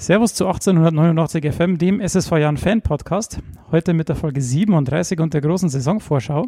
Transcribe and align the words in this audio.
Servus 0.00 0.32
zu 0.32 0.46
1889 0.46 1.52
FM, 1.52 1.76
dem 1.76 2.00
SSV 2.00 2.32
Jahren 2.38 2.56
Fan 2.56 2.80
Podcast. 2.80 3.40
Heute 3.70 3.92
mit 3.92 4.08
der 4.08 4.16
Folge 4.16 4.40
37 4.40 5.20
und 5.20 5.34
der 5.34 5.42
großen 5.42 5.68
Saisonvorschau. 5.68 6.46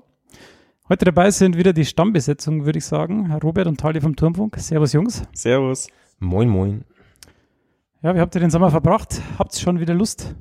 Heute 0.88 1.04
dabei 1.04 1.30
sind 1.30 1.58
wieder 1.58 1.74
die 1.74 1.84
Stammbesetzung, 1.84 2.64
würde 2.64 2.78
ich 2.78 2.86
sagen. 2.86 3.30
Robert 3.42 3.66
und 3.66 3.78
Tali 3.78 4.00
vom 4.00 4.16
Turmfunk. 4.16 4.56
Servus, 4.56 4.94
Jungs. 4.94 5.24
Servus. 5.34 5.88
Moin, 6.18 6.48
moin. 6.48 6.86
Ja, 8.02 8.14
wie 8.14 8.20
habt 8.20 8.34
ihr 8.34 8.40
den 8.40 8.50
Sommer 8.50 8.70
verbracht? 8.70 9.20
Habt 9.38 9.54
ihr 9.54 9.60
schon 9.60 9.80
wieder 9.80 9.92
Lust? 9.92 10.34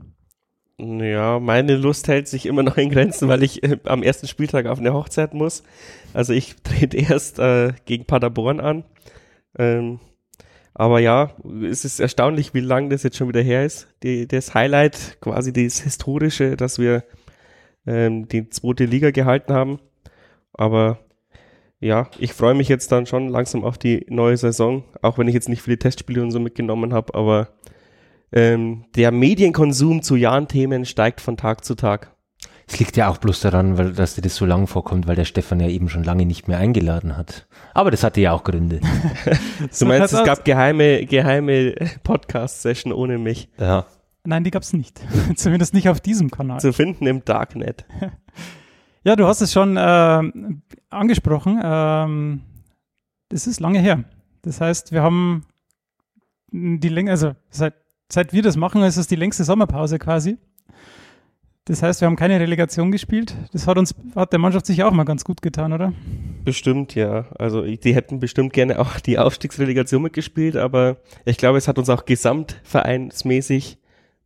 Ja, 0.78 1.42
meine 1.42 1.76
Lust 1.76 2.08
hält 2.08 2.30
sich 2.30 2.46
immer 2.46 2.64
noch 2.64 2.78
in 2.78 2.90
Grenzen, 2.90 3.28
weil 3.28 3.44
ich 3.44 3.62
äh, 3.62 3.78
am 3.84 4.04
ersten 4.04 4.30
Spieltag 4.30 4.68
auf 4.68 4.80
eine 4.80 4.94
Hochzeit 4.94 5.34
muss. 5.34 5.64
Also 6.14 6.32
ich 6.32 6.56
trete 6.64 6.96
erst 7.10 7.40
äh, 7.40 7.74
gegen 7.84 8.06
Paderborn 8.06 8.62
an. 8.62 8.86
Ähm, 9.60 10.00
aber 10.82 11.00
ja, 11.00 11.30
es 11.64 11.86
ist 11.86 12.00
erstaunlich, 12.00 12.56
wie 12.56 12.60
lang 12.60 12.90
das 12.90 13.04
jetzt 13.04 13.16
schon 13.16 13.28
wieder 13.28 13.44
her 13.44 13.64
ist. 13.64 13.88
Die, 14.02 14.28
das 14.28 14.56
Highlight, 14.56 15.20
quasi 15.22 15.54
das 15.54 15.80
Historische, 15.80 16.58
dass 16.58 16.80
wir 16.80 17.04
ähm, 17.86 18.28
die 18.28 18.50
zweite 18.50 18.86
Liga 18.86 19.12
gehalten 19.12 19.54
haben. 19.54 19.80
Aber 20.54 20.98
ja, 21.80 22.10
ich 22.18 22.34
freue 22.34 22.56
mich 22.56 22.68
jetzt 22.68 22.92
dann 22.92 23.06
schon 23.06 23.28
langsam 23.30 23.64
auf 23.64 23.78
die 23.78 24.08
neue 24.10 24.38
Saison, 24.38 24.84
auch 25.04 25.20
wenn 25.20 25.28
ich 25.28 25.36
jetzt 25.36 25.50
nicht 25.50 25.62
viele 25.62 25.78
Testspiele 25.78 26.24
und 26.24 26.32
so 26.32 26.40
mitgenommen 26.40 26.94
habe, 26.94 27.14
aber 27.14 27.50
ähm, 28.32 28.86
der 28.96 29.12
Medienkonsum 29.12 30.02
zu 30.02 30.16
Jahn-Themen 30.16 30.86
steigt 30.86 31.22
von 31.22 31.38
Tag 31.38 31.64
zu 31.64 31.76
Tag. 31.76 32.12
Es 32.72 32.80
liegt 32.80 32.96
ja 32.96 33.10
auch 33.10 33.18
bloß 33.18 33.42
daran, 33.42 33.78
weil, 33.78 33.92
dass 33.92 34.16
dir 34.16 34.22
das 34.22 34.38
so 34.38 34.46
lang 34.46 34.66
vorkommt, 34.66 35.06
weil 35.06 35.18
der 35.18 35.26
Stefan 35.26 35.60
ja 35.60 35.68
eben 35.68 35.90
schon 35.90 36.06
lange 36.06 36.26
nicht 36.26 36.48
mehr 36.48 36.58
eingeladen 36.58 37.18
hat. 37.18 37.46
Aber 37.74 37.92
das 37.92 38.02
hatte 38.02 38.22
ja 38.22 38.32
auch 38.32 38.46
Gründe. 38.46 38.80
du 39.80 39.86
meinst, 39.86 40.14
es 40.14 40.24
gab 40.24 40.46
geheime, 40.46 41.06
geheime 41.06 41.76
Podcast-Session 42.04 42.94
ohne 42.94 43.18
mich? 43.18 43.50
Ja. 43.60 43.88
Nein, 44.24 44.46
die 44.46 44.52
gab 44.52 44.64
es 44.64 44.72
nicht. 44.72 45.02
Zumindest 45.36 45.74
nicht 45.74 45.90
auf 45.90 46.00
diesem 46.00 46.32
Kanal. 46.32 46.62
Zu 46.62 46.72
finden 46.72 47.08
im 47.08 47.26
Darknet. 47.26 47.84
ja, 49.04 49.18
du 49.18 49.28
hast 49.28 49.42
es 49.42 49.52
schon 49.52 49.76
äh, 49.76 50.32
angesprochen. 50.90 51.60
Ähm, 51.62 52.42
das 53.28 53.48
ist 53.48 53.60
lange 53.60 53.80
her. 53.80 54.06
Das 54.44 54.62
heißt, 54.62 54.94
wir 54.94 55.02
haben 55.02 55.46
die 56.54 56.88
Länge, 56.88 57.12
also 57.12 57.36
seit, 57.50 57.74
seit 58.10 58.32
wir 58.32 58.44
das 58.44 58.56
machen, 58.56 58.82
ist 58.84 58.96
es 58.96 59.08
die 59.08 59.18
längste 59.18 59.44
Sommerpause 59.44 60.00
quasi. 60.00 60.38
Das 61.66 61.84
heißt, 61.84 62.02
wir 62.02 62.08
haben 62.08 62.16
keine 62.16 62.40
Relegation 62.40 62.92
gespielt. 62.92 63.36
Das 63.54 63.68
hat 63.68 63.78
uns, 63.78 63.94
hat 64.16 64.32
der 64.32 64.40
Mannschaft 64.40 64.66
sicher 64.66 64.88
auch 64.88 64.92
mal 64.92 65.04
ganz 65.04 65.24
gut 65.24 65.44
getan, 65.44 65.74
oder? 65.74 65.94
Bestimmt, 66.44 66.96
ja. 66.96 67.28
Also 67.38 67.62
die 67.62 67.94
hätten 67.94 68.20
bestimmt 68.20 68.52
gerne 68.52 68.80
auch 68.80 69.00
die 69.00 69.20
Aufstiegsrelegation 69.20 70.02
mitgespielt, 70.02 70.56
aber 70.56 70.98
ich 71.24 71.38
glaube, 71.38 71.60
es 71.60 71.68
hat 71.68 71.78
uns 71.78 71.90
auch 71.90 72.06
gesamtvereinsmäßig 72.06 73.78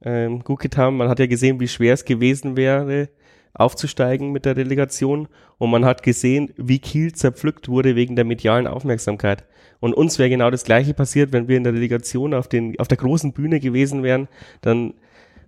ähm, 0.05 0.43
gut 0.45 0.59
getan. 0.61 0.95
Man 0.95 1.09
hat 1.09 1.19
ja 1.19 1.25
gesehen, 1.25 1.59
wie 1.59 1.67
schwer 1.67 1.93
es 1.93 2.05
gewesen 2.05 2.55
wäre, 2.55 3.09
aufzusteigen 3.53 4.31
mit 4.31 4.45
der 4.45 4.55
Relegation. 4.55 5.27
Und 5.57 5.71
man 5.71 5.83
hat 5.83 6.03
gesehen, 6.03 6.53
wie 6.55 6.79
Kiel 6.79 7.13
zerpflückt 7.13 7.67
wurde 7.67 7.97
wegen 7.97 8.15
der 8.15 8.25
medialen 8.25 8.67
Aufmerksamkeit. 8.67 9.45
Und 9.81 9.93
uns 9.93 10.19
wäre 10.19 10.29
genau 10.29 10.51
das 10.51 10.63
Gleiche 10.63 10.93
passiert, 10.93 11.33
wenn 11.33 11.49
wir 11.49 11.57
in 11.57 11.65
der 11.65 11.73
Relegation 11.73 12.33
auf, 12.33 12.47
den, 12.47 12.79
auf 12.79 12.87
der 12.87 12.97
großen 12.97 13.33
Bühne 13.33 13.59
gewesen 13.59 14.03
wären. 14.03 14.29
Dann 14.61 14.93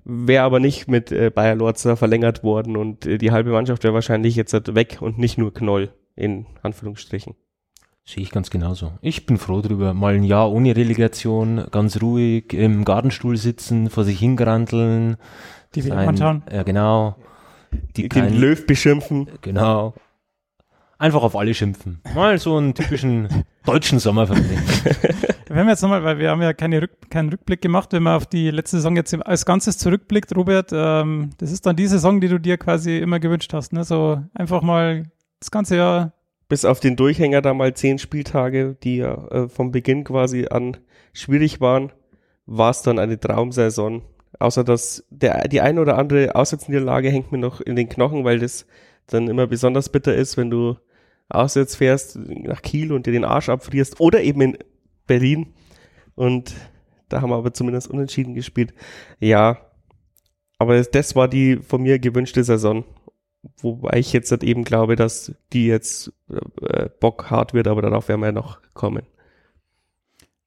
wäre 0.08 0.44
aber 0.44 0.60
nicht 0.60 0.88
mit 0.88 1.12
äh, 1.12 1.30
Bayer 1.30 1.56
Lorzer 1.56 1.98
verlängert 1.98 2.44
worden 2.44 2.78
und 2.78 3.06
äh, 3.06 3.18
die 3.18 3.32
halbe 3.32 3.52
Mannschaft 3.52 3.84
wäre 3.84 3.94
wahrscheinlich 3.94 4.36
jetzt 4.36 4.54
halt 4.54 4.74
weg 4.74 4.98
und 5.02 5.18
nicht 5.18 5.38
nur 5.38 5.54
Knoll 5.54 5.90
in 6.16 6.46
Anführungsstrichen. 6.64 7.36
Sehe 8.06 8.24
ich 8.24 8.32
ganz 8.32 8.50
genauso. 8.50 8.94
Ich 9.02 9.26
bin 9.26 9.38
froh 9.38 9.62
drüber. 9.62 9.94
Mal 9.94 10.16
ein 10.16 10.24
Jahr 10.24 10.50
ohne 10.50 10.74
Relegation, 10.78 11.66
ganz 11.72 12.02
ruhig 12.02 12.54
im 12.54 12.86
Gartenstuhl 12.86 13.36
sitzen, 13.36 13.90
vor 13.90 14.06
sich 14.06 14.20
hingranteln. 14.20 15.18
Die 15.76 15.84
WM 15.84 15.98
anschauen. 15.98 16.44
Ja, 16.50 16.64
genau. 16.64 17.18
Die 17.98 18.08
Den 18.08 18.40
Löw 18.40 18.66
beschimpfen. 18.66 19.28
Genau. 19.42 19.94
Einfach 20.98 21.22
auf 21.22 21.36
alle 21.36 21.54
schimpfen. 21.54 22.00
Mal 22.16 22.40
so 22.40 22.56
einen 22.56 22.74
typischen 22.74 23.28
deutschen 23.66 24.00
Sommer 24.00 24.26
verbringen. 24.26 24.64
Wenn 25.50 25.66
wir 25.66 25.72
jetzt 25.72 25.82
nochmal, 25.82 26.04
weil 26.04 26.20
wir 26.20 26.30
haben 26.30 26.42
ja 26.42 26.54
keine 26.54 26.82
Rück, 26.82 27.10
keinen 27.10 27.30
Rückblick 27.30 27.62
gemacht, 27.62 27.94
wenn 27.94 28.04
man 28.04 28.16
auf 28.16 28.26
die 28.26 28.52
letzte 28.52 28.78
Saison 28.78 28.96
jetzt 28.96 29.14
als 29.26 29.46
Ganzes 29.46 29.78
zurückblickt, 29.78 30.36
Robert, 30.36 30.72
ähm, 30.74 31.32
das 31.38 31.52
ist 31.52 31.66
dann 31.66 31.76
die 31.76 31.88
Saison, 31.88 32.20
die 32.20 32.28
du 32.28 32.40
dir 32.40 32.58
quasi 32.58 32.98
immer 32.98 33.20
gewünscht 33.20 33.54
hast, 33.54 33.74
ne? 33.74 33.84
So 33.84 34.22
einfach 34.34 34.62
mal 34.62 35.04
das 35.40 35.52
ganze 35.52 35.78
Jahr. 35.78 36.14
Bis 36.50 36.66
auf 36.66 36.80
den 36.80 36.96
Durchhänger 36.96 37.42
da 37.42 37.54
mal 37.54 37.74
zehn 37.74 37.98
Spieltage, 38.00 38.76
die 38.84 38.98
ja 38.98 39.28
äh, 39.30 39.50
vom 39.50 39.72
Beginn 39.72 40.04
quasi 40.04 40.48
an 40.50 40.78
schwierig 41.14 41.62
waren, 41.62 41.92
war 42.46 42.72
es 42.72 42.82
dann 42.82 43.00
eine 43.00 43.20
Traumsaison. 43.20 44.04
Außer 44.40 44.64
dass 44.64 45.06
der, 45.10 45.48
die 45.48 45.62
eine 45.62 45.82
oder 45.82 45.98
andere 45.98 46.36
Auswärtsniederlage 46.36 47.10
hängt 47.10 47.32
mir 47.32 47.38
noch 47.38 47.62
in 47.62 47.76
den 47.76 47.90
Knochen, 47.90 48.24
weil 48.24 48.40
das 48.40 48.66
dann 49.08 49.28
immer 49.28 49.48
besonders 49.48 49.90
bitter 49.90 50.14
ist, 50.14 50.38
wenn 50.38 50.50
du 50.50 50.78
auswärts 51.30 51.76
fährst 51.76 52.18
nach 52.18 52.62
Kiel 52.62 52.92
und 52.92 53.06
dir 53.06 53.12
den 53.12 53.26
Arsch 53.26 53.50
abfrierst 53.50 54.00
oder 54.00 54.22
eben 54.22 54.42
in 54.42 54.58
Berlin 55.08 55.54
und 56.16 56.54
da 57.10 57.22
haben 57.22 57.30
wir 57.30 57.38
aber 57.38 57.54
zumindest 57.54 57.90
unentschieden 57.90 58.34
gespielt. 58.34 58.74
Ja, 59.20 59.58
aber 60.58 60.82
das 60.82 61.16
war 61.16 61.28
die 61.28 61.58
von 61.58 61.82
mir 61.82 62.00
gewünschte 62.00 62.44
Saison. 62.44 62.84
Wobei 63.62 64.00
ich 64.00 64.14
jetzt 64.14 64.32
halt 64.32 64.44
eben 64.44 64.64
glaube, 64.64 64.96
dass 64.96 65.34
die 65.54 65.68
jetzt 65.68 66.12
äh, 66.30 66.90
Bock 67.00 67.30
hart 67.30 67.54
wird, 67.54 67.68
aber 67.68 67.82
darauf 67.82 68.10
werden 68.10 68.22
wir 68.22 68.28
ja 68.28 68.32
noch 68.34 68.60
kommen. 68.74 69.04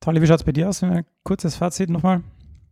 Tali, 0.01 0.21
wie 0.21 0.27
schaut 0.27 0.41
es 0.41 0.45
bei 0.45 0.53
dir 0.53 0.69
aus? 0.69 0.83
Ein 0.83 1.05
kurzes 1.23 1.57
Fazit 1.57 1.89
nochmal. 1.89 2.23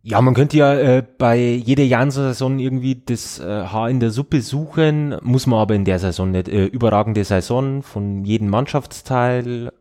Ja, 0.01 0.21
man 0.21 0.33
könnte 0.33 0.57
ja 0.57 0.73
äh, 0.73 1.03
bei 1.17 1.37
jeder 1.37 1.83
Janssen-Saison 1.83 2.57
irgendwie 2.59 2.95
das 2.95 3.39
äh, 3.39 3.43
Haar 3.43 3.89
in 3.89 3.99
der 3.99 4.11
Suppe 4.11 4.41
suchen, 4.41 5.15
muss 5.23 5.45
man 5.45 5.59
aber 5.59 5.75
in 5.75 5.83
der 5.83 5.99
Saison 5.99 6.31
nicht. 6.31 6.47
Äh, 6.47 6.65
überragende 6.65 7.23
Saison 7.23 7.83
von 7.83 8.23
jedem 8.23 8.49
Mannschaftsteil, 8.49 9.71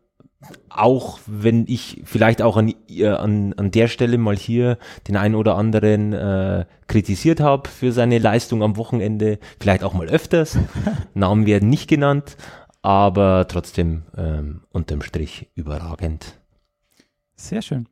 auch 0.68 1.18
wenn 1.26 1.64
ich 1.66 2.02
vielleicht 2.04 2.42
auch 2.42 2.56
an, 2.56 2.72
an, 3.02 3.52
an 3.54 3.70
der 3.70 3.88
Stelle 3.88 4.18
mal 4.18 4.36
hier 4.36 4.78
den 5.08 5.16
einen 5.16 5.34
oder 5.34 5.56
anderen 5.56 6.12
äh, 6.12 6.64
kritisiert 6.86 7.40
habe 7.40 7.68
für 7.68 7.90
seine 7.92 8.18
Leistung 8.18 8.62
am 8.62 8.76
Wochenende, 8.76 9.38
vielleicht 9.60 9.82
auch 9.82 9.94
mal 9.94 10.08
öfters. 10.08 10.56
Namen 11.14 11.46
werden 11.46 11.68
nicht 11.68 11.88
genannt, 11.88 12.36
aber 12.82 13.48
trotzdem 13.48 14.04
ähm, 14.16 14.62
unterm 14.70 15.02
Strich 15.02 15.50
überragend. 15.54 16.38
Sehr 17.34 17.62
schön. 17.62 17.88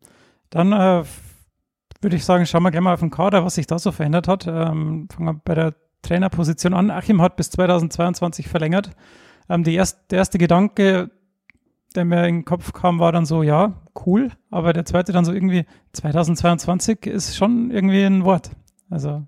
Dann 0.51 0.73
äh, 0.73 1.05
würde 2.01 2.17
ich 2.17 2.25
sagen, 2.25 2.47
schauen 2.47 2.63
wir 2.63 2.71
gleich 2.71 2.83
mal 2.83 2.95
auf 2.95 3.01
den 3.01 3.11
Kader, 3.11 3.45
was 3.45 3.57
sich 3.57 3.67
da 3.67 3.79
so 3.79 3.91
verändert 3.91 4.29
hat. 4.29 4.47
Ähm, 4.47 5.09
fangen 5.11 5.27
wir 5.27 5.41
bei 5.45 5.55
der 5.55 5.75
Trainerposition 6.03 6.75
an. 6.75 6.91
Achim 6.93 7.21
hat 7.21 7.37
bis 7.37 7.51
2022 7.51 8.47
verlängert. 8.47 8.91
Ähm, 9.49 9.65
erst, 9.67 10.11
der 10.11 10.19
erste 10.19 10.39
Gedanke, 10.39 11.11
der 11.95 12.05
mir 12.05 12.27
in 12.27 12.37
den 12.37 12.45
Kopf 12.45 12.73
kam, 12.73 12.99
war 12.99 13.13
dann 13.13 13.27
so, 13.27 13.43
ja, 13.43 13.83
cool. 14.05 14.31
Aber 14.51 14.73
der 14.73 14.85
zweite 14.85 15.13
dann 15.13 15.25
so 15.25 15.33
irgendwie, 15.33 15.65
2022 15.93 17.07
ist 17.07 17.37
schon 17.37 17.71
irgendwie 17.71 18.05
ein 18.05 18.25
Wort. 18.25 18.51
Also. 18.91 19.27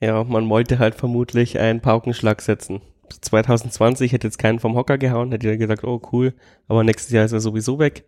Ja, 0.00 0.22
man 0.24 0.48
wollte 0.48 0.78
halt 0.78 0.94
vermutlich 0.94 1.58
einen 1.58 1.80
Paukenschlag 1.80 2.40
setzen. 2.40 2.80
2020 3.20 4.12
hätte 4.12 4.26
jetzt 4.26 4.38
keinen 4.38 4.58
vom 4.58 4.76
Hocker 4.76 4.98
gehauen, 4.98 5.32
hätte 5.32 5.46
jeder 5.46 5.56
gesagt, 5.56 5.84
oh 5.84 6.00
cool, 6.12 6.34
aber 6.68 6.84
nächstes 6.84 7.12
Jahr 7.12 7.24
ist 7.24 7.32
er 7.32 7.40
sowieso 7.40 7.78
weg. 7.78 8.04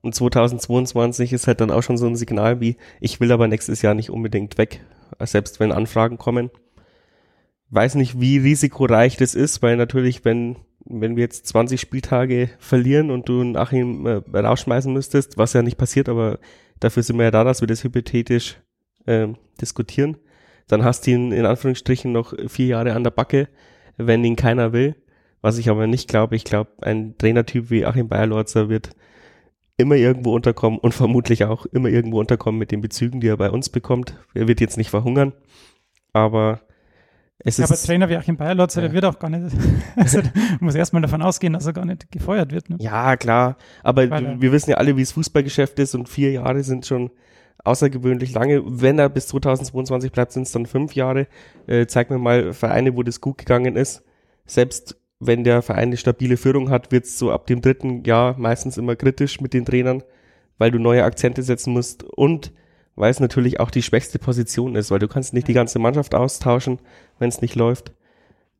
Und 0.00 0.14
2022 0.14 1.32
ist 1.32 1.46
halt 1.46 1.60
dann 1.60 1.70
auch 1.70 1.82
schon 1.82 1.98
so 1.98 2.06
ein 2.06 2.16
Signal 2.16 2.60
wie, 2.60 2.76
ich 3.00 3.20
will 3.20 3.32
aber 3.32 3.48
nächstes 3.48 3.82
Jahr 3.82 3.94
nicht 3.94 4.10
unbedingt 4.10 4.58
weg, 4.58 4.84
selbst 5.20 5.60
wenn 5.60 5.72
Anfragen 5.72 6.18
kommen. 6.18 6.50
Weiß 7.70 7.96
nicht, 7.96 8.20
wie 8.20 8.38
risikoreich 8.38 9.16
das 9.16 9.34
ist, 9.34 9.62
weil 9.62 9.76
natürlich, 9.76 10.24
wenn, 10.24 10.56
wenn 10.88 11.16
wir 11.16 11.22
jetzt 11.22 11.46
20 11.46 11.80
Spieltage 11.80 12.50
verlieren 12.58 13.10
und 13.10 13.28
du 13.28 13.40
einen 13.40 13.56
Achim 13.56 14.06
äh, 14.06 14.38
rausschmeißen 14.38 14.92
müsstest, 14.92 15.38
was 15.38 15.52
ja 15.52 15.62
nicht 15.62 15.78
passiert, 15.78 16.08
aber 16.08 16.38
dafür 16.80 17.02
sind 17.02 17.16
wir 17.18 17.24
ja 17.24 17.30
da, 17.30 17.44
dass 17.44 17.60
wir 17.60 17.68
das 17.68 17.84
hypothetisch 17.84 18.56
äh, 19.06 19.28
diskutieren, 19.60 20.16
dann 20.68 20.84
hast 20.84 21.06
du 21.06 21.12
ihn 21.12 21.32
in 21.32 21.46
Anführungsstrichen 21.46 22.12
noch 22.12 22.34
vier 22.48 22.66
Jahre 22.66 22.94
an 22.94 23.04
der 23.04 23.10
Backe, 23.10 23.48
wenn 23.96 24.24
ihn 24.24 24.36
keiner 24.36 24.72
will. 24.72 24.96
Was 25.42 25.58
ich 25.58 25.68
aber 25.68 25.86
nicht 25.86 26.08
glaube. 26.08 26.34
Ich 26.34 26.44
glaube, 26.44 26.70
ein 26.80 27.16
Trainertyp 27.18 27.70
wie 27.70 27.86
Achim 27.86 28.08
Bayerlorzer 28.08 28.68
wird 28.68 28.90
immer 29.76 29.94
irgendwo 29.94 30.34
unterkommen 30.34 30.78
und 30.78 30.92
vermutlich 30.92 31.44
auch 31.44 31.66
immer 31.66 31.88
irgendwo 31.88 32.18
unterkommen 32.18 32.58
mit 32.58 32.72
den 32.72 32.80
Bezügen, 32.80 33.20
die 33.20 33.28
er 33.28 33.36
bei 33.36 33.50
uns 33.50 33.68
bekommt. 33.68 34.18
Er 34.34 34.48
wird 34.48 34.60
jetzt 34.60 34.76
nicht 34.76 34.90
verhungern, 34.90 35.34
aber 36.12 36.60
es 37.38 37.58
ja. 37.58 37.64
Aber 37.64 37.76
Trainer 37.76 38.08
wie 38.08 38.16
Achim 38.16 38.36
Bayerlotzer, 38.36 38.80
ja. 38.80 38.88
der 38.88 38.94
wird 38.94 39.04
auch 39.04 39.18
gar 39.18 39.30
nicht, 39.30 39.54
also 39.96 40.20
muss 40.60 40.74
erstmal 40.74 41.02
davon 41.02 41.22
ausgehen, 41.22 41.52
dass 41.52 41.66
er 41.66 41.72
gar 41.72 41.84
nicht 41.84 42.10
gefeuert 42.10 42.52
wird. 42.52 42.70
Ne? 42.70 42.76
Ja, 42.80 43.16
klar, 43.16 43.56
aber 43.82 44.08
Weil, 44.08 44.40
wir 44.40 44.52
wissen 44.52 44.70
ja 44.70 44.76
alle, 44.76 44.96
wie 44.96 45.02
es 45.02 45.12
Fußballgeschäft 45.12 45.78
ist 45.78 45.94
und 45.94 46.08
vier 46.08 46.32
Jahre 46.32 46.62
sind 46.62 46.86
schon 46.86 47.10
außergewöhnlich 47.64 48.32
lange. 48.32 48.62
Wenn 48.64 48.98
er 48.98 49.08
bis 49.08 49.28
2022 49.28 50.12
bleibt, 50.12 50.32
sind 50.32 50.42
es 50.42 50.52
dann 50.52 50.66
fünf 50.66 50.94
Jahre. 50.94 51.26
Äh, 51.66 51.86
zeig 51.86 52.10
mir 52.10 52.18
mal 52.18 52.52
Vereine, 52.52 52.96
wo 52.96 53.02
das 53.02 53.20
gut 53.20 53.38
gegangen 53.38 53.76
ist. 53.76 54.02
Selbst 54.46 54.96
wenn 55.18 55.44
der 55.44 55.62
Verein 55.62 55.88
eine 55.88 55.96
stabile 55.96 56.36
Führung 56.36 56.70
hat, 56.70 56.92
wird 56.92 57.06
es 57.06 57.18
so 57.18 57.32
ab 57.32 57.46
dem 57.46 57.60
dritten 57.60 58.04
Jahr 58.04 58.38
meistens 58.38 58.76
immer 58.76 58.96
kritisch 58.96 59.40
mit 59.40 59.52
den 59.54 59.64
Trainern. 59.64 60.02
weil 60.58 60.70
du 60.70 60.78
neue 60.78 61.04
Akzente 61.04 61.42
setzen 61.42 61.74
musst 61.74 62.02
und 62.02 62.52
weil 62.96 63.10
es 63.10 63.20
natürlich 63.20 63.60
auch 63.60 63.70
die 63.70 63.82
schwächste 63.82 64.18
Position 64.18 64.74
ist, 64.74 64.90
weil 64.90 64.98
du 64.98 65.08
kannst 65.08 65.34
nicht 65.34 65.48
die 65.48 65.52
ganze 65.52 65.78
Mannschaft 65.78 66.14
austauschen, 66.14 66.80
wenn 67.18 67.28
es 67.28 67.42
nicht 67.42 67.54
läuft. 67.54 67.92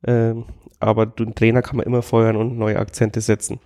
Ähm, 0.06 0.44
aber 0.78 1.06
den 1.06 1.34
Trainer 1.34 1.62
kann 1.62 1.78
man 1.78 1.86
immer 1.86 2.02
feuern 2.02 2.36
und 2.36 2.58
neue 2.58 2.78
Akzente 2.78 3.20
setzen. 3.20 3.58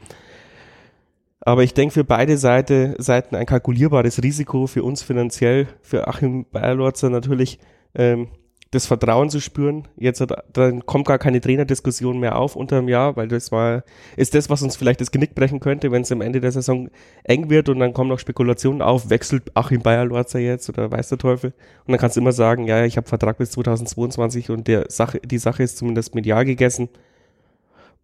Aber 1.41 1.65
ich 1.65 1.75
denke 1.75 1.95
für 1.95 2.05
beide 2.05 2.37
Seite, 2.37 2.95
Seiten 2.99 3.35
ein 3.35 3.47
kalkulierbares 3.47 4.23
Risiko 4.23 4.67
für 4.67 4.85
uns 4.85 5.03
finanziell, 5.03 5.69
für 5.83 6.07
Achim 6.07 6.47
Bayerlorzer 6.51 7.11
natürlich 7.11 7.59
ähm, 7.95 8.29
das 8.71 8.87
Vertrauen 8.87 9.31
zu 9.31 9.41
spüren. 9.41 9.89
Jetzt 9.97 10.21
hat, 10.21 10.45
dann 10.53 10.87
kommt 10.87 11.07
gar 11.07 11.19
keine 11.19 11.41
Trainerdiskussion 11.41 12.21
mehr 12.21 12.37
auf 12.37 12.55
unter 12.55 12.77
dem 12.77 12.89
Jahr, 12.89 13.17
weil 13.17 13.27
das 13.27 13.51
war, 13.51 13.83
ist 14.17 14.35
das, 14.35 14.49
was 14.49 14.63
uns 14.63 14.77
vielleicht 14.77 15.01
das 15.01 15.11
Genick 15.11 15.35
brechen 15.35 15.59
könnte, 15.59 15.91
wenn 15.91 16.03
es 16.03 16.13
am 16.13 16.21
Ende 16.21 16.41
der 16.41 16.53
Saison 16.53 16.89
eng 17.25 17.51
wird 17.51 17.69
und 17.69 17.81
dann 17.81 17.93
kommen 17.93 18.09
noch 18.09 18.21
Spekulationen 18.21 18.81
auf, 18.81 19.11
wechselt 19.11 19.57
Achim 19.57 19.83
Bayer-Lorzer 19.83 20.39
jetzt 20.39 20.69
oder 20.69 20.91
weiß 20.91 21.09
der 21.09 21.19
Teufel. 21.19 21.53
Und 21.85 21.93
dann 21.93 21.99
kannst 21.99 22.17
du 22.17 22.21
immer 22.21 22.33
sagen, 22.33 22.67
ja, 22.67 22.85
ich 22.85 22.97
habe 22.97 23.09
Vertrag 23.09 23.39
bis 23.39 23.51
2022 23.51 24.51
und 24.51 24.69
der 24.69 24.87
Sache, 24.89 25.19
die 25.19 25.39
Sache 25.39 25.65
ist 25.65 25.77
zumindest 25.77 26.15
medial 26.15 26.45
gegessen. 26.45 26.89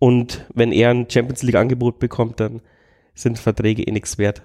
Und 0.00 0.46
wenn 0.52 0.72
er 0.72 0.90
ein 0.90 1.08
Champions 1.08 1.44
League 1.44 1.54
Angebot 1.54 2.00
bekommt, 2.00 2.40
dann 2.40 2.60
sind 3.14 3.38
Verträge 3.38 3.84
eh 3.84 3.92
nichts 3.92 4.18
wert. 4.18 4.42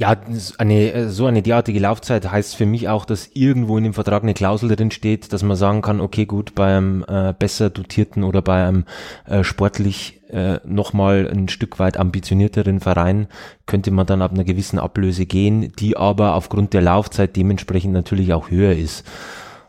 Ja, 0.00 0.16
eine, 0.58 1.10
so 1.10 1.26
eine 1.26 1.42
derartige 1.42 1.80
Laufzeit 1.80 2.30
heißt 2.30 2.54
für 2.54 2.66
mich 2.66 2.88
auch, 2.88 3.04
dass 3.04 3.30
irgendwo 3.34 3.76
in 3.78 3.82
dem 3.82 3.94
Vertrag 3.94 4.22
eine 4.22 4.32
Klausel 4.32 4.68
drin 4.68 4.92
steht, 4.92 5.32
dass 5.32 5.42
man 5.42 5.56
sagen 5.56 5.82
kann, 5.82 6.00
okay, 6.00 6.24
gut, 6.24 6.54
bei 6.54 6.76
einem 6.76 7.04
äh, 7.08 7.34
besser 7.36 7.68
dotierten 7.68 8.22
oder 8.22 8.40
bei 8.40 8.64
einem 8.64 8.84
äh, 9.26 9.42
sportlich 9.42 10.20
äh, 10.30 10.60
nochmal 10.64 11.28
ein 11.28 11.48
Stück 11.48 11.80
weit 11.80 11.96
ambitionierteren 11.96 12.78
Verein 12.78 13.26
könnte 13.66 13.90
man 13.90 14.06
dann 14.06 14.22
ab 14.22 14.30
einer 14.30 14.44
gewissen 14.44 14.78
Ablöse 14.78 15.26
gehen, 15.26 15.72
die 15.80 15.96
aber 15.96 16.36
aufgrund 16.36 16.74
der 16.74 16.82
Laufzeit 16.82 17.34
dementsprechend 17.34 17.92
natürlich 17.92 18.32
auch 18.32 18.52
höher 18.52 18.74
ist. 18.74 19.04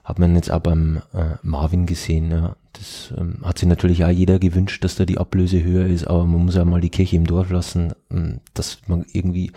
Hat 0.04 0.20
man 0.20 0.36
jetzt 0.36 0.52
auch 0.52 0.60
beim 0.60 1.02
äh, 1.12 1.38
Marvin 1.42 1.88
gesehen. 1.88 2.30
Ja. 2.30 2.56
Das 2.74 3.14
ähm, 3.18 3.40
hat 3.44 3.58
sich 3.58 3.68
natürlich 3.68 4.06
auch 4.06 4.10
jeder 4.10 4.38
gewünscht, 4.38 4.84
dass 4.84 4.96
da 4.96 5.06
die 5.06 5.18
Ablöse 5.18 5.64
höher 5.64 5.88
ist, 5.88 6.06
aber 6.06 6.26
man 6.26 6.46
muss 6.46 6.56
ja 6.56 6.66
mal 6.66 6.82
die 6.82 6.92
Kirche 6.92 7.16
im 7.16 7.26
Dorf 7.26 7.50
lassen, 7.50 7.94
ähm, 8.12 8.42
dass 8.54 8.82
man 8.88 9.06
irgendwie 9.12 9.52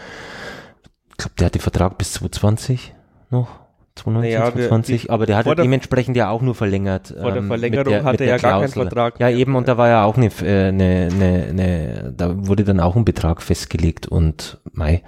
glaube, 1.23 1.35
der 1.39 1.47
hatte 1.47 1.59
Vertrag 1.59 1.99
bis 1.99 2.13
2020 2.15 2.95
noch. 3.31 3.63
2019, 3.95 4.41
naja, 4.41 4.53
2020, 4.53 5.11
aber 5.11 5.27
der 5.27 5.37
hat 5.37 5.47
ja 5.47 5.55
dementsprechend 5.55 6.17
ja 6.17 6.31
auch 6.31 6.41
nur 6.41 6.55
verlängert. 6.55 7.09
Vor 7.09 7.31
der 7.31 7.43
ähm, 7.43 7.49
Verlängerung 7.49 7.93
der, 7.93 8.05
hatte 8.05 8.25
er 8.25 8.37
ja 8.37 8.39
gar 8.39 8.61
keinen 8.61 8.73
Vertrag. 8.73 9.21
Ja, 9.21 9.29
eben, 9.29 9.55
und 9.55 9.69
da 9.69 9.77
war 9.77 9.89
ja 9.89 10.05
auch 10.05 10.17
eine, 10.17 10.29
äh, 10.29 10.69
eine, 10.69 11.09
eine, 11.13 11.47
eine, 11.51 12.15
da 12.17 12.47
wurde 12.47 12.65
dann 12.65 12.81
auch 12.81 12.97
ein 12.97 13.05
Betrag 13.05 13.43
festgelegt 13.43 14.07
und 14.07 14.61
Mai, 14.73 15.03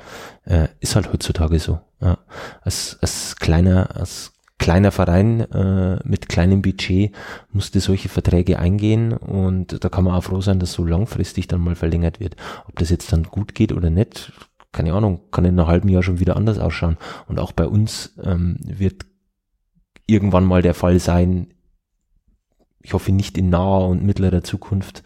äh, 0.44 0.68
ist 0.80 0.96
halt 0.96 1.10
heutzutage 1.12 1.58
so. 1.58 1.80
Ja. 2.02 2.18
Als, 2.60 2.98
als 3.00 3.36
kleiner, 3.36 3.96
als 3.96 4.34
kleiner 4.58 4.92
Verein 4.92 5.40
äh, 5.40 5.98
mit 6.04 6.28
kleinem 6.28 6.62
Budget 6.62 7.14
musste 7.52 7.80
solche 7.80 8.08
Verträge 8.08 8.58
eingehen 8.58 9.12
und 9.12 9.82
da 9.82 9.88
kann 9.88 10.04
man 10.04 10.14
auch 10.14 10.24
froh 10.24 10.40
sein, 10.40 10.58
dass 10.58 10.72
so 10.72 10.84
langfristig 10.84 11.48
dann 11.48 11.60
mal 11.60 11.74
verlängert 11.74 12.20
wird. 12.20 12.36
Ob 12.68 12.78
das 12.78 12.90
jetzt 12.90 13.12
dann 13.12 13.24
gut 13.24 13.54
geht 13.54 13.72
oder 13.72 13.90
nicht, 13.90 14.32
keine 14.74 14.92
Ahnung, 14.92 15.20
kann 15.30 15.46
in 15.46 15.58
einem 15.58 15.68
halben 15.68 15.88
Jahr 15.88 16.02
schon 16.02 16.20
wieder 16.20 16.36
anders 16.36 16.58
ausschauen. 16.58 16.98
Und 17.26 17.38
auch 17.38 17.52
bei 17.52 17.66
uns 17.66 18.14
ähm, 18.22 18.58
wird 18.60 19.06
irgendwann 20.06 20.44
mal 20.44 20.60
der 20.60 20.74
Fall 20.74 20.98
sein, 20.98 21.54
ich 22.82 22.92
hoffe 22.92 23.12
nicht 23.12 23.38
in 23.38 23.48
naher 23.48 23.88
und 23.88 24.04
mittlerer 24.04 24.42
Zukunft, 24.42 25.02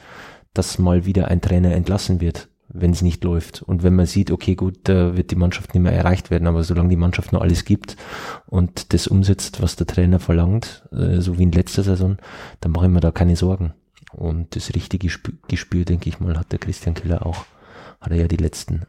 dass 0.53 0.79
mal 0.79 1.07
wieder 1.07 1.29
ein 1.29 1.41
Trainer 1.41 1.73
entlassen 1.73 2.21
wird, 2.21 2.49
wenn 2.69 2.91
es 2.91 3.03
nicht 3.03 3.23
läuft. 3.23 3.63
Und 3.63 3.85
wenn 3.85 3.95
man 3.95 4.07
sieht, 4.07 4.33
okay, 4.33 4.57
gut, 4.57 4.81
da 4.85 5.17
wird 5.17 5.31
die 5.31 5.37
Mannschaft 5.37 5.73
nicht 5.75 5.83
mehr 5.83 5.93
erreicht 5.93 6.31
werden, 6.31 6.49
aber 6.49 6.65
solange 6.65 6.89
die 6.89 6.97
Mannschaft 6.97 7.33
noch 7.33 7.41
alles 7.41 7.65
gibt 7.65 7.97
und 8.47 8.93
das 8.93 9.07
umsetzt, 9.07 9.63
was 9.63 9.77
der 9.77 9.87
Trainer 9.87 10.19
verlangt, 10.19 10.89
äh, 10.91 11.21
so 11.21 11.39
wie 11.39 11.45
in 11.45 11.53
letzter 11.53 11.85
Saison, 11.85 12.17
dann 12.61 12.73
mache 12.73 12.87
ich 12.87 12.93
mir 12.93 13.01
da 13.01 13.13
keine 13.13 13.37
Sorgen. 13.37 13.75
Und 14.13 14.57
das 14.57 14.75
richtige 14.75 15.09
Gespür, 15.49 15.85
denke 15.85 16.09
ich 16.09 16.19
mal, 16.19 16.37
hat 16.37 16.51
der 16.51 16.59
Christian 16.59 16.95
Keller 16.95 17.25
auch. 17.25 17.45
Hat 18.01 18.11
er 18.11 18.17
ja 18.17 18.29
die 18.29 18.37
letzten 18.37 18.87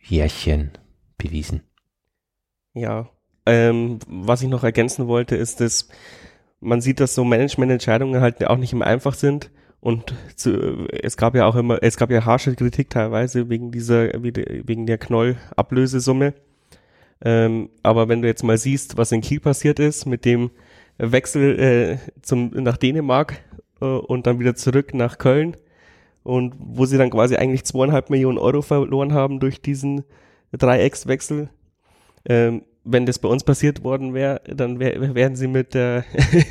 Jährchen 0.00 0.70
bewiesen. 1.18 1.62
Ja, 2.74 3.08
ähm, 3.46 3.98
was 4.06 4.42
ich 4.42 4.48
noch 4.48 4.64
ergänzen 4.64 5.06
wollte, 5.06 5.36
ist, 5.36 5.60
dass 5.60 5.88
man 6.60 6.80
sieht, 6.80 7.00
dass 7.00 7.14
so 7.14 7.24
Managemententscheidungen 7.24 8.20
halt 8.20 8.44
auch 8.46 8.58
nicht 8.58 8.72
immer 8.72 8.86
einfach 8.86 9.14
sind. 9.14 9.50
Und 9.80 10.14
zu, 10.34 10.88
es 10.90 11.16
gab 11.16 11.34
ja 11.34 11.46
auch 11.46 11.54
immer, 11.54 11.78
es 11.82 11.96
gab 11.96 12.10
ja 12.10 12.24
harsche 12.24 12.54
Kritik 12.54 12.90
teilweise 12.90 13.48
wegen 13.48 13.70
dieser, 13.70 14.12
wegen 14.22 14.86
der 14.86 14.98
Knoll-Ablösesumme. 14.98 16.34
Ähm, 17.24 17.70
aber 17.82 18.08
wenn 18.08 18.20
du 18.20 18.28
jetzt 18.28 18.42
mal 18.42 18.58
siehst, 18.58 18.96
was 18.96 19.12
in 19.12 19.20
Kiel 19.20 19.40
passiert 19.40 19.78
ist 19.78 20.06
mit 20.06 20.24
dem 20.24 20.50
Wechsel 20.98 21.58
äh, 21.58 21.98
zum, 22.22 22.50
nach 22.50 22.76
Dänemark 22.76 23.40
äh, 23.80 23.84
und 23.84 24.26
dann 24.26 24.38
wieder 24.38 24.54
zurück 24.54 24.92
nach 24.92 25.18
Köln, 25.18 25.56
und 26.26 26.54
wo 26.58 26.86
sie 26.86 26.98
dann 26.98 27.10
quasi 27.10 27.36
eigentlich 27.36 27.64
zweieinhalb 27.64 28.10
Millionen 28.10 28.36
Euro 28.38 28.60
verloren 28.60 29.12
haben 29.12 29.38
durch 29.38 29.62
diesen 29.62 30.02
Dreieckswechsel. 30.50 31.50
Ähm, 32.28 32.62
wenn 32.86 33.04
das 33.04 33.18
bei 33.18 33.28
uns 33.28 33.42
passiert 33.42 33.82
worden 33.84 34.14
wäre, 34.14 34.40
dann 34.46 34.78
wär, 34.78 35.14
wären 35.14 35.34
sie 35.34 35.48
mit 35.48 35.74
der 35.74 36.04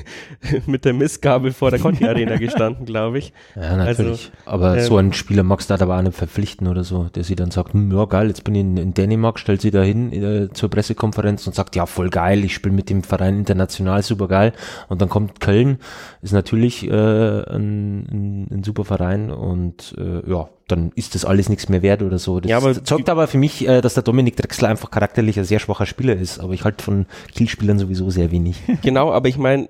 mit 0.67 0.85
der 0.85 0.93
Missgabel 0.93 1.51
vor 1.53 1.71
der 1.71 1.79
Conti 1.79 2.05
Arena 2.05 2.35
gestanden, 2.37 2.85
glaube 2.85 3.19
ich. 3.19 3.33
Ja, 3.55 3.77
natürlich. 3.77 4.31
Also, 4.45 4.51
aber 4.51 4.77
ähm, 4.77 4.83
so 4.83 4.97
ein 4.97 5.13
Spieler 5.13 5.43
magst 5.43 5.69
du 5.69 5.71
halt 5.71 5.81
aber 5.81 5.97
auch 5.97 6.01
nicht 6.01 6.15
verpflichten 6.15 6.67
oder 6.67 6.83
so, 6.83 7.05
der 7.05 7.23
sie 7.23 7.35
dann 7.35 7.51
sagt, 7.51 7.73
hm, 7.73 7.91
ja 7.91 8.05
geil, 8.05 8.27
jetzt 8.27 8.43
bin 8.43 8.55
ich 8.55 8.61
in, 8.61 8.77
in 8.77 8.93
Dänemark, 8.93 9.39
stellt 9.39 9.61
sie 9.61 9.71
da 9.71 9.81
hin 9.81 10.11
äh, 10.11 10.49
zur 10.51 10.69
Pressekonferenz 10.69 11.47
und 11.47 11.55
sagt, 11.55 11.75
ja 11.75 11.85
voll 11.85 12.09
geil, 12.09 12.43
ich 12.43 12.53
spiele 12.53 12.75
mit 12.75 12.89
dem 12.89 13.03
Verein 13.03 13.39
international, 13.39 14.03
super 14.03 14.27
geil. 14.27 14.53
Und 14.89 15.01
dann 15.01 15.09
kommt 15.09 15.39
Köln, 15.39 15.77
ist 16.21 16.33
natürlich 16.33 16.85
äh, 16.85 16.91
ein, 16.91 18.05
ein, 18.11 18.47
ein 18.51 18.63
super 18.63 18.83
Verein 18.83 19.31
und 19.31 19.95
äh, 19.97 20.29
ja, 20.29 20.49
dann 20.67 20.91
ist 20.95 21.13
das 21.13 21.25
alles 21.25 21.49
nichts 21.49 21.69
mehr 21.69 21.81
wert 21.81 22.01
oder 22.01 22.17
so. 22.17 22.39
Das 22.39 22.49
ja, 22.49 22.57
aber 22.57 22.83
zeigt 22.83 23.09
aber 23.09 23.27
für 23.27 23.37
mich, 23.37 23.67
äh, 23.67 23.81
dass 23.81 23.93
der 23.93 24.03
Dominik 24.03 24.35
Drexler 24.35 24.69
einfach 24.69 24.89
charakterlich 24.89 25.37
ein 25.37 25.45
sehr 25.45 25.59
schwacher 25.59 25.85
Spieler 25.85 26.15
ist. 26.15 26.39
Aber 26.39 26.53
ich 26.53 26.63
halte 26.63 26.83
von 26.83 27.05
Kielspielern 27.35 27.77
sowieso 27.77 28.09
sehr 28.09 28.31
wenig. 28.31 28.61
Genau, 28.81 29.11
aber 29.11 29.29
ich 29.29 29.37
meine, 29.37 29.69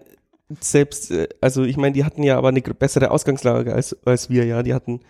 selbst, 0.60 1.12
äh, 1.12 1.28
also 1.42 1.64
ich 1.64 1.78
meine, 1.78 1.94
die 1.94 2.06
hatten 2.06 2.24
ja 2.24 2.38
aber 2.38 2.50
eine 2.50 2.62
bessere 2.62 3.12
Ausgangslage 3.12 3.74
als, 3.74 3.96
als 4.06 4.30
wir, 4.30 4.46
ja. 4.46 4.64
Die 4.64 4.74
hatten, 4.74 5.02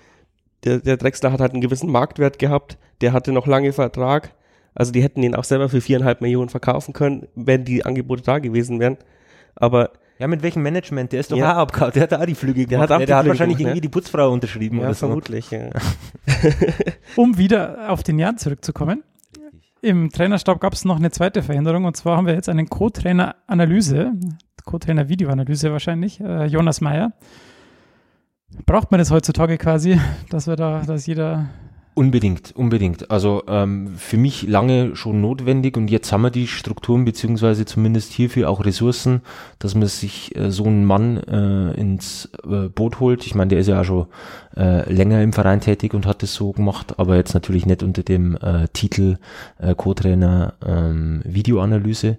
der, 0.63 0.80
der 0.80 0.98
Drexler 0.98 1.32
hat 1.32 1.39
halt 1.39 1.54
einen 1.54 1.62
gewissen 1.62 1.92
Marktwert 1.92 2.39
gehabt, 2.39 2.77
der 3.01 3.13
hatte 3.13 3.32
noch 3.32 3.46
lange 3.46 3.72
Vertrag. 3.72 4.34
Also 4.74 4.92
die 4.92 5.04
hätten 5.04 5.24
ihn 5.24 5.36
auch 5.36 5.44
selber 5.44 5.70
für 5.70 5.82
viereinhalb 5.82 6.22
Millionen 6.22 6.50
verkaufen 6.50 6.94
können, 6.94 7.27
wenn 7.36 7.63
die 7.63 7.86
Angebote 7.86 8.24
da 8.24 8.39
gewesen 8.39 8.80
wären. 8.80 8.98
Aber 9.56 9.92
ja, 10.17 10.27
mit 10.27 10.41
welchem 10.43 10.63
Management? 10.63 11.12
Der 11.12 11.19
ist 11.19 11.31
doch 11.31 11.38
ja. 11.38 11.53
auch 11.53 11.57
abgehauen. 11.57 11.91
Der 11.93 12.03
hat 12.03 12.13
auch 12.13 12.25
die 12.25 12.36
Flüge 12.36 12.65
gemacht. 12.65 12.72
Der 12.72 12.79
hat, 12.79 12.91
auch 12.91 13.00
ne? 13.00 13.05
der 13.05 13.17
hat 13.17 13.27
wahrscheinlich 13.27 13.57
gemacht, 13.57 13.72
irgendwie 13.72 13.81
die 13.81 13.89
Putzfrau 13.89 14.31
unterschrieben 14.31 14.77
ja, 14.77 14.86
oder 14.86 14.93
so. 14.93 15.07
vermutlich, 15.07 15.51
ja. 15.51 15.69
um 17.15 17.38
wieder 17.38 17.89
auf 17.89 18.03
den 18.03 18.17
Jan 18.17 18.38
zurückzukommen. 18.38 19.03
Im 19.81 20.10
Trainerstab 20.10 20.60
gab 20.62 20.74
es 20.74 20.86
noch 20.86 20.95
eine 20.95 21.12
zweite 21.12 21.43
Veränderung 21.43 21.86
und 21.86 21.95
zwar 21.95 22.17
haben 22.17 22.25
wir 22.25 22.34
jetzt 22.34 22.50
einen 22.50 22.67
Co-Trainer-Analyse, 22.67 24.13
Co-Trainer-Videoanalyse 24.63 25.72
wahrscheinlich, 25.72 26.19
äh, 26.22 26.45
Jonas 26.45 26.81
Meyer. 26.81 27.12
Braucht 28.65 28.89
man 28.91 29.00
das 29.00 29.12
heutzutage 29.12 29.57
quasi, 29.57 30.00
dass 30.29 30.48
wir 30.48 30.55
da, 30.55 30.81
dass 30.81 31.05
jeder 31.05 31.50
Unbedingt, 31.98 32.54
unbedingt. 32.58 33.10
Also 33.10 33.44
ähm, 33.48 33.96
für 33.96 34.18
mich 34.18 34.44
lange 34.44 34.98
schon 34.98 35.22
notwendig 35.22 35.78
und 35.78 35.90
jetzt 35.90 36.12
haben 36.12 36.24
wir 36.24 36.30
die 36.30 36.46
Strukturen 36.46 37.06
beziehungsweise 37.06 37.64
zumindest 37.64 38.12
hierfür 38.12 38.50
auch 38.50 38.66
Ressourcen, 38.66 39.22
dass 39.60 39.75
man 39.75 39.88
sich 39.88 40.36
äh, 40.36 40.52
so 40.52 40.66
einen 40.66 40.84
Mann 40.84 41.16
äh, 41.16 41.72
ins 41.80 42.30
äh, 42.44 42.68
Boot 42.68 43.00
holt. 43.00 43.25
Ich 43.25 43.34
meine, 43.34 43.48
der 43.48 43.60
ist 43.60 43.68
ja 43.68 43.80
auch 43.80 43.86
schon 43.86 44.08
äh, 44.58 44.92
länger 44.92 45.24
im 45.24 45.32
Verein 45.32 45.62
tätig 45.62 45.94
und 45.94 46.06
hat 46.06 46.22
es 46.22 46.34
so 46.34 46.52
gemacht, 46.52 47.00
aber 47.00 47.16
jetzt 47.16 47.34
natürlich 47.34 47.66
nicht 47.66 47.82
unter 47.82 48.04
dem 48.04 48.36
äh, 48.42 48.68
Titel 48.74 49.18
äh, 49.58 49.74
Co-Trainer 49.74 50.56
ähm, 50.66 51.22
Videoanalyse. 51.24 52.18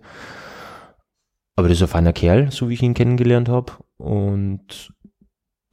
Aber 1.54 1.68
das 1.68 1.76
ist 1.76 1.82
ein 1.82 1.88
feiner 1.88 2.14
Kerl, 2.14 2.50
so 2.50 2.70
wie 2.70 2.74
ich 2.74 2.82
ihn 2.82 2.94
kennengelernt 2.94 3.50
habe. 3.50 3.72
Und 3.98 4.92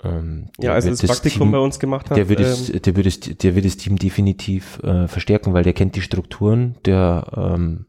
ähm, 0.03 0.49
ja, 0.59 0.73
also 0.73 0.89
das, 0.89 0.99
das 0.99 1.09
Praktikum 1.09 1.47
Team, 1.47 1.51
bei 1.51 1.59
uns 1.59 1.79
gemacht 1.79 2.09
hat. 2.09 2.17
Der 2.17 2.29
wird, 2.29 2.39
ähm, 2.39 2.45
es, 2.45 2.71
der, 2.71 2.95
wird 2.95 3.07
es, 3.07 3.19
der 3.19 3.55
wird 3.55 3.65
das 3.65 3.77
Team 3.77 3.97
definitiv 3.97 4.79
äh, 4.83 5.07
verstärken, 5.07 5.53
weil 5.53 5.63
der 5.63 5.73
kennt 5.73 5.95
die 5.95 6.01
Strukturen, 6.01 6.75
der 6.85 7.25
ähm, 7.35 7.85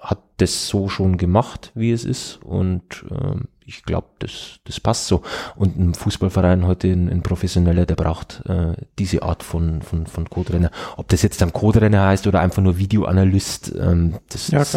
hat 0.00 0.22
das 0.38 0.68
so 0.68 0.88
schon 0.88 1.16
gemacht, 1.16 1.72
wie 1.74 1.92
es 1.92 2.04
ist 2.04 2.40
und 2.42 3.04
ähm, 3.10 3.48
ich 3.68 3.82
glaube, 3.82 4.06
das, 4.20 4.60
das 4.64 4.78
passt 4.78 5.08
so. 5.08 5.22
Und 5.56 5.76
ein 5.76 5.94
Fußballverein 5.94 6.66
heute, 6.66 6.86
ein, 6.86 7.08
ein 7.08 7.22
professioneller, 7.22 7.84
der 7.84 7.96
braucht 7.96 8.42
äh, 8.46 8.74
diese 8.98 9.22
Art 9.24 9.42
von, 9.42 9.82
von, 9.82 10.06
von 10.06 10.30
Codrenner. 10.30 10.70
Ob 10.96 11.08
das 11.08 11.22
jetzt 11.22 11.40
dann 11.42 11.52
Codrenner 11.52 12.06
heißt 12.06 12.28
oder 12.28 12.40
einfach 12.40 12.62
nur 12.62 12.78
Videoanalyst, 12.78 13.74
ähm, 13.76 14.18
das, 14.28 14.48
ja, 14.52 14.60
das 14.60 14.74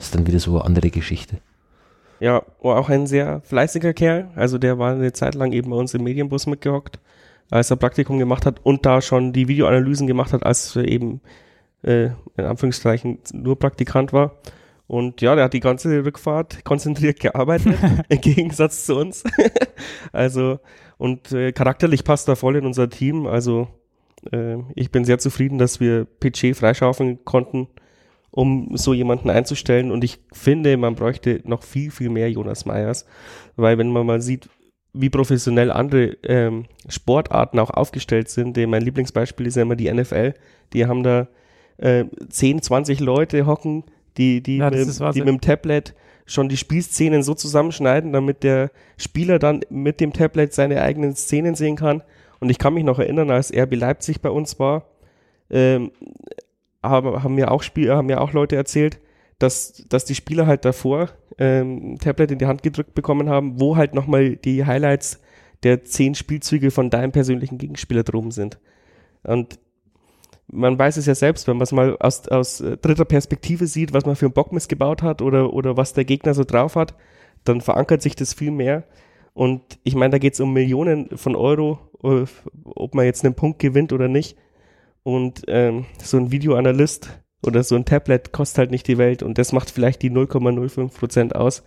ist 0.00 0.14
dann 0.14 0.26
wieder 0.26 0.40
so 0.40 0.56
eine 0.56 0.64
andere 0.64 0.90
Geschichte. 0.90 1.38
Ja, 2.22 2.44
war 2.62 2.78
auch 2.78 2.88
ein 2.88 3.08
sehr 3.08 3.40
fleißiger 3.40 3.94
Kerl. 3.94 4.30
Also 4.36 4.56
der 4.56 4.78
war 4.78 4.92
eine 4.92 5.12
Zeit 5.12 5.34
lang 5.34 5.50
eben 5.50 5.70
bei 5.70 5.76
uns 5.76 5.92
im 5.92 6.04
Medienbus 6.04 6.46
mitgehockt. 6.46 7.00
als 7.50 7.70
er 7.72 7.76
Praktikum 7.76 8.20
gemacht 8.20 8.46
hat 8.46 8.60
und 8.64 8.86
da 8.86 9.02
schon 9.02 9.32
die 9.32 9.48
Videoanalysen 9.48 10.06
gemacht 10.06 10.32
hat, 10.32 10.46
als 10.46 10.76
er 10.76 10.86
eben 10.86 11.20
äh, 11.82 12.10
in 12.36 12.44
Anführungszeichen 12.44 13.18
nur 13.32 13.58
Praktikant 13.58 14.12
war. 14.12 14.36
Und 14.86 15.20
ja, 15.20 15.34
der 15.34 15.44
hat 15.44 15.52
die 15.52 15.58
ganze 15.58 16.04
Rückfahrt 16.04 16.64
konzentriert 16.64 17.18
gearbeitet, 17.18 17.76
im 18.08 18.20
Gegensatz 18.20 18.86
zu 18.86 18.96
uns. 18.96 19.24
also, 20.12 20.60
und 20.98 21.32
äh, 21.32 21.50
charakterlich 21.50 22.04
passt 22.04 22.28
er 22.28 22.36
voll 22.36 22.54
in 22.54 22.66
unser 22.66 22.88
Team. 22.88 23.26
Also, 23.26 23.66
äh, 24.30 24.58
ich 24.76 24.92
bin 24.92 25.04
sehr 25.04 25.18
zufrieden, 25.18 25.58
dass 25.58 25.80
wir 25.80 26.04
PG 26.04 26.54
freischaufeln 26.54 27.24
konnten, 27.24 27.66
um 28.32 28.76
so 28.76 28.94
jemanden 28.94 29.30
einzustellen. 29.30 29.92
Und 29.92 30.02
ich 30.02 30.18
finde, 30.32 30.76
man 30.76 30.96
bräuchte 30.96 31.40
noch 31.44 31.62
viel, 31.62 31.90
viel 31.90 32.08
mehr 32.08 32.30
Jonas 32.30 32.64
Meyers. 32.64 33.06
Weil 33.56 33.78
wenn 33.78 33.92
man 33.92 34.06
mal 34.06 34.20
sieht, 34.20 34.48
wie 34.94 35.10
professionell 35.10 35.70
andere 35.70 36.16
ähm, 36.24 36.64
Sportarten 36.88 37.58
auch 37.58 37.70
aufgestellt 37.70 38.28
sind, 38.28 38.56
mein 38.56 38.82
Lieblingsbeispiel 38.82 39.46
ist 39.46 39.56
ja 39.56 39.62
immer 39.62 39.76
die 39.76 39.92
NFL, 39.92 40.34
die 40.72 40.86
haben 40.86 41.02
da 41.02 41.28
äh, 41.76 42.04
10, 42.28 42.62
20 42.62 43.00
Leute 43.00 43.46
hocken, 43.46 43.84
die, 44.16 44.42
die, 44.42 44.58
Ja, 44.58 44.70
mit, 44.70 45.14
die 45.14 45.20
mit 45.20 45.28
dem 45.28 45.40
Tablet 45.40 45.94
schon 46.24 46.48
die 46.48 46.56
Spielszenen 46.56 47.22
so 47.22 47.34
zusammenschneiden, 47.34 48.12
damit 48.12 48.42
der 48.42 48.70
Spieler 48.96 49.38
dann 49.38 49.60
mit 49.70 50.00
dem 50.00 50.12
Tablet 50.12 50.52
seine 50.52 50.80
eigenen 50.80 51.14
Szenen 51.14 51.54
sehen 51.54 51.76
kann. 51.76 52.02
Und 52.40 52.50
ich 52.50 52.58
kann 52.58 52.74
mich 52.74 52.84
noch 52.84 52.98
erinnern, 52.98 53.30
als 53.30 53.52
RB 53.52 53.74
Leipzig 53.74 54.20
bei 54.20 54.30
uns 54.30 54.58
war, 54.58 54.86
ähm, 55.50 55.90
aber 56.82 57.22
haben 57.22 57.34
mir 57.34 57.50
auch 57.50 57.62
Spiel, 57.62 57.92
haben 57.92 58.06
mir 58.06 58.20
auch 58.20 58.32
Leute 58.32 58.56
erzählt, 58.56 59.00
dass, 59.38 59.84
dass 59.88 60.04
die 60.04 60.14
Spieler 60.14 60.46
halt 60.46 60.64
davor 60.64 61.10
ähm, 61.38 61.98
Tablet 61.98 62.32
in 62.32 62.38
die 62.38 62.46
Hand 62.46 62.62
gedrückt 62.62 62.94
bekommen 62.94 63.28
haben, 63.28 63.60
wo 63.60 63.76
halt 63.76 63.94
nochmal 63.94 64.36
die 64.36 64.66
Highlights 64.66 65.20
der 65.62 65.84
zehn 65.84 66.14
Spielzüge 66.14 66.70
von 66.70 66.90
deinem 66.90 67.12
persönlichen 67.12 67.58
Gegenspieler 67.58 68.02
drum 68.02 68.30
sind. 68.30 68.58
Und 69.22 69.58
man 70.48 70.78
weiß 70.78 70.96
es 70.96 71.06
ja 71.06 71.14
selbst, 71.14 71.46
wenn 71.48 71.56
man 71.56 71.62
es 71.62 71.72
mal 71.72 71.96
aus, 71.98 72.28
aus 72.28 72.60
äh, 72.60 72.76
dritter 72.76 73.04
Perspektive 73.04 73.66
sieht, 73.66 73.92
was 73.92 74.04
man 74.04 74.16
für 74.16 74.26
einen 74.26 74.34
Bockmist 74.34 74.68
gebaut 74.68 75.02
hat 75.02 75.22
oder, 75.22 75.52
oder 75.52 75.76
was 75.76 75.94
der 75.94 76.04
Gegner 76.04 76.34
so 76.34 76.44
drauf 76.44 76.76
hat, 76.76 76.94
dann 77.44 77.60
verankert 77.60 78.02
sich 78.02 78.16
das 78.16 78.34
viel 78.34 78.50
mehr. 78.50 78.84
Und 79.34 79.62
ich 79.82 79.94
meine, 79.94 80.10
da 80.10 80.18
geht 80.18 80.34
es 80.34 80.40
um 80.40 80.52
Millionen 80.52 81.16
von 81.16 81.36
Euro, 81.36 81.78
äh, 82.02 82.24
ob 82.64 82.94
man 82.94 83.06
jetzt 83.06 83.24
einen 83.24 83.34
Punkt 83.34 83.60
gewinnt 83.60 83.92
oder 83.92 84.08
nicht. 84.08 84.36
Und 85.02 85.42
ähm, 85.48 85.86
so 86.02 86.16
ein 86.16 86.30
Videoanalyst 86.30 87.10
oder 87.44 87.62
so 87.64 87.74
ein 87.74 87.84
Tablet 87.84 88.32
kostet 88.32 88.58
halt 88.58 88.70
nicht 88.70 88.86
die 88.86 88.98
Welt 88.98 89.22
und 89.22 89.38
das 89.38 89.52
macht 89.52 89.70
vielleicht 89.70 90.02
die 90.02 90.10
0,05 90.10 90.96
Prozent 90.96 91.34
aus, 91.34 91.62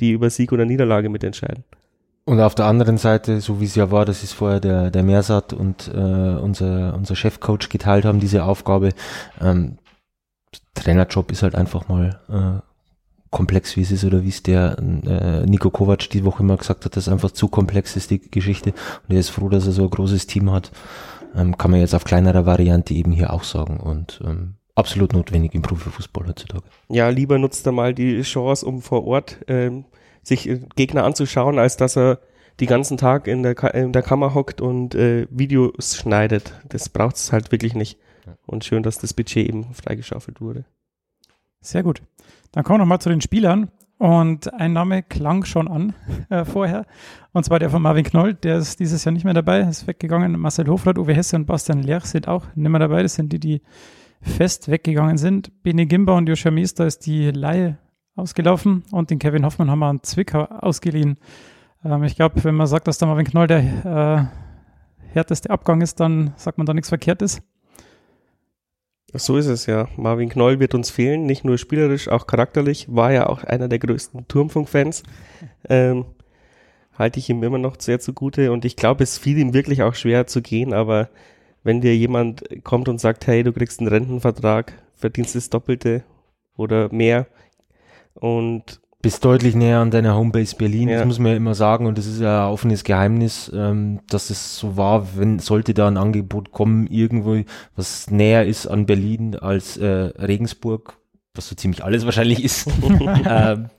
die 0.00 0.12
über 0.12 0.30
Sieg 0.30 0.52
oder 0.52 0.64
Niederlage 0.64 1.08
mitentscheiden. 1.10 1.64
Und 2.24 2.40
auf 2.40 2.54
der 2.54 2.66
anderen 2.66 2.96
Seite, 2.96 3.40
so 3.40 3.60
wie 3.60 3.64
es 3.64 3.74
ja 3.74 3.90
war, 3.90 4.04
das 4.04 4.22
ist 4.22 4.32
vorher 4.32 4.60
der, 4.60 4.90
der 4.90 5.02
Mersat 5.02 5.52
und 5.52 5.88
äh, 5.88 5.98
unser, 5.98 6.94
unser 6.94 7.16
Chefcoach 7.16 7.68
geteilt 7.68 8.04
haben, 8.04 8.20
diese 8.20 8.44
Aufgabe. 8.44 8.90
Ähm, 9.40 9.78
Trainerjob 10.74 11.32
ist 11.32 11.42
halt 11.42 11.54
einfach 11.54 11.88
mal 11.88 12.20
äh, 12.28 12.62
komplex, 13.30 13.76
wie 13.76 13.82
es 13.82 13.90
ist, 13.90 14.04
oder 14.04 14.22
wie 14.22 14.28
es 14.28 14.42
der 14.42 14.76
äh, 14.78 15.46
Nico 15.46 15.70
Kovac 15.70 16.10
die 16.10 16.24
Woche 16.24 16.42
immer 16.42 16.56
gesagt 16.56 16.84
hat, 16.84 16.96
dass 16.96 17.08
einfach 17.08 17.30
zu 17.30 17.48
komplex 17.48 17.96
ist, 17.96 18.10
die 18.10 18.20
Geschichte. 18.20 18.74
Und 19.08 19.14
er 19.14 19.20
ist 19.20 19.30
froh, 19.30 19.48
dass 19.48 19.66
er 19.66 19.72
so 19.72 19.82
ein 19.82 19.90
großes 19.90 20.26
Team 20.26 20.52
hat. 20.52 20.70
Ähm, 21.34 21.56
kann 21.56 21.70
man 21.70 21.80
jetzt 21.80 21.94
auf 21.94 22.04
kleinerer 22.04 22.46
Variante 22.46 22.94
eben 22.94 23.12
hier 23.12 23.32
auch 23.32 23.44
sagen. 23.44 23.78
Und 23.78 24.20
ähm, 24.24 24.54
absolut 24.74 25.12
notwendig 25.12 25.54
im 25.54 25.62
Profifußball 25.62 26.26
heutzutage. 26.26 26.64
Ja, 26.88 27.08
lieber 27.08 27.38
nutzt 27.38 27.66
er 27.66 27.72
mal 27.72 27.94
die 27.94 28.22
Chance, 28.22 28.66
um 28.66 28.82
vor 28.82 29.06
Ort 29.06 29.38
ähm, 29.48 29.84
sich 30.22 30.48
äh, 30.48 30.60
Gegner 30.76 31.04
anzuschauen, 31.04 31.58
als 31.58 31.76
dass 31.76 31.96
er 31.96 32.20
die 32.58 32.66
ganzen 32.66 32.96
Tag 32.96 33.26
in 33.26 33.42
der, 33.42 33.54
Ka 33.54 33.68
in 33.68 33.92
der 33.92 34.02
Kammer 34.02 34.34
hockt 34.34 34.60
und 34.60 34.94
äh, 34.94 35.26
Videos 35.30 35.96
schneidet. 35.96 36.54
Das 36.68 36.88
braucht 36.88 37.16
es 37.16 37.32
halt 37.32 37.52
wirklich 37.52 37.74
nicht. 37.74 37.98
Und 38.46 38.64
schön, 38.64 38.82
dass 38.82 38.98
das 38.98 39.14
Budget 39.14 39.48
eben 39.48 39.72
freigeschaufelt 39.74 40.40
wurde. 40.40 40.64
Sehr 41.60 41.82
gut. 41.82 42.02
Dann 42.52 42.64
kommen 42.64 42.78
wir 42.78 42.84
nochmal 42.84 43.00
zu 43.00 43.08
den 43.08 43.20
Spielern. 43.20 43.70
Und 44.00 44.54
ein 44.54 44.72
Name 44.72 45.02
klang 45.02 45.44
schon 45.44 45.68
an 45.68 45.92
äh, 46.30 46.46
vorher. 46.46 46.86
Und 47.32 47.44
zwar 47.44 47.58
der 47.58 47.68
von 47.68 47.82
Marvin 47.82 48.04
Knoll. 48.04 48.32
Der 48.32 48.56
ist 48.56 48.80
dieses 48.80 49.04
Jahr 49.04 49.12
nicht 49.12 49.24
mehr 49.24 49.34
dabei, 49.34 49.60
ist 49.60 49.86
weggegangen. 49.86 50.40
Marcel 50.40 50.68
Hofrat, 50.68 50.96
Uwe 50.96 51.12
Hesse 51.12 51.36
und 51.36 51.44
Bastian 51.44 51.82
Lerch 51.82 52.06
sind 52.06 52.26
auch 52.26 52.46
nicht 52.54 52.70
mehr 52.70 52.78
dabei. 52.78 53.02
Das 53.02 53.16
sind 53.16 53.30
die, 53.30 53.38
die 53.38 53.60
fest 54.22 54.70
weggegangen 54.70 55.18
sind. 55.18 55.62
Bene 55.62 55.84
Gimba 55.84 56.16
und 56.16 56.30
Joscha 56.30 56.50
Meester 56.50 56.86
ist 56.86 57.04
die 57.04 57.30
Laie 57.30 57.76
ausgelaufen. 58.16 58.84
Und 58.90 59.10
den 59.10 59.18
Kevin 59.18 59.44
Hoffmann 59.44 59.70
haben 59.70 59.80
wir 59.80 59.88
an 59.88 60.02
Zwickau 60.02 60.44
ausgeliehen. 60.44 61.18
Ähm, 61.84 62.02
ich 62.04 62.16
glaube, 62.16 62.42
wenn 62.42 62.54
man 62.54 62.68
sagt, 62.68 62.88
dass 62.88 62.96
der 62.96 63.06
Marvin 63.06 63.26
Knoll 63.26 63.48
der 63.48 64.30
äh, 65.04 65.12
härteste 65.12 65.50
Abgang 65.50 65.82
ist, 65.82 66.00
dann 66.00 66.32
sagt 66.36 66.56
man 66.56 66.66
da 66.66 66.72
nichts 66.72 66.88
Verkehrtes. 66.88 67.42
So 69.12 69.36
ist 69.36 69.46
es 69.46 69.66
ja. 69.66 69.88
Marvin 69.96 70.28
Knoll 70.28 70.60
wird 70.60 70.74
uns 70.74 70.90
fehlen, 70.90 71.26
nicht 71.26 71.44
nur 71.44 71.58
spielerisch, 71.58 72.08
auch 72.08 72.26
charakterlich. 72.26 72.86
War 72.88 73.12
ja 73.12 73.28
auch 73.28 73.42
einer 73.42 73.68
der 73.68 73.80
größten 73.80 74.28
Turmfunk-Fans. 74.28 75.02
Ähm, 75.68 76.04
halte 76.96 77.18
ich 77.18 77.28
ihm 77.28 77.42
immer 77.42 77.58
noch 77.58 77.76
sehr 77.80 77.98
zugute 77.98 78.52
und 78.52 78.64
ich 78.64 78.76
glaube, 78.76 79.02
es 79.02 79.18
fiel 79.18 79.38
ihm 79.38 79.54
wirklich 79.54 79.82
auch 79.82 79.94
schwer 79.94 80.26
zu 80.26 80.42
gehen, 80.42 80.72
aber 80.72 81.08
wenn 81.62 81.80
dir 81.80 81.96
jemand 81.96 82.44
kommt 82.62 82.88
und 82.88 83.00
sagt, 83.00 83.26
hey, 83.26 83.42
du 83.42 83.52
kriegst 83.52 83.80
einen 83.80 83.88
Rentenvertrag, 83.88 84.74
verdienst 84.94 85.34
das 85.34 85.50
Doppelte 85.50 86.04
oder 86.56 86.92
mehr 86.92 87.26
und 88.14 88.80
bist 89.02 89.24
deutlich 89.24 89.54
näher 89.54 89.78
an 89.78 89.90
deiner 89.90 90.14
Homebase 90.14 90.56
Berlin, 90.56 90.88
Ja. 90.88 90.98
das 90.98 91.06
muss 91.06 91.18
man 91.18 91.32
ja 91.32 91.36
immer 91.36 91.54
sagen 91.54 91.86
und 91.86 91.96
das 91.96 92.06
ist 92.06 92.20
ja 92.20 92.46
ein 92.46 92.52
offenes 92.52 92.84
Geheimnis, 92.84 93.50
ähm, 93.54 94.00
dass 94.08 94.30
es 94.30 94.58
so 94.58 94.76
war, 94.76 95.16
wenn 95.16 95.38
sollte 95.38 95.72
da 95.74 95.88
ein 95.88 95.96
Angebot 95.96 96.52
kommen, 96.52 96.86
irgendwo, 96.86 97.42
was 97.76 98.10
näher 98.10 98.44
ist 98.46 98.66
an 98.66 98.86
Berlin 98.86 99.36
als 99.36 99.76
äh, 99.78 99.86
Regensburg, 99.86 100.98
was 101.34 101.48
so 101.48 101.54
ziemlich 101.54 101.82
alles 101.82 102.04
wahrscheinlich 102.04 102.44
ist. 102.44 102.66
ähm, 102.82 103.70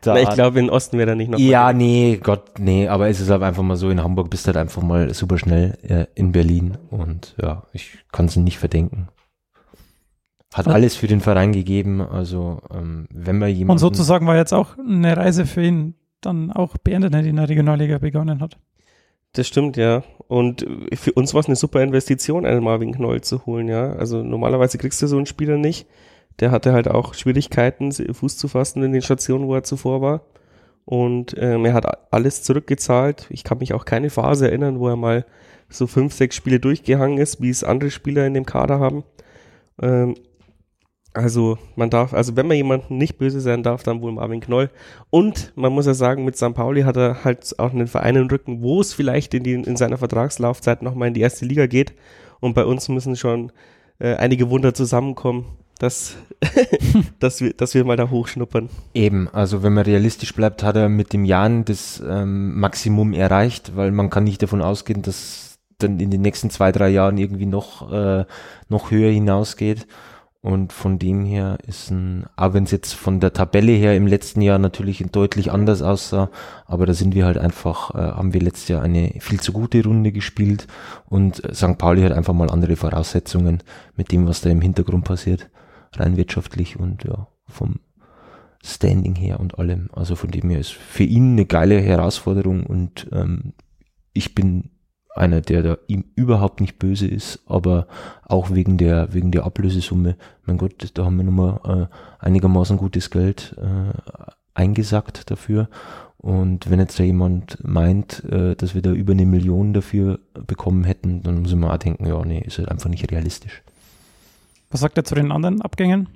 da, 0.00 0.14
Na, 0.14 0.20
ich 0.20 0.30
glaube, 0.30 0.58
in 0.58 0.68
Osten 0.70 0.98
wäre 0.98 1.10
er 1.10 1.16
nicht 1.16 1.30
noch. 1.30 1.38
ja, 1.38 1.72
nee, 1.72 2.18
Gott, 2.20 2.58
nee, 2.58 2.88
aber 2.88 3.08
es 3.08 3.20
ist 3.20 3.30
halt 3.30 3.42
einfach 3.42 3.62
mal 3.62 3.76
so, 3.76 3.88
in 3.90 4.02
Hamburg 4.02 4.30
bist 4.30 4.46
du 4.46 4.48
halt 4.48 4.56
einfach 4.56 4.82
mal 4.82 5.12
super 5.14 5.38
schnell 5.38 5.78
äh, 5.82 6.06
in 6.14 6.32
Berlin 6.32 6.76
und 6.90 7.34
ja, 7.40 7.64
ich 7.72 7.98
kann 8.10 8.24
es 8.26 8.34
nicht 8.36 8.58
verdenken. 8.58 9.08
Hat 10.52 10.68
alles 10.68 10.96
für 10.96 11.06
den 11.06 11.20
Verein 11.20 11.52
gegeben, 11.52 12.00
also 12.00 12.60
ähm, 12.72 13.06
wenn 13.10 13.38
man 13.38 13.48
jemanden... 13.48 13.72
Und 13.72 13.78
sozusagen 13.78 14.26
war 14.26 14.36
jetzt 14.36 14.52
auch 14.52 14.76
eine 14.78 15.16
Reise 15.16 15.46
für 15.46 15.62
ihn 15.62 15.94
dann 16.20 16.52
auch 16.52 16.76
beendet, 16.76 17.12
ne, 17.12 17.22
die 17.22 17.30
in 17.30 17.36
der 17.36 17.48
Regionalliga 17.48 17.98
begonnen 17.98 18.40
hat. 18.40 18.58
Das 19.32 19.48
stimmt, 19.48 19.78
ja. 19.78 20.02
Und 20.28 20.66
für 20.92 21.12
uns 21.12 21.32
war 21.32 21.40
es 21.40 21.46
eine 21.46 21.56
super 21.56 21.82
Investition, 21.82 22.44
einen 22.44 22.62
Marvin 22.62 22.92
Knoll 22.92 23.22
zu 23.22 23.46
holen, 23.46 23.66
ja. 23.66 23.94
Also 23.94 24.22
normalerweise 24.22 24.76
kriegst 24.76 25.00
du 25.00 25.06
so 25.06 25.16
einen 25.16 25.26
Spieler 25.26 25.56
nicht. 25.56 25.86
Der 26.40 26.50
hatte 26.50 26.72
halt 26.72 26.88
auch 26.88 27.14
Schwierigkeiten, 27.14 27.92
Fuß 27.92 28.36
zu 28.36 28.48
fassen 28.48 28.82
in 28.82 28.92
den 28.92 29.02
Stationen, 29.02 29.46
wo 29.46 29.54
er 29.54 29.64
zuvor 29.64 30.02
war. 30.02 30.22
Und 30.84 31.34
ähm, 31.38 31.64
er 31.64 31.74
hat 31.74 32.12
alles 32.12 32.42
zurückgezahlt. 32.42 33.26
Ich 33.30 33.44
kann 33.44 33.58
mich 33.58 33.72
auch 33.72 33.84
keine 33.84 34.10
Phase 34.10 34.48
erinnern, 34.48 34.80
wo 34.80 34.88
er 34.88 34.96
mal 34.96 35.24
so 35.68 35.86
fünf, 35.86 36.12
sechs 36.12 36.36
Spiele 36.36 36.60
durchgehangen 36.60 37.18
ist, 37.18 37.40
wie 37.40 37.50
es 37.50 37.64
andere 37.64 37.90
Spieler 37.90 38.26
in 38.26 38.34
dem 38.34 38.44
Kader 38.44 38.80
haben. 38.80 39.04
Ähm, 39.80 40.14
also 41.14 41.58
man 41.76 41.90
darf, 41.90 42.14
also 42.14 42.36
wenn 42.36 42.46
man 42.46 42.56
jemanden 42.56 42.96
nicht 42.96 43.18
böse 43.18 43.40
sein 43.40 43.62
darf, 43.62 43.82
dann 43.82 44.00
wohl 44.00 44.12
Marvin 44.12 44.40
Knoll. 44.40 44.70
Und 45.10 45.52
man 45.56 45.72
muss 45.72 45.86
ja 45.86 45.94
sagen, 45.94 46.24
mit 46.24 46.36
St. 46.36 46.54
Pauli 46.54 46.82
hat 46.82 46.96
er 46.96 47.24
halt 47.24 47.58
auch 47.58 47.72
einen 47.72 47.86
Verein 47.86 48.16
im 48.16 48.28
Rücken, 48.28 48.62
wo 48.62 48.80
es 48.80 48.94
vielleicht 48.94 49.34
in, 49.34 49.42
die, 49.42 49.54
in 49.54 49.76
seiner 49.76 49.98
Vertragslaufzeit 49.98 50.82
nochmal 50.82 51.08
in 51.08 51.14
die 51.14 51.20
erste 51.20 51.44
Liga 51.44 51.66
geht. 51.66 51.92
Und 52.40 52.54
bei 52.54 52.64
uns 52.64 52.88
müssen 52.88 53.16
schon 53.16 53.52
äh, 53.98 54.14
einige 54.14 54.50
Wunder 54.50 54.74
zusammenkommen, 54.74 55.44
dass, 55.78 56.16
dass, 57.18 57.40
wir, 57.40 57.52
dass 57.52 57.74
wir 57.74 57.84
mal 57.84 57.96
da 57.96 58.08
hochschnuppern. 58.08 58.68
Eben, 58.94 59.28
also 59.28 59.62
wenn 59.62 59.74
man 59.74 59.84
realistisch 59.84 60.34
bleibt, 60.34 60.62
hat 60.62 60.76
er 60.76 60.88
mit 60.88 61.12
dem 61.12 61.24
Jahren 61.24 61.64
das 61.64 62.02
ähm, 62.06 62.58
Maximum 62.58 63.12
erreicht, 63.12 63.76
weil 63.76 63.90
man 63.90 64.08
kann 64.08 64.24
nicht 64.24 64.42
davon 64.42 64.62
ausgehen, 64.62 65.02
dass 65.02 65.58
dann 65.78 66.00
in 66.00 66.10
den 66.10 66.22
nächsten 66.22 66.50
zwei, 66.50 66.72
drei 66.72 66.88
Jahren 66.88 67.18
irgendwie 67.18 67.46
noch, 67.46 67.92
äh, 67.92 68.24
noch 68.68 68.90
höher 68.90 69.10
hinausgeht. 69.10 69.86
Und 70.44 70.72
von 70.72 70.98
dem 70.98 71.24
her 71.24 71.58
ist 71.68 71.92
ein, 71.92 72.26
auch 72.34 72.52
wenn 72.52 72.64
es 72.64 72.72
jetzt 72.72 72.94
von 72.94 73.20
der 73.20 73.32
Tabelle 73.32 73.70
her 73.70 73.96
im 73.96 74.08
letzten 74.08 74.40
Jahr 74.40 74.58
natürlich 74.58 74.98
deutlich 75.12 75.52
anders 75.52 75.82
aussah, 75.82 76.30
aber 76.66 76.84
da 76.84 76.94
sind 76.94 77.14
wir 77.14 77.26
halt 77.26 77.38
einfach, 77.38 77.94
äh, 77.94 77.98
haben 77.98 78.34
wir 78.34 78.40
letztes 78.40 78.66
Jahr 78.66 78.82
eine 78.82 79.14
viel 79.20 79.38
zu 79.38 79.52
gute 79.52 79.84
Runde 79.84 80.10
gespielt 80.10 80.66
und 81.06 81.44
äh, 81.44 81.54
St. 81.54 81.78
Pauli 81.78 82.02
hat 82.02 82.10
einfach 82.10 82.34
mal 82.34 82.50
andere 82.50 82.74
Voraussetzungen 82.74 83.62
mit 83.94 84.10
dem, 84.10 84.26
was 84.26 84.40
da 84.40 84.50
im 84.50 84.60
Hintergrund 84.60 85.04
passiert, 85.04 85.48
rein 85.94 86.16
wirtschaftlich 86.16 86.76
und 86.76 87.04
ja, 87.04 87.28
vom 87.46 87.78
Standing 88.64 89.14
her 89.14 89.38
und 89.38 89.60
allem. 89.60 89.90
Also 89.92 90.16
von 90.16 90.32
dem 90.32 90.50
her 90.50 90.58
ist 90.58 90.72
für 90.72 91.04
ihn 91.04 91.34
eine 91.34 91.46
geile 91.46 91.80
Herausforderung 91.80 92.66
und 92.66 93.08
ähm, 93.12 93.52
ich 94.12 94.34
bin 94.34 94.71
einer, 95.14 95.40
der 95.40 95.62
da 95.62 95.78
ihm 95.86 96.04
überhaupt 96.14 96.60
nicht 96.60 96.78
böse 96.78 97.06
ist, 97.06 97.40
aber 97.46 97.86
auch 98.26 98.50
wegen 98.50 98.78
der 98.78 99.12
wegen 99.12 99.30
der 99.30 99.44
Ablösesumme. 99.44 100.16
Mein 100.46 100.58
Gott, 100.58 100.90
da 100.94 101.04
haben 101.04 101.16
wir 101.16 101.24
nochmal 101.24 101.88
äh, 101.90 102.24
einigermaßen 102.24 102.76
gutes 102.78 103.10
Geld 103.10 103.54
äh, 103.58 103.92
eingesackt 104.54 105.30
dafür 105.30 105.68
Und 106.22 106.70
wenn 106.70 106.78
jetzt 106.78 107.00
da 107.00 107.02
jemand 107.02 107.58
meint, 107.64 108.22
äh, 108.30 108.54
dass 108.54 108.74
wir 108.74 108.82
da 108.82 108.92
über 108.92 109.12
eine 109.12 109.26
Million 109.26 109.74
dafür 109.74 110.20
bekommen 110.46 110.84
hätten, 110.84 111.22
dann 111.22 111.42
muss 111.42 111.50
ich 111.50 111.56
mir 111.56 111.72
auch 111.72 111.78
denken, 111.78 112.06
ja, 112.06 112.24
nee, 112.24 112.42
ist 112.46 112.58
halt 112.58 112.68
einfach 112.68 112.88
nicht 112.88 113.10
realistisch. 113.10 113.62
Was 114.70 114.80
sagt 114.80 114.96
er 114.96 115.04
zu 115.04 115.16
den 115.16 115.32
anderen 115.32 115.60
Abgängen? 115.62 116.08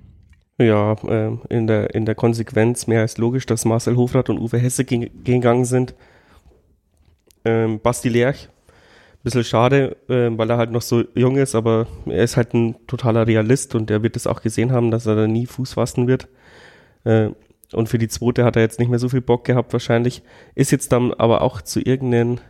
Ja, 0.58 0.92
äh, 0.92 1.36
in, 1.50 1.66
der, 1.66 1.94
in 1.94 2.06
der 2.06 2.14
Konsequenz 2.14 2.86
mehr 2.86 3.00
als 3.00 3.18
logisch, 3.18 3.46
dass 3.46 3.64
Marcel 3.64 3.96
Hofrat 3.96 4.30
und 4.30 4.38
Uwe 4.38 4.58
Hesse 4.58 4.84
ge 4.84 5.10
gegangen 5.24 5.64
sind. 5.64 5.94
Ähm, 7.44 7.80
Basti 7.80 8.08
Lerch, 8.08 8.48
bisschen 9.26 9.45
schade, 9.45 9.97
äh, 10.09 10.30
weil 10.38 10.49
er 10.49 10.56
halt 10.56 10.71
noch 10.71 10.83
so 10.83 11.02
jung 11.16 11.37
ist, 11.37 11.56
aber 11.56 11.88
er 12.06 12.23
ist 12.23 12.37
halt 12.37 12.54
ein 12.54 12.76
totaler 12.87 13.26
Realist 13.26 13.75
und 13.75 13.90
er 13.90 14.04
wird 14.04 14.14
es 14.14 14.28
auch 14.28 14.40
gesehen 14.40 14.71
haben, 14.71 14.92
dass 14.92 15.06
er 15.06 15.16
da 15.16 15.26
nie 15.26 15.47
Fuß 15.47 15.73
fassen 15.75 16.06
wird. 16.06 16.28
Äh, 17.02 17.30
und 17.73 17.88
für 17.88 17.99
die 17.99 18.06
zweite 18.06 18.45
hat 18.45 18.54
er 18.54 18.62
jetzt 18.62 18.78
nicht 18.78 18.88
mehr 18.88 19.00
so 19.00 19.09
viel 19.09 19.21
Bock 19.21 19.45
gehabt 19.45 19.73
wahrscheinlich. 19.73 20.23
Ist 20.54 20.71
jetzt 20.71 20.92
dann 20.92 21.12
aber 21.12 21.42
auch 21.42 21.61
zu 21.61 21.80
irgendeinen 21.80 22.40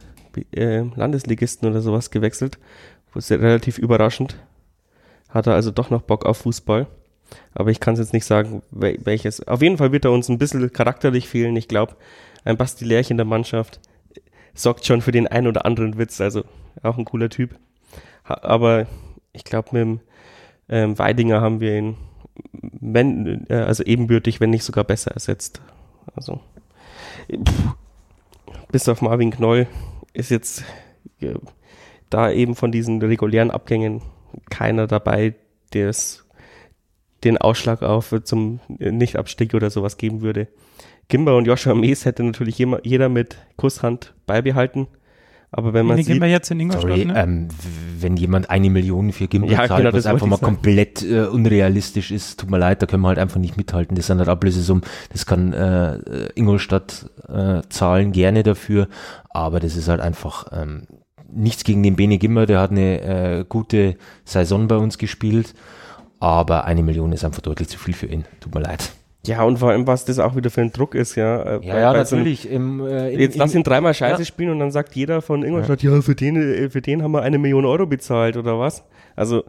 äh, 0.55 0.83
Landesligisten 0.95 1.67
oder 1.67 1.81
sowas 1.81 2.11
gewechselt. 2.11 2.59
Das 3.15 3.31
ist 3.31 3.41
relativ 3.41 3.79
überraschend. 3.79 4.37
Hat 5.31 5.47
er 5.47 5.55
also 5.55 5.71
doch 5.71 5.89
noch 5.89 6.03
Bock 6.03 6.27
auf 6.27 6.37
Fußball. 6.39 6.87
Aber 7.55 7.71
ich 7.71 7.81
kann 7.81 7.95
es 7.95 8.01
jetzt 8.01 8.13
nicht 8.13 8.27
sagen, 8.27 8.63
welches. 8.71 9.49
Auf 9.49 9.63
jeden 9.63 9.79
Fall 9.79 9.93
wird 9.93 10.05
er 10.05 10.13
uns 10.13 10.29
ein 10.29 10.37
bisschen 10.37 10.71
charakterlich 10.71 11.27
fehlen. 11.27 11.57
Ich 11.57 11.69
glaube, 11.69 11.97
ein 12.45 12.59
Basti 12.59 12.87
der 12.87 13.25
Mannschaft 13.25 13.81
sorgt 14.53 14.85
schon 14.85 15.01
für 15.01 15.13
den 15.13 15.27
einen 15.27 15.47
oder 15.47 15.65
anderen 15.65 15.97
Witz. 15.97 16.21
Also 16.21 16.45
auch 16.83 16.99
ein 16.99 17.05
cooler 17.05 17.31
Typ. 17.31 17.57
Aber 18.25 18.87
ich 19.33 19.45
glaube, 19.45 19.69
mit 19.73 19.83
dem 19.83 20.01
ähm, 20.69 20.99
Weidinger 20.99 21.41
haben 21.41 21.61
wir 21.61 21.79
ihn 21.79 21.97
wenn, 22.81 23.47
äh, 23.49 23.55
also 23.55 23.83
ebenbürtig, 23.85 24.41
wenn 24.41 24.51
nicht 24.51 24.65
sogar 24.65 24.85
besser 24.85 25.13
ersetzt. 25.13 25.61
Also 26.15 26.41
pff, 27.31 27.75
bis 28.71 28.89
auf 28.89 29.03
Marvin 29.03 29.31
Knoll 29.31 29.67
ist 30.13 30.31
jetzt 30.31 30.65
äh, 31.21 31.35
da 32.11 32.31
eben 32.31 32.55
von 32.55 32.73
diesen 32.73 33.01
regulären 33.01 33.51
Abgängen 33.51 34.03
keiner 34.51 34.87
dabei, 34.87 35.35
der 35.73 35.89
es 35.89 36.25
den 37.25 37.39
Ausschlag 37.39 37.83
auf 37.83 38.15
zum 38.25 38.61
Nichtabstieg 38.69 39.55
oder 39.55 39.71
sowas 39.71 39.97
geben 39.97 40.21
würde. 40.21 40.49
Gimba 41.09 41.33
und 41.33 41.47
Joshua 41.47 41.75
Mees 41.75 42.05
hätte 42.05 42.23
natürlich 42.23 42.59
jeder 42.59 43.09
mit 43.09 43.39
Kusshand 43.57 44.15
beibehalten. 44.27 44.87
Aber 45.51 45.73
wenn 45.73 45.87
man 45.87 46.03
sieht, 46.03 46.21
wir 46.21 46.29
jetzt 46.29 46.51
in 46.51 46.61
Ingolstadt, 46.61 46.91
sorry, 46.91 47.05
ne? 47.05 47.23
ähm, 47.23 47.49
wenn 47.99 48.17
jemand 48.17 48.51
eine 48.51 48.69
Million 48.69 49.13
für 49.13 49.29
Gimba 49.29 49.49
Ja, 49.49 49.67
zahlt, 49.67 49.79
genau, 49.79 49.91
das 49.91 50.05
was 50.05 50.13
einfach 50.13 50.27
mal 50.27 50.37
sagen. 50.37 50.55
komplett 50.55 51.03
äh, 51.03 51.27
unrealistisch 51.27 52.11
ist, 52.11 52.41
tut 52.41 52.51
mir 52.51 52.59
leid, 52.59 52.83
da 52.83 52.87
können 52.87 53.03
wir 53.03 53.09
halt 53.09 53.19
einfach 53.19 53.41
nicht 53.41 53.57
mithalten. 53.57 53.97
Das 53.97 54.09
sind 54.09 54.19
halt 54.19 54.29
Ablösesummen, 54.29 54.85
das 55.11 55.25
kann 55.25 55.53
äh, 55.53 55.99
Ingolstadt 56.35 57.11
äh, 57.29 57.63
zahlen 57.69 58.13
gerne 58.13 58.43
dafür, 58.43 58.89
aber 59.31 59.61
das 59.61 59.77
ist 59.77 59.89
halt 59.89 60.01
einfach 60.01 60.47
ähm, 60.53 60.83
nichts 61.33 61.65
gegen 61.65 61.83
den 61.83 61.97
Bene 61.97 62.19
Gimmer, 62.19 62.47
der 62.47 62.61
hat 62.61 62.71
eine 62.73 63.01
äh, 63.01 63.45
gute 63.49 63.97
Saison 64.25 64.69
bei 64.69 64.77
uns 64.77 64.99
gespielt, 64.99 65.55
aber 66.19 66.65
eine 66.65 66.83
Million 66.83 67.13
ist 67.13 67.25
einfach 67.25 67.43
deutlich 67.43 67.69
zu 67.69 67.79
viel 67.79 67.95
für 67.95 68.07
ihn, 68.07 68.25
tut 68.41 68.55
mir 68.55 68.63
leid. 68.63 68.93
Ja, 69.27 69.43
und 69.43 69.59
vor 69.59 69.71
allem, 69.71 69.87
was 69.87 70.05
das 70.05 70.19
auch 70.19 70.37
wieder 70.37 70.51
für 70.51 70.61
ein 70.63 70.73
Druck 70.73 70.95
ist, 70.95 71.15
ja. 71.17 71.57
äh, 71.57 71.59
bei- 71.61 71.93
bei 71.93 72.05
so 72.05 72.17
einem- 72.17 72.27
Im, 72.51 72.87
äh, 72.87 73.13
im, 73.13 73.21
Jetzt 73.21 73.37
lass 73.37 73.55
ihn 73.55 73.63
dreimal 73.63 73.95
Scheiße 73.95 74.23
Ja. 74.23 74.25
spielen 74.27 74.51
und 74.51 74.59
dann 74.61 74.71
sagt 74.71 74.95
jeder 74.95 75.23
von 75.23 75.43
Ingolstadt, 75.43 75.83
ja, 75.83 76.01
für, 76.03 76.15
den, 76.15 76.37
äh, 76.37 76.71
für 76.71 76.81
den 76.83 77.03
haben 77.03 77.13
wir 77.13 77.23
eine 77.23 77.39
Million 77.39 77.65
Euro 77.65 77.87
bezahlt 77.87 78.37
oder 78.37 78.59
was? 78.59 78.85
Also 79.15 79.45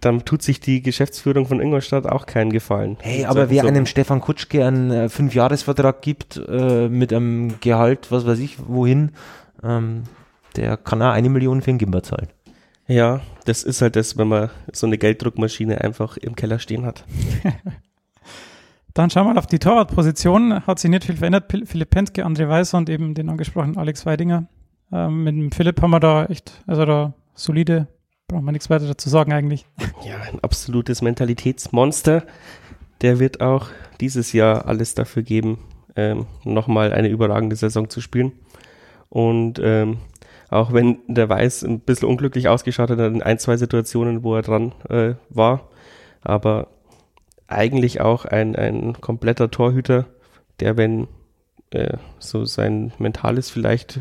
dann 0.00 0.24
tut 0.26 0.42
sich 0.42 0.60
die 0.60 0.82
Geschäftsführung 0.82 1.46
von 1.46 1.58
Ingolstadt 1.60 2.06
auch 2.06 2.26
keinen 2.26 2.52
Gefallen. 2.52 2.98
Hey, 3.00 3.22
So- 3.22 3.28
aber 3.28 3.48
wer 3.50 3.62
so- 3.62 3.68
einem 3.68 3.86
Stefan 3.86 4.20
Kutschke 4.20 4.64
einen 4.64 4.90
äh, 4.90 5.08
Fünfjahresvertrag 5.08 6.02
gibt, 6.02 6.40
äh, 6.48 6.88
mit 6.88 7.12
einem 7.12 7.54
Gehalt, 7.60 8.12
was 8.12 8.26
weiß 8.26 8.38
ich, 8.38 8.58
wohin, 8.68 9.12
ähm, 9.64 10.02
der 10.54 10.76
kann 10.76 11.00
auch 11.02 11.12
eine 11.12 11.28
Million 11.30 11.62
für 11.62 11.70
einen 11.70 11.78
Gimba 11.78 12.02
zahlen. 12.02 12.28
Ja, 12.86 13.20
das 13.46 13.64
ist 13.64 13.82
halt 13.82 13.96
das, 13.96 14.16
wenn 14.16 14.28
man 14.28 14.50
so 14.72 14.86
eine 14.86 14.96
Gelddruckmaschine 14.98 15.80
einfach 15.80 16.18
im 16.18 16.36
Keller 16.36 16.58
stehen 16.58 16.84
hat. 16.86 17.04
Dann 18.96 19.10
schauen 19.10 19.26
wir 19.26 19.34
mal 19.34 19.38
auf 19.38 19.46
die 19.46 19.58
Torwartposition. 19.58 20.66
Hat 20.66 20.78
sich 20.78 20.90
nicht 20.90 21.04
viel 21.04 21.18
verändert. 21.18 21.52
Philipp 21.66 21.90
Pentke, 21.90 22.24
André 22.24 22.48
Weiser 22.48 22.78
und 22.78 22.88
eben 22.88 23.12
den 23.12 23.28
angesprochenen 23.28 23.76
Alex 23.76 24.06
Weidinger. 24.06 24.46
Ähm, 24.90 25.22
mit 25.22 25.36
dem 25.36 25.52
Philipp 25.52 25.82
haben 25.82 25.90
wir 25.90 26.00
da 26.00 26.24
echt, 26.24 26.64
also 26.66 26.86
da 26.86 27.12
solide, 27.34 27.88
braucht 28.26 28.42
man 28.42 28.54
nichts 28.54 28.70
weiter 28.70 28.86
dazu 28.86 29.10
sagen 29.10 29.34
eigentlich. 29.34 29.66
Ja, 30.02 30.16
ein 30.22 30.40
absolutes 30.40 31.02
Mentalitätsmonster. 31.02 32.22
Der 33.02 33.18
wird 33.18 33.42
auch 33.42 33.66
dieses 34.00 34.32
Jahr 34.32 34.66
alles 34.66 34.94
dafür 34.94 35.22
geben, 35.22 35.58
ähm, 35.94 36.24
nochmal 36.44 36.94
eine 36.94 37.08
überragende 37.08 37.56
Saison 37.56 37.90
zu 37.90 38.00
spielen. 38.00 38.32
Und 39.10 39.60
ähm, 39.62 39.98
auch 40.48 40.72
wenn 40.72 41.00
der 41.06 41.28
Weiß 41.28 41.64
ein 41.64 41.80
bisschen 41.80 42.08
unglücklich 42.08 42.48
ausgeschaut 42.48 42.88
hat 42.88 42.98
in 42.98 43.22
ein, 43.22 43.38
zwei 43.38 43.58
Situationen, 43.58 44.22
wo 44.22 44.36
er 44.36 44.42
dran 44.42 44.72
äh, 44.88 45.16
war, 45.28 45.68
aber 46.22 46.68
eigentlich 47.48 48.00
auch 48.00 48.24
ein, 48.24 48.56
ein 48.56 49.00
kompletter 49.00 49.50
Torhüter, 49.50 50.06
der, 50.60 50.76
wenn 50.76 51.08
äh, 51.70 51.96
so 52.18 52.44
sein 52.44 52.92
Mentales 52.98 53.50
vielleicht, 53.50 54.00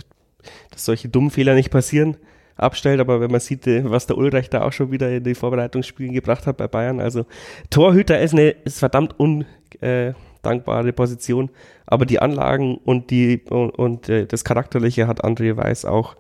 dass 0.72 0.86
solche 0.86 1.10
dummen 1.10 1.32
Fehler 1.32 1.56
nicht 1.56 1.72
passieren, 1.72 2.18
abstellt, 2.56 3.00
aber 3.00 3.20
wenn 3.20 3.32
man 3.32 3.40
sieht, 3.40 3.68
äh, 3.68 3.90
was 3.90 4.08
der 4.08 4.18
Ulreich 4.18 4.50
da 4.50 4.64
auch 4.64 4.74
schon 4.74 4.92
wieder 4.92 5.12
in 5.12 5.24
die 5.24 5.36
Vorbereitungsspiele 5.36 6.14
gebracht 6.14 6.48
hat 6.48 6.58
bei 6.58 6.68
Bayern, 6.68 7.00
also 7.00 7.26
Torhüter 7.70 8.20
ist 8.20 8.34
eine 8.34 8.50
ist 8.50 8.80
verdammt 8.80 9.16
undankbare 9.20 10.94
Position, 10.94 11.50
aber 11.86 12.06
die 12.06 12.20
Anlagen 12.20 12.78
und 12.78 13.12
die 13.12 13.42
und, 13.50 13.72
und 13.72 14.10
äh, 14.10 14.26
das 14.26 14.44
Charakterliche 14.44 15.08
hat 15.08 15.24
André 15.24 15.58
Weiß 15.58 15.86
auch, 15.86 16.16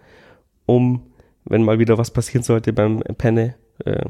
um, 0.65 1.03
wenn 1.45 1.63
mal 1.63 1.79
wieder 1.79 1.97
was 1.97 2.11
passieren 2.11 2.43
sollte 2.43 2.73
beim 2.73 2.99
Penne, 3.17 3.55
äh, 3.85 4.05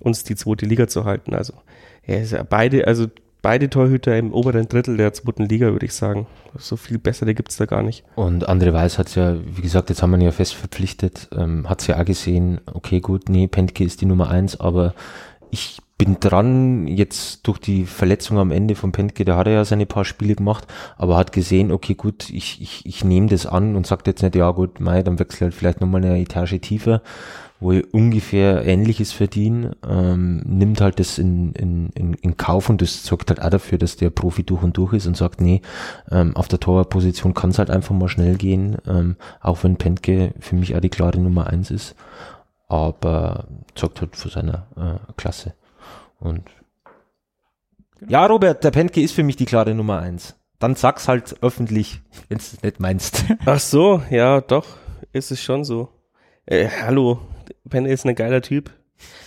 uns 0.00 0.24
die 0.24 0.34
zweite 0.34 0.66
Liga 0.66 0.88
zu 0.88 1.04
halten. 1.04 1.34
Also 1.34 1.54
ist 2.06 2.32
ja 2.32 2.42
beide, 2.42 2.86
also 2.86 3.06
beide 3.42 3.68
Torhüter 3.68 4.16
im 4.16 4.32
oberen 4.32 4.68
Drittel 4.68 4.96
der 4.96 5.12
zweiten 5.12 5.44
Liga, 5.44 5.72
würde 5.72 5.86
ich 5.86 5.94
sagen. 5.94 6.26
So 6.56 6.76
viel 6.76 6.98
bessere 6.98 7.34
gibt's 7.34 7.56
da 7.56 7.66
gar 7.66 7.82
nicht. 7.82 8.04
Und 8.14 8.48
André 8.48 8.72
Weiß 8.72 8.98
hat 8.98 9.14
ja, 9.14 9.36
wie 9.44 9.62
gesagt, 9.62 9.90
jetzt 9.90 10.02
haben 10.02 10.10
wir 10.10 10.18
ihn 10.18 10.24
ja 10.24 10.32
fest 10.32 10.54
verpflichtet, 10.54 11.28
ähm, 11.36 11.68
hat 11.68 11.86
ja 11.86 12.00
auch 12.00 12.04
gesehen, 12.04 12.60
okay, 12.72 13.00
gut, 13.00 13.28
nee, 13.28 13.48
Pentke 13.48 13.84
ist 13.84 14.00
die 14.00 14.06
Nummer 14.06 14.30
eins, 14.30 14.58
aber 14.58 14.94
ich 15.50 15.78
bin 15.98 16.18
dran, 16.18 16.88
jetzt 16.88 17.46
durch 17.46 17.58
die 17.58 17.84
Verletzung 17.84 18.38
am 18.38 18.50
Ende 18.50 18.74
von 18.74 18.90
Pentke, 18.90 19.24
da 19.24 19.36
hat 19.36 19.46
er 19.46 19.52
ja 19.52 19.64
seine 19.64 19.86
paar 19.86 20.04
Spiele 20.04 20.34
gemacht, 20.34 20.66
aber 20.96 21.16
hat 21.16 21.32
gesehen, 21.32 21.70
okay, 21.70 21.94
gut, 21.94 22.30
ich, 22.30 22.60
ich, 22.60 22.86
ich 22.86 23.04
nehme 23.04 23.28
das 23.28 23.46
an 23.46 23.76
und 23.76 23.86
sagt 23.86 24.06
jetzt 24.06 24.22
nicht, 24.22 24.34
ja 24.34 24.50
gut, 24.50 24.80
mei, 24.80 25.02
dann 25.02 25.18
wechsel 25.18 25.42
halt 25.42 25.54
vielleicht 25.54 25.80
nochmal 25.80 26.04
eine 26.04 26.18
Etage 26.18 26.60
tiefer, 26.60 27.02
wo 27.62 27.72
ich 27.72 27.94
ungefähr 27.94 28.64
Ähnliches 28.64 29.12
verdiene, 29.12 29.76
ähm, 29.88 30.42
nimmt 30.44 30.80
halt 30.80 30.98
das 30.98 31.18
in, 31.18 31.52
in, 31.52 31.90
in, 31.90 32.14
in 32.14 32.36
Kauf 32.36 32.68
und 32.68 32.82
das 32.82 33.04
sorgt 33.04 33.30
halt 33.30 33.40
auch 33.40 33.50
dafür, 33.50 33.78
dass 33.78 33.96
der 33.96 34.10
Profi 34.10 34.42
durch 34.42 34.62
und 34.62 34.76
durch 34.76 34.92
ist 34.92 35.06
und 35.06 35.16
sagt, 35.16 35.40
nee, 35.40 35.62
ähm, 36.10 36.36
auf 36.36 36.48
der 36.48 36.60
Torwartposition 36.60 37.34
kann 37.34 37.50
es 37.50 37.58
halt 37.58 37.70
einfach 37.70 37.94
mal 37.94 38.08
schnell 38.08 38.36
gehen, 38.36 38.76
ähm, 38.86 39.16
auch 39.40 39.62
wenn 39.62 39.76
Pentke 39.76 40.34
für 40.40 40.56
mich 40.56 40.74
auch 40.74 40.80
die 40.80 40.88
klare 40.88 41.18
Nummer 41.18 41.46
eins 41.46 41.70
ist, 41.70 41.94
aber 42.68 43.46
sorgt 43.76 44.00
halt 44.00 44.16
für 44.16 44.28
seine 44.28 44.66
äh, 44.76 45.12
Klasse. 45.16 45.54
Und 46.18 46.42
ja, 48.08 48.26
Robert, 48.26 48.64
der 48.64 48.72
Pentke 48.72 49.00
ist 49.00 49.12
für 49.12 49.22
mich 49.22 49.36
die 49.36 49.44
klare 49.44 49.74
Nummer 49.74 50.00
eins. 50.00 50.34
Dann 50.58 50.74
sag's 50.74 51.06
halt 51.06 51.36
öffentlich, 51.42 52.00
wenn 52.28 52.38
du 52.38 52.44
es 52.44 52.62
nicht 52.62 52.80
meinst. 52.80 53.24
Ach 53.46 53.60
so, 53.60 54.02
ja, 54.10 54.40
doch, 54.40 54.66
ist 55.12 55.30
es 55.30 55.40
schon 55.40 55.64
so. 55.64 55.88
Äh, 56.46 56.68
hallo, 56.68 57.20
Penne 57.68 57.90
ist 57.90 58.06
ein 58.06 58.14
geiler 58.14 58.42
Typ. 58.42 58.70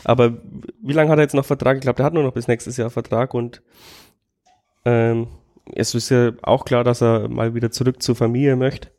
Aber 0.03 0.37
wie 0.81 0.93
lange 0.93 1.09
hat 1.09 1.19
er 1.19 1.23
jetzt 1.23 1.35
noch 1.35 1.45
Vertrag? 1.45 1.75
Ich 1.77 1.81
glaube, 1.81 1.97
der 1.97 2.05
hat 2.05 2.13
nur 2.13 2.23
noch 2.23 2.33
bis 2.33 2.47
nächstes 2.47 2.77
Jahr 2.77 2.89
Vertrag 2.89 3.33
und 3.33 3.61
ähm, 4.85 5.27
es 5.73 5.95
ist 5.95 6.09
ja 6.09 6.31
auch 6.43 6.65
klar, 6.65 6.83
dass 6.83 7.01
er 7.01 7.27
mal 7.27 7.55
wieder 7.55 7.71
zurück 7.71 8.01
zur 8.01 8.15
Familie 8.15 8.55
möchte, 8.55 8.91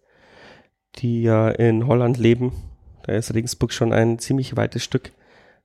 die 0.97 1.23
ja 1.23 1.49
in 1.49 1.87
Holland 1.87 2.19
leben. 2.19 2.53
Da 3.05 3.13
ist 3.13 3.35
Regensburg 3.35 3.73
schon 3.73 3.93
ein 3.93 4.19
ziemlich 4.19 4.57
weites 4.57 4.83
Stück. 4.83 5.13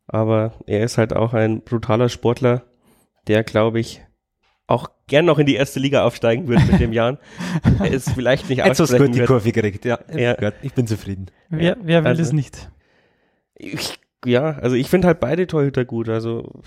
Aber 0.07 0.53
er 0.67 0.83
ist 0.83 0.97
halt 0.97 1.13
auch 1.15 1.33
ein 1.33 1.61
brutaler 1.61 2.09
Sportler, 2.09 2.63
der, 3.27 3.43
glaube 3.43 3.79
ich, 3.79 4.01
auch 4.67 4.89
gern 5.07 5.25
noch 5.25 5.39
in 5.39 5.45
die 5.45 5.55
erste 5.55 5.79
Liga 5.79 6.05
aufsteigen 6.05 6.47
wird 6.47 6.65
mit 6.69 6.79
dem 6.79 6.93
Jahren. 6.93 7.17
Er 7.79 7.91
ist 7.91 8.11
vielleicht 8.11 8.47
nicht 8.49 8.59
Jetzt 8.59 8.69
hast 8.69 8.79
du 8.79 8.83
aussprechen 8.83 9.11
gut 9.13 9.21
die. 9.21 9.25
Kurve 9.25 9.51
gekriegt, 9.51 9.85
ja. 9.85 9.99
Ja. 10.15 10.51
Ich 10.61 10.73
bin 10.73 10.85
zufrieden. 10.85 11.27
Wer, 11.49 11.77
wer 11.81 12.03
will 12.03 12.09
also- 12.09 12.21
das 12.21 12.31
nicht? 12.31 12.69
Ich, 13.61 13.99
ja, 14.25 14.57
also 14.59 14.75
ich 14.75 14.89
finde 14.89 15.07
halt 15.07 15.19
beide 15.19 15.45
Torhüter 15.45 15.85
gut. 15.85 16.09
Also 16.09 16.61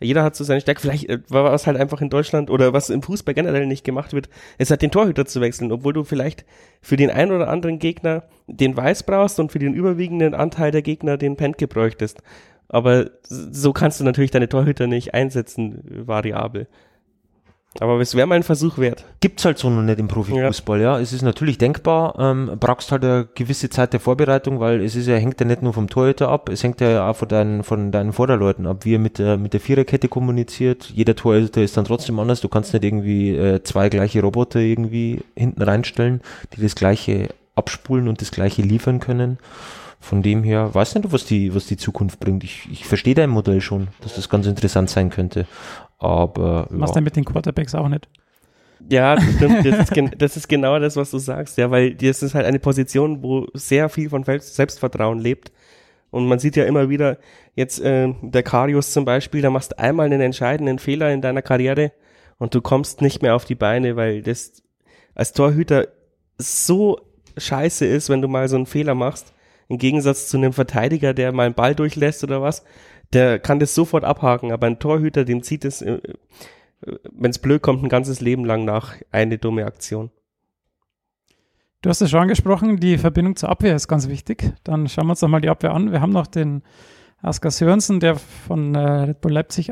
jeder 0.00 0.22
hat 0.22 0.36
so 0.36 0.44
seine 0.44 0.60
Stärke. 0.60 0.80
Vielleicht 0.80 1.08
äh, 1.08 1.18
war 1.28 1.52
es 1.52 1.66
halt 1.66 1.76
einfach 1.76 2.00
in 2.00 2.10
Deutschland 2.10 2.50
oder 2.50 2.72
was 2.72 2.90
im 2.90 3.02
Fußball 3.02 3.34
generell 3.34 3.66
nicht 3.66 3.84
gemacht 3.84 4.12
wird, 4.12 4.28
ist 4.56 4.70
halt 4.70 4.82
den 4.82 4.90
Torhüter 4.90 5.26
zu 5.26 5.40
wechseln, 5.40 5.72
obwohl 5.72 5.92
du 5.92 6.04
vielleicht 6.04 6.44
für 6.80 6.96
den 6.96 7.10
einen 7.10 7.32
oder 7.32 7.48
anderen 7.48 7.78
Gegner 7.78 8.24
den 8.46 8.76
Weiß 8.76 9.02
brauchst 9.02 9.40
und 9.40 9.52
für 9.52 9.58
den 9.58 9.74
überwiegenden 9.74 10.34
Anteil 10.34 10.70
der 10.70 10.82
Gegner 10.82 11.16
den 11.16 11.36
Pentke 11.36 11.68
bräuchtest. 11.68 12.22
Aber 12.68 13.10
so 13.28 13.72
kannst 13.72 13.98
du 14.00 14.04
natürlich 14.04 14.30
deine 14.30 14.48
Torhüter 14.48 14.86
nicht 14.86 15.14
einsetzen, 15.14 15.82
variabel. 16.06 16.68
Aber 17.80 18.00
es 18.00 18.14
wäre 18.14 18.26
mal 18.26 18.34
ein 18.34 18.42
Versuch 18.42 18.78
wert. 18.78 19.04
Gibt's 19.20 19.44
halt 19.44 19.58
so 19.58 19.70
noch 19.70 19.82
nicht 19.82 19.98
im 19.98 20.08
Profifußball, 20.08 20.80
ja. 20.80 20.96
ja. 20.96 21.00
Es 21.00 21.12
ist 21.12 21.22
natürlich 21.22 21.58
denkbar, 21.58 22.16
ähm, 22.18 22.50
brauchst 22.58 22.90
halt 22.90 23.04
eine 23.04 23.28
gewisse 23.34 23.70
Zeit 23.70 23.92
der 23.92 24.00
Vorbereitung, 24.00 24.58
weil 24.58 24.82
es 24.82 24.96
ist 24.96 25.06
ja, 25.06 25.16
hängt 25.16 25.38
ja 25.40 25.46
nicht 25.46 25.62
nur 25.62 25.72
vom 25.72 25.88
Torhüter 25.88 26.28
ab, 26.28 26.48
es 26.48 26.62
hängt 26.64 26.80
ja 26.80 27.08
auch 27.08 27.16
von 27.16 27.28
deinen, 27.28 27.62
von 27.62 27.92
deinen 27.92 28.12
Vorderleuten 28.12 28.66
ab, 28.66 28.84
wie 28.84 28.96
er 28.96 28.98
mit 28.98 29.18
der, 29.18 29.36
mit 29.36 29.52
der 29.52 29.60
Viererkette 29.60 30.08
kommuniziert. 30.08 30.90
Jeder 30.92 31.14
Torhüter 31.14 31.62
ist 31.62 31.76
dann 31.76 31.84
trotzdem 31.84 32.18
anders. 32.18 32.40
Du 32.40 32.48
kannst 32.48 32.72
nicht 32.72 32.84
irgendwie 32.84 33.36
äh, 33.36 33.62
zwei 33.62 33.88
gleiche 33.88 34.22
Roboter 34.22 34.58
irgendwie 34.58 35.20
hinten 35.36 35.62
reinstellen, 35.62 36.20
die 36.56 36.62
das 36.62 36.74
gleiche 36.74 37.28
abspulen 37.54 38.08
und 38.08 38.20
das 38.20 38.30
gleiche 38.30 38.62
liefern 38.62 38.98
können. 39.00 39.38
Von 40.00 40.22
dem 40.22 40.44
her, 40.44 40.74
weiß 40.74 40.94
nicht, 40.94 41.12
was 41.12 41.24
die, 41.24 41.54
was 41.54 41.66
die 41.66 41.76
Zukunft 41.76 42.20
bringt. 42.20 42.44
Ich, 42.44 42.68
ich 42.70 42.86
verstehe 42.86 43.16
dein 43.16 43.30
Modell 43.30 43.60
schon, 43.60 43.88
dass 44.00 44.14
das 44.14 44.28
ganz 44.28 44.46
interessant 44.46 44.90
sein 44.90 45.10
könnte. 45.10 45.46
Aber. 45.98 46.68
Ja. 46.70 46.86
denn 46.86 47.04
mit 47.04 47.16
den 47.16 47.24
Quarterbacks 47.24 47.74
auch 47.74 47.88
nicht? 47.88 48.08
Ja, 48.88 49.16
das 49.16 49.24
stimmt. 49.36 49.64
Das 49.64 49.78
ist, 49.90 50.12
das 50.18 50.36
ist, 50.36 50.48
genau 50.48 50.78
das, 50.78 50.96
was 50.96 51.10
du 51.10 51.18
sagst. 51.18 51.58
Ja, 51.58 51.70
weil 51.70 51.94
das 51.94 52.22
ist 52.22 52.34
halt 52.34 52.46
eine 52.46 52.58
Position, 52.58 53.22
wo 53.22 53.46
sehr 53.54 53.88
viel 53.88 54.08
von 54.08 54.24
Selbstvertrauen 54.24 55.18
lebt. 55.18 55.52
Und 56.10 56.26
man 56.26 56.38
sieht 56.38 56.56
ja 56.56 56.64
immer 56.64 56.88
wieder, 56.88 57.18
jetzt 57.54 57.80
äh, 57.80 58.12
der 58.22 58.42
Karius 58.42 58.92
zum 58.92 59.04
Beispiel, 59.04 59.42
da 59.42 59.50
machst 59.50 59.72
du 59.72 59.78
einmal 59.78 60.06
einen 60.06 60.20
entscheidenden 60.20 60.78
Fehler 60.78 61.12
in 61.12 61.20
deiner 61.20 61.42
Karriere 61.42 61.92
und 62.38 62.54
du 62.54 62.62
kommst 62.62 63.02
nicht 63.02 63.20
mehr 63.20 63.34
auf 63.34 63.44
die 63.44 63.54
Beine, 63.54 63.96
weil 63.96 64.22
das 64.22 64.62
als 65.14 65.32
Torhüter 65.32 65.88
so 66.38 67.00
scheiße 67.36 67.84
ist, 67.84 68.08
wenn 68.08 68.22
du 68.22 68.28
mal 68.28 68.48
so 68.48 68.56
einen 68.56 68.66
Fehler 68.66 68.94
machst. 68.94 69.34
Im 69.68 69.76
Gegensatz 69.76 70.28
zu 70.28 70.38
einem 70.38 70.54
Verteidiger, 70.54 71.12
der 71.12 71.32
mal 71.32 71.44
einen 71.44 71.54
Ball 71.54 71.74
durchlässt 71.74 72.24
oder 72.24 72.40
was, 72.40 72.64
der 73.12 73.38
kann 73.38 73.58
das 73.58 73.74
sofort 73.74 74.04
abhaken, 74.04 74.52
aber 74.52 74.66
ein 74.66 74.78
Torhüter, 74.78 75.24
dem 75.24 75.42
zieht 75.42 75.64
es, 75.64 75.82
äh, 75.82 76.00
wenn 77.12 77.30
es 77.30 77.38
blöd 77.38 77.62
kommt, 77.62 77.82
ein 77.82 77.88
ganzes 77.88 78.20
Leben 78.20 78.44
lang 78.44 78.64
nach 78.64 78.94
eine 79.10 79.38
dumme 79.38 79.64
Aktion. 79.66 80.10
Du 81.80 81.90
hast 81.90 82.00
es 82.00 82.10
schon 82.10 82.20
angesprochen, 82.20 82.78
die 82.78 82.98
Verbindung 82.98 83.36
zur 83.36 83.50
Abwehr 83.50 83.76
ist 83.76 83.86
ganz 83.86 84.08
wichtig. 84.08 84.52
Dann 84.64 84.88
schauen 84.88 85.06
wir 85.06 85.10
uns 85.10 85.20
doch 85.20 85.28
mal 85.28 85.40
die 85.40 85.48
Abwehr 85.48 85.72
an. 85.72 85.92
Wir 85.92 86.00
haben 86.00 86.12
noch 86.12 86.26
den 86.26 86.62
Asker 87.22 87.50
Sörensen, 87.50 88.00
der 88.00 88.16
von 88.16 88.74
äh, 88.74 88.78
Red 88.78 89.20
Bull 89.20 89.32
Leipzig 89.32 89.70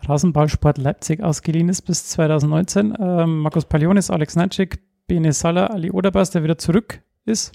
Rasenballsport 0.00 0.78
Leipzig 0.78 1.22
ausgeliehen 1.22 1.68
ist 1.68 1.82
bis 1.82 2.06
2019. 2.08 2.94
Ähm, 2.98 3.38
Markus 3.38 3.64
Palionis, 3.64 4.10
Alex 4.10 4.36
Natschik, 4.36 4.80
Bene 5.06 5.32
Salah, 5.32 5.68
Ali 5.68 5.90
Oderbas, 5.90 6.30
der 6.30 6.42
wieder 6.42 6.58
zurück 6.58 7.02
ist. 7.24 7.52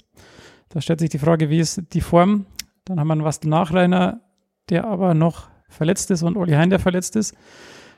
Da 0.70 0.80
stellt 0.80 1.00
sich 1.00 1.10
die 1.10 1.18
Frage, 1.18 1.50
wie 1.50 1.58
ist 1.58 1.82
die 1.92 2.00
Form? 2.00 2.46
Dann 2.84 2.98
haben 2.98 3.08
wir 3.08 3.12
einen 3.12 3.24
Wastel 3.24 3.50
Nachreiner, 3.50 4.20
der 4.70 4.84
aber 4.86 5.14
noch 5.14 5.48
verletzt 5.68 6.10
ist 6.10 6.22
und 6.22 6.36
Uli 6.36 6.52
Hein, 6.52 6.70
der 6.70 6.78
verletzt 6.78 7.16
ist. 7.16 7.36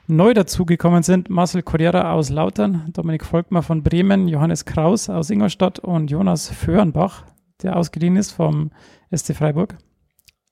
Neu 0.07 0.33
dazugekommen 0.33 1.01
sind 1.01 1.29
Marcel 1.29 1.63
Corriera 1.63 2.11
aus 2.11 2.29
Lautern, 2.29 2.89
Dominik 2.91 3.23
Volkmar 3.23 3.63
von 3.63 3.83
Bremen, 3.83 4.27
Johannes 4.27 4.65
Kraus 4.65 5.09
aus 5.09 5.29
Ingolstadt 5.29 5.79
und 5.79 6.11
Jonas 6.11 6.49
Föhrenbach, 6.49 7.23
der 7.61 7.77
ausgeliehen 7.77 8.17
ist 8.17 8.31
vom 8.31 8.71
SC 9.15 9.33
Freiburg, 9.33 9.77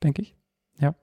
denke 0.01 0.21
ich. 0.21 0.35
Ja. 0.79 0.95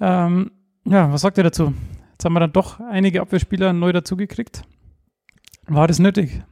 Ähm, 0.00 0.50
ja, 0.84 1.12
was 1.12 1.20
sagt 1.20 1.38
ihr 1.38 1.44
dazu? 1.44 1.72
Jetzt 2.12 2.24
haben 2.24 2.32
wir 2.32 2.40
dann 2.40 2.52
doch 2.52 2.80
einige 2.80 3.20
Abwehrspieler 3.20 3.72
neu 3.72 3.92
dazugekriegt. 3.92 4.62
War 5.68 5.86
das 5.86 5.98
nötig? 6.00 6.42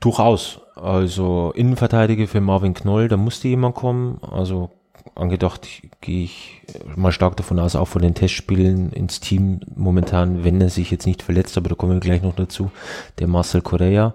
Durchaus. 0.00 0.60
Also 0.74 1.52
Innenverteidiger 1.54 2.26
für 2.26 2.40
Marvin 2.40 2.74
Knoll, 2.74 3.08
da 3.08 3.16
musste 3.16 3.48
jemand 3.48 3.74
kommen. 3.74 4.18
Also 4.22 4.70
angedacht, 5.14 5.68
gehe 6.00 6.24
ich 6.24 6.62
mal 6.96 7.12
stark 7.12 7.36
davon 7.36 7.58
aus, 7.58 7.76
auch 7.76 7.88
von 7.88 8.02
den 8.02 8.14
Testspielen 8.14 8.92
ins 8.92 9.20
Team 9.20 9.60
momentan, 9.74 10.44
wenn 10.44 10.60
er 10.60 10.70
sich 10.70 10.90
jetzt 10.90 11.06
nicht 11.06 11.22
verletzt, 11.22 11.56
aber 11.56 11.68
da 11.68 11.74
kommen 11.74 11.94
wir 11.94 12.00
gleich 12.00 12.22
noch 12.22 12.34
dazu, 12.34 12.70
der 13.18 13.28
Marcel 13.28 13.62
Correa, 13.62 14.14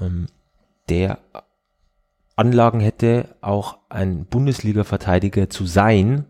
ähm, 0.00 0.26
der 0.88 1.18
Anlagen 2.36 2.80
hätte, 2.80 3.28
auch 3.40 3.78
ein 3.88 4.26
Bundesliga-Verteidiger 4.26 5.50
zu 5.50 5.66
sein, 5.66 6.24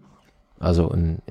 also 0.58 0.90
ein 0.90 1.22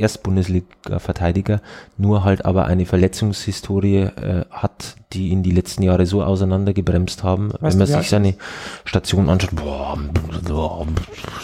Erstbundesliga-Verteidiger, 0.00 1.60
nur 1.96 2.24
halt 2.24 2.44
aber 2.44 2.66
eine 2.66 2.86
Verletzungshistorie 2.86 3.98
äh, 3.98 4.44
hat, 4.50 4.96
die 5.12 5.28
ihn 5.28 5.42
die 5.42 5.50
letzten 5.50 5.82
Jahre 5.82 6.06
so 6.06 6.22
auseinandergebremst 6.22 7.22
haben. 7.22 7.52
Weißt 7.52 7.78
Wenn 7.78 7.78
man 7.78 7.86
sich 7.86 8.08
seine 8.08 8.34
Station 8.84 9.28
anschaut, 9.28 9.50
boah, 9.54 9.98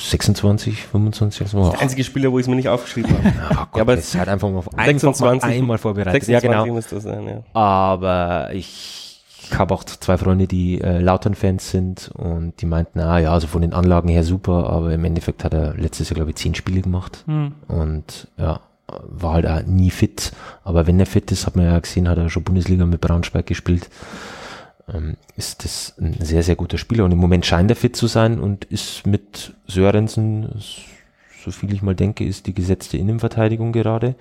26, 0.00 0.86
25. 0.86 1.52
Boah. 1.52 1.58
Das 1.58 1.66
ist 1.66 1.72
der 1.72 1.80
einzige 1.80 2.04
Spieler, 2.04 2.32
wo 2.32 2.38
ich 2.38 2.44
es 2.44 2.48
mir 2.48 2.56
nicht 2.56 2.68
aufgeschrieben 2.68 3.12
habe. 3.12 3.26
Ja, 3.36 3.68
Gott, 3.70 3.76
ja, 3.76 3.82
aber 3.82 3.94
es 3.94 4.14
hat 4.14 4.28
einfach 4.28 4.50
mal, 4.50 4.62
26, 4.62 5.22
mal 5.22 5.56
einmal 5.56 5.78
vorbereitet. 5.78 6.24
26 6.24 6.32
ja, 6.32 6.62
genau. 6.64 6.80
Das 6.80 7.02
sein, 7.02 7.26
ja. 7.26 7.42
Aber 7.52 8.50
ich 8.52 9.05
ich 9.48 9.58
habe 9.58 9.74
auch 9.74 9.84
zwei 9.84 10.18
Freunde, 10.18 10.46
die 10.46 10.80
äh, 10.80 10.98
Lautern-Fans 10.98 11.70
sind 11.70 12.10
und 12.14 12.60
die 12.60 12.66
meinten, 12.66 13.00
ah 13.00 13.18
ja, 13.18 13.32
also 13.32 13.46
von 13.46 13.62
den 13.62 13.72
Anlagen 13.72 14.08
her 14.08 14.24
super, 14.24 14.68
aber 14.70 14.92
im 14.92 15.04
Endeffekt 15.04 15.44
hat 15.44 15.54
er 15.54 15.74
letztes 15.74 16.10
Jahr, 16.10 16.16
glaube 16.16 16.30
ich, 16.30 16.36
zehn 16.36 16.54
Spiele 16.54 16.80
gemacht 16.80 17.24
mhm. 17.26 17.52
und 17.68 18.28
ja, 18.36 18.60
war 18.88 19.34
halt 19.34 19.46
auch 19.46 19.62
nie 19.62 19.90
fit. 19.90 20.32
Aber 20.64 20.86
wenn 20.86 20.98
er 20.98 21.06
fit 21.06 21.30
ist, 21.30 21.46
hat 21.46 21.56
man 21.56 21.66
ja 21.66 21.78
gesehen, 21.78 22.08
hat 22.08 22.18
er 22.18 22.28
schon 22.28 22.44
Bundesliga 22.44 22.86
mit 22.86 23.00
Braunschweig 23.00 23.46
gespielt. 23.46 23.88
Ähm, 24.92 25.16
ist 25.36 25.64
das 25.64 25.94
ein 25.98 26.16
sehr, 26.20 26.42
sehr 26.42 26.56
guter 26.56 26.78
Spieler 26.78 27.04
und 27.04 27.12
im 27.12 27.18
Moment 27.18 27.46
scheint 27.46 27.70
er 27.70 27.76
fit 27.76 27.96
zu 27.96 28.06
sein 28.06 28.40
und 28.40 28.64
ist 28.64 29.06
mit 29.06 29.54
Sörensen, 29.66 30.48
so 31.44 31.50
viel 31.50 31.72
ich 31.72 31.82
mal 31.82 31.94
denke, 31.94 32.24
ist 32.24 32.46
die 32.46 32.54
gesetzte 32.54 32.96
Innenverteidigung 32.96 33.72
gerade. 33.72 34.16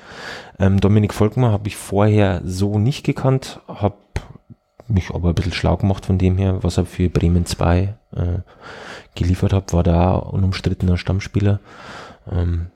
Ähm, 0.60 0.80
Dominik 0.80 1.14
Volkmar 1.14 1.52
habe 1.52 1.68
ich 1.68 1.76
vorher 1.76 2.42
so 2.44 2.80
nicht 2.80 3.04
gekannt, 3.04 3.60
habe 3.68 3.96
mich 4.88 5.10
aber 5.12 5.30
ein 5.30 5.36
bisschen 5.36 5.54
schlau 5.54 5.78
gemacht 5.78 6.06
von 6.06 6.18
dem 6.18 6.38
her, 6.38 6.64
was 6.64 6.78
er 6.78 6.86
für 6.86 7.10
Bremen 7.10 7.46
2 7.46 7.96
äh, 8.16 8.24
geliefert 9.16 9.54
hat, 9.54 9.74
war 9.74 9.84
da 9.84 10.16
unumstrittener 10.16 10.98
Stammspieler. 10.98 11.60
Ähm, 12.32 12.68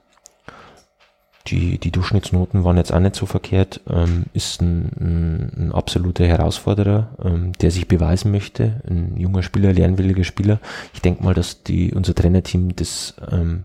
die, 1.47 1.79
die 1.79 1.91
Durchschnittsnoten 1.91 2.63
waren 2.63 2.77
jetzt 2.77 2.93
auch 2.93 2.99
nicht 2.99 3.15
so 3.15 3.25
verkehrt, 3.25 3.81
ähm, 3.89 4.25
ist 4.33 4.61
ein, 4.61 4.91
ein, 4.99 5.51
ein 5.57 5.71
absoluter 5.71 6.25
Herausforderer, 6.25 7.09
ähm, 7.23 7.53
der 7.53 7.71
sich 7.71 7.87
beweisen 7.87 8.31
möchte, 8.31 8.81
ein 8.87 9.17
junger 9.17 9.41
Spieler, 9.41 9.73
lernwilliger 9.73 10.23
Spieler. 10.23 10.59
Ich 10.93 11.01
denke 11.01 11.23
mal, 11.23 11.33
dass 11.33 11.63
die, 11.63 11.93
unser 11.93 12.13
Trainerteam 12.13 12.75
das 12.75 13.15
ähm, 13.31 13.63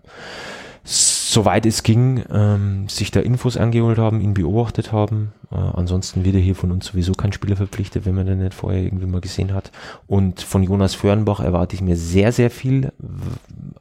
soweit 1.35 1.67
es 1.67 1.83
ging, 1.83 2.25
ähm, 2.33 2.89
sich 2.89 3.11
da 3.11 3.21
Infos 3.21 3.57
angeholt 3.57 3.99
haben, 3.99 4.21
ihn 4.21 4.33
beobachtet 4.33 4.93
haben. 4.93 5.33
Äh, 5.51 5.57
ansonsten 5.57 6.25
wird 6.25 6.37
er 6.37 6.41
hier 6.41 6.55
von 6.55 6.73
uns 6.73 6.87
sowieso 6.87 7.13
kein 7.13 7.33
Spieler 7.33 7.57
verpflichtet, 7.57 8.07
wenn 8.07 8.15
man 8.15 8.27
den 8.27 8.39
nicht 8.39 8.55
vorher 8.55 8.83
irgendwie 8.83 9.07
mal 9.07 9.21
gesehen 9.21 9.53
hat. 9.53 9.71
Und 10.07 10.41
von 10.41 10.63
Jonas 10.63 10.95
Föhrenbach 10.95 11.41
erwarte 11.41 11.75
ich 11.75 11.83
mir 11.83 11.97
sehr, 11.97 12.33
sehr 12.33 12.51
viel. 12.51 12.93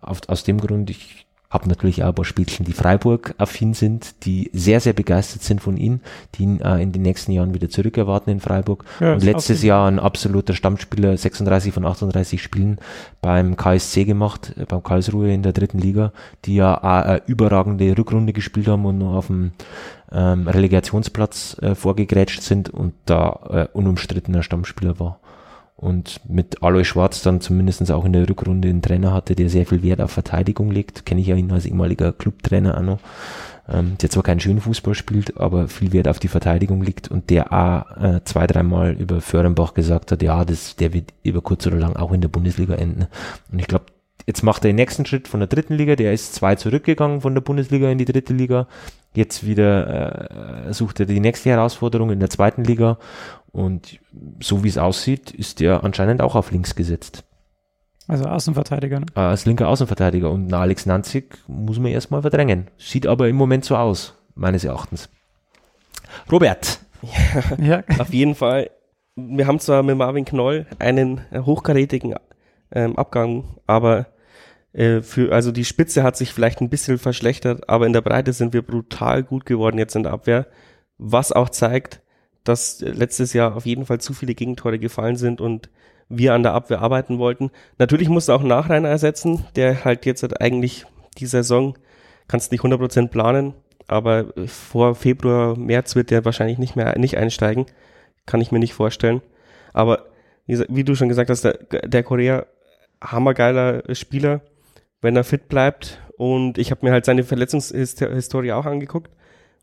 Auf, 0.01 0.21
aus 0.27 0.43
dem 0.43 0.59
Grund, 0.59 0.89
ich 0.89 1.22
habe 1.53 1.69
natürlich 1.69 2.03
auch 2.03 2.07
ein 2.07 2.15
paar 2.15 2.25
Spielchen, 2.25 2.65
die 2.65 2.73
Freiburg-affin 2.73 3.75
sind, 3.75 4.25
die 4.25 4.49
sehr, 4.53 4.79
sehr 4.79 4.93
begeistert 4.93 5.43
sind 5.43 5.61
von 5.61 5.77
ihm, 5.77 5.99
die 6.35 6.43
ihn 6.43 6.61
äh, 6.61 6.81
in 6.81 6.91
den 6.91 7.03
nächsten 7.03 7.31
Jahren 7.31 7.53
wieder 7.53 7.69
zurückerwarten 7.69 8.33
in 8.33 8.39
Freiburg. 8.39 8.83
Ja, 8.99 9.13
und 9.13 9.23
letztes 9.23 9.61
Jahr 9.61 9.87
ein 9.87 9.99
absoluter 9.99 10.55
Stammspieler, 10.55 11.15
36 11.15 11.71
von 11.71 11.85
38 11.85 12.41
Spielen 12.41 12.79
beim 13.21 13.55
KSC 13.55 14.05
gemacht, 14.05 14.55
äh, 14.57 14.65
beim 14.65 14.81
Karlsruhe 14.81 15.31
in 15.31 15.43
der 15.43 15.53
dritten 15.53 15.77
Liga, 15.77 16.11
die 16.45 16.55
ja 16.55 16.75
auch 16.75 16.83
eine 16.83 17.21
überragende 17.27 17.95
Rückrunde 17.95 18.33
gespielt 18.33 18.67
haben 18.67 18.85
und 18.85 18.97
nur 18.97 19.13
auf 19.13 19.27
dem 19.27 19.51
ähm, 20.11 20.47
Relegationsplatz 20.47 21.57
äh, 21.61 21.75
vorgegrätscht 21.75 22.41
sind 22.41 22.69
und 22.71 22.93
da 23.05 23.39
äh, 23.49 23.77
unumstrittener 23.77 24.41
Stammspieler 24.41 24.99
war 24.99 25.19
und 25.75 26.21
mit 26.27 26.63
Alois 26.63 26.85
Schwarz 26.85 27.21
dann 27.21 27.41
zumindest 27.41 27.91
auch 27.91 28.05
in 28.05 28.13
der 28.13 28.29
Rückrunde 28.29 28.69
einen 28.69 28.81
Trainer 28.81 29.13
hatte, 29.13 29.35
der 29.35 29.49
sehr 29.49 29.65
viel 29.65 29.83
Wert 29.83 30.01
auf 30.01 30.11
Verteidigung 30.11 30.71
legt. 30.71 31.05
Kenne 31.05 31.21
ich 31.21 31.27
ja 31.27 31.35
ihn 31.35 31.51
als 31.51 31.65
ehemaliger 31.65 32.13
Clubtrainer 32.13 32.77
auch 32.77 32.83
noch. 32.83 32.99
Ähm, 33.67 33.97
der 34.01 34.09
zwar 34.09 34.23
keinen 34.23 34.41
schönen 34.41 34.59
Fußball 34.59 34.93
spielt, 34.93 35.37
aber 35.37 35.69
viel 35.69 35.93
Wert 35.93 36.09
auf 36.09 36.19
die 36.19 36.27
Verteidigung 36.27 36.81
liegt 36.81 37.09
und 37.09 37.29
der 37.29 37.53
auch 37.53 37.97
äh, 37.97 38.21
zwei, 38.25 38.45
dreimal 38.45 38.91
über 38.91 39.21
Föhrenbach 39.21 39.73
gesagt 39.73 40.11
hat, 40.11 40.21
ja, 40.21 40.43
das, 40.43 40.75
der 40.75 40.93
wird 40.93 41.13
über 41.23 41.41
kurz 41.41 41.65
oder 41.65 41.77
lang 41.77 41.95
auch 41.95 42.11
in 42.11 42.19
der 42.19 42.27
Bundesliga 42.27 42.75
enden. 42.75 43.07
Und 43.51 43.59
ich 43.59 43.67
glaube, 43.67 43.85
jetzt 44.25 44.43
macht 44.43 44.63
er 44.63 44.69
den 44.69 44.75
nächsten 44.75 45.05
Schritt 45.05 45.27
von 45.27 45.39
der 45.39 45.47
dritten 45.47 45.73
Liga, 45.73 45.95
der 45.95 46.13
ist 46.13 46.35
zwei 46.35 46.55
zurückgegangen 46.55 47.21
von 47.21 47.33
der 47.33 47.41
Bundesliga 47.41 47.89
in 47.89 47.97
die 47.97 48.05
dritte 48.05 48.33
Liga. 48.33 48.67
Jetzt 49.15 49.45
wieder 49.45 50.67
äh, 50.67 50.73
sucht 50.73 50.99
er 50.99 51.05
die 51.05 51.19
nächste 51.19 51.49
Herausforderung 51.49 52.11
in 52.11 52.19
der 52.19 52.29
zweiten 52.29 52.63
Liga 52.63 52.97
und 53.51 53.99
so 54.39 54.63
wie 54.63 54.69
es 54.69 54.79
aussieht, 54.79 55.31
ist 55.31 55.61
er 55.61 55.83
anscheinend 55.83 56.21
auch 56.21 56.35
auf 56.35 56.51
links 56.51 56.75
gesetzt. 56.75 57.23
Also 58.07 58.25
Außenverteidiger, 58.25 58.99
ne? 58.99 59.05
Als 59.13 59.45
linker 59.45 59.69
Außenverteidiger. 59.69 60.29
Und 60.29 60.53
Alex 60.53 60.85
Nanzig 60.85 61.37
muss 61.47 61.79
man 61.79 61.91
erstmal 61.91 62.21
verdrängen. 62.21 62.67
Sieht 62.77 63.07
aber 63.07 63.29
im 63.29 63.35
Moment 63.35 63.63
so 63.63 63.77
aus, 63.77 64.15
meines 64.35 64.63
Erachtens. 64.65 65.09
Robert. 66.31 66.79
Ja, 67.57 67.57
ja. 67.65 67.83
auf 67.99 68.13
jeden 68.13 68.35
Fall. 68.35 68.69
Wir 69.15 69.45
haben 69.45 69.59
zwar 69.59 69.83
mit 69.83 69.97
Marvin 69.97 70.25
Knoll 70.25 70.65
einen 70.79 71.21
hochkarätigen 71.33 72.15
ähm, 72.71 72.97
Abgang, 72.97 73.43
aber 73.67 73.99
äh, 73.99 74.03
für, 74.73 75.31
also 75.31 75.51
die 75.51 75.65
Spitze 75.65 76.03
hat 76.03 76.17
sich 76.17 76.33
vielleicht 76.33 76.61
ein 76.61 76.69
bisschen 76.69 76.97
verschlechtert, 76.97 77.69
aber 77.69 77.85
in 77.85 77.93
der 77.93 78.01
Breite 78.01 78.33
sind 78.33 78.53
wir 78.53 78.63
brutal 78.63 79.23
gut 79.23 79.45
geworden 79.45 79.77
jetzt 79.77 79.95
in 79.95 80.03
der 80.03 80.13
Abwehr, 80.13 80.47
was 80.97 81.31
auch 81.31 81.49
zeigt, 81.49 82.01
dass 82.43 82.81
letztes 82.81 83.33
Jahr 83.33 83.55
auf 83.55 83.65
jeden 83.65 83.85
Fall 83.85 84.01
zu 84.01 84.13
viele 84.13 84.35
Gegentore 84.35 84.79
gefallen 84.79 85.15
sind 85.15 85.41
und 85.41 85.69
wir 86.09 86.33
an 86.33 86.43
der 86.43 86.53
Abwehr 86.53 86.81
arbeiten 86.81 87.19
wollten. 87.19 87.51
Natürlich 87.77 88.09
musste 88.09 88.33
auch 88.33 88.43
Nachreiner 88.43 88.89
ersetzen, 88.89 89.45
der 89.55 89.85
halt 89.85 90.05
jetzt 90.05 90.23
halt 90.23 90.41
eigentlich 90.41 90.85
die 91.17 91.25
Saison, 91.25 91.77
kannst 92.27 92.51
nicht 92.51 92.63
100% 92.63 93.09
planen, 93.09 93.53
aber 93.87 94.33
vor 94.47 94.95
Februar, 94.95 95.57
März 95.57 95.95
wird 95.95 96.09
der 96.09 96.25
wahrscheinlich 96.25 96.57
nicht 96.57 96.75
mehr 96.75 96.97
nicht 96.97 97.17
einsteigen. 97.17 97.65
Kann 98.25 98.41
ich 98.41 98.51
mir 98.51 98.59
nicht 98.59 98.73
vorstellen. 98.73 99.21
Aber 99.73 100.07
wie, 100.45 100.63
wie 100.69 100.83
du 100.83 100.95
schon 100.95 101.09
gesagt 101.09 101.29
hast, 101.29 101.43
der, 101.43 101.57
der 101.83 102.03
Korea 102.03 102.45
hammergeiler 103.01 103.83
Spieler, 103.93 104.41
wenn 105.03 105.15
er 105.15 105.23
fit 105.23 105.47
bleibt. 105.47 106.01
Und 106.17 106.57
ich 106.57 106.71
habe 106.71 106.85
mir 106.85 106.91
halt 106.91 107.05
seine 107.05 107.23
Verletzungshistorie 107.23 108.53
auch 108.53 108.65
angeguckt. 108.65 109.11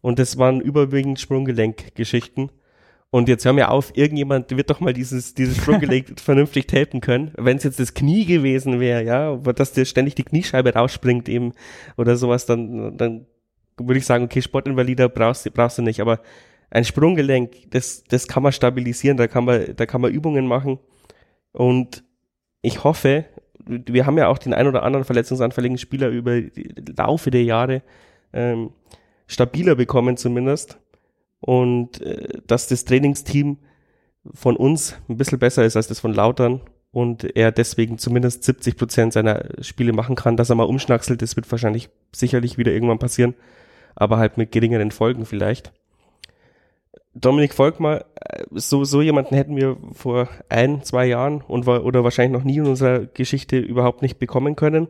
Und 0.02 0.18
das 0.18 0.38
waren 0.38 0.60
überwiegend 0.60 1.18
Sprunggelenkgeschichten. 1.18 2.50
Und 3.10 3.28
jetzt 3.28 3.44
hör 3.44 3.52
mir 3.52 3.70
auf, 3.70 3.96
irgendjemand 3.96 4.56
wird 4.56 4.70
doch 4.70 4.80
mal 4.80 4.92
dieses, 4.92 5.34
dieses 5.34 5.56
Sprunggelenk 5.62 6.20
vernünftig 6.20 6.66
tapen 6.66 7.00
können. 7.00 7.32
Wenn 7.36 7.56
es 7.56 7.64
jetzt 7.64 7.80
das 7.80 7.94
Knie 7.94 8.24
gewesen 8.24 8.78
wäre, 8.78 9.02
ja, 9.02 9.36
dass 9.36 9.72
dir 9.72 9.84
ständig 9.84 10.14
die 10.14 10.22
Kniescheibe 10.22 10.74
rausspringt 10.74 11.28
eben 11.28 11.52
oder 11.96 12.16
sowas, 12.16 12.46
dann, 12.46 12.96
dann 12.96 13.26
würde 13.76 13.98
ich 13.98 14.06
sagen, 14.06 14.24
okay, 14.24 14.42
Sportinvalider 14.42 15.08
brauchst, 15.08 15.44
du 15.44 15.50
brauchst 15.50 15.78
du 15.78 15.82
nicht. 15.82 16.00
Aber 16.00 16.20
ein 16.70 16.84
Sprunggelenk, 16.84 17.70
das, 17.70 18.04
das 18.04 18.28
kann 18.28 18.44
man 18.44 18.52
stabilisieren, 18.52 19.16
da 19.16 19.26
kann 19.26 19.44
man, 19.44 19.74
da 19.74 19.86
kann 19.86 20.00
man 20.00 20.12
Übungen 20.12 20.46
machen. 20.46 20.78
Und 21.52 22.04
ich 22.62 22.84
hoffe, 22.84 23.24
wir 23.70 24.06
haben 24.06 24.18
ja 24.18 24.28
auch 24.28 24.38
den 24.38 24.54
ein 24.54 24.66
oder 24.66 24.82
anderen 24.82 25.04
verletzungsanfälligen 25.04 25.78
Spieler 25.78 26.08
über 26.08 26.40
Laufe 26.96 27.30
der 27.30 27.44
Jahre 27.44 27.82
ähm, 28.32 28.70
stabiler 29.26 29.74
bekommen 29.74 30.16
zumindest. 30.16 30.78
Und 31.40 32.00
äh, 32.02 32.40
dass 32.46 32.66
das 32.66 32.84
Trainingsteam 32.84 33.58
von 34.34 34.56
uns 34.56 34.96
ein 35.08 35.16
bisschen 35.16 35.38
besser 35.38 35.64
ist 35.64 35.76
als 35.76 35.88
das 35.88 36.00
von 36.00 36.12
Lautern 36.12 36.60
und 36.92 37.36
er 37.36 37.52
deswegen 37.52 37.98
zumindest 37.98 38.44
70 38.44 38.76
Prozent 38.76 39.12
seiner 39.12 39.44
Spiele 39.60 39.92
machen 39.92 40.16
kann, 40.16 40.36
dass 40.36 40.50
er 40.50 40.56
mal 40.56 40.64
umschnackselt, 40.64 41.22
das 41.22 41.36
wird 41.36 41.50
wahrscheinlich 41.50 41.88
sicherlich 42.14 42.58
wieder 42.58 42.72
irgendwann 42.72 42.98
passieren, 42.98 43.34
aber 43.94 44.18
halt 44.18 44.36
mit 44.36 44.52
geringeren 44.52 44.90
Folgen 44.90 45.24
vielleicht. 45.24 45.72
Dominik 47.14 47.54
Volkmar, 47.54 48.04
äh, 48.14 48.44
so, 48.52 48.84
so 48.84 49.02
jemanden 49.02 49.34
hätten 49.34 49.56
wir 49.56 49.76
vor 49.92 50.28
ein, 50.48 50.82
zwei 50.84 51.06
Jahren 51.06 51.42
und 51.42 51.66
oder 51.66 52.04
wahrscheinlich 52.04 52.38
noch 52.38 52.44
nie 52.44 52.58
in 52.58 52.66
unserer 52.66 53.00
Geschichte 53.06 53.58
überhaupt 53.58 54.02
nicht 54.02 54.18
bekommen 54.18 54.56
können, 54.56 54.88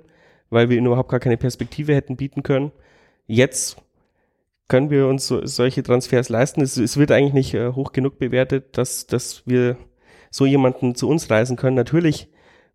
weil 0.50 0.68
wir 0.68 0.76
ihm 0.76 0.86
überhaupt 0.86 1.10
gar 1.10 1.20
keine 1.20 1.36
Perspektive 1.36 1.94
hätten 1.94 2.16
bieten 2.16 2.42
können. 2.42 2.72
Jetzt 3.26 3.78
können 4.68 4.90
wir 4.90 5.06
uns 5.06 5.26
so, 5.26 5.44
solche 5.46 5.82
Transfers 5.82 6.28
leisten. 6.28 6.60
Es, 6.60 6.76
es 6.76 6.96
wird 6.96 7.10
eigentlich 7.10 7.32
nicht 7.32 7.54
äh, 7.54 7.72
hoch 7.72 7.92
genug 7.92 8.18
bewertet, 8.18 8.76
dass, 8.76 9.06
dass 9.06 9.42
wir 9.46 9.76
so 10.30 10.46
jemanden 10.46 10.94
zu 10.94 11.08
uns 11.08 11.30
reisen 11.30 11.56
können. 11.56 11.76
Natürlich 11.76 12.28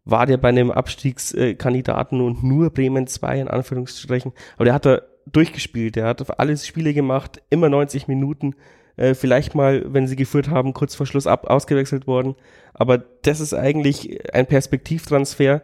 war 0.03 0.25
der 0.25 0.37
bei 0.37 0.49
einem 0.49 0.71
Abstiegskandidaten 0.71 2.21
und 2.21 2.43
nur 2.43 2.69
Bremen 2.69 3.07
2 3.07 3.41
in 3.41 3.47
Anführungsstrichen, 3.47 4.33
aber 4.55 4.65
der 4.65 4.73
hat 4.73 4.85
da 4.85 5.01
durchgespielt, 5.25 5.95
der 5.95 6.05
hat 6.05 6.39
alles 6.39 6.67
Spiele 6.67 6.93
gemacht, 6.93 7.41
immer 7.49 7.69
90 7.69 8.07
Minuten, 8.07 8.55
äh, 8.97 9.13
vielleicht 9.13 9.55
mal, 9.55 9.83
wenn 9.93 10.07
sie 10.07 10.15
geführt 10.15 10.49
haben, 10.49 10.73
kurz 10.73 10.95
vor 10.95 11.05
Schluss 11.05 11.27
ab, 11.27 11.49
ausgewechselt 11.49 12.07
worden. 12.07 12.35
Aber 12.73 12.97
das 12.97 13.39
ist 13.39 13.53
eigentlich 13.53 14.33
ein 14.33 14.45
Perspektivtransfer, 14.45 15.61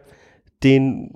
den, 0.62 1.12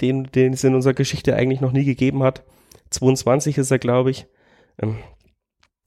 den, 0.00 0.24
den 0.24 0.52
es 0.52 0.64
in 0.64 0.74
unserer 0.74 0.94
Geschichte 0.94 1.36
eigentlich 1.36 1.60
noch 1.60 1.72
nie 1.72 1.84
gegeben 1.84 2.22
hat. 2.22 2.42
22 2.90 3.58
ist 3.58 3.70
er, 3.70 3.78
glaube 3.78 4.10
ich. 4.10 4.26
Ähm, 4.80 4.96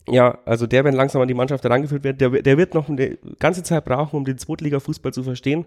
ja, 0.08 0.38
also 0.44 0.66
der, 0.66 0.84
wenn 0.84 0.94
langsam 0.94 1.22
an 1.22 1.28
die 1.28 1.34
Mannschaft 1.34 1.64
herangeführt 1.64 2.04
wird, 2.04 2.20
der, 2.20 2.30
der 2.30 2.58
wird 2.58 2.74
noch 2.74 2.88
eine 2.88 3.16
ganze 3.38 3.62
Zeit 3.62 3.84
brauchen, 3.84 4.16
um 4.16 4.24
den 4.24 4.38
Zweitliga-Fußball 4.38 5.12
zu 5.12 5.22
verstehen. 5.22 5.64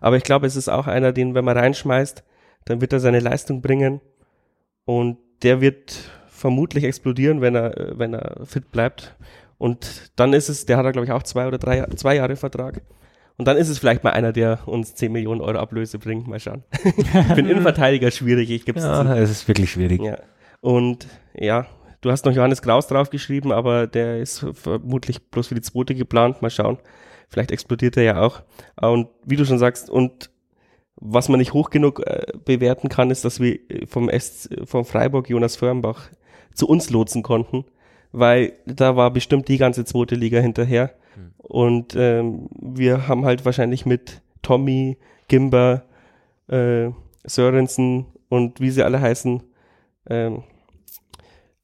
Aber 0.00 0.16
ich 0.16 0.22
glaube, 0.22 0.46
es 0.46 0.56
ist 0.56 0.68
auch 0.68 0.86
einer, 0.86 1.12
den, 1.12 1.34
wenn 1.34 1.44
man 1.44 1.56
reinschmeißt, 1.56 2.22
dann 2.66 2.80
wird 2.80 2.92
er 2.92 3.00
seine 3.00 3.20
Leistung 3.20 3.62
bringen. 3.62 4.00
Und 4.84 5.18
der 5.42 5.60
wird 5.60 6.10
vermutlich 6.40 6.84
explodieren, 6.84 7.42
wenn 7.42 7.54
er, 7.54 7.92
wenn 7.98 8.14
er 8.14 8.46
fit 8.46 8.72
bleibt. 8.72 9.14
Und 9.58 10.10
dann 10.16 10.32
ist 10.32 10.48
es, 10.48 10.64
der 10.64 10.78
hat 10.78 10.86
er, 10.86 10.92
glaube 10.92 11.04
ich, 11.04 11.12
auch 11.12 11.22
zwei 11.22 11.46
oder 11.46 11.58
drei, 11.58 11.84
zwei 11.96 12.16
Jahre 12.16 12.34
Vertrag. 12.36 12.80
Und 13.36 13.46
dann 13.46 13.58
ist 13.58 13.68
es 13.68 13.78
vielleicht 13.78 14.04
mal 14.04 14.10
einer, 14.10 14.32
der 14.32 14.66
uns 14.66 14.94
10 14.94 15.12
Millionen 15.12 15.40
Euro 15.40 15.58
Ablöse 15.58 15.98
bringt. 15.98 16.26
Mal 16.28 16.40
schauen. 16.40 16.64
ich 16.84 17.34
bin 17.34 17.46
Innenverteidiger 17.46 18.10
schwierig, 18.10 18.50
ich 18.50 18.64
gebe 18.64 18.78
es 18.78 18.84
Ja, 18.84 19.16
es 19.16 19.30
ist 19.30 19.48
wirklich 19.48 19.70
schwierig. 19.70 20.02
Ja. 20.02 20.18
Und 20.60 21.06
ja, 21.34 21.66
du 22.00 22.10
hast 22.10 22.24
noch 22.24 22.32
Johannes 22.32 22.62
Kraus 22.62 22.86
draufgeschrieben, 22.86 23.52
aber 23.52 23.86
der 23.86 24.18
ist 24.18 24.44
vermutlich 24.54 25.22
bloß 25.30 25.48
für 25.48 25.54
die 25.54 25.62
zweite 25.62 25.94
geplant. 25.94 26.42
Mal 26.42 26.50
schauen. 26.50 26.78
Vielleicht 27.28 27.50
explodiert 27.50 27.96
er 27.98 28.02
ja 28.02 28.20
auch. 28.20 28.42
Und 28.80 29.08
wie 29.24 29.36
du 29.36 29.44
schon 29.44 29.58
sagst, 29.58 29.88
und 29.88 30.30
was 30.96 31.28
man 31.28 31.38
nicht 31.38 31.52
hoch 31.52 31.70
genug 31.70 32.00
äh, 32.06 32.26
bewerten 32.44 32.88
kann, 32.88 33.10
ist, 33.10 33.24
dass 33.24 33.40
wir 33.40 33.58
vom, 33.86 34.08
S, 34.08 34.48
vom 34.64 34.84
Freiburg 34.84 35.28
Jonas 35.28 35.56
Förmbach 35.56 36.10
zu 36.54 36.68
uns 36.68 36.90
lotsen 36.90 37.22
konnten, 37.22 37.64
weil 38.12 38.54
da 38.66 38.96
war 38.96 39.10
bestimmt 39.10 39.48
die 39.48 39.58
ganze 39.58 39.84
zweite 39.84 40.14
Liga 40.14 40.40
hinterher. 40.40 40.92
Mhm. 41.16 41.32
Und 41.38 41.96
ähm, 41.96 42.48
wir 42.60 43.08
haben 43.08 43.24
halt 43.24 43.44
wahrscheinlich 43.44 43.86
mit 43.86 44.22
Tommy, 44.42 44.98
Gimber, 45.28 45.84
äh, 46.48 46.90
Sörensen 47.24 48.06
und 48.28 48.60
wie 48.60 48.70
sie 48.70 48.82
alle 48.82 49.00
heißen, 49.00 49.42
ähm, 50.08 50.42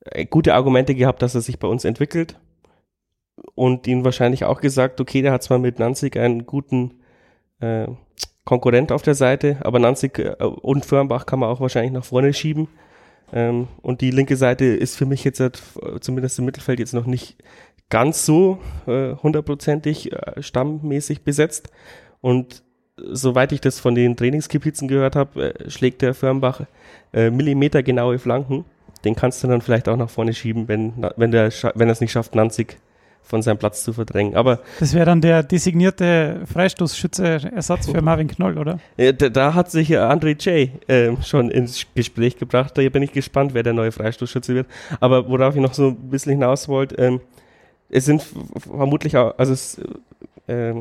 äh, 0.01 0.27
gute 0.27 0.55
Argumente 0.55 0.94
gehabt, 0.94 1.22
dass 1.22 1.35
er 1.35 1.40
sich 1.40 1.59
bei 1.59 1.68
uns 1.68 1.85
entwickelt. 1.85 2.38
Und 3.55 3.87
ihnen 3.87 4.05
wahrscheinlich 4.05 4.44
auch 4.44 4.61
gesagt, 4.61 5.01
okay, 5.01 5.22
der 5.22 5.33
hat 5.33 5.42
zwar 5.42 5.59
mit 5.59 5.79
Nanzig 5.79 6.16
einen 6.16 6.46
guten 6.46 7.01
äh, 7.61 7.87
Konkurrent 8.44 8.92
auf 8.92 9.03
der 9.03 9.14
Seite, 9.14 9.59
aber 9.61 9.79
Nanzig 9.79 10.18
äh, 10.18 10.37
und 10.42 10.87
Firnbach 10.87 11.27
kann 11.27 11.40
man 11.40 11.51
auch 11.51 11.61
wahrscheinlich 11.61 11.92
nach 11.92 12.05
vorne 12.05 12.33
schieben. 12.33 12.68
Ähm, 13.32 13.68
und 13.82 14.00
die 14.00 14.10
linke 14.10 14.36
Seite 14.36 14.64
ist 14.64 14.96
für 14.96 15.06
mich 15.06 15.24
jetzt 15.24 15.40
halt, 15.40 15.62
zumindest 16.00 16.38
im 16.38 16.44
Mittelfeld 16.44 16.78
jetzt 16.78 16.94
noch 16.94 17.06
nicht 17.06 17.36
ganz 17.88 18.26
so 18.26 18.58
äh, 18.86 19.14
hundertprozentig 19.14 20.12
äh, 20.12 20.42
stammmäßig 20.42 21.22
besetzt. 21.22 21.70
Und 22.20 22.62
soweit 22.96 23.52
ich 23.52 23.60
das 23.60 23.78
von 23.78 23.94
den 23.94 24.16
Trainingskipizen 24.16 24.88
gehört 24.88 25.16
habe, 25.16 25.54
äh, 25.54 25.70
schlägt 25.70 26.02
der 26.02 26.14
Firnbach 26.14 26.62
äh, 27.12 27.30
millimetergenaue 27.30 28.18
Flanken. 28.18 28.64
Den 29.04 29.14
kannst 29.14 29.42
du 29.44 29.48
dann 29.48 29.60
vielleicht 29.60 29.88
auch 29.88 29.96
nach 29.96 30.10
vorne 30.10 30.34
schieben, 30.34 30.68
wenn, 30.68 30.94
wenn, 31.16 31.30
der, 31.30 31.52
wenn 31.74 31.88
er 31.88 31.92
es 31.92 32.00
nicht 32.00 32.12
schafft, 32.12 32.34
Nanzig 32.34 32.78
von 33.26 33.42
seinem 33.42 33.58
Platz 33.58 33.82
zu 33.82 33.92
verdrängen. 33.92 34.36
Aber 34.36 34.60
das 34.78 34.94
wäre 34.94 35.04
dann 35.04 35.20
der 35.20 35.42
designierte 35.42 36.42
Freistoßschütze-Ersatz 36.46 37.90
für 37.90 38.00
Marvin 38.00 38.28
Knoll, 38.28 38.56
oder? 38.56 38.78
Äh, 38.96 39.12
da, 39.12 39.28
da, 39.28 39.54
hat 39.54 39.70
sich 39.70 39.88
ja 39.88 40.08
André 40.08 40.36
J. 40.38 40.70
Äh, 40.88 41.16
schon 41.22 41.50
ins 41.50 41.86
Gespräch 41.94 42.36
gebracht. 42.36 42.78
Da 42.78 42.88
bin 42.88 43.02
ich 43.02 43.12
gespannt, 43.12 43.52
wer 43.52 43.64
der 43.64 43.72
neue 43.72 43.90
Freistoßschütze 43.90 44.54
wird. 44.54 44.66
Aber 45.00 45.28
worauf 45.28 45.56
ich 45.56 45.60
noch 45.60 45.74
so 45.74 45.88
ein 45.88 45.96
bisschen 46.08 46.32
hinaus 46.32 46.68
wollte, 46.68 46.94
ähm, 46.96 47.20
es 47.88 48.04
sind 48.04 48.22
vermutlich 48.56 49.16
auch, 49.16 49.36
also 49.38 49.52
es, 49.52 49.80
äh, 50.46 50.74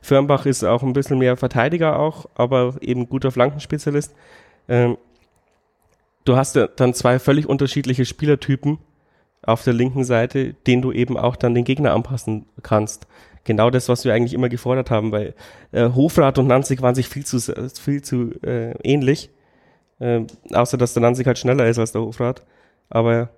Firnbach 0.00 0.46
ist 0.46 0.64
auch 0.64 0.82
ein 0.82 0.94
bisschen 0.94 1.18
mehr 1.18 1.36
Verteidiger 1.36 1.98
auch, 1.98 2.26
aber 2.34 2.76
eben 2.80 3.08
guter 3.08 3.30
Flankenspezialist. 3.30 4.14
Ähm, 4.68 4.96
du 6.24 6.36
hast 6.36 6.56
ja 6.56 6.66
dann 6.66 6.94
zwei 6.94 7.18
völlig 7.18 7.46
unterschiedliche 7.46 8.06
Spielertypen 8.06 8.78
auf 9.42 9.64
der 9.64 9.72
linken 9.72 10.04
Seite, 10.04 10.54
den 10.66 10.82
du 10.82 10.92
eben 10.92 11.16
auch 11.16 11.36
dann 11.36 11.54
den 11.54 11.64
Gegner 11.64 11.92
anpassen 11.94 12.46
kannst. 12.62 13.06
Genau 13.44 13.70
das, 13.70 13.88
was 13.88 14.04
wir 14.04 14.12
eigentlich 14.12 14.34
immer 14.34 14.48
gefordert 14.48 14.90
haben, 14.90 15.12
weil 15.12 15.34
äh, 15.72 15.88
Hofrat 15.94 16.38
und 16.38 16.46
Nanzig 16.46 16.82
waren 16.82 16.94
sich 16.94 17.08
viel 17.08 17.24
zu 17.24 17.40
viel 17.40 18.02
zu 18.02 18.32
äh, 18.42 18.72
ähnlich, 18.82 19.30
äh, 19.98 20.20
außer 20.52 20.76
dass 20.76 20.92
der 20.92 21.02
Nanzig 21.02 21.26
halt 21.26 21.38
schneller 21.38 21.66
ist 21.66 21.78
als 21.78 21.92
der 21.92 22.02
Hofrat. 22.02 22.44
Aber 22.90 23.30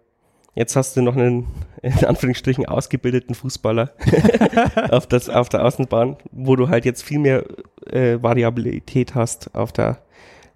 jetzt 0.54 0.74
hast 0.74 0.96
du 0.96 1.02
noch 1.02 1.16
einen 1.16 1.46
in 1.82 2.04
Anführungsstrichen 2.04 2.66
ausgebildeten 2.66 3.34
Fußballer 3.36 3.92
auf, 4.90 5.06
das, 5.06 5.28
auf 5.28 5.48
der 5.48 5.64
Außenbahn, 5.64 6.16
wo 6.32 6.56
du 6.56 6.68
halt 6.68 6.84
jetzt 6.84 7.02
viel 7.02 7.20
mehr 7.20 7.44
äh, 7.86 8.20
Variabilität 8.20 9.14
hast 9.14 9.54
auf 9.54 9.72
der 9.72 9.98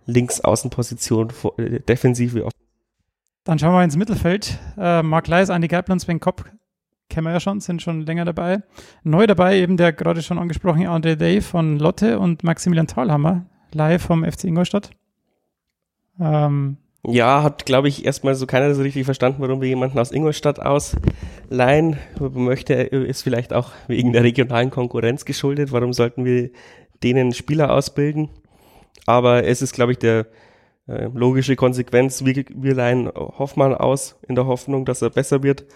Linksaußenposition, 0.06 1.32
äh, 1.58 1.80
Defensive. 1.80 2.48
Dann 3.46 3.60
schauen 3.60 3.72
wir 3.72 3.84
ins 3.84 3.96
Mittelfeld. 3.96 4.58
Äh, 4.76 5.02
Mark 5.02 5.28
Leis, 5.28 5.50
Andi 5.50 5.68
Geibler 5.68 5.98
Sven 6.00 6.20
Kopp 6.20 6.44
kennen 7.08 7.26
wir 7.26 7.32
ja 7.32 7.38
schon, 7.38 7.60
sind 7.60 7.80
schon 7.80 8.02
länger 8.02 8.24
dabei. 8.24 8.62
Neu 9.04 9.28
dabei 9.28 9.58
eben 9.58 9.76
der 9.76 9.92
gerade 9.92 10.20
schon 10.20 10.38
angesprochene 10.38 10.90
André 10.90 11.14
Day 11.14 11.40
von 11.40 11.78
Lotte 11.78 12.18
und 12.18 12.42
Maximilian 12.42 12.88
Thalhammer, 12.88 13.46
live 13.72 14.02
vom 14.02 14.24
FC 14.24 14.44
Ingolstadt. 14.44 14.90
Ähm, 16.20 16.78
ja, 17.04 17.44
hat, 17.44 17.66
glaube 17.66 17.86
ich, 17.86 18.04
erstmal 18.04 18.34
so 18.34 18.46
keiner 18.46 18.74
so 18.74 18.82
richtig 18.82 19.04
verstanden, 19.04 19.40
warum 19.40 19.60
wir 19.60 19.68
jemanden 19.68 20.00
aus 20.00 20.10
Ingolstadt 20.10 20.58
ausleihen. 20.58 21.98
Möchte, 22.18 22.74
ist 22.74 23.22
vielleicht 23.22 23.52
auch 23.52 23.70
wegen 23.86 24.12
der 24.12 24.24
regionalen 24.24 24.70
Konkurrenz 24.70 25.24
geschuldet. 25.24 25.70
Warum 25.70 25.92
sollten 25.92 26.24
wir 26.24 26.50
denen 27.04 27.32
Spieler 27.32 27.72
ausbilden? 27.72 28.28
Aber 29.06 29.44
es 29.44 29.62
ist, 29.62 29.72
glaube 29.72 29.92
ich, 29.92 29.98
der 29.98 30.26
äh, 30.88 31.08
logische 31.12 31.56
Konsequenz. 31.56 32.24
Wir, 32.24 32.44
wir 32.54 32.74
leihen 32.74 33.08
Hoffmann 33.14 33.74
aus 33.74 34.16
in 34.28 34.34
der 34.34 34.46
Hoffnung, 34.46 34.84
dass 34.84 35.02
er 35.02 35.10
besser 35.10 35.42
wird 35.42 35.66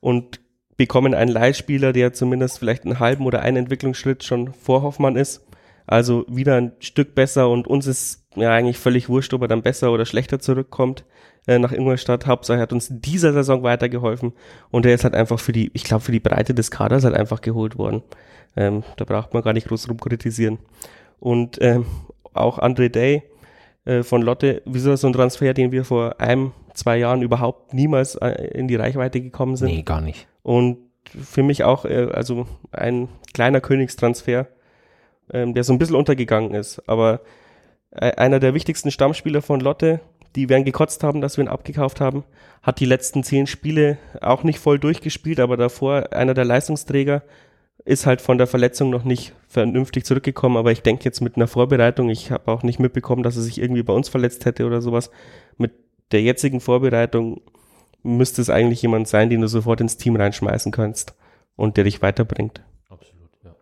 und 0.00 0.40
bekommen 0.76 1.14
einen 1.14 1.30
Leihspieler, 1.30 1.92
der 1.92 2.12
zumindest 2.12 2.58
vielleicht 2.58 2.84
einen 2.84 3.00
halben 3.00 3.26
oder 3.26 3.42
einen 3.42 3.58
Entwicklungsschritt 3.58 4.24
schon 4.24 4.54
vor 4.54 4.82
Hoffmann 4.82 5.16
ist. 5.16 5.46
Also 5.86 6.24
wieder 6.28 6.56
ein 6.56 6.72
Stück 6.78 7.14
besser 7.14 7.50
und 7.50 7.66
uns 7.66 7.86
ist 7.86 8.24
ja 8.36 8.52
eigentlich 8.52 8.78
völlig 8.78 9.08
wurscht, 9.08 9.34
ob 9.34 9.42
er 9.42 9.48
dann 9.48 9.62
besser 9.62 9.92
oder 9.92 10.06
schlechter 10.06 10.38
zurückkommt 10.38 11.04
äh, 11.46 11.58
nach 11.58 11.72
Ingolstadt. 11.72 12.26
Hauptsache 12.26 12.60
hat 12.60 12.72
uns 12.72 12.88
in 12.88 13.00
dieser 13.00 13.32
Saison 13.32 13.62
weitergeholfen 13.62 14.32
und 14.70 14.86
er 14.86 14.94
ist 14.94 15.04
halt 15.04 15.14
einfach 15.14 15.40
für 15.40 15.52
die, 15.52 15.70
ich 15.74 15.84
glaube 15.84 16.04
für 16.04 16.12
die 16.12 16.20
Breite 16.20 16.54
des 16.54 16.70
Kaders 16.70 17.04
halt 17.04 17.14
einfach 17.14 17.40
geholt 17.40 17.76
worden. 17.76 18.02
Ähm, 18.56 18.84
da 18.96 19.04
braucht 19.04 19.34
man 19.34 19.42
gar 19.42 19.52
nicht 19.52 19.68
groß 19.68 19.88
rumkritisieren. 19.88 20.58
Und 21.18 21.58
ähm, 21.60 21.86
auch 22.32 22.58
André 22.58 22.88
Day 22.88 23.24
äh, 23.84 24.02
von 24.02 24.22
Lotte, 24.22 24.62
wieso 24.66 24.94
so 24.96 25.06
ein 25.06 25.12
Transfer, 25.12 25.54
den 25.54 25.72
wir 25.72 25.84
vor 25.84 26.20
einem, 26.20 26.52
zwei 26.74 26.98
Jahren 26.98 27.22
überhaupt 27.22 27.74
niemals 27.74 28.14
äh, 28.16 28.30
in 28.54 28.68
die 28.68 28.76
Reichweite 28.76 29.20
gekommen 29.20 29.56
sind. 29.56 29.68
Nee, 29.68 29.82
gar 29.82 30.00
nicht. 30.00 30.26
Und 30.42 30.78
für 31.04 31.42
mich 31.42 31.64
auch 31.64 31.84
äh, 31.84 32.08
also 32.12 32.46
ein 32.72 33.08
kleiner 33.32 33.60
Königstransfer, 33.60 34.48
ähm, 35.32 35.54
der 35.54 35.64
so 35.64 35.72
ein 35.72 35.78
bisschen 35.78 35.96
untergegangen 35.96 36.54
ist. 36.54 36.88
Aber 36.88 37.20
einer 37.92 38.38
der 38.38 38.54
wichtigsten 38.54 38.92
Stammspieler 38.92 39.42
von 39.42 39.58
Lotte, 39.58 40.00
die 40.36 40.48
werden 40.48 40.64
gekotzt 40.64 41.02
haben, 41.02 41.20
dass 41.20 41.36
wir 41.36 41.44
ihn 41.44 41.48
abgekauft 41.48 42.00
haben, 42.00 42.22
hat 42.62 42.78
die 42.78 42.84
letzten 42.84 43.24
zehn 43.24 43.48
Spiele 43.48 43.98
auch 44.20 44.44
nicht 44.44 44.60
voll 44.60 44.78
durchgespielt, 44.78 45.40
aber 45.40 45.56
davor 45.56 46.12
einer 46.12 46.34
der 46.34 46.44
Leistungsträger, 46.44 47.22
ist 47.84 48.06
halt 48.06 48.20
von 48.20 48.38
der 48.38 48.46
Verletzung 48.46 48.90
noch 48.90 49.04
nicht 49.04 49.32
vernünftig 49.48 50.04
zurückgekommen, 50.04 50.56
aber 50.56 50.72
ich 50.72 50.82
denke 50.82 51.04
jetzt 51.04 51.20
mit 51.20 51.36
einer 51.36 51.46
Vorbereitung, 51.46 52.08
ich 52.10 52.30
habe 52.30 52.50
auch 52.50 52.62
nicht 52.62 52.78
mitbekommen, 52.78 53.22
dass 53.22 53.36
er 53.36 53.42
sich 53.42 53.60
irgendwie 53.60 53.82
bei 53.82 53.92
uns 53.92 54.08
verletzt 54.08 54.44
hätte 54.44 54.66
oder 54.66 54.80
sowas. 54.80 55.10
Mit 55.56 55.72
der 56.12 56.22
jetzigen 56.22 56.60
Vorbereitung 56.60 57.40
müsste 58.02 58.42
es 58.42 58.50
eigentlich 58.50 58.82
jemand 58.82 59.08
sein, 59.08 59.30
den 59.30 59.40
du 59.40 59.48
sofort 59.48 59.80
ins 59.80 59.96
Team 59.96 60.16
reinschmeißen 60.16 60.72
kannst 60.72 61.14
und 61.56 61.76
der 61.76 61.84
dich 61.84 62.02
weiterbringt. 62.02 62.62
Absolut, 62.88 63.30
ja. 63.44 63.54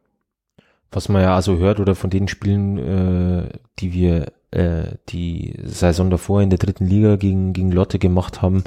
Was 0.91 1.09
man 1.09 1.23
ja 1.23 1.35
also 1.35 1.59
hört 1.59 1.81
oder 1.81 1.95
von 1.95 2.11
den 2.11 2.29
Spielen, 2.29 2.79
äh, 2.79 3.49
die 3.79 3.93
wir 3.93 4.33
äh, 4.51 4.97
die 5.09 5.55
Saison 5.65 6.11
davor 6.11 6.43
in 6.43 6.51
der 6.51 6.59
dritten 6.59 6.87
Liga 6.87 7.17
gegen, 7.17 7.53
gegen 7.53 7.73
Lotte 7.73 7.99
gemacht 7.99 8.43
haben, 8.43 8.65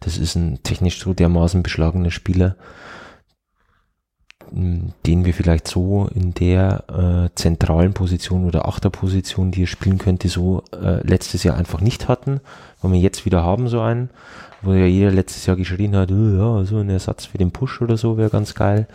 das 0.00 0.18
ist 0.18 0.34
ein 0.34 0.62
technisch 0.62 1.00
so 1.00 1.14
dermaßen 1.14 1.62
beschlagener 1.62 2.10
Spieler, 2.10 2.56
den 4.54 5.24
wir 5.24 5.34
vielleicht 5.34 5.66
so 5.66 6.08
in 6.14 6.34
der 6.34 6.84
äh, 6.88 7.34
zentralen 7.34 7.94
Position 7.94 8.44
oder 8.44 8.68
Achterposition, 8.68 9.50
die 9.50 9.64
er 9.64 9.66
spielen 9.66 9.98
könnte, 9.98 10.28
so 10.28 10.62
äh, 10.72 11.06
letztes 11.06 11.42
Jahr 11.42 11.56
einfach 11.56 11.80
nicht 11.80 12.08
hatten, 12.08 12.40
weil 12.80 12.92
wir 12.92 13.00
jetzt 13.00 13.24
wieder 13.24 13.42
haben 13.42 13.68
so 13.68 13.80
einen, 13.80 14.10
wo 14.60 14.72
ja 14.72 14.86
jeder 14.86 15.10
letztes 15.10 15.46
Jahr 15.46 15.56
geschrien 15.56 15.96
hat, 15.96 16.10
oh, 16.12 16.14
ja, 16.60 16.64
so 16.64 16.78
ein 16.78 16.90
Ersatz 16.90 17.26
für 17.26 17.38
den 17.38 17.50
Push 17.50 17.80
oder 17.80 17.96
so 17.96 18.16
wäre 18.16 18.30
ganz 18.30 18.54
geil. 18.54 18.86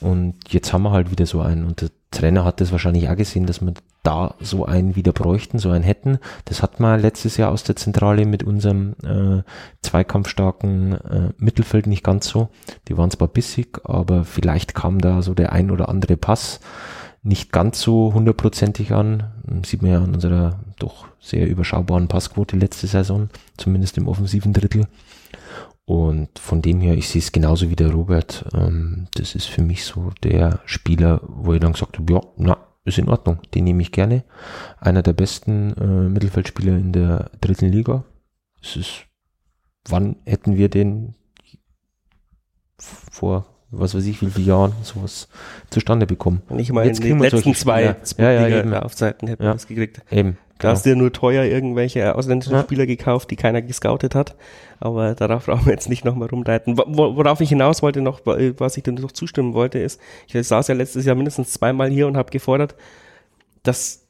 Und 0.00 0.34
jetzt 0.48 0.72
haben 0.72 0.82
wir 0.82 0.92
halt 0.92 1.10
wieder 1.10 1.26
so 1.26 1.40
einen. 1.40 1.64
Und 1.66 1.82
der 1.82 1.90
Trainer 2.10 2.44
hat 2.44 2.60
das 2.60 2.72
wahrscheinlich 2.72 3.08
auch 3.08 3.16
gesehen, 3.16 3.46
dass 3.46 3.60
wir 3.60 3.72
da 4.02 4.34
so 4.40 4.64
einen 4.64 4.96
wieder 4.96 5.12
bräuchten, 5.12 5.58
so 5.58 5.70
einen 5.70 5.84
hätten. 5.84 6.18
Das 6.46 6.62
hat 6.62 6.80
man 6.80 7.00
letztes 7.00 7.36
Jahr 7.36 7.52
aus 7.52 7.62
der 7.62 7.76
Zentrale 7.76 8.24
mit 8.26 8.42
unserem 8.42 8.94
äh, 9.04 9.42
zweikampfstarken 9.82 10.92
äh, 10.92 11.28
Mittelfeld 11.38 11.86
nicht 11.86 12.02
ganz 12.02 12.28
so. 12.28 12.48
Die 12.88 12.96
waren 12.96 13.10
zwar 13.10 13.28
bissig, 13.28 13.80
aber 13.84 14.24
vielleicht 14.24 14.74
kam 14.74 15.00
da 15.00 15.22
so 15.22 15.34
der 15.34 15.52
ein 15.52 15.70
oder 15.70 15.88
andere 15.88 16.16
Pass 16.16 16.60
nicht 17.22 17.52
ganz 17.52 17.80
so 17.80 18.14
hundertprozentig 18.14 18.92
an. 18.92 19.24
Sieht 19.64 19.82
man 19.82 19.90
ja 19.90 19.98
an 19.98 20.14
unserer 20.14 20.60
doch 20.78 21.06
sehr 21.20 21.46
überschaubaren 21.48 22.08
Passquote 22.08 22.56
letzte 22.56 22.86
Saison, 22.86 23.28
zumindest 23.56 23.98
im 23.98 24.08
offensiven 24.08 24.52
Drittel. 24.52 24.86
Und 25.90 26.38
von 26.38 26.62
dem 26.62 26.80
her, 26.80 26.96
ich 26.96 27.08
sehe 27.08 27.18
es 27.18 27.32
genauso 27.32 27.68
wie 27.68 27.74
der 27.74 27.90
Robert. 27.90 28.44
Ähm, 28.54 29.08
das 29.14 29.34
ist 29.34 29.46
für 29.46 29.62
mich 29.62 29.82
so 29.82 30.12
der 30.22 30.60
Spieler, 30.64 31.20
wo 31.26 31.52
ich 31.52 31.58
dann 31.58 31.72
gesagt 31.72 31.98
habe, 31.98 32.12
ja, 32.12 32.20
na, 32.36 32.58
ist 32.84 32.98
in 32.98 33.08
Ordnung, 33.08 33.40
den 33.56 33.64
nehme 33.64 33.82
ich 33.82 33.90
gerne. 33.90 34.22
Einer 34.78 35.02
der 35.02 35.14
besten 35.14 35.72
äh, 35.72 36.08
Mittelfeldspieler 36.08 36.76
in 36.76 36.92
der 36.92 37.32
dritten 37.40 37.72
Liga. 37.72 38.04
Es 38.62 38.76
ist, 38.76 39.06
wann 39.88 40.14
hätten 40.26 40.56
wir 40.56 40.68
den 40.68 41.16
vor 42.78 43.46
was 43.70 43.94
weiß 43.94 44.04
ich, 44.06 44.20
wie 44.20 44.26
viele 44.26 44.46
Jahren 44.46 44.72
sowas 44.82 45.28
zustande 45.70 46.06
bekommen. 46.06 46.42
Nicht 46.50 46.72
mal 46.72 46.86
in 46.86 46.94
den 46.94 47.18
letzten 47.20 47.54
zwei 47.54 47.82
ja, 48.18 48.32
ja, 48.32 48.48
ja, 48.48 48.62
Laufzeiten 48.62 49.28
hätten 49.28 49.42
ja. 49.42 49.50
wir 49.50 49.52
das 49.54 49.66
gekriegt. 49.66 50.02
Eben. 50.10 50.38
Da 50.58 50.72
hast 50.72 50.84
du 50.84 50.90
ja 50.90 50.96
nur 50.96 51.12
teuer 51.12 51.44
irgendwelche 51.44 52.14
ausländischen 52.14 52.52
ja. 52.52 52.62
Spieler 52.62 52.84
gekauft, 52.86 53.30
die 53.30 53.36
keiner 53.36 53.62
gescoutet 53.62 54.14
hat. 54.14 54.36
Aber 54.78 55.14
darauf 55.14 55.46
brauchen 55.46 55.66
wir 55.66 55.72
jetzt 55.72 55.88
nicht 55.88 56.04
nochmal 56.04 56.28
rumreiten. 56.28 56.76
Worauf 56.76 57.40
ich 57.40 57.48
hinaus 57.48 57.82
wollte 57.82 58.02
noch, 58.02 58.20
was 58.24 58.76
ich 58.76 58.82
dir 58.82 58.92
noch 58.92 59.12
zustimmen 59.12 59.54
wollte, 59.54 59.78
ist, 59.78 60.00
ich 60.26 60.46
saß 60.46 60.68
ja 60.68 60.74
letztes 60.74 61.06
Jahr 61.06 61.16
mindestens 61.16 61.52
zweimal 61.52 61.90
hier 61.90 62.06
und 62.06 62.16
habe 62.16 62.30
gefordert, 62.30 62.74
dass 63.62 64.06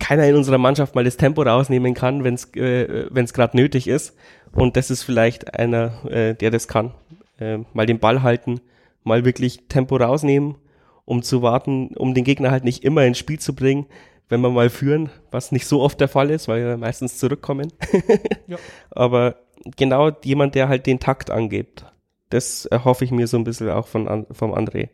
keiner 0.00 0.26
in 0.26 0.34
unserer 0.34 0.58
Mannschaft 0.58 0.94
mal 0.94 1.04
das 1.04 1.16
Tempo 1.16 1.42
rausnehmen 1.42 1.94
kann, 1.94 2.24
wenn 2.24 2.34
es 2.34 2.54
äh, 2.54 3.08
gerade 3.32 3.56
nötig 3.56 3.86
ist. 3.86 4.14
Und 4.52 4.76
das 4.76 4.90
ist 4.90 5.02
vielleicht 5.02 5.54
einer, 5.58 6.04
äh, 6.10 6.34
der 6.34 6.50
das 6.50 6.68
kann. 6.68 6.92
Äh, 7.38 7.58
mal 7.72 7.86
den 7.86 7.98
Ball 7.98 8.22
halten, 8.22 8.60
mal 9.04 9.24
wirklich 9.24 9.68
Tempo 9.68 9.96
rausnehmen, 9.96 10.56
um 11.04 11.22
zu 11.22 11.42
warten, 11.42 11.88
um 11.96 12.14
den 12.14 12.24
Gegner 12.24 12.50
halt 12.50 12.64
nicht 12.64 12.84
immer 12.84 13.04
ins 13.04 13.18
Spiel 13.18 13.38
zu 13.38 13.54
bringen, 13.54 13.86
wenn 14.28 14.40
wir 14.40 14.50
mal 14.50 14.70
führen, 14.70 15.10
was 15.30 15.52
nicht 15.52 15.66
so 15.66 15.80
oft 15.82 16.00
der 16.00 16.08
Fall 16.08 16.30
ist, 16.30 16.48
weil 16.48 16.64
wir 16.64 16.76
meistens 16.76 17.18
zurückkommen. 17.18 17.72
ja. 18.46 18.56
Aber 18.90 19.36
genau 19.76 20.10
jemand, 20.24 20.54
der 20.54 20.68
halt 20.68 20.86
den 20.86 21.00
Takt 21.00 21.30
angibt. 21.30 21.84
Das 22.30 22.64
erhoffe 22.64 23.04
ich 23.04 23.10
mir 23.10 23.26
so 23.26 23.36
ein 23.36 23.44
bisschen 23.44 23.68
auch 23.68 23.86
von, 23.86 24.26
vom 24.30 24.54
André. 24.54 24.88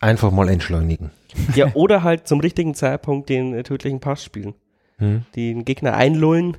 Einfach 0.00 0.30
mal 0.30 0.48
entschleunigen. 0.50 1.10
Ja, 1.54 1.72
oder 1.74 2.02
halt 2.02 2.28
zum 2.28 2.40
richtigen 2.40 2.74
Zeitpunkt 2.74 3.30
den 3.30 3.54
äh, 3.54 3.62
tödlichen 3.62 4.00
Pass 4.00 4.22
spielen. 4.22 4.54
Hm. 4.98 5.24
Den 5.34 5.64
Gegner 5.64 5.94
einlullen 5.94 6.56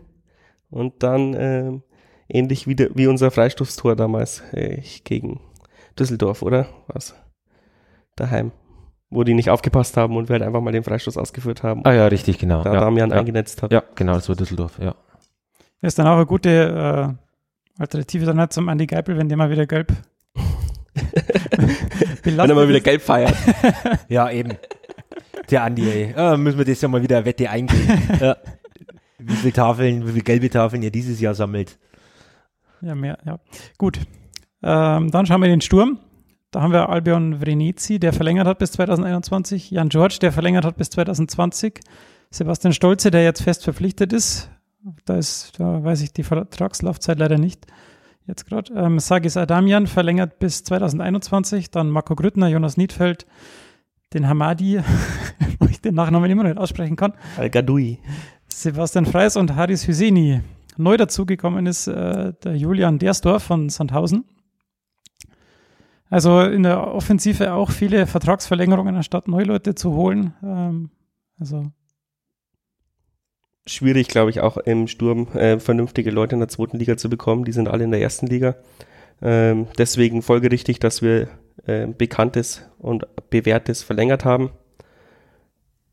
und 0.70 1.04
dann 1.04 1.34
äh, 1.34 1.72
ähnlich 2.30 2.68
wie, 2.68 2.76
de, 2.76 2.90
wie 2.96 3.08
unser 3.08 3.32
Freistoßtor 3.32 3.96
damals 3.96 4.42
äh, 4.54 4.82
gegen 5.04 5.40
Düsseldorf, 6.00 6.42
oder? 6.42 6.68
Was? 6.88 7.16
Daheim. 8.16 8.52
Wo 9.10 9.24
die 9.24 9.34
nicht 9.34 9.50
aufgepasst 9.50 9.96
haben 9.96 10.18
und 10.18 10.28
wir 10.30 10.34
halt 10.34 10.44
einfach 10.44 10.62
mal 10.62 10.72
den 10.72 10.84
Freistoß 10.84 11.18
ausgeführt 11.18 11.64
haben. 11.64 11.82
Ah 11.86 11.94
ja, 11.94 12.08
richtig, 12.08 12.40
genau. 12.40 12.64
Da 12.64 12.74
ja, 12.74 12.80
Damian 12.82 13.12
ja. 13.12 13.18
eingenetzt 13.18 13.62
hat. 13.64 13.72
Ja, 13.72 13.84
genau, 13.96 14.14
das 14.14 14.28
war 14.28 14.36
Düsseldorf, 14.36 14.80
ja. 14.80 14.96
Ist 15.82 15.98
dann 16.00 16.08
auch 16.08 16.16
eine 16.16 16.26
gute 16.26 17.18
äh, 17.78 17.82
Alternative 17.82 18.26
dann 18.26 18.40
halt 18.40 18.52
zum 18.52 18.68
Andy 18.68 18.88
Geipel, 18.88 19.18
wenn 19.18 19.30
der 19.30 19.38
mal 19.38 19.50
wieder 19.50 19.66
gelb 19.66 19.94
wenn 22.24 22.40
er 22.40 22.56
mal 22.56 22.68
wieder 22.68 22.80
gelb 22.80 23.02
feiert. 23.02 23.36
ja, 24.10 24.30
eben. 24.30 24.58
Der 25.50 25.64
Andi, 25.64 25.90
ey. 25.90 26.14
Ah, 26.16 26.38
müssen 26.38 26.58
wir 26.58 26.66
das 26.66 26.82
ja 26.82 26.88
mal 26.88 27.02
wieder 27.02 27.24
Wette 27.24 27.50
eingehen. 27.50 28.02
ja. 28.20 28.38
Wie 29.20 29.36
viele 29.36 29.54
Tafeln, 29.54 30.06
wie 30.08 30.12
viele 30.12 30.24
gelbe 30.24 30.50
Tafeln 30.50 30.84
ihr 30.84 30.92
dieses 30.92 31.20
Jahr 31.20 31.34
sammelt. 31.34 31.78
Ja, 32.82 32.96
mehr, 32.96 33.18
ja. 33.26 33.40
Gut. 33.78 34.00
Ähm, 34.64 35.12
dann 35.12 35.26
schauen 35.26 35.42
wir 35.42 35.46
in 35.46 35.54
den 35.54 35.62
Sturm. 35.62 36.00
Da 36.52 36.62
haben 36.62 36.72
wir 36.72 36.90
Albion 36.90 37.42
Vrenici, 37.42 38.00
der 38.00 38.14
verlängert 38.14 38.48
hat 38.48 38.58
bis 38.60 38.72
2021, 38.72 39.70
Jan 39.70 39.90
George, 39.90 40.18
der 40.22 40.32
verlängert 40.32 40.64
hat 40.64 40.78
bis 40.78 40.90
2020, 40.90 41.82
Sebastian 42.30 42.74
Stolze, 42.74 43.12
der 43.12 43.24
jetzt 43.24 43.44
fest 43.44 43.64
verpflichtet 43.64 44.14
ist. 44.14 44.50
Da 45.06 45.18
ist, 45.18 45.60
da 45.60 45.84
weiß 45.84 46.02
ich 46.02 46.14
die 46.14 46.24
Vertragslaufzeit 46.24 47.20
leider 47.20 47.38
nicht. 47.38 47.66
Jetzt 48.26 48.46
gerade. 48.46 48.74
Ähm, 48.74 49.00
Sagis 49.00 49.38
Adamian 49.38 49.88
verlängert 49.88 50.40
bis 50.40 50.64
2021, 50.64 51.70
dann 51.72 51.90
Marco 51.90 52.16
Grüttner, 52.16 52.48
Jonas 52.48 52.78
Niedfeld, 52.78 53.26
den 54.14 54.28
Hamadi, 54.28 54.80
wo 55.60 55.66
ich 55.68 55.82
den 55.82 55.96
Nachnamen 55.96 56.32
immer 56.32 56.44
noch 56.44 56.50
nicht 56.50 56.60
aussprechen 56.60 56.96
kann. 56.96 57.14
Al-Gadoui. 57.38 58.00
Sebastian 58.48 59.06
Freis 59.06 59.36
und 59.36 59.56
Haris 59.56 59.88
Hüseni. 59.88 60.42
Neu 60.78 60.96
dazugekommen 60.96 61.66
ist 61.66 61.88
äh, 61.88 62.34
der 62.44 62.56
Julian 62.56 63.00
Dersdorf 63.00 63.44
von 63.44 63.70
Sandhausen. 63.70 64.26
Also 66.10 66.42
in 66.42 66.64
der 66.64 66.94
Offensive 66.94 67.54
auch 67.54 67.72
viele 67.72 68.08
Vertragsverlängerungen, 68.08 68.96
anstatt 68.96 69.28
neue 69.28 69.44
Leute 69.44 69.76
zu 69.76 69.94
holen. 69.94 70.34
Ähm, 70.44 70.90
also 71.40 71.72
schwierig, 73.66 74.08
glaube 74.08 74.30
ich, 74.30 74.40
auch 74.40 74.58
im 74.58 74.88
Sturm 74.88 75.28
äh, 75.34 75.60
vernünftige 75.60 76.12
Leute 76.12 76.36
in 76.36 76.40
der 76.40 76.48
zweiten 76.48 76.78
Liga 76.78 76.98
zu 76.98 77.10
bekommen. 77.10 77.46
Die 77.46 77.52
sind 77.52 77.68
alle 77.68 77.84
in 77.84 77.92
der 77.92 78.02
ersten 78.02 78.28
Liga. 78.28 78.56
Ähm, 79.22 79.68
deswegen 79.78 80.22
folgerichtig, 80.22 80.80
dass 80.80 81.02
wir 81.02 81.28
äh, 81.66 81.88
Bekanntes 81.88 82.64
und 82.78 83.06
Bewährtes 83.30 83.84
verlängert 83.84 84.26
haben. 84.26 84.52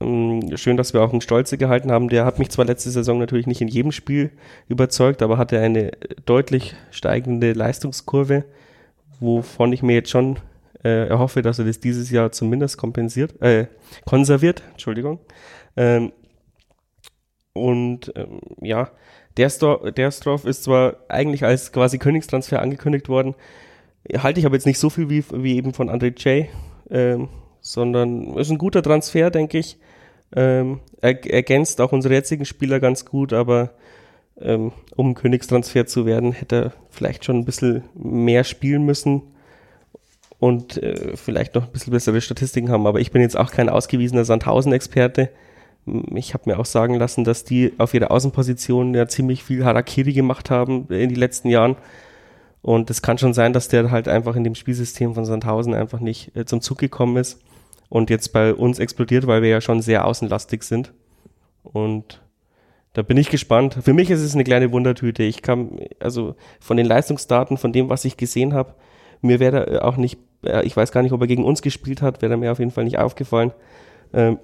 Ähm, 0.00 0.56
schön, 0.56 0.76
dass 0.76 0.94
wir 0.94 1.02
auch 1.02 1.12
einen 1.12 1.20
Stolze 1.20 1.58
gehalten 1.58 1.90
haben. 1.90 2.08
Der 2.08 2.24
hat 2.24 2.38
mich 2.38 2.50
zwar 2.50 2.64
letzte 2.64 2.90
Saison 2.90 3.18
natürlich 3.18 3.46
nicht 3.46 3.60
in 3.60 3.68
jedem 3.68 3.92
Spiel 3.92 4.30
überzeugt, 4.68 5.22
aber 5.22 5.38
hatte 5.38 5.58
eine 5.60 5.92
deutlich 6.26 6.74
steigende 6.90 7.52
Leistungskurve 7.52 8.44
wovon 9.20 9.72
ich 9.72 9.82
mir 9.82 9.94
jetzt 9.94 10.10
schon 10.10 10.38
äh, 10.84 11.08
erhoffe, 11.08 11.42
dass 11.42 11.58
er 11.58 11.64
das 11.64 11.80
dieses 11.80 12.10
Jahr 12.10 12.32
zumindest 12.32 12.76
kompensiert, 12.76 13.40
äh, 13.40 13.66
konserviert, 14.04 14.62
Entschuldigung. 14.72 15.18
Ähm, 15.76 16.12
und 17.52 18.12
ähm, 18.16 18.40
ja, 18.60 18.90
der 19.36 19.48
Dersdorf 19.48 20.44
ist 20.44 20.64
zwar 20.64 20.96
eigentlich 21.08 21.44
als 21.44 21.72
quasi 21.72 21.98
Königstransfer 21.98 22.60
angekündigt 22.60 23.08
worden, 23.08 23.34
halte 24.18 24.40
ich 24.40 24.46
aber 24.46 24.56
jetzt 24.56 24.66
nicht 24.66 24.78
so 24.78 24.90
viel 24.90 25.08
wie, 25.08 25.24
wie 25.32 25.56
eben 25.56 25.72
von 25.72 25.88
André 25.88 26.16
J., 26.18 26.48
ähm, 26.90 27.28
sondern 27.60 28.36
ist 28.36 28.50
ein 28.50 28.58
guter 28.58 28.82
Transfer, 28.82 29.30
denke 29.30 29.58
ich. 29.58 29.78
Ähm, 30.36 30.80
er, 31.00 31.24
ergänzt 31.32 31.80
auch 31.80 31.92
unsere 31.92 32.14
jetzigen 32.14 32.44
Spieler 32.44 32.80
ganz 32.80 33.04
gut, 33.06 33.32
aber 33.32 33.70
ähm, 34.40 34.72
um 34.96 35.14
Königstransfer 35.14 35.86
zu 35.86 36.06
werden, 36.06 36.32
hätte 36.32 36.56
er 36.56 36.72
vielleicht 36.90 37.24
schon 37.24 37.38
ein 37.38 37.44
bisschen 37.44 37.84
mehr 37.94 38.44
spielen 38.44 38.84
müssen 38.84 39.22
und 40.38 40.82
äh, 40.82 41.16
vielleicht 41.16 41.54
noch 41.54 41.66
ein 41.66 41.72
bisschen 41.72 41.92
bessere 41.92 42.20
Statistiken 42.20 42.70
haben. 42.70 42.86
Aber 42.86 43.00
ich 43.00 43.10
bin 43.10 43.22
jetzt 43.22 43.36
auch 43.36 43.50
kein 43.50 43.68
ausgewiesener 43.68 44.24
Sandhausen-Experte. 44.24 45.30
Ich 46.14 46.34
habe 46.34 46.50
mir 46.50 46.58
auch 46.58 46.64
sagen 46.64 46.94
lassen, 46.94 47.24
dass 47.24 47.44
die 47.44 47.72
auf 47.78 47.94
ihrer 47.94 48.10
Außenposition 48.10 48.94
ja 48.94 49.06
ziemlich 49.06 49.44
viel 49.44 49.64
Harakiri 49.64 50.12
gemacht 50.12 50.50
haben 50.50 50.86
in 50.88 51.10
den 51.10 51.14
letzten 51.14 51.48
Jahren. 51.48 51.76
Und 52.62 52.88
es 52.88 53.02
kann 53.02 53.18
schon 53.18 53.34
sein, 53.34 53.52
dass 53.52 53.68
der 53.68 53.90
halt 53.90 54.08
einfach 54.08 54.36
in 54.36 54.44
dem 54.44 54.54
Spielsystem 54.54 55.14
von 55.14 55.26
Sandhausen 55.26 55.74
einfach 55.74 56.00
nicht 56.00 56.34
äh, 56.34 56.46
zum 56.46 56.62
Zug 56.62 56.78
gekommen 56.78 57.18
ist 57.18 57.40
und 57.90 58.10
jetzt 58.10 58.32
bei 58.32 58.54
uns 58.54 58.78
explodiert, 58.78 59.26
weil 59.26 59.42
wir 59.42 59.50
ja 59.50 59.60
schon 59.60 59.82
sehr 59.82 60.06
außenlastig 60.06 60.62
sind. 60.62 60.92
Und 61.62 62.23
da 62.94 63.02
bin 63.02 63.16
ich 63.16 63.28
gespannt. 63.28 63.76
Für 63.82 63.92
mich 63.92 64.10
ist 64.10 64.20
es 64.20 64.34
eine 64.34 64.44
kleine 64.44 64.72
Wundertüte. 64.72 65.24
Ich 65.24 65.42
kann, 65.42 65.80
also 66.00 66.36
von 66.60 66.76
den 66.76 66.86
Leistungsdaten, 66.86 67.58
von 67.58 67.72
dem, 67.72 67.88
was 67.88 68.04
ich 68.04 68.16
gesehen 68.16 68.54
habe, 68.54 68.74
mir 69.20 69.40
wäre 69.40 69.66
er 69.66 69.84
auch 69.84 69.96
nicht, 69.96 70.18
äh, 70.44 70.64
ich 70.64 70.76
weiß 70.76 70.92
gar 70.92 71.02
nicht, 71.02 71.12
ob 71.12 71.20
er 71.20 71.26
gegen 71.26 71.44
uns 71.44 71.60
gespielt 71.60 72.02
hat, 72.02 72.22
wäre 72.22 72.36
mir 72.36 72.52
auf 72.52 72.60
jeden 72.60 72.70
Fall 72.70 72.84
nicht 72.84 72.98
aufgefallen. 72.98 73.52
Ähm, 74.12 74.38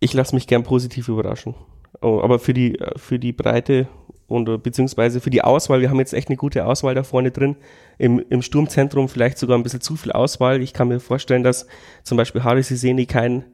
ich 0.00 0.12
lasse 0.12 0.34
mich 0.34 0.46
gern 0.46 0.64
positiv 0.64 1.08
überraschen. 1.08 1.54
Oh, 2.02 2.20
aber 2.22 2.38
für 2.38 2.52
die, 2.52 2.78
für 2.96 3.18
die 3.18 3.32
Breite 3.32 3.88
und 4.26 4.62
beziehungsweise 4.62 5.20
für 5.20 5.30
die 5.30 5.42
Auswahl, 5.42 5.80
wir 5.80 5.88
haben 5.88 5.98
jetzt 5.98 6.12
echt 6.12 6.28
eine 6.28 6.36
gute 6.36 6.66
Auswahl 6.66 6.94
da 6.94 7.04
vorne 7.04 7.30
drin. 7.30 7.56
Im, 7.96 8.22
im 8.28 8.42
Sturmzentrum 8.42 9.08
vielleicht 9.08 9.38
sogar 9.38 9.56
ein 9.56 9.62
bisschen 9.62 9.80
zu 9.80 9.96
viel 9.96 10.12
Auswahl. 10.12 10.60
Ich 10.60 10.74
kann 10.74 10.88
mir 10.88 11.00
vorstellen, 11.00 11.42
dass 11.42 11.66
zum 12.02 12.18
Beispiel 12.18 12.42
Haris 12.44 12.68
Siseni 12.68 13.06
kein 13.06 13.44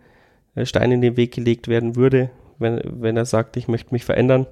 äh, 0.57 0.67
Stein 0.67 0.91
in 0.91 1.03
den 1.03 1.17
Weg 1.17 1.33
gelegt 1.33 1.69
werden 1.69 1.95
würde, 1.95 2.31
wenn, 2.61 2.81
wenn 2.85 3.17
er 3.17 3.25
sagt, 3.25 3.57
ich 3.57 3.69
möchte 3.69 3.93
mich 3.93 4.05
verändern. 4.05 4.47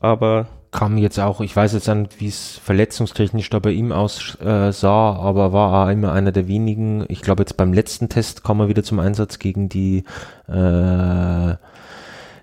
Aber 0.00 0.46
kam 0.70 0.98
jetzt 0.98 1.18
auch, 1.18 1.40
ich 1.40 1.54
weiß 1.54 1.72
jetzt 1.72 1.88
nicht, 1.88 2.20
wie 2.20 2.28
es 2.28 2.58
verletzungstechnisch 2.58 3.48
da 3.48 3.58
bei 3.58 3.70
ihm 3.70 3.90
aussah, 3.90 4.70
äh, 4.70 5.18
aber 5.18 5.52
war 5.52 5.86
auch 5.86 5.90
immer 5.90 6.12
einer 6.12 6.32
der 6.32 6.46
wenigen. 6.46 7.06
Ich 7.08 7.22
glaube, 7.22 7.42
jetzt 7.42 7.56
beim 7.56 7.72
letzten 7.72 8.08
Test 8.08 8.44
kam 8.44 8.60
er 8.60 8.68
wieder 8.68 8.82
zum 8.82 9.00
Einsatz 9.00 9.38
gegen 9.38 9.68
die 9.68 10.04
äh, 10.46 11.54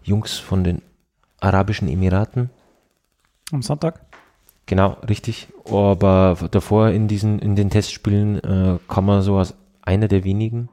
Jungs 0.03 0.37
von 0.37 0.63
den 0.63 0.81
Arabischen 1.39 1.87
Emiraten. 1.87 2.49
Am 3.51 3.61
Sonntag? 3.61 4.01
Genau, 4.65 4.97
richtig. 5.07 5.47
Aber 5.65 6.37
davor 6.49 6.89
in 6.89 7.07
diesen, 7.07 7.37
in 7.39 7.55
den 7.55 7.69
Testspielen 7.69 8.43
äh, 8.43 8.79
kam 8.87 9.09
er 9.09 9.21
so 9.21 9.37
als 9.37 9.53
einer 9.83 10.07
der 10.07 10.23
wenigen 10.23 10.69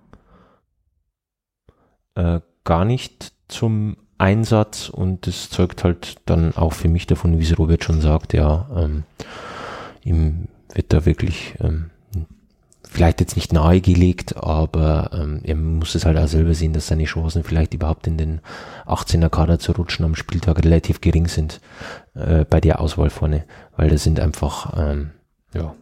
äh, 2.15 2.41
gar 2.65 2.85
nicht 2.87 3.33
zum 3.53 3.97
Einsatz 4.19 4.89
und 4.89 5.27
das 5.27 5.51
zeugt 5.51 5.85
halt 5.85 6.17
dann 6.27 6.55
auch 6.55 6.73
für 6.73 6.89
mich 6.89 7.07
davon, 7.07 7.39
wie 7.39 7.43
es 7.43 7.59
Robert 7.59 7.85
schon 7.85 8.01
sagt, 8.01 8.33
ja, 8.33 8.69
ähm, 8.77 9.05
ihm 10.05 10.49
wird 10.73 10.93
da 10.93 11.05
wirklich 11.05 11.55
ähm, 11.61 11.91
vielleicht 12.89 13.21
jetzt 13.21 13.37
nicht 13.37 13.53
nahegelegt, 13.53 14.37
aber 14.37 15.11
ähm, 15.13 15.41
er 15.45 15.57
muss 15.57 15.95
es 15.95 16.05
halt 16.05 16.19
auch 16.19 16.29
selber 16.29 16.55
sehen, 16.55 16.73
dass 16.73 16.87
seine 16.87 17.05
Chancen 17.05 17.43
vielleicht 17.43 17.75
überhaupt 17.75 18.07
in 18.07 18.17
den 18.17 18.41
18er 18.87 19.29
Kader 19.29 19.59
zu 19.59 19.73
rutschen 19.73 20.05
am 20.05 20.15
Spieltag 20.15 20.65
relativ 20.65 21.01
gering 21.01 21.29
sind 21.29 21.61
äh, 22.15 22.45
bei 22.45 22.61
der 22.61 22.81
Auswahl 22.81 23.11
vorne, 23.11 23.45
weil 23.77 23.91
das 23.91 24.05
sind 24.05 24.21
einfach, 24.21 24.73
ähm, 24.77 25.11
ja, 25.55 25.75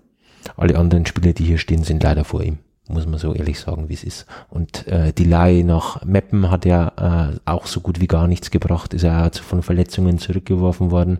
alle 0.56 0.78
anderen 0.78 1.04
Spieler, 1.04 1.34
die 1.34 1.44
hier 1.44 1.58
stehen, 1.58 1.84
sind 1.84 2.02
leider 2.02 2.24
vor 2.24 2.42
ihm 2.42 2.58
muss 2.90 3.06
man 3.06 3.18
so 3.18 3.34
ehrlich 3.34 3.58
sagen, 3.60 3.88
wie 3.88 3.94
es 3.94 4.04
ist. 4.04 4.26
Und 4.48 4.86
äh, 4.86 5.12
die 5.12 5.24
Leihe 5.24 5.64
nach 5.64 6.04
Meppen 6.04 6.50
hat 6.50 6.64
ja 6.64 7.30
äh, 7.32 7.38
auch 7.44 7.66
so 7.66 7.80
gut 7.80 8.00
wie 8.00 8.06
gar 8.06 8.26
nichts 8.26 8.50
gebracht, 8.50 8.94
ist 8.94 9.04
er 9.04 9.30
von 9.32 9.62
Verletzungen 9.62 10.18
zurückgeworfen 10.18 10.90
worden. 10.90 11.18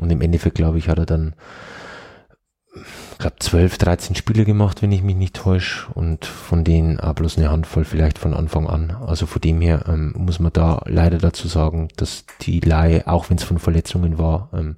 Und 0.00 0.10
im 0.10 0.20
Endeffekt, 0.20 0.56
glaube 0.56 0.78
ich, 0.78 0.88
hat 0.88 0.98
er 0.98 1.06
dann 1.06 1.34
glaube, 3.18 3.36
12, 3.38 3.78
13 3.78 4.16
Spiele 4.16 4.44
gemacht, 4.44 4.82
wenn 4.82 4.92
ich 4.92 5.02
mich 5.02 5.16
nicht 5.16 5.34
täusche. 5.34 5.86
Und 5.94 6.24
von 6.24 6.64
denen 6.64 7.00
auch 7.00 7.14
bloß 7.14 7.38
eine 7.38 7.50
Handvoll 7.50 7.84
vielleicht 7.84 8.18
von 8.18 8.34
Anfang 8.34 8.66
an. 8.66 8.96
Also 9.06 9.26
von 9.26 9.40
dem 9.40 9.60
her 9.60 9.84
ähm, 9.88 10.14
muss 10.16 10.40
man 10.40 10.52
da 10.52 10.82
leider 10.86 11.18
dazu 11.18 11.48
sagen, 11.48 11.88
dass 11.96 12.24
die 12.42 12.60
Laie, 12.60 13.06
auch 13.06 13.30
wenn 13.30 13.38
es 13.38 13.44
von 13.44 13.58
Verletzungen 13.58 14.18
war, 14.18 14.50
ähm, 14.52 14.76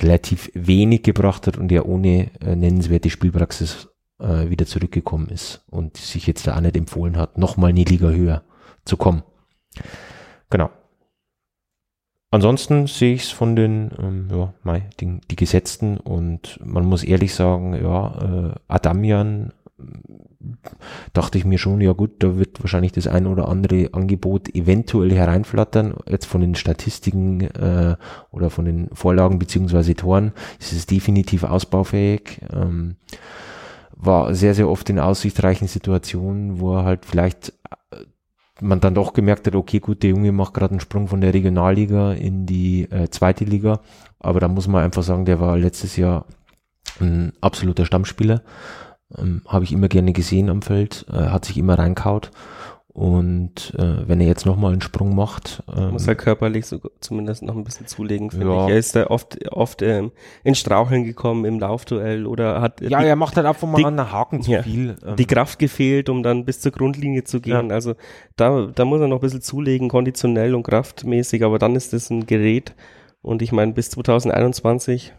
relativ 0.00 0.50
wenig 0.54 1.02
gebracht 1.02 1.46
hat 1.46 1.56
und 1.56 1.72
ja 1.72 1.82
ohne 1.82 2.30
äh, 2.40 2.56
nennenswerte 2.56 3.10
Spielpraxis 3.10 3.88
äh, 4.20 4.50
wieder 4.50 4.66
zurückgekommen 4.66 5.28
ist 5.28 5.64
und 5.70 5.96
sich 5.96 6.26
jetzt 6.26 6.46
da 6.46 6.56
auch 6.56 6.60
nicht 6.60 6.76
empfohlen 6.76 7.16
hat, 7.16 7.38
nochmal 7.38 7.70
in 7.70 7.76
die 7.76 7.84
Liga 7.84 8.08
höher 8.08 8.42
zu 8.84 8.96
kommen. 8.96 9.22
Genau. 10.50 10.70
Ansonsten 12.32 12.86
sehe 12.86 13.14
ich 13.14 13.24
es 13.24 13.30
von 13.30 13.56
den, 13.56 13.90
ähm, 13.98 14.28
ja, 14.30 14.54
mei, 14.62 14.88
die, 15.00 15.20
die 15.30 15.36
Gesetzten 15.36 15.96
und 15.96 16.60
man 16.64 16.84
muss 16.84 17.02
ehrlich 17.02 17.34
sagen, 17.34 17.74
ja, 17.74 18.52
äh, 18.52 18.54
Adamian 18.68 19.52
dachte 21.12 21.38
ich 21.38 21.44
mir 21.44 21.58
schon, 21.58 21.80
ja 21.80 21.92
gut, 21.92 22.22
da 22.22 22.38
wird 22.38 22.62
wahrscheinlich 22.62 22.92
das 22.92 23.06
ein 23.06 23.26
oder 23.26 23.48
andere 23.48 23.90
Angebot 23.92 24.54
eventuell 24.54 25.12
hereinflattern. 25.12 25.94
Jetzt 26.08 26.26
von 26.26 26.40
den 26.40 26.54
Statistiken 26.54 27.42
äh, 27.42 27.96
oder 28.30 28.50
von 28.50 28.64
den 28.64 28.88
Vorlagen 28.92 29.38
beziehungsweise 29.38 29.94
Toren 29.94 30.32
ist 30.58 30.72
es 30.72 30.86
definitiv 30.86 31.44
ausbaufähig. 31.44 32.40
Ähm, 32.52 32.96
war 34.02 34.34
sehr, 34.34 34.54
sehr 34.54 34.68
oft 34.68 34.88
in 34.88 34.98
aussichtsreichen 34.98 35.68
Situationen, 35.68 36.60
wo 36.60 36.76
er 36.76 36.84
halt 36.84 37.04
vielleicht 37.04 37.52
äh, 37.90 38.04
man 38.60 38.80
dann 38.80 38.94
doch 38.94 39.12
gemerkt 39.12 39.46
hat, 39.46 39.54
okay, 39.54 39.80
gut, 39.80 40.02
der 40.02 40.10
Junge 40.10 40.32
macht 40.32 40.54
gerade 40.54 40.72
einen 40.72 40.80
Sprung 40.80 41.08
von 41.08 41.20
der 41.20 41.34
Regionalliga 41.34 42.12
in 42.12 42.46
die 42.46 42.90
äh, 42.90 43.08
zweite 43.10 43.44
Liga. 43.44 43.80
Aber 44.18 44.40
da 44.40 44.48
muss 44.48 44.68
man 44.68 44.82
einfach 44.84 45.02
sagen, 45.02 45.24
der 45.24 45.40
war 45.40 45.56
letztes 45.56 45.96
Jahr 45.96 46.26
ein 47.00 47.32
absoluter 47.40 47.86
Stammspieler. 47.86 48.42
Ähm, 49.16 49.42
Habe 49.46 49.64
ich 49.64 49.72
immer 49.72 49.88
gerne 49.88 50.12
gesehen 50.12 50.50
am 50.50 50.62
Feld, 50.62 51.06
äh, 51.10 51.28
hat 51.28 51.44
sich 51.44 51.56
immer 51.56 51.78
reinkaut. 51.78 52.30
Und 52.92 53.72
äh, 53.78 54.08
wenn 54.08 54.20
er 54.20 54.26
jetzt 54.26 54.46
nochmal 54.46 54.72
einen 54.72 54.80
Sprung 54.80 55.14
macht. 55.14 55.62
Ähm, 55.74 55.92
Muss 55.92 56.08
er 56.08 56.16
körperlich 56.16 56.66
so, 56.66 56.80
zumindest 56.98 57.42
noch 57.42 57.54
ein 57.54 57.62
bisschen 57.62 57.86
zulegen, 57.86 58.30
finde 58.30 58.48
ja. 58.48 58.64
ich. 58.66 58.72
Er 58.72 58.78
ist 58.78 58.96
da 58.96 59.06
oft, 59.06 59.38
oft 59.52 59.80
ähm, 59.82 60.10
in 60.42 60.56
Straucheln 60.56 61.04
gekommen 61.04 61.44
im 61.44 61.60
Laufduell 61.60 62.26
oder 62.26 62.60
hat. 62.60 62.80
Ja, 62.80 62.98
die, 62.98 63.06
er 63.06 63.14
macht 63.14 63.36
halt 63.36 63.46
ab 63.46 63.62
und 63.62 63.70
mal 63.70 63.84
einen 63.84 64.10
Haken 64.10 64.42
zu 64.42 64.50
ja, 64.50 64.62
viel. 64.64 64.96
Ähm. 65.06 65.14
Die 65.14 65.26
Kraft 65.26 65.60
gefehlt, 65.60 66.08
um 66.08 66.24
dann 66.24 66.44
bis 66.44 66.60
zur 66.60 66.72
Grundlinie 66.72 67.22
zu 67.22 67.40
gehen. 67.40 67.68
Ja. 67.68 67.74
Also 67.74 67.94
da, 68.34 68.66
da 68.74 68.84
muss 68.84 69.00
er 69.00 69.06
noch 69.06 69.18
ein 69.18 69.22
bisschen 69.22 69.40
zulegen, 69.40 69.88
konditionell 69.88 70.56
und 70.56 70.64
kraftmäßig, 70.64 71.44
aber 71.44 71.60
dann 71.60 71.76
ist 71.76 71.92
das 71.92 72.10
ein 72.10 72.26
Gerät. 72.26 72.74
Und 73.22 73.40
ich 73.40 73.52
meine, 73.52 73.72
bis 73.72 73.90
2021 73.90 75.12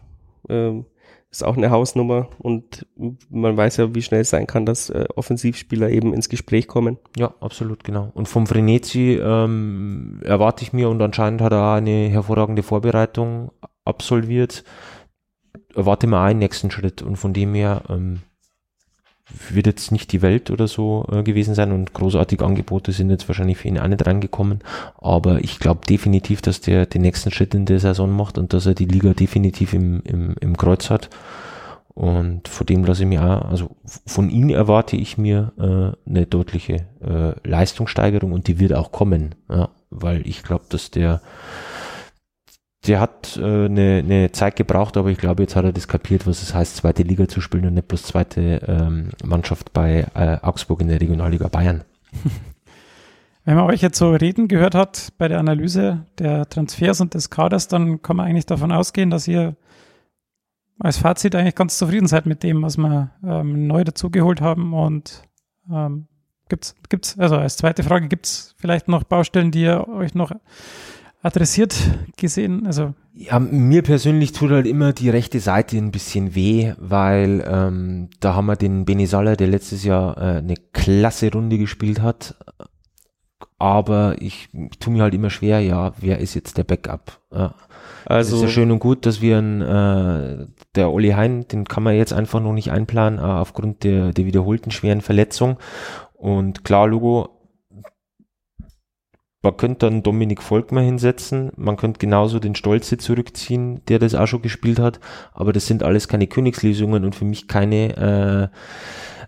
ähm, 0.50 0.84
ist 1.32 1.42
auch 1.42 1.56
eine 1.56 1.70
Hausnummer 1.70 2.28
und 2.38 2.86
man 3.30 3.56
weiß 3.56 3.78
ja, 3.78 3.94
wie 3.94 4.02
schnell 4.02 4.20
es 4.20 4.30
sein 4.30 4.46
kann, 4.46 4.66
dass 4.66 4.90
äh, 4.90 5.06
Offensivspieler 5.16 5.88
eben 5.88 6.12
ins 6.12 6.28
Gespräch 6.28 6.68
kommen. 6.68 6.98
Ja, 7.16 7.34
absolut, 7.40 7.84
genau. 7.84 8.12
Und 8.14 8.28
vom 8.28 8.46
Frenetzi 8.46 9.18
ähm, 9.20 10.20
erwarte 10.22 10.62
ich 10.62 10.74
mir 10.74 10.90
und 10.90 11.00
anscheinend 11.00 11.40
hat 11.40 11.52
er 11.52 11.72
eine 11.72 12.08
hervorragende 12.10 12.62
Vorbereitung 12.62 13.50
absolviert. 13.86 14.62
Erwarte 15.74 16.06
mir 16.06 16.20
einen 16.20 16.38
nächsten 16.38 16.70
Schritt 16.70 17.00
und 17.00 17.16
von 17.16 17.32
dem 17.32 17.54
her 17.54 17.82
ähm, 17.88 18.20
wird 19.50 19.66
jetzt 19.66 19.92
nicht 19.92 20.12
die 20.12 20.22
Welt 20.22 20.50
oder 20.50 20.68
so 20.68 21.06
äh, 21.10 21.22
gewesen 21.22 21.54
sein 21.54 21.72
und 21.72 21.92
großartige 21.92 22.44
Angebote 22.44 22.92
sind 22.92 23.10
jetzt 23.10 23.28
wahrscheinlich 23.28 23.58
für 23.58 23.68
ihn 23.68 23.78
auch 23.78 23.88
nicht 23.88 24.06
reingekommen. 24.06 24.60
Aber 24.98 25.40
ich 25.40 25.58
glaube 25.58 25.86
definitiv, 25.86 26.42
dass 26.42 26.60
der 26.60 26.86
den 26.86 27.02
nächsten 27.02 27.30
Schritt 27.30 27.54
in 27.54 27.66
der 27.66 27.80
Saison 27.80 28.10
macht 28.10 28.38
und 28.38 28.52
dass 28.52 28.66
er 28.66 28.74
die 28.74 28.86
Liga 28.86 29.14
definitiv 29.14 29.74
im, 29.74 30.02
im, 30.04 30.34
im 30.40 30.56
Kreuz 30.56 30.90
hat. 30.90 31.10
Und 31.94 32.48
von 32.48 32.66
dem 32.66 32.84
lasse 32.84 33.02
ich 33.02 33.08
mir 33.08 33.22
auch, 33.22 33.50
also 33.50 33.70
von 34.06 34.30
ihm 34.30 34.48
erwarte 34.48 34.96
ich 34.96 35.18
mir 35.18 35.52
äh, 35.58 36.08
eine 36.08 36.26
deutliche 36.26 36.86
äh, 37.02 37.34
Leistungssteigerung 37.46 38.32
und 38.32 38.48
die 38.48 38.58
wird 38.58 38.72
auch 38.72 38.92
kommen, 38.92 39.34
ja, 39.50 39.68
weil 39.90 40.26
ich 40.26 40.42
glaube, 40.42 40.64
dass 40.70 40.90
der 40.90 41.20
der 42.86 43.00
hat 43.00 43.36
äh, 43.36 43.66
eine, 43.66 44.02
eine 44.04 44.32
Zeit 44.32 44.56
gebraucht, 44.56 44.96
aber 44.96 45.10
ich 45.10 45.18
glaube, 45.18 45.42
jetzt 45.42 45.54
hat 45.54 45.64
er 45.64 45.72
das 45.72 45.86
kapiert, 45.86 46.26
was 46.26 46.42
es 46.42 46.54
heißt, 46.54 46.76
zweite 46.76 47.02
Liga 47.02 47.28
zu 47.28 47.40
spielen 47.40 47.66
und 47.66 47.74
nicht 47.74 47.88
bloß 47.88 48.02
zweite 48.02 48.60
ähm, 48.66 49.10
Mannschaft 49.24 49.72
bei 49.72 50.06
äh, 50.14 50.38
Augsburg 50.42 50.80
in 50.80 50.88
der 50.88 51.00
Regionalliga 51.00 51.48
Bayern. 51.48 51.84
Wenn 53.44 53.56
man 53.56 53.64
euch 53.66 53.82
jetzt 53.82 53.98
so 53.98 54.12
reden 54.12 54.46
gehört 54.46 54.74
hat 54.74 55.12
bei 55.18 55.26
der 55.26 55.38
Analyse 55.38 56.06
der 56.18 56.48
Transfers 56.48 57.00
und 57.00 57.14
des 57.14 57.30
Kaders, 57.30 57.66
dann 57.66 58.00
kann 58.00 58.16
man 58.16 58.26
eigentlich 58.26 58.46
davon 58.46 58.70
ausgehen, 58.70 59.10
dass 59.10 59.26
ihr 59.26 59.56
als 60.78 60.98
Fazit 60.98 61.34
eigentlich 61.34 61.56
ganz 61.56 61.78
zufrieden 61.78 62.06
seid 62.06 62.26
mit 62.26 62.42
dem, 62.42 62.62
was 62.62 62.76
wir 62.76 63.10
ähm, 63.24 63.66
neu 63.66 63.82
dazugeholt 63.82 64.40
haben. 64.40 64.74
Und 64.74 65.22
ähm, 65.70 66.06
gibt's, 66.48 66.76
gibt's, 66.88 67.18
also 67.18 67.36
als 67.36 67.56
zweite 67.56 67.82
Frage, 67.82 68.08
gibt 68.08 68.26
es 68.26 68.54
vielleicht 68.58 68.86
noch 68.86 69.02
Baustellen, 69.02 69.50
die 69.50 69.62
ihr 69.62 69.88
euch 69.88 70.14
noch 70.14 70.32
adressiert 71.22 71.74
gesehen? 72.16 72.66
Also 72.66 72.94
Ja, 73.14 73.38
mir 73.38 73.82
persönlich 73.82 74.32
tut 74.32 74.50
halt 74.50 74.66
immer 74.66 74.92
die 74.92 75.10
rechte 75.10 75.40
Seite 75.40 75.76
ein 75.76 75.92
bisschen 75.92 76.34
weh, 76.34 76.72
weil 76.78 77.44
ähm, 77.46 78.10
da 78.20 78.34
haben 78.34 78.46
wir 78.46 78.56
den 78.56 78.84
Benizala, 78.84 79.36
der 79.36 79.48
letztes 79.48 79.84
Jahr 79.84 80.16
äh, 80.18 80.38
eine 80.38 80.54
klasse 80.72 81.32
Runde 81.32 81.58
gespielt 81.58 82.02
hat. 82.02 82.36
Aber 83.58 84.16
ich, 84.20 84.48
ich 84.52 84.78
tue 84.80 84.92
mir 84.92 85.04
halt 85.04 85.14
immer 85.14 85.30
schwer, 85.30 85.60
ja, 85.60 85.92
wer 86.00 86.18
ist 86.18 86.34
jetzt 86.34 86.58
der 86.58 86.64
Backup? 86.64 87.20
Ja. 87.32 87.54
Also, 88.04 88.34
es 88.34 88.42
ist 88.42 88.48
ja 88.48 88.52
schön 88.52 88.72
und 88.72 88.80
gut, 88.80 89.06
dass 89.06 89.20
wir 89.20 89.38
einen, 89.38 89.62
äh, 89.62 90.46
der 90.74 90.90
Olli 90.90 91.10
Hein, 91.10 91.46
den 91.46 91.64
kann 91.64 91.84
man 91.84 91.94
jetzt 91.94 92.12
einfach 92.12 92.40
noch 92.40 92.52
nicht 92.52 92.72
einplanen, 92.72 93.20
äh, 93.20 93.22
aufgrund 93.22 93.84
der, 93.84 94.12
der 94.12 94.26
wiederholten 94.26 94.72
schweren 94.72 95.00
Verletzung. 95.00 95.58
Und 96.14 96.64
klar, 96.64 96.88
Logo, 96.88 97.41
man 99.42 99.56
könnte 99.56 99.86
dann 99.86 100.02
Dominik 100.02 100.40
Volkmer 100.40 100.80
hinsetzen, 100.80 101.50
man 101.56 101.76
könnte 101.76 101.98
genauso 101.98 102.38
den 102.38 102.54
Stolze 102.54 102.96
zurückziehen, 102.96 103.84
der 103.86 103.98
das 103.98 104.14
auch 104.14 104.26
schon 104.26 104.42
gespielt 104.42 104.78
hat, 104.78 105.00
aber 105.32 105.52
das 105.52 105.66
sind 105.66 105.82
alles 105.82 106.08
keine 106.08 106.28
Königslesungen 106.28 107.04
und 107.04 107.14
für 107.14 107.24
mich 107.24 107.48
keine, 107.48 108.50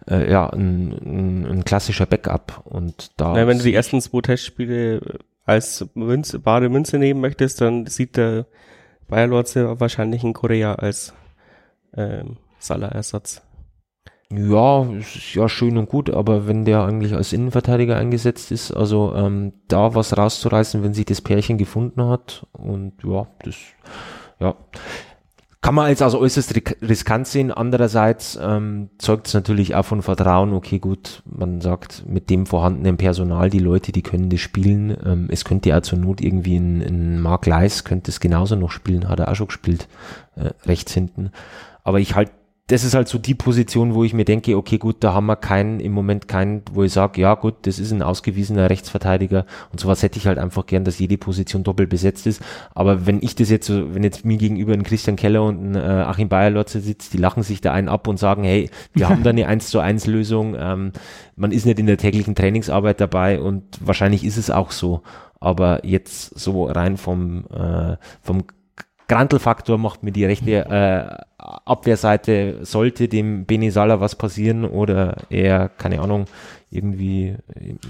äh, 0.09 0.15
äh, 0.15 0.31
ja, 0.31 0.49
ein, 0.51 0.93
ein, 0.93 1.47
ein 1.47 1.65
klassischer 1.65 2.07
Backup. 2.07 2.63
Und 2.65 3.11
da 3.17 3.37
Ja, 3.37 3.47
wenn 3.47 3.59
du 3.59 3.65
die 3.65 3.75
ersten 3.75 4.01
zwei 4.01 4.21
Testspiele 4.21 5.01
als 5.45 5.85
Münze, 5.95 6.39
bare 6.39 6.69
Münze 6.69 6.99
nehmen 6.99 7.21
möchtest, 7.21 7.61
dann 7.61 7.87
sieht 7.87 8.17
der 8.17 8.47
Bayer 9.09 9.27
Lorze 9.27 9.81
wahrscheinlich 9.81 10.25
in 10.25 10.33
Korea 10.33 10.77
als 10.77 11.13
ähm, 11.97 12.37
Salah-Ersatz. 12.59 13.43
Ja, 14.37 14.83
ist 14.99 15.35
ja 15.35 15.49
schön 15.49 15.79
und 15.79 15.89
gut, 15.89 16.11
aber 16.11 16.47
wenn 16.47 16.65
der 16.65 16.85
eigentlich 16.85 17.15
als 17.15 17.33
Innenverteidiger 17.33 17.97
eingesetzt 17.97 18.51
ist, 18.51 18.73
also 18.73 19.15
ähm, 19.15 19.53
da 19.69 19.95
was 19.95 20.17
rauszureißen, 20.17 20.83
wenn 20.83 20.95
sich 20.95 21.07
das 21.07 21.21
Pärchen 21.21 21.59
gefunden 21.59 22.05
hat 22.07 22.47
und 22.53 22.93
ja, 23.05 23.27
das 23.45 23.57
ja 24.41 24.57
kann 25.65 25.75
man 25.75 25.89
jetzt 25.89 26.03
also 26.03 26.21
äußerst 26.21 26.55
riskant 26.83 27.27
sehen. 27.27 27.51
Andererseits 27.51 28.39
ähm, 28.39 28.91
zeugt 28.99 29.29
es 29.29 29.33
natürlich 29.33 29.75
auch 29.75 29.87
von 29.87 30.03
Vertrauen. 30.03 30.53
Okay, 30.53 30.79
gut, 30.79 31.23
man 31.25 31.63
sagt 31.63 32.05
mit 32.07 32.29
dem 32.29 32.45
vorhandenen 32.45 32.99
Personal, 32.99 33.49
die 33.49 33.61
Leute, 33.61 33.91
die 33.91 34.03
können 34.03 34.29
das 34.29 34.41
spielen. 34.41 34.95
Ähm, 35.03 35.29
es 35.31 35.47
könnte 35.47 35.71
ja 35.71 35.81
zur 35.81 35.99
Not 35.99 36.21
irgendwie 36.21 36.57
ein, 36.57 36.83
ein 36.83 37.19
Mark 37.23 37.47
Leis 37.47 37.83
könnte 37.85 38.11
es 38.11 38.21
genauso 38.21 38.57
noch 38.57 38.71
spielen, 38.71 39.09
hat 39.09 39.21
er 39.21 39.31
auch 39.31 39.37
schon 39.37 39.47
gespielt, 39.47 39.89
äh, 40.37 40.51
rechts 40.67 40.93
hinten. 40.93 41.31
Aber 41.83 41.99
ich 41.99 42.15
halt 42.15 42.31
das 42.69 42.83
ist 42.83 42.95
halt 42.95 43.09
so 43.09 43.19
die 43.19 43.35
Position, 43.35 43.95
wo 43.95 44.05
ich 44.05 44.15
mir 44.15 44.25
denke, 44.25 44.57
okay, 44.57 44.79
gut, 44.79 44.97
da 45.01 45.13
haben 45.13 45.27
wir 45.27 45.37
keinen, 45.37 45.81
im 45.81 45.93
Moment 45.93 46.29
keinen, 46.29 46.63
wo 46.73 46.83
ich 46.83 46.93
sage, 46.93 47.21
ja 47.21 47.35
gut, 47.35 47.55
das 47.63 47.79
ist 47.79 47.93
ein 47.93 48.01
ausgewiesener 48.01 48.71
Rechtsverteidiger 48.71 49.45
und 49.71 49.81
sowas 49.81 50.03
hätte 50.03 50.19
ich 50.19 50.27
halt 50.27 50.39
einfach 50.39 50.65
gern, 50.65 50.83
dass 50.83 50.99
jede 50.99 51.19
Position 51.19 51.63
doppelt 51.63 51.91
besetzt 51.91 52.27
ist. 52.27 52.41
Aber 52.75 53.07
wenn 53.07 53.23
ich 53.23 53.35
das 53.35 53.51
jetzt 53.51 53.67
so, 53.67 53.95
wenn 53.95 54.03
jetzt 54.03 54.25
mir 54.25 54.39
gegenüber 54.39 54.73
ein 54.73 54.83
Christian 54.83 55.17
Keller 55.17 55.43
und 55.43 55.73
ein 55.73 55.75
äh, 55.75 56.05
Achim 56.05 56.31
Bayerlotze 56.31 56.81
sitzt, 56.81 57.13
die 57.13 57.19
lachen 57.19 57.43
sich 57.43 57.61
da 57.61 57.73
einen 57.73 57.91
ab 57.91 58.09
und 58.09 58.19
sagen, 58.19 58.45
hey, 58.45 58.71
wir 58.95 59.11
haben 59.11 59.23
da 59.23 59.31
eine 59.31 59.47
1 59.55 59.69
zu 59.69 59.81
1 59.81 60.07
Lösung, 60.07 60.57
ähm, 60.59 60.93
man 61.37 61.53
ist 61.53 61.67
nicht 61.67 61.79
in 61.79 61.87
der 61.87 61.99
täglichen 61.99 62.35
Trainingsarbeit 62.35 62.99
dabei 62.99 63.43
und 63.43 63.65
wahrscheinlich 63.81 64.25
ist 64.25 64.39
es 64.39 64.51
auch 64.51 64.71
so. 64.71 65.03
Aber 65.39 65.85
jetzt 65.85 66.39
so 66.39 66.65
rein 66.65 66.97
vom, 66.97 67.45
äh, 67.53 67.99
vom 68.23 68.45
Grantelfaktor 69.09 69.79
macht 69.79 70.03
mir 70.03 70.13
die 70.13 70.25
rechte 70.25 70.51
äh, 70.51 71.25
Abwehrseite, 71.39 72.65
sollte 72.65 73.09
dem 73.09 73.45
Benizala 73.45 74.01
was 74.01 74.17
passieren 74.17 74.65
oder 74.65 75.17
er, 75.29 75.69
keine 75.69 76.01
Ahnung, 76.01 76.25
irgendwie, 76.71 77.37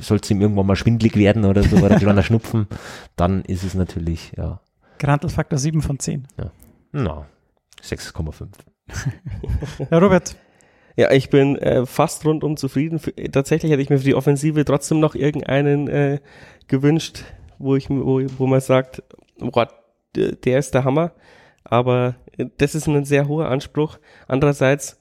sollte 0.01 0.25
es 0.25 0.31
ihm 0.31 0.41
irgendwann 0.41 0.67
mal 0.67 0.77
schwindlig 0.77 1.17
werden 1.17 1.45
oder 1.45 1.63
so, 1.63 1.77
oder 1.77 1.93
ein 1.93 2.01
kleiner 2.01 2.23
Schnupfen, 2.23 2.67
dann 3.17 3.43
ist 3.43 3.63
es 3.63 3.75
natürlich, 3.75 4.33
ja. 4.37 4.61
Grantelfaktor 4.99 5.59
7 5.59 5.83
von 5.83 5.99
10. 5.99 6.27
Ja. 6.39 6.51
Na, 6.93 7.27
6,5. 7.83 8.49
Herr 9.89 9.99
Robert. 10.03 10.37
Ja, 10.97 11.11
ich 11.11 11.29
bin 11.29 11.57
äh, 11.57 11.87
fast 11.87 12.25
rundum 12.25 12.57
zufrieden. 12.57 12.99
Für, 12.99 13.13
tatsächlich 13.15 13.73
hätte 13.73 13.83
ich 13.83 13.91
mir 13.91 13.99
für 13.99 14.05
die 14.05 14.15
Offensive 14.15 14.65
trotzdem 14.65 15.01
noch 15.01 15.15
irgendeinen 15.15 15.89
äh, 15.89 16.21
gewünscht, 16.69 17.25
wo 17.59 17.75
ich 17.75 17.91
wo, 17.91 18.23
wo 18.39 18.47
man 18.47 18.61
sagt, 18.61 19.03
boah, 19.39 19.69
der 20.17 20.59
ist 20.59 20.75
der 20.75 20.85
Hammer. 20.85 21.13
Aber 21.65 22.17
das 22.59 22.75
ist 22.75 22.87
ein 22.87 23.05
sehr 23.05 23.29
hoher 23.29 23.49
Anspruch. 23.49 23.99
Andererseits, 24.29 25.01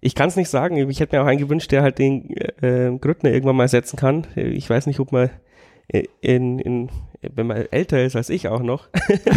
ich 0.00 0.14
kann 0.14 0.28
es 0.28 0.36
nicht 0.36 0.48
sagen. 0.48 0.76
Ich 0.88 1.00
hätte 1.00 1.16
mir 1.16 1.22
auch 1.22 1.26
einen 1.26 1.40
gewünscht, 1.40 1.72
der 1.72 1.82
halt 1.82 1.98
den 1.98 2.30
äh, 2.62 2.96
Grüttner 2.98 3.30
irgendwann 3.30 3.56
mal 3.56 3.68
setzen 3.68 3.96
kann. 3.96 4.26
Ich 4.36 4.68
weiß 4.70 4.86
nicht, 4.86 5.00
ob 5.00 5.12
man 5.12 5.30
in, 6.20 6.58
in, 6.58 6.90
wenn 7.22 7.46
man 7.46 7.58
älter 7.70 8.02
ist 8.02 8.16
als 8.16 8.30
ich 8.30 8.48
auch 8.48 8.60
noch, 8.60 8.88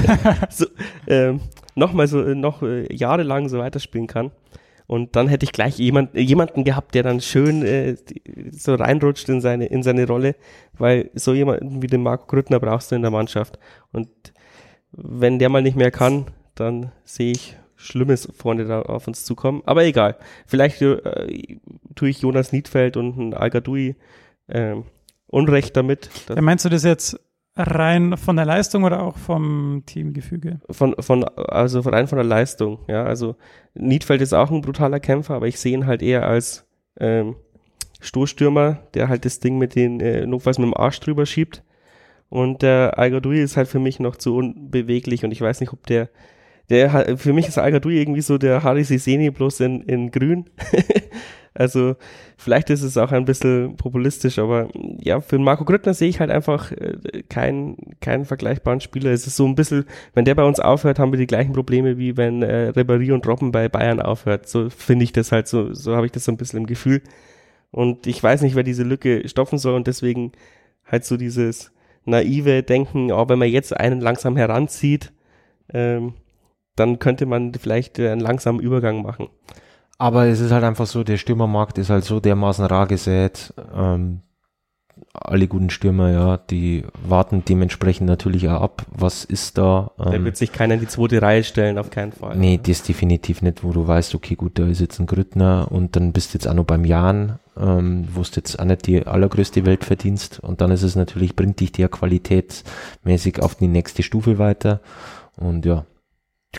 so, 0.49 0.65
ähm, 1.07 1.41
noch 1.75 1.93
mal 1.93 2.07
so 2.07 2.17
noch 2.21 2.63
äh, 2.63 2.93
jahrelang 2.93 3.49
so 3.49 3.59
weiterspielen 3.59 4.07
kann. 4.07 4.31
Und 4.87 5.15
dann 5.15 5.27
hätte 5.27 5.43
ich 5.43 5.51
gleich 5.51 5.77
jemand, 5.77 6.15
jemanden 6.15 6.63
gehabt, 6.63 6.95
der 6.95 7.03
dann 7.03 7.21
schön 7.21 7.63
äh, 7.63 7.95
so 8.49 8.73
reinrutscht 8.73 9.29
in 9.29 9.39
seine, 9.39 9.67
in 9.67 9.83
seine 9.83 10.07
Rolle, 10.07 10.35
weil 10.73 11.11
so 11.13 11.35
jemanden 11.35 11.83
wie 11.83 11.87
den 11.87 12.01
Marco 12.01 12.25
Grüttner 12.25 12.59
brauchst 12.59 12.91
du 12.91 12.95
in 12.95 13.03
der 13.03 13.11
Mannschaft. 13.11 13.59
Und 13.91 14.09
wenn 14.91 15.39
der 15.39 15.49
mal 15.49 15.61
nicht 15.61 15.77
mehr 15.77 15.91
kann, 15.91 16.25
dann 16.55 16.91
sehe 17.03 17.31
ich 17.31 17.57
Schlimmes 17.75 18.27
vorne 18.35 18.65
da 18.65 18.81
auf 18.81 19.07
uns 19.07 19.23
zukommen. 19.23 19.61
Aber 19.65 19.85
egal. 19.85 20.17
Vielleicht 20.45 20.81
äh, 20.81 21.57
tue 21.95 22.09
ich 22.09 22.21
Jonas 22.21 22.51
Niedfeld 22.51 22.97
und 22.97 23.17
ein 23.17 23.33
al 23.33 23.51
äh, 24.47 24.75
Unrecht 25.27 25.77
damit. 25.77 26.09
Ja, 26.27 26.41
meinst 26.41 26.65
du 26.65 26.69
das 26.69 26.83
jetzt 26.83 27.19
rein 27.55 28.17
von 28.17 28.35
der 28.35 28.45
Leistung 28.45 28.83
oder 28.83 29.03
auch 29.03 29.17
vom 29.17 29.83
Teamgefüge? 29.85 30.59
Von, 30.69 30.95
von, 30.99 31.23
also 31.23 31.81
rein 31.81 32.07
von 32.07 32.17
der 32.17 32.25
Leistung, 32.25 32.79
ja. 32.87 33.03
Also 33.03 33.35
Niedfeld 33.73 34.21
ist 34.21 34.33
auch 34.33 34.51
ein 34.51 34.61
brutaler 34.61 34.99
Kämpfer, 34.99 35.35
aber 35.35 35.47
ich 35.47 35.59
sehe 35.59 35.73
ihn 35.73 35.85
halt 35.85 36.01
eher 36.01 36.27
als 36.27 36.65
ähm, 36.99 37.35
Stoßstürmer, 38.01 38.79
der 38.93 39.09
halt 39.09 39.25
das 39.25 39.39
Ding 39.39 39.57
mit 39.57 39.75
den, 39.75 39.99
äh, 39.99 40.25
notfalls 40.25 40.57
mit 40.57 40.67
dem 40.67 40.73
Arsch 40.77 40.99
drüber 40.99 41.25
schiebt. 41.25 41.63
Und 42.29 42.61
der 42.61 42.97
al 42.97 43.13
ist 43.33 43.57
halt 43.57 43.67
für 43.67 43.79
mich 43.79 43.99
noch 43.99 44.15
zu 44.15 44.35
unbeweglich 44.35 45.23
und 45.23 45.31
ich 45.31 45.41
weiß 45.41 45.59
nicht, 45.61 45.73
ob 45.73 45.85
der 45.87 46.09
der 46.69 47.17
für 47.17 47.33
mich 47.33 47.47
ist 47.47 47.57
al 47.57 47.73
irgendwie 47.73 48.21
so 48.21 48.37
der 48.37 48.63
Haris 48.63 48.91
Iseni 48.91 49.31
bloß 49.31 49.61
in, 49.61 49.81
in 49.81 50.11
grün. 50.11 50.45
also 51.55 51.95
vielleicht 52.37 52.69
ist 52.69 52.83
es 52.83 52.97
auch 52.97 53.11
ein 53.11 53.25
bisschen 53.25 53.75
populistisch, 53.75 54.37
aber 54.37 54.69
ja, 54.99 55.19
für 55.19 55.39
Marco 55.39 55.65
Grüttner 55.65 55.95
sehe 55.95 56.09
ich 56.09 56.19
halt 56.19 56.29
einfach 56.29 56.71
äh, 56.71 57.23
keinen, 57.27 57.75
keinen 58.01 58.25
vergleichbaren 58.25 58.81
Spieler. 58.81 59.11
Es 59.11 59.25
ist 59.25 59.35
so 59.35 59.47
ein 59.47 59.55
bisschen, 59.55 59.85
wenn 60.13 60.25
der 60.25 60.35
bei 60.35 60.43
uns 60.43 60.59
aufhört, 60.59 60.99
haben 60.99 61.11
wir 61.11 61.17
die 61.17 61.27
gleichen 61.27 61.53
Probleme, 61.53 61.97
wie 61.97 62.17
wenn 62.17 62.43
äh, 62.43 62.71
Ribéry 62.75 63.13
und 63.13 63.27
Robben 63.27 63.51
bei 63.51 63.67
Bayern 63.67 63.99
aufhört. 63.99 64.47
So 64.47 64.69
finde 64.69 65.05
ich 65.05 65.11
das 65.11 65.31
halt, 65.31 65.47
so, 65.47 65.73
so 65.73 65.95
habe 65.95 66.05
ich 66.05 66.11
das 66.11 66.25
so 66.25 66.31
ein 66.31 66.37
bisschen 66.37 66.59
im 66.59 66.67
Gefühl. 66.67 67.01
Und 67.71 68.05
ich 68.05 68.21
weiß 68.21 68.41
nicht, 68.41 68.55
wer 68.55 68.63
diese 68.63 68.83
Lücke 68.83 69.27
stopfen 69.27 69.57
soll 69.57 69.75
und 69.75 69.87
deswegen 69.87 70.33
halt 70.85 71.03
so 71.03 71.17
dieses 71.17 71.71
naive 72.05 72.63
Denken, 72.63 73.11
auch 73.11 73.29
wenn 73.29 73.39
man 73.39 73.49
jetzt 73.49 73.75
einen 73.75 74.01
langsam 74.01 74.35
heranzieht, 74.37 75.11
ähm, 75.73 76.13
dann 76.75 76.99
könnte 76.99 77.25
man 77.25 77.53
vielleicht 77.53 77.99
einen 77.99 78.21
langsamen 78.21 78.61
Übergang 78.61 79.01
machen. 79.01 79.29
Aber 79.97 80.25
es 80.27 80.39
ist 80.39 80.51
halt 80.51 80.63
einfach 80.63 80.87
so, 80.87 81.03
der 81.03 81.17
Stürmermarkt 81.17 81.77
ist 81.77 81.89
halt 81.89 82.05
so 82.05 82.19
dermaßen 82.21 82.65
rar 82.65 82.87
gesät. 82.87 83.53
Ähm, 83.75 84.21
alle 85.13 85.47
guten 85.47 85.69
Stürmer, 85.69 86.11
ja, 86.11 86.37
die 86.37 86.83
warten 87.03 87.43
dementsprechend 87.47 88.07
natürlich 88.07 88.47
auch 88.49 88.61
ab, 88.61 88.85
was 88.91 89.25
ist 89.25 89.57
da. 89.57 89.91
Ähm, 89.99 90.11
da 90.11 90.23
wird 90.23 90.37
sich 90.37 90.51
keiner 90.51 90.75
in 90.75 90.79
die 90.79 90.87
zweite 90.87 91.21
Reihe 91.21 91.43
stellen, 91.43 91.77
auf 91.77 91.89
keinen 91.89 92.11
Fall. 92.11 92.37
Nee, 92.37 92.59
das 92.61 92.83
definitiv 92.83 93.41
nicht, 93.41 93.63
wo 93.63 93.71
du 93.71 93.87
weißt, 93.87 94.13
okay, 94.15 94.35
gut, 94.35 94.59
da 94.59 94.67
ist 94.67 94.81
jetzt 94.81 94.99
ein 94.99 95.07
Grüttner 95.07 95.67
und 95.71 95.95
dann 95.95 96.13
bist 96.13 96.33
du 96.33 96.37
jetzt 96.37 96.47
auch 96.47 96.53
noch 96.53 96.65
beim 96.65 96.85
Jan, 96.85 97.39
ähm, 97.57 98.07
wo 98.13 98.21
du 98.21 98.29
jetzt 98.35 98.59
auch 98.59 98.65
nicht 98.65 98.87
die 98.87 99.05
allergrößte 99.05 99.65
Welt 99.65 99.83
verdienst 99.83 100.39
und 100.39 100.61
dann 100.61 100.71
ist 100.71 100.83
es 100.83 100.95
natürlich, 100.95 101.35
bringt 101.35 101.59
dich 101.59 101.71
der 101.71 101.89
qualitätsmäßig 101.89 103.41
auf 103.41 103.55
die 103.55 103.67
nächste 103.67 104.03
Stufe 104.03 104.37
weiter 104.37 104.79
und 105.37 105.65
ja, 105.65 105.85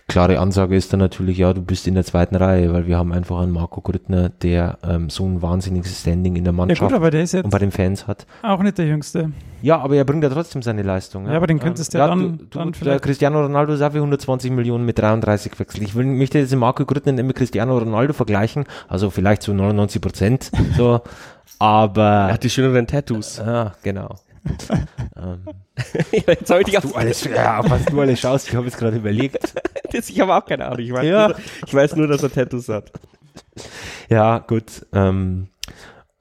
klare 0.07 0.39
Ansage 0.39 0.77
ist 0.77 0.93
dann 0.93 1.01
natürlich, 1.01 1.39
ja, 1.39 1.53
du 1.53 1.63
bist 1.63 1.89
in 1.89 1.95
der 1.95 2.05
zweiten 2.05 2.37
Reihe, 2.37 2.73
weil 2.73 2.87
wir 2.87 2.97
haben 2.97 3.13
einfach 3.13 3.41
einen 3.41 3.51
Marco 3.51 3.81
Grüttner, 3.81 4.29
der 4.29 4.79
ähm, 4.85 5.11
so 5.11 5.27
ein 5.27 5.43
wahnsinniges 5.43 6.01
Standing 6.01 6.37
in 6.37 6.45
der 6.45 6.53
Mannschaft 6.53 6.81
ja 6.81 6.87
gut, 6.87 6.97
aber 6.97 7.11
der 7.11 7.23
ist 7.23 7.33
jetzt 7.33 7.45
und 7.45 7.51
bei 7.51 7.59
den 7.59 7.73
Fans 7.73 8.07
hat. 8.07 8.25
Auch 8.43 8.63
nicht 8.63 8.79
der 8.79 8.87
Jüngste. 8.87 9.33
Ja, 9.63 9.81
aber 9.81 9.97
er 9.97 10.05
bringt 10.05 10.23
ja 10.23 10.31
trotzdem 10.31 10.63
seine 10.63 10.83
Leistung. 10.83 11.25
Ja, 11.25 11.33
ja 11.33 11.37
aber 11.39 11.49
den 11.49 11.59
könntest 11.59 11.93
du 11.93 11.99
ja 11.99 12.07
dann, 12.07 12.39
du, 12.39 12.45
dann 12.51 12.73
du, 12.73 12.85
Der 12.85 13.01
Cristiano 13.01 13.43
Ronaldo 13.43 13.73
ist 13.73 13.83
auch 13.83 13.91
für 13.91 13.99
120 13.99 14.53
Millionen 14.53 14.85
mit 14.85 14.99
33 14.99 15.59
wechselt. 15.59 15.83
Ich 15.83 15.97
will, 15.97 16.05
möchte 16.05 16.39
jetzt 16.39 16.53
den 16.53 16.61
Marco 16.61 16.85
Grüttner 16.85 17.13
nicht 17.13 17.25
mit 17.25 17.35
Cristiano 17.35 17.77
Ronaldo 17.77 18.13
vergleichen, 18.13 18.67
also 18.89 19.11
vielleicht 19.11 19.43
zu 19.43 19.53
99 19.53 20.01
Prozent, 20.01 20.51
so, 20.77 21.01
aber. 21.59 22.29
Er 22.29 22.35
hat 22.35 22.45
die 22.45 22.51
schöneren 22.51 22.87
Tattoos. 22.87 23.39
Ja, 23.39 23.73
genau 23.83 24.15
ähm, 25.17 25.45
jetzt 26.27 26.51
habe 26.51 26.61
ich 26.63 26.67
dich 26.67 26.81
du 26.81 26.95
alles, 26.95 27.25
ja, 27.25 27.63
was 27.69 27.85
du 27.85 28.01
alles 28.01 28.21
schaust, 28.21 28.49
ich 28.49 28.55
habe 28.55 28.67
jetzt 28.67 28.79
gerade 28.79 28.97
überlegt. 28.97 29.55
das, 29.93 30.09
ich 30.09 30.21
habe 30.21 30.35
auch 30.35 30.45
keine 30.45 30.67
Ahnung. 30.67 30.81
Ich 30.81 30.93
weiß, 30.93 31.07
ja. 31.07 31.29
nur, 31.29 31.37
ich 31.67 31.75
weiß 31.75 31.97
nur, 31.97 32.09
dass 32.09 32.23
er 32.23 32.33
Tattoos 32.33 32.69
hat. 32.69 32.93
Ja, 34.09 34.39
gut. 34.39 34.87
Ähm, 34.93 35.49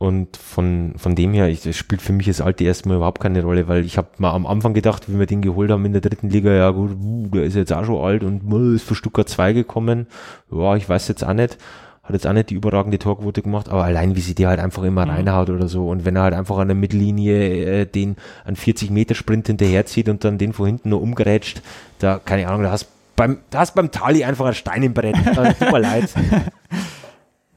Und 0.02 0.38
von, 0.38 0.94
von 0.96 1.14
dem 1.14 1.34
her, 1.34 1.50
ich, 1.50 1.62
das 1.62 1.76
spielt 1.76 2.02
für 2.02 2.14
mich 2.14 2.28
das 2.28 2.40
alte 2.40 2.64
erstmal 2.64 2.96
überhaupt 2.96 3.22
keine 3.22 3.44
Rolle, 3.44 3.68
weil 3.68 3.84
ich 3.84 3.98
habe 3.98 4.08
mal 4.18 4.32
am 4.32 4.48
Anfang 4.48 4.74
gedacht, 4.74 5.10
wie 5.10 5.20
wir 5.20 5.26
den 5.26 5.42
geholt 5.42 5.72
haben 5.72 5.84
in 5.84 5.92
der 5.92 6.02
dritten 6.02 6.30
Liga, 6.30 6.52
ja 6.54 6.70
gut, 6.70 6.92
uh, 7.04 7.28
der 7.28 7.44
ist 7.44 7.56
jetzt 7.56 7.74
auch 7.74 7.84
schon 7.84 8.02
alt 8.02 8.24
und 8.24 8.44
uh, 8.50 8.76
ist 8.76 8.88
für 8.88 8.96
Stuttgart 8.96 9.28
2 9.28 9.52
gekommen. 9.52 10.08
Ja, 10.50 10.78
ich 10.78 10.88
weiß 10.88 11.10
jetzt 11.10 11.26
auch 11.26 11.34
nicht. 11.34 11.58
Hat 12.10 12.14
jetzt 12.16 12.26
auch 12.26 12.34
nicht 12.34 12.50
die 12.50 12.56
überragende 12.56 12.98
Torquote 12.98 13.44
gemacht, 13.44 13.70
aber 13.70 13.84
allein 13.84 14.16
wie 14.16 14.22
sie 14.22 14.34
die 14.34 14.48
halt 14.48 14.60
einfach 14.60 14.82
immer 14.82 15.06
mhm. 15.06 15.12
reinhaut 15.12 15.52
oder 15.52 15.68
so. 15.68 15.88
Und 15.90 16.06
wenn 16.06 16.16
er 16.16 16.24
halt 16.24 16.34
einfach 16.34 16.58
an 16.58 16.68
der 16.68 16.76
Mittellinie 16.76 17.82
äh, 17.82 17.86
den 17.86 18.16
an 18.46 18.56
40 18.56 18.90
Meter 18.90 19.14
Sprint 19.14 19.46
hinterherzieht 19.46 20.10
und 20.10 20.24
dann 20.24 20.40
den 20.40 20.54
von 20.54 20.66
hinten 20.66 20.90
nur 20.90 21.04
umgerätscht, 21.04 21.62
da, 22.00 22.20
keine 22.24 22.48
Ahnung, 22.48 22.64
da 22.64 22.72
hast 22.72 22.88
beim, 23.16 23.38
da 23.52 23.60
hast 23.60 23.76
beim 23.76 23.92
Tali 23.92 24.24
einfach 24.24 24.48
ein 24.48 24.56
Stein 24.56 24.82
im 24.82 24.96
Brett. 24.96 25.16
Äh, 25.16 25.54
tut 25.54 25.72
mir 25.72 25.80
leid. 25.80 26.10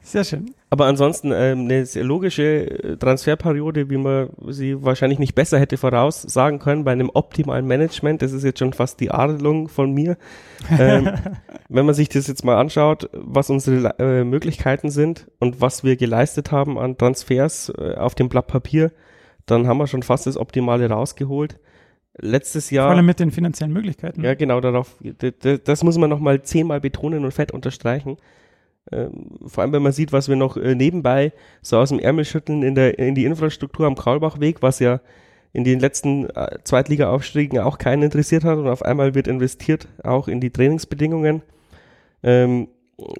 Sehr 0.03 0.25
schön. 0.25 0.53
Aber 0.69 0.85
ansonsten 0.85 1.31
ähm, 1.33 1.61
eine 1.61 1.85
sehr 1.85 2.03
logische 2.03 2.43
äh, 2.43 2.97
Transferperiode, 2.97 3.89
wie 3.89 3.97
man 3.97 4.29
sie 4.49 4.83
wahrscheinlich 4.83 5.17
nicht 5.17 5.33
besser 5.33 5.57
hätte 5.59 5.77
voraussagen 5.77 6.59
können 6.59 6.83
bei 6.83 6.91
einem 6.91 7.09
optimalen 7.13 7.65
Management. 7.65 8.21
Das 8.21 8.33
ist 8.33 8.43
jetzt 8.43 8.59
schon 8.59 8.73
fast 8.73 8.99
die 8.99 9.11
Adelung 9.11 9.69
von 9.69 9.93
mir. 9.93 10.17
ähm, 10.77 11.09
wenn 11.69 11.85
man 11.85 11.95
sich 11.95 12.09
das 12.09 12.27
jetzt 12.27 12.43
mal 12.43 12.57
anschaut, 12.57 13.09
was 13.13 13.49
unsere 13.49 13.97
äh, 13.97 14.25
Möglichkeiten 14.25 14.91
sind 14.91 15.27
und 15.39 15.61
was 15.61 15.85
wir 15.85 15.95
geleistet 15.95 16.51
haben 16.51 16.77
an 16.77 16.97
Transfers 16.97 17.71
äh, 17.77 17.95
auf 17.95 18.13
dem 18.13 18.27
Blatt 18.27 18.47
Papier, 18.47 18.91
dann 19.45 19.67
haben 19.67 19.77
wir 19.77 19.87
schon 19.87 20.03
fast 20.03 20.27
das 20.27 20.37
Optimale 20.37 20.89
rausgeholt. 20.89 21.59
Letztes 22.17 22.69
Jahr. 22.69 22.87
Vor 22.87 22.95
allem 22.95 23.05
mit 23.05 23.19
den 23.19 23.31
finanziellen 23.31 23.73
Möglichkeiten. 23.73 24.23
Ja, 24.23 24.35
genau, 24.35 24.59
darauf. 24.59 24.97
Das 25.63 25.83
muss 25.83 25.97
man 25.97 26.09
nochmal 26.09 26.43
zehnmal 26.43 26.79
betonen 26.79 27.23
und 27.25 27.31
fett 27.31 27.51
unterstreichen. 27.51 28.17
Ähm, 28.91 29.37
vor 29.45 29.63
allem, 29.63 29.71
wenn 29.71 29.83
man 29.83 29.91
sieht, 29.91 30.11
was 30.11 30.27
wir 30.27 30.35
noch 30.35 30.57
äh, 30.57 30.75
nebenbei 30.75 31.31
so 31.61 31.77
aus 31.77 31.89
dem 31.89 31.99
Ärmel 31.99 32.25
schütteln 32.25 32.63
in, 32.63 32.75
der, 32.75 32.99
in 32.99 33.15
die 33.15 33.25
Infrastruktur 33.25 33.85
am 33.85 33.95
Kaulbachweg, 33.95 34.61
was 34.61 34.79
ja 34.79 34.99
in 35.53 35.63
den 35.63 35.79
letzten 35.79 36.29
äh, 36.31 36.57
Zweitliga-Aufstiegen 36.63 37.59
auch 37.59 37.77
keinen 37.77 38.03
interessiert 38.03 38.43
hat 38.43 38.57
und 38.57 38.67
auf 38.67 38.83
einmal 38.83 39.15
wird 39.15 39.27
investiert 39.27 39.87
auch 40.03 40.27
in 40.27 40.41
die 40.41 40.49
Trainingsbedingungen. 40.49 41.43
Ähm, 42.23 42.67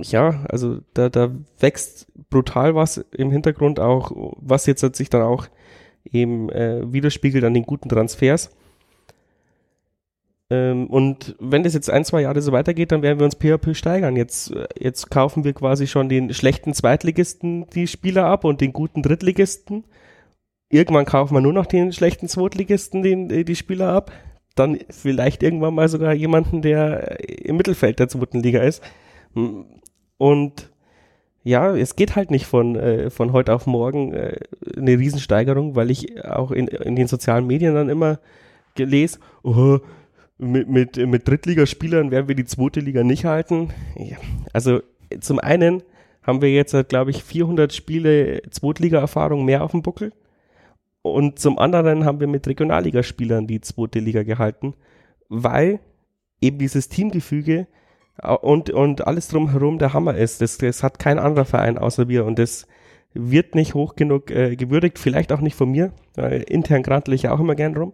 ja, 0.02 0.44
also 0.50 0.80
da, 0.94 1.10
da 1.10 1.32
wächst 1.60 2.08
brutal 2.30 2.76
was 2.76 2.98
im 3.12 3.32
Hintergrund 3.32 3.80
auch, 3.80 4.12
was 4.38 4.66
jetzt 4.66 4.96
sich 4.96 5.10
dann 5.10 5.22
auch 5.22 5.48
eben 6.12 6.50
äh, 6.50 6.92
widerspiegelt 6.92 7.44
an 7.44 7.54
den 7.54 7.64
guten 7.64 7.90
Transfers. 7.90 8.50
Ähm, 10.50 10.88
und 10.88 11.36
wenn 11.40 11.64
das 11.64 11.74
jetzt 11.74 11.90
ein, 11.90 12.06
zwei 12.06 12.22
Jahre 12.22 12.42
so 12.42 12.52
weitergeht, 12.52 12.92
dann 12.92 13.02
werden 13.02 13.20
wir 13.20 13.26
uns 13.26 13.36
PHP 13.36 13.76
steigern. 13.76 14.16
Jetzt, 14.16 14.52
äh, 14.52 14.68
jetzt 14.80 15.10
kaufen 15.10 15.44
wir 15.44 15.54
quasi 15.54 15.88
schon 15.88 16.10
den 16.10 16.34
schlechten 16.34 16.74
Zweitligisten 16.74 17.68
die 17.70 17.88
Spieler 17.88 18.26
ab 18.26 18.44
und 18.44 18.62
den 18.62 18.74
guten 18.74 19.02
Drittligisten. 19.02 19.86
Irgendwann 20.70 21.06
kaufen 21.06 21.36
wir 21.36 21.42
nur 21.42 21.54
noch 21.54 21.66
den 21.66 21.94
schlechten 21.94 22.28
Zweitligisten 22.28 23.04
den, 23.04 23.30
äh, 23.30 23.44
die 23.44 23.56
Spieler 23.56 23.90
ab. 23.90 24.12
Dann 24.56 24.80
vielleicht 24.90 25.42
irgendwann 25.44 25.74
mal 25.74 25.88
sogar 25.90 26.14
jemanden, 26.14 26.62
der 26.62 27.22
äh, 27.22 27.34
im 27.46 27.58
Mittelfeld 27.58 28.00
der 28.00 28.10
zweiten 28.10 28.42
Liga 28.42 28.62
ist. 28.62 28.84
Und 30.18 30.72
ja, 31.44 31.76
es 31.76 31.96
geht 31.96 32.16
halt 32.16 32.32
nicht 32.32 32.46
von, 32.46 32.76
äh, 32.76 33.10
von 33.10 33.34
heute 33.34 33.54
auf 33.54 33.66
morgen 33.66 34.14
äh, 34.14 34.40
eine 34.78 34.98
Riesensteigerung, 34.98 35.76
weil 35.76 35.92
ich 35.92 36.24
auch 36.24 36.52
in, 36.52 36.68
in 36.68 36.96
den 36.96 37.08
sozialen 37.08 37.48
Medien 37.48 37.76
dann 37.76 37.90
immer 37.90 38.20
gelesen, 38.76 39.22
oh, 39.44 39.80
mit, 40.38 40.68
mit, 40.68 40.98
mit 40.98 41.28
Drittligaspielern 41.28 42.12
werden 42.12 42.28
wir 42.28 42.36
die 42.36 42.46
zweite 42.46 42.80
Liga 42.80 43.04
nicht 43.04 43.26
halten. 43.26 43.70
Also 44.52 44.82
zum 45.20 45.40
einen 45.40 45.84
haben 46.24 46.42
wir 46.42 46.52
jetzt, 46.52 46.76
glaube 46.90 47.12
ich, 47.12 47.24
400 47.24 47.74
Spiele 47.74 48.42
Zweitliga-Erfahrung 48.50 49.46
mehr 49.46 49.64
auf 49.64 49.72
dem 49.72 49.82
Buckel. 49.82 50.14
Und 51.02 51.38
zum 51.38 51.60
anderen 51.60 52.06
haben 52.06 52.20
wir 52.22 52.28
mit 52.28 52.48
Regionalligaspielern 52.48 53.46
die 53.46 53.60
zweite 53.62 54.00
Liga 54.00 54.24
gehalten, 54.24 54.74
weil 55.28 55.80
eben 56.40 56.60
dieses 56.60 56.88
Teamgefüge 56.88 57.68
und, 58.42 58.70
und 58.70 59.06
alles 59.06 59.28
drumherum 59.28 59.80
der 59.80 59.94
Hammer 59.94 60.16
ist. 60.16 60.42
Das, 60.42 60.58
das 60.58 60.82
hat 60.82 61.00
kein 61.00 61.20
anderer 61.20 61.46
Verein 61.46 61.78
außer 61.78 62.08
wir 62.08 62.26
und 62.26 62.40
das 62.40 62.68
wird 63.14 63.54
nicht 63.54 63.74
hoch 63.74 63.96
genug 63.96 64.32
äh, 64.32 64.56
gewürdigt, 64.56 64.98
vielleicht 64.98 65.32
auch 65.32 65.42
nicht 65.42 65.56
von 65.56 65.70
mir, 65.70 65.92
weil 66.16 66.42
intern 66.42 66.82
grantel 66.82 67.14
ich 67.14 67.24
ja 67.24 67.32
auch 67.32 67.40
immer 67.40 67.56
gern 67.56 67.76
rum. 67.76 67.94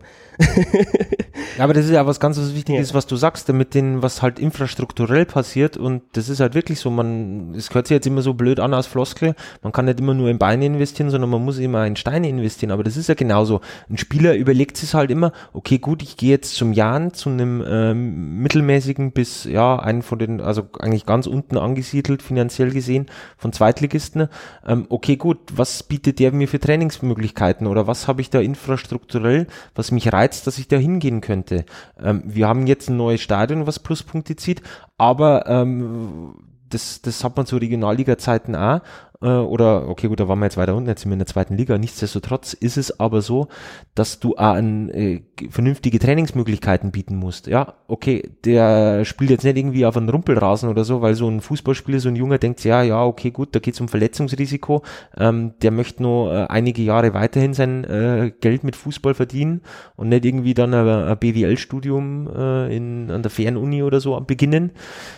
ja, 1.57 1.63
aber 1.63 1.74
das 1.74 1.86
ist 1.86 1.91
ja 1.91 2.05
was 2.07 2.20
ganz 2.20 2.38
was 2.38 2.55
Wichtiges, 2.55 2.89
ja. 2.89 2.95
was 2.95 3.07
du 3.07 3.17
sagst, 3.17 3.49
damit 3.49 3.74
den, 3.74 4.01
was 4.01 4.22
halt 4.22 4.39
infrastrukturell 4.39 5.26
passiert 5.26 5.76
und 5.76 6.03
das 6.13 6.30
ist 6.30 6.39
halt 6.39 6.53
wirklich 6.53 6.80
so, 6.80 6.89
man, 6.89 7.53
es 7.55 7.74
hört 7.74 7.88
sich 7.88 7.95
jetzt 7.95 8.07
immer 8.07 8.22
so 8.22 8.34
blöd 8.34 8.59
an 8.61 8.74
als 8.74 8.88
Floskel, 8.88 9.36
man 9.61 9.74
kann 9.74 9.86
nicht 9.86 9.99
immer 9.99 10.13
nur 10.13 10.30
in 10.30 10.38
Beine 10.38 10.65
investieren, 10.65 11.09
sondern 11.09 11.30
man 11.30 11.43
muss 11.43 11.57
immer 11.57 11.86
in 11.86 11.97
Steine 11.97 12.30
investieren, 12.30 12.72
aber 12.72 12.84
das 12.84 12.95
ist 12.95 13.09
ja 13.09 13.15
genauso. 13.15 13.59
Ein 13.89 13.97
Spieler 13.97 14.36
überlegt 14.36 14.78
sich 14.78 14.93
halt 14.93 15.11
immer, 15.11 15.34
okay, 15.53 15.80
gut, 15.80 16.01
ich 16.01 16.15
gehe 16.15 16.30
jetzt 16.30 16.55
zum 16.55 16.72
Jahren 16.72 17.13
zu 17.13 17.30
einem 17.30 17.63
ähm, 17.67 18.38
mittelmäßigen 18.41 19.11
bis, 19.11 19.43
ja, 19.43 19.78
einen 19.78 20.01
von 20.01 20.20
den, 20.20 20.39
also 20.39 20.63
eigentlich 20.80 21.05
ganz 21.05 21.28
unten 21.28 21.57
angesiedelt, 21.57 22.22
finanziell 22.22 22.72
gesehen, 22.72 23.07
von 23.38 23.51
Zweitligisten, 23.51 24.30
ähm, 24.65 24.86
okay, 24.89 25.09
okay, 25.09 25.15
gut, 25.17 25.39
was 25.55 25.82
bietet 25.82 26.20
der 26.20 26.32
mir 26.32 26.47
für 26.47 26.59
Trainingsmöglichkeiten 26.59 27.65
oder 27.65 27.88
was 27.88 28.07
habe 28.10 28.20
ich 28.20 28.30
da 28.30 28.41
infrastrukturell, 28.41 29.47
was 29.74 29.91
mich 29.91 30.12
reizt, 30.12 30.45
dass 30.47 30.57
ich 30.57 30.68
da 30.68 30.76
hingehen 30.76 31.22
könnte? 31.22 31.64
Ähm, 31.97 32.24
wir 32.26 32.49
haben 32.49 32.68
jetzt 32.68 32.89
ein 32.89 32.97
neues 32.97 33.22
Stadion, 33.22 33.66
was 33.66 33.80
Pluspunkte 33.80 34.36
zieht, 34.36 34.62
aber 34.97 35.47
ähm, 35.47 36.36
das, 36.70 37.01
das 37.01 37.24
hat 37.24 37.38
man 37.38 37.45
zu 37.45 37.55
Regionalliga-Zeiten 37.55 38.55
auch 38.55 38.82
oder 39.22 39.89
okay, 39.89 40.07
gut, 40.07 40.20
da 40.22 40.30
waren 40.30 40.39
wir 40.39 40.45
jetzt 40.45 40.55
weiter 40.55 40.76
unten, 40.76 40.88
jetzt 40.88 41.01
sind 41.01 41.09
wir 41.11 41.15
in 41.15 41.20
der 41.20 41.28
zweiten 41.28 41.57
Liga. 41.57 41.78
Nichtsdestotrotz 41.78 42.53
ist 42.53 42.78
es 42.78 43.01
aber 43.01 43.22
so, 43.22 43.49
dass 43.93 44.22
du 44.22 44.36
auch 44.36 44.53
an, 44.53 44.89
äh, 44.89 45.24
vernünftige 45.49 45.99
Trainingsmöglichkeiten 45.99 46.91
bieten 46.91 47.17
musst. 47.17 47.47
Ja, 47.47 47.74
okay, 47.89 48.30
der 48.45 49.03
spielt 49.03 49.30
jetzt 49.30 49.43
nicht 49.43 49.57
irgendwie 49.57 49.86
auf 49.86 49.97
einen 49.97 50.07
Rumpelrasen 50.07 50.70
oder 50.70 50.86
so, 50.86 51.01
weil 51.01 51.15
so 51.15 51.28
ein 51.28 51.41
Fußballspieler, 51.41 51.99
so 51.99 52.07
ein 52.07 52.15
Junger 52.15 52.38
denkt, 52.38 52.63
ja, 52.63 52.82
ja, 52.82 53.03
okay, 53.03 53.32
gut, 53.32 53.53
da 53.53 53.59
geht's 53.59 53.82
um 53.82 53.89
Verletzungsrisiko. 53.89 54.84
Ähm, 55.17 55.51
der 55.61 55.72
möchte 55.72 56.01
nur 56.01 56.34
äh, 56.34 56.45
einige 56.47 56.82
Jahre 56.82 57.13
weiterhin 57.13 57.53
sein 57.53 57.84
äh, 57.84 58.32
Geld 58.39 58.63
mit 58.63 58.78
Fußball 58.78 59.15
verdienen 59.15 59.61
und 59.97 60.07
nicht 60.07 60.24
irgendwie 60.24 60.53
dann 60.53 60.74
ein, 60.74 60.88
ein 60.88 61.17
BWL-Studium 61.17 62.30
äh, 62.34 62.78
an 63.11 63.22
der 63.22 63.30
Fernuni 63.32 63.84
oder 63.84 63.99
so 63.99 64.17
beginnen, 64.22 64.72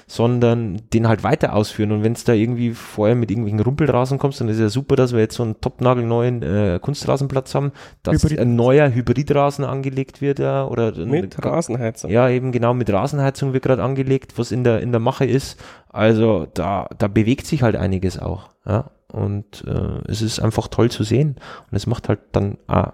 sondern 0.08 0.82
den 0.92 1.08
halt 1.08 1.24
weiter 1.24 1.54
ausführen. 1.54 1.92
Und 1.92 2.04
wenn 2.04 2.14
es 2.14 2.24
da 2.24 2.34
irgendwie 2.34 2.72
vorher 2.72 3.16
mit 3.16 3.30
irgendwelchen 3.30 3.60
Rumpel 3.60 3.91
Rasen 3.94 4.18
kommst, 4.18 4.42
dann 4.42 4.50
ist 4.50 4.60
ja 4.60 4.70
super, 4.70 4.96
dass 4.96 5.14
wir 5.14 5.20
jetzt 5.20 5.36
so 5.36 5.44
einen 5.44 5.60
topnagelneuen 5.62 6.42
äh, 6.44 6.80
Kunstrasenplatz 6.82 7.56
haben, 7.56 7.72
dass 8.04 8.24
Hybrid. 8.24 8.40
ein 8.40 8.56
neuer 8.56 8.94
Hybridrasen 8.94 9.66
angelegt 9.66 10.22
wird, 10.22 10.40
ja, 10.40 10.66
oder 10.66 10.94
mit 11.06 11.44
Rasenheizung. 11.44 12.10
Ja, 12.12 12.30
eben 12.30 12.52
genau 12.52 12.74
mit 12.74 12.92
Rasenheizung 12.92 13.54
wird 13.54 13.64
gerade 13.64 13.84
angelegt, 13.84 14.34
was 14.38 14.52
in 14.52 14.64
der 14.64 14.82
in 14.82 14.92
der 14.92 15.02
Mache 15.02 15.26
ist. 15.26 15.60
Also 15.90 16.48
da 16.54 16.88
da 16.98 17.08
bewegt 17.08 17.48
sich 17.48 17.64
halt 17.64 17.76
einiges 17.76 18.20
auch, 18.20 18.50
ja. 18.66 18.92
Und 19.12 19.66
äh, 19.68 20.10
es 20.10 20.22
ist 20.22 20.40
einfach 20.40 20.70
toll 20.70 20.90
zu 20.90 21.04
sehen 21.04 21.36
und 21.70 21.76
es 21.76 21.86
macht 21.86 22.08
halt 22.08 22.20
dann 22.32 22.58
ah, 22.68 22.94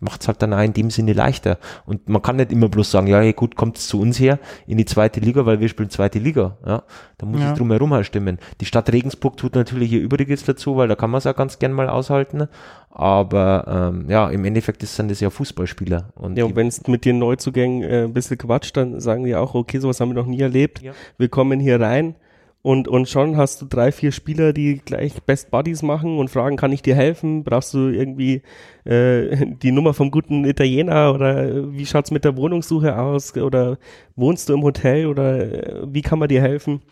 macht 0.00 0.22
es 0.22 0.28
halt 0.28 0.42
dann 0.42 0.52
auch 0.52 0.62
in 0.62 0.72
dem 0.72 0.90
Sinne 0.90 1.12
leichter. 1.12 1.58
Und 1.86 2.08
man 2.08 2.22
kann 2.22 2.36
nicht 2.36 2.52
immer 2.52 2.68
bloß 2.68 2.90
sagen, 2.90 3.06
ja, 3.06 3.20
hey, 3.20 3.32
gut, 3.32 3.54
kommt 3.54 3.76
es 3.78 3.86
zu 3.86 4.00
uns 4.00 4.18
her 4.18 4.38
in 4.66 4.78
die 4.78 4.84
zweite 4.84 5.20
Liga, 5.20 5.46
weil 5.46 5.60
wir 5.60 5.68
spielen 5.68 5.90
zweite 5.90 6.18
Liga. 6.18 6.56
Ja, 6.66 6.82
da 7.18 7.26
muss 7.26 7.40
ja. 7.40 7.52
es 7.52 7.58
drumherum 7.58 7.92
halt 7.92 8.06
stimmen. 8.06 8.38
Die 8.60 8.64
Stadt 8.64 8.90
Regensburg 8.92 9.36
tut 9.36 9.54
natürlich 9.54 9.92
ihr 9.92 10.00
Übriges 10.00 10.44
dazu, 10.44 10.76
weil 10.76 10.88
da 10.88 10.96
kann 10.96 11.10
man 11.10 11.18
es 11.18 11.26
auch 11.26 11.36
ganz 11.36 11.58
gern 11.58 11.72
mal 11.72 11.88
aushalten. 11.88 12.48
Aber 12.90 13.92
ähm, 13.92 14.06
ja, 14.08 14.28
im 14.30 14.44
Endeffekt 14.44 14.82
ist, 14.82 14.96
sind 14.96 15.10
das 15.10 15.20
ja 15.20 15.30
Fußballspieler. 15.30 16.12
Und 16.16 16.36
ja, 16.36 16.44
und 16.44 16.56
wenn 16.56 16.66
es 16.66 16.86
mit 16.86 17.04
den 17.04 17.18
Neuzugängen 17.18 17.82
äh, 17.82 18.04
ein 18.04 18.12
bisschen 18.12 18.38
quatscht, 18.38 18.76
dann 18.76 19.00
sagen 19.00 19.24
die 19.24 19.36
auch, 19.36 19.54
okay, 19.54 19.78
sowas 19.78 20.00
haben 20.00 20.10
wir 20.10 20.14
noch 20.14 20.26
nie 20.26 20.40
erlebt. 20.40 20.82
Ja. 20.82 20.92
Wir 21.18 21.28
kommen 21.28 21.60
hier 21.60 21.80
rein 21.80 22.16
und, 22.62 22.88
und 22.88 23.08
schon 23.08 23.38
hast 23.38 23.62
du 23.62 23.66
drei, 23.66 23.90
vier 23.90 24.12
Spieler, 24.12 24.52
die 24.52 24.82
gleich 24.84 25.22
Best 25.22 25.50
Buddies 25.50 25.82
machen 25.82 26.18
und 26.18 26.28
fragen, 26.28 26.58
kann 26.58 26.72
ich 26.72 26.82
dir 26.82 26.94
helfen? 26.94 27.42
Brauchst 27.42 27.72
du 27.72 27.88
irgendwie 27.88 28.42
äh, 28.84 29.46
die 29.62 29.72
Nummer 29.72 29.94
vom 29.94 30.10
guten 30.10 30.44
Italiener 30.44 31.14
oder 31.14 31.72
wie 31.72 31.86
schaut's 31.86 32.10
mit 32.10 32.24
der 32.24 32.36
Wohnungssuche 32.36 32.98
aus? 32.98 33.34
Oder 33.36 33.78
wohnst 34.14 34.48
du 34.48 34.54
im 34.54 34.62
Hotel 34.62 35.06
oder 35.06 35.38
äh, 35.40 35.86
wie 35.86 36.02
kann 36.02 36.18
man 36.18 36.28
dir 36.28 36.42
helfen? 36.42 36.82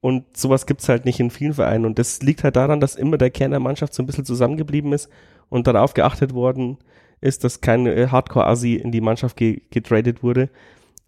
Und 0.00 0.36
sowas 0.36 0.66
gibt's 0.66 0.88
halt 0.88 1.04
nicht 1.04 1.18
in 1.18 1.30
vielen 1.30 1.54
Vereinen. 1.54 1.84
Und 1.84 1.98
das 1.98 2.22
liegt 2.22 2.44
halt 2.44 2.54
daran, 2.54 2.78
dass 2.78 2.94
immer 2.94 3.18
der 3.18 3.30
Kern 3.30 3.50
der 3.50 3.60
Mannschaft 3.60 3.94
so 3.94 4.02
ein 4.04 4.06
bisschen 4.06 4.24
zusammengeblieben 4.24 4.92
ist 4.92 5.08
und 5.48 5.66
darauf 5.66 5.94
geachtet 5.94 6.32
worden 6.32 6.78
ist, 7.20 7.42
dass 7.42 7.60
kein 7.60 7.86
äh, 7.86 8.06
Hardcore-Asi 8.08 8.76
in 8.76 8.92
die 8.92 9.00
Mannschaft 9.00 9.36
ge 9.36 9.62
getradet 9.70 10.22
wurde. 10.22 10.50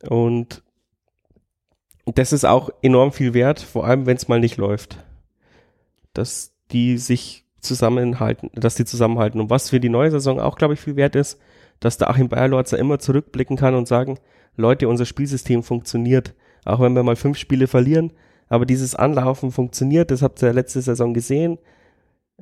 Und 0.09 0.65
das 2.19 2.33
ist 2.33 2.45
auch 2.45 2.71
enorm 2.83 3.13
viel 3.13 3.35
wert, 3.35 3.61
vor 3.61 3.87
allem 3.87 4.07
wenn 4.07 4.17
es 4.17 4.29
mal 4.29 4.41
nicht 4.41 4.57
läuft. 4.57 4.99
Dass 6.13 6.53
die 6.73 6.99
sich 6.99 7.45
zusammenhalten, 7.61 8.51
dass 8.55 8.75
die 8.75 8.85
zusammenhalten. 8.85 9.41
Und 9.41 9.51
was 9.51 9.71
für 9.71 9.81
die 9.81 9.89
neue 9.89 10.11
Saison 10.11 10.41
auch, 10.41 10.57
glaube 10.57 10.75
ich, 10.75 10.81
viel 10.81 10.97
wert 10.97 11.15
ist, 11.15 11.39
dass 11.79 11.99
der 11.99 12.11
Achim 12.11 12.29
Bayerlorzer 12.29 12.79
immer 12.79 12.99
zurückblicken 12.99 13.57
kann 13.57 13.75
und 13.75 13.89
sagen, 13.89 14.19
Leute, 14.57 14.89
unser 14.89 15.07
Spielsystem 15.07 15.63
funktioniert. 15.63 16.35
Auch 16.65 16.81
wenn 16.81 16.95
wir 16.95 17.03
mal 17.03 17.17
fünf 17.17 17.39
Spiele 17.39 17.67
verlieren, 17.67 18.13
aber 18.49 18.67
dieses 18.67 18.95
Anlaufen 18.95 19.51
funktioniert, 19.51 20.11
das 20.11 20.23
habt 20.23 20.43
ihr 20.43 20.53
letzte 20.53 20.83
Saison 20.83 21.15
gesehen. 21.15 21.59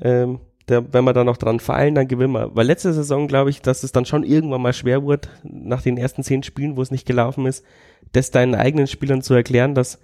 Ähm, 0.00 0.40
der, 0.68 0.92
wenn 0.92 1.04
wir 1.04 1.12
da 1.12 1.24
noch 1.24 1.36
dran 1.36 1.60
fallen, 1.60 1.94
dann 1.94 2.08
gewinnen 2.08 2.32
wir. 2.32 2.54
Weil 2.54 2.66
letzte 2.66 2.92
Saison 2.92 3.28
glaube 3.28 3.50
ich, 3.50 3.62
dass 3.62 3.82
es 3.82 3.92
dann 3.92 4.04
schon 4.04 4.24
irgendwann 4.24 4.62
mal 4.62 4.72
schwer 4.72 5.02
wurde, 5.02 5.28
nach 5.42 5.82
den 5.82 5.96
ersten 5.96 6.22
zehn 6.22 6.42
Spielen, 6.42 6.76
wo 6.76 6.82
es 6.82 6.90
nicht 6.90 7.06
gelaufen 7.06 7.46
ist, 7.46 7.64
das 8.12 8.30
deinen 8.30 8.54
eigenen 8.54 8.86
Spielern 8.86 9.22
zu 9.22 9.34
erklären, 9.34 9.74
dass 9.74 9.98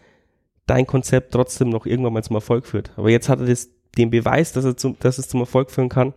dein 0.66 0.86
Konzept 0.86 1.32
trotzdem 1.32 1.68
noch 1.68 1.86
irgendwann 1.86 2.12
mal 2.12 2.22
zum 2.22 2.36
Erfolg 2.36 2.66
führt. 2.66 2.92
Aber 2.96 3.10
jetzt 3.10 3.28
hat 3.28 3.40
er 3.40 3.46
das, 3.46 3.68
den 3.96 4.10
Beweis, 4.10 4.52
dass, 4.52 4.64
er 4.64 4.76
zum, 4.76 4.96
dass 4.98 5.18
es 5.18 5.28
zum 5.28 5.40
Erfolg 5.40 5.70
führen 5.70 5.88
kann 5.88 6.14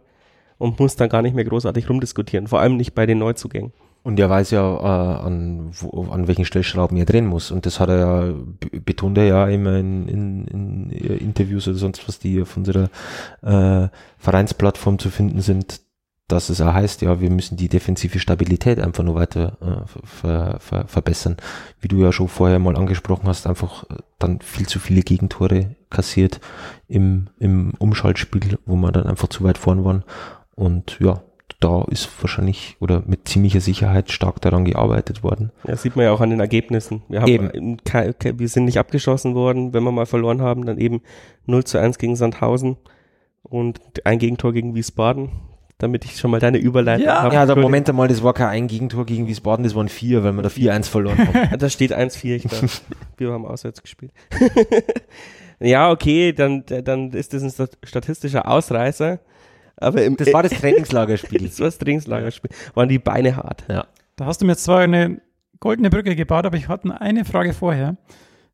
und 0.58 0.80
muss 0.80 0.95
dann 0.95 1.10
gar 1.10 1.22
nicht 1.22 1.36
mehr 1.36 1.45
großartig 1.45 1.89
rumdiskutieren, 1.89 2.48
vor 2.48 2.60
allem 2.60 2.78
nicht 2.78 2.95
bei 2.95 3.06
den 3.06 3.20
Neuzugängen. 3.20 3.74
Und 4.08 4.22
er 4.22 4.30
weiß 4.30 4.51
ja, 4.51 4.62
äh, 4.62 5.26
an, 5.26 5.68
wo, 5.74 6.03
an 6.03 6.30
welchen 6.30 6.45
Stellschrauben 6.45 6.95
er 6.95 7.03
drehen 7.03 7.26
muss. 7.26 7.51
Und 7.51 7.66
das 7.66 7.82
hat 7.82 7.89
er 7.89 7.97
ja, 7.97 8.34
betont 8.86 9.18
er 9.18 9.26
ja 9.26 9.47
immer 9.49 9.76
in, 9.76 10.08
in, 10.08 10.47
in 10.47 10.89
Interviews 10.91 11.68
oder 11.68 11.76
sonst 11.76 12.08
was, 12.08 12.18
die 12.18 12.41
auf 12.41 12.55
unserer 12.55 12.89
äh, 13.41 13.89
Vereinsplattform 14.18 14.97
zu 14.97 15.10
finden 15.10 15.41
sind, 15.41 15.82
dass 16.30 16.47
es 16.47 16.62
auch 16.62 16.74
heißt, 16.74 17.01
ja, 17.01 17.20
wir 17.20 17.30
müssen 17.30 17.58
die 17.58 17.68
defensive 17.68 18.20
Stabilität 18.20 18.80
einfach 18.80 19.03
nur 19.03 19.16
weiter 19.16 19.58
äh, 19.60 19.99
ver, 20.05 20.58
ver, 20.62 20.88
verbessern. 20.88 21.36
Wie 21.82 21.89
du 21.89 21.97
ja 21.97 22.14
schon 22.14 22.30
vorher 22.30 22.60
mal 22.60 22.78
angesprochen 22.78 23.28
hast, 23.28 23.45
einfach 23.45 23.84
dann 24.20 24.39
viel 24.39 24.68
zu 24.68 24.80
viele 24.80 25.01
Gegentore 25.01 25.76
kassiert 25.89 26.39
im, 26.88 27.28
im 27.39 27.74
Umschaltspiel, 27.78 28.58
wo 28.66 28.78
wir 28.78 28.93
dann 28.93 29.08
einfach 29.08 29.28
zu 29.28 29.43
weit 29.43 29.58
vorn 29.58 29.84
waren. 29.84 30.05
Und 30.55 30.97
ja, 31.01 31.24
da 31.60 31.84
ist 31.89 32.10
wahrscheinlich 32.22 32.78
oder 32.80 33.04
mit 33.06 33.28
ziemlicher 33.28 33.62
Sicherheit 33.62 34.12
stark 34.12 34.41
daran 34.41 34.66
gearbeitet 34.66 35.24
worden. 35.24 35.52
Ja, 35.68 35.76
sieht 35.76 35.95
man 35.95 36.06
ja 36.06 36.12
auch 36.12 36.22
an 36.22 36.30
den 36.30 36.39
Ergebnissen. 36.39 37.04
Wir, 37.08 37.22
haben 37.22 37.28
eben. 37.28 37.78
wir 38.39 38.50
sind 38.50 38.66
nicht 38.66 38.78
abgeschossen 38.78 39.34
worden, 39.34 39.74
wenn 39.74 39.84
wir 39.84 39.91
mal 39.91 40.06
verloren 40.06 40.41
haben, 40.41 40.66
dann 40.66 40.78
eben 40.78 41.02
0 41.45 41.64
zu 41.64 41.80
1 41.80 41.98
gegen 41.98 42.16
Sandhausen 42.16 42.78
und 43.43 43.80
ein 44.06 44.20
Gegentor 44.20 44.54
gegen 44.54 44.76
Wiesbaden 44.76 45.30
damit 45.78 46.06
ich 46.06 46.18
schon 46.18 46.32
mal 46.32 46.39
deine 46.39 46.58
Überleitung 46.58 47.06
ja. 47.06 47.22
habe. 47.22 47.36
Ja, 47.36 47.45
der 47.45 47.56
Moment 47.56 47.88
einmal, 47.89 48.08
das 48.08 48.24
war 48.24 48.34
kein 48.34 48.48
ein 48.48 48.68
Gegentor 48.68 49.06
gegen 49.06 49.28
Wiesbaden, 49.28 49.64
das 49.64 49.76
waren 49.76 49.89
vier, 49.89 50.24
weil 50.24 50.34
wir 50.34 50.41
da 50.41 50.50
4-1 50.50 50.89
verloren 50.89 51.20
haben. 51.20 51.50
da 51.60 51.70
steht 51.70 51.95
1-4, 51.95 52.36
ich 52.36 52.43
glaube. 52.43 52.68
wir 53.18 53.32
haben 53.32 53.45
auswärts 53.45 53.82
gespielt. 53.84 54.12
ja, 55.60 55.91
okay, 55.91 56.34
dann, 56.34 56.64
dann 56.66 57.12
ist 57.12 57.34
das 57.34 57.43
ein 57.43 57.68
statistischer 57.84 58.48
Ausreißer. 58.48 59.20
Aber 59.78 60.04
im, 60.04 60.18
das 60.18 60.34
war 60.34 60.44
das 60.44 60.52
Trainingslagerspiel. 60.60 61.44
das 61.48 61.60
war 61.60 61.68
das 61.68 61.78
Trainingslagerspiel. 61.78 62.50
Waren 62.74 62.90
die 62.90 63.00
Beine 63.00 63.36
hart. 63.36 63.64
Ja. 63.70 63.86
Da 64.16 64.26
hast 64.26 64.42
du 64.42 64.46
mir 64.46 64.58
zwar 64.58 64.80
eine 64.80 65.22
goldene 65.60 65.90
Brücke 65.90 66.16
gebaut, 66.16 66.46
aber 66.46 66.58
ich 66.58 66.68
hatte 66.68 67.00
eine 67.00 67.26
Frage 67.26 67.54
vorher. 67.54 67.98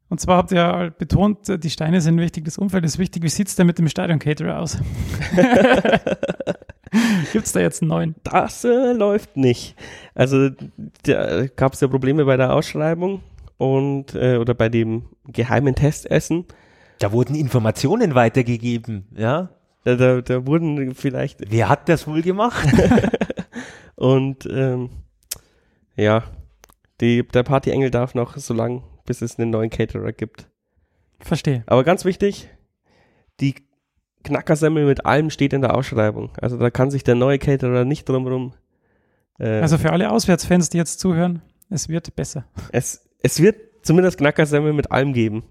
Und 0.10 0.20
zwar 0.20 0.38
habt 0.38 0.52
ihr 0.52 0.58
ja 0.58 0.90
betont, 0.90 1.64
die 1.64 1.70
Steine 1.70 2.02
sind 2.02 2.20
wichtig, 2.20 2.46
das 2.46 2.58
Umfeld 2.58 2.86
ist 2.86 3.00
wichtig. 3.00 3.24
Wie 3.24 3.30
sieht 3.30 3.48
es 3.48 3.56
denn 3.56 3.66
mit 3.66 3.80
dem 3.80 3.88
Stadion-Caterer 3.88 4.60
aus? 4.60 4.78
Gibt 7.32 7.48
es 7.48 7.52
da 7.52 7.60
jetzt 7.60 7.82
einen 7.82 7.90
neuen? 7.90 8.16
Das 8.24 8.64
äh, 8.64 8.92
läuft 8.94 9.38
nicht. 9.38 9.76
Also 10.14 10.50
da 11.04 11.48
gab 11.48 11.74
es 11.74 11.82
ja 11.82 11.88
Probleme 11.88 12.26
bei 12.26 12.38
der 12.38 12.54
Ausschreibung 12.54 13.24
und 13.58 14.14
äh, 14.14 14.38
oder 14.38 14.54
bei 14.54 14.70
dem 14.70 15.06
geheimen 15.26 15.74
Testessen. 15.74 16.46
Da 17.00 17.12
wurden 17.12 17.36
Informationen 17.36 18.14
weitergegeben, 18.14 19.08
ja. 19.16 19.50
Da, 19.84 19.96
da, 19.96 20.22
da 20.22 20.46
wurden 20.48 20.96
vielleicht. 20.96 21.52
Wer 21.52 21.70
hat 21.70 21.90
das 21.90 22.08
wohl 22.08 22.22
gemacht? 22.22 22.68
und 23.96 24.46
ähm, 24.46 24.90
ja, 25.96 26.24
die, 27.02 27.28
der 27.28 27.44
Partyengel 27.44 27.92
darf 27.92 28.16
noch 28.16 28.38
so 28.38 28.54
lange, 28.54 28.84
bis 29.06 29.22
es 29.22 29.38
einen 29.38 29.50
neuen 29.50 29.70
Caterer 29.70 30.14
gibt. 30.14 30.48
Verstehe. 31.20 31.64
Aber 31.66 31.84
ganz 31.84 32.06
wichtig, 32.06 32.50
die 33.40 33.56
Knackersemmel 34.24 34.86
mit 34.86 35.06
allem 35.06 35.30
steht 35.30 35.54
in 35.54 35.62
der 35.62 35.76
Ausschreibung. 35.76 36.32
Also 36.42 36.58
da 36.58 36.70
kann 36.70 36.92
sich 36.92 37.04
der 37.04 37.16
neue 37.16 37.40
Caterer 37.40 37.86
nicht 37.86 38.08
drumherum. 38.08 38.54
Äh, 39.40 39.60
also 39.60 39.78
für 39.78 39.92
alle 39.92 40.12
Auswärtsfans, 40.12 40.70
die 40.70 40.78
jetzt 40.78 41.00
zuhören, 41.00 41.42
es 41.70 41.90
wird 41.90 42.16
besser. 42.16 42.46
Es, 42.72 43.10
es 43.22 43.42
wird 43.42 43.58
zumindest 43.82 44.18
Knackersemmel 44.18 44.74
mit 44.74 44.92
allem 44.92 45.14
geben. 45.14 45.44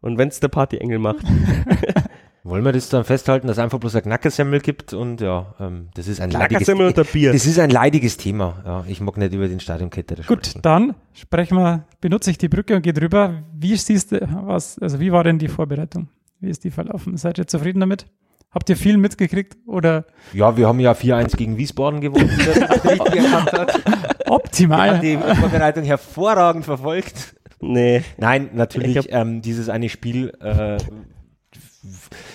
Und 0.00 0.16
wenn 0.16 0.28
es 0.28 0.40
der 0.40 0.48
Partyengel 0.48 0.98
macht. 0.98 1.24
Wollen 2.42 2.64
wir 2.64 2.72
das 2.72 2.88
dann 2.88 3.04
festhalten, 3.04 3.46
dass 3.48 3.58
es 3.58 3.62
einfach 3.62 3.78
bloß 3.78 3.96
ein 3.96 4.02
Knackesemmel 4.02 4.60
gibt 4.60 4.94
und 4.94 5.20
ja, 5.20 5.54
ähm, 5.60 5.88
das 5.94 6.08
ist 6.08 6.20
ein 6.22 6.30
leidiges 6.30 6.68
und 6.70 6.98
ein 6.98 7.04
Bier. 7.12 7.32
Das 7.32 7.44
ist 7.44 7.58
ein 7.58 7.68
leidiges 7.68 8.16
Thema. 8.16 8.62
Ja, 8.64 8.84
ich 8.88 9.00
mag 9.02 9.18
nicht 9.18 9.34
über 9.34 9.46
den 9.46 9.60
Stadionkette 9.60 10.14
Gut, 10.26 10.46
sprechen. 10.46 10.62
dann 10.62 10.94
sprechen 11.12 11.58
wir, 11.58 11.84
benutze 12.00 12.30
ich 12.30 12.38
die 12.38 12.48
Brücke 12.48 12.76
und 12.76 12.82
gehe 12.82 12.94
drüber. 12.94 13.42
Wie 13.54 13.76
siehst 13.76 14.12
du, 14.12 14.26
was, 14.46 14.78
also 14.78 15.00
wie 15.00 15.12
war 15.12 15.22
denn 15.22 15.38
die 15.38 15.48
Vorbereitung? 15.48 16.08
Wie 16.40 16.48
ist 16.48 16.64
die 16.64 16.70
verlaufen? 16.70 17.18
Seid 17.18 17.36
ihr 17.36 17.46
zufrieden 17.46 17.80
damit? 17.80 18.06
Habt 18.50 18.68
ihr 18.70 18.76
viel 18.76 18.96
mitgekriegt 18.96 19.58
oder? 19.66 20.06
Ja, 20.32 20.56
wir 20.56 20.66
haben 20.66 20.80
ja 20.80 20.92
4-1 20.92 21.36
gegen 21.36 21.56
Wiesbaden 21.58 22.00
gewonnen. 22.00 22.30
Optimal. 24.26 24.98
Die 25.00 25.16
Vorbereitung 25.16 25.84
hervorragend 25.84 26.64
verfolgt. 26.64 27.36
Nee. 27.60 28.02
Nein, 28.16 28.50
natürlich 28.54 29.06
ähm, 29.10 29.42
dieses 29.42 29.68
eine 29.68 29.88
Spiel 29.88 30.32
äh, 30.40 30.78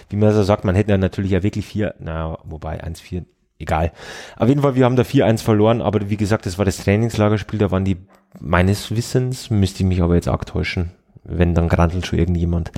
wie 0.10 0.16
man 0.16 0.34
so 0.34 0.43
sagt, 0.43 0.66
man 0.66 0.76
hätte 0.76 0.91
ja 0.91 0.98
natürlich 0.98 1.32
ja 1.32 1.43
wirklich 1.43 1.66
vier, 1.66 1.96
na, 2.00 2.38
wobei 2.43 2.84
1-4, 2.84 3.26
egal. 3.60 3.91
Auf 4.38 4.48
jeden 4.48 4.62
Fall, 4.62 4.76
wir 4.76 4.86
haben 4.86 4.96
da 4.96 5.04
4-1 5.04 5.43
verloren, 5.43 5.82
aber 5.82 6.10
wie 6.10 6.18
gesagt, 6.18 6.46
das 6.46 6.58
war 6.58 6.66
das 6.66 6.78
Trainingslagerspiel, 6.78 7.60
da 7.60 7.72
waren 7.72 7.86
die, 7.86 7.98
meines 8.39 8.96
Wissens, 8.96 9.50
müsste 9.50 9.84
ich 9.84 9.89
mich 9.89 10.02
aber 10.02 10.16
jetzt 10.16 10.28
arg 10.28 10.46
täuschen, 10.46 10.91
wenn 11.24 11.54
dann 11.54 11.70
grantelt 11.70 12.06
schon 12.06 12.20
irgendjemand. 12.20 12.72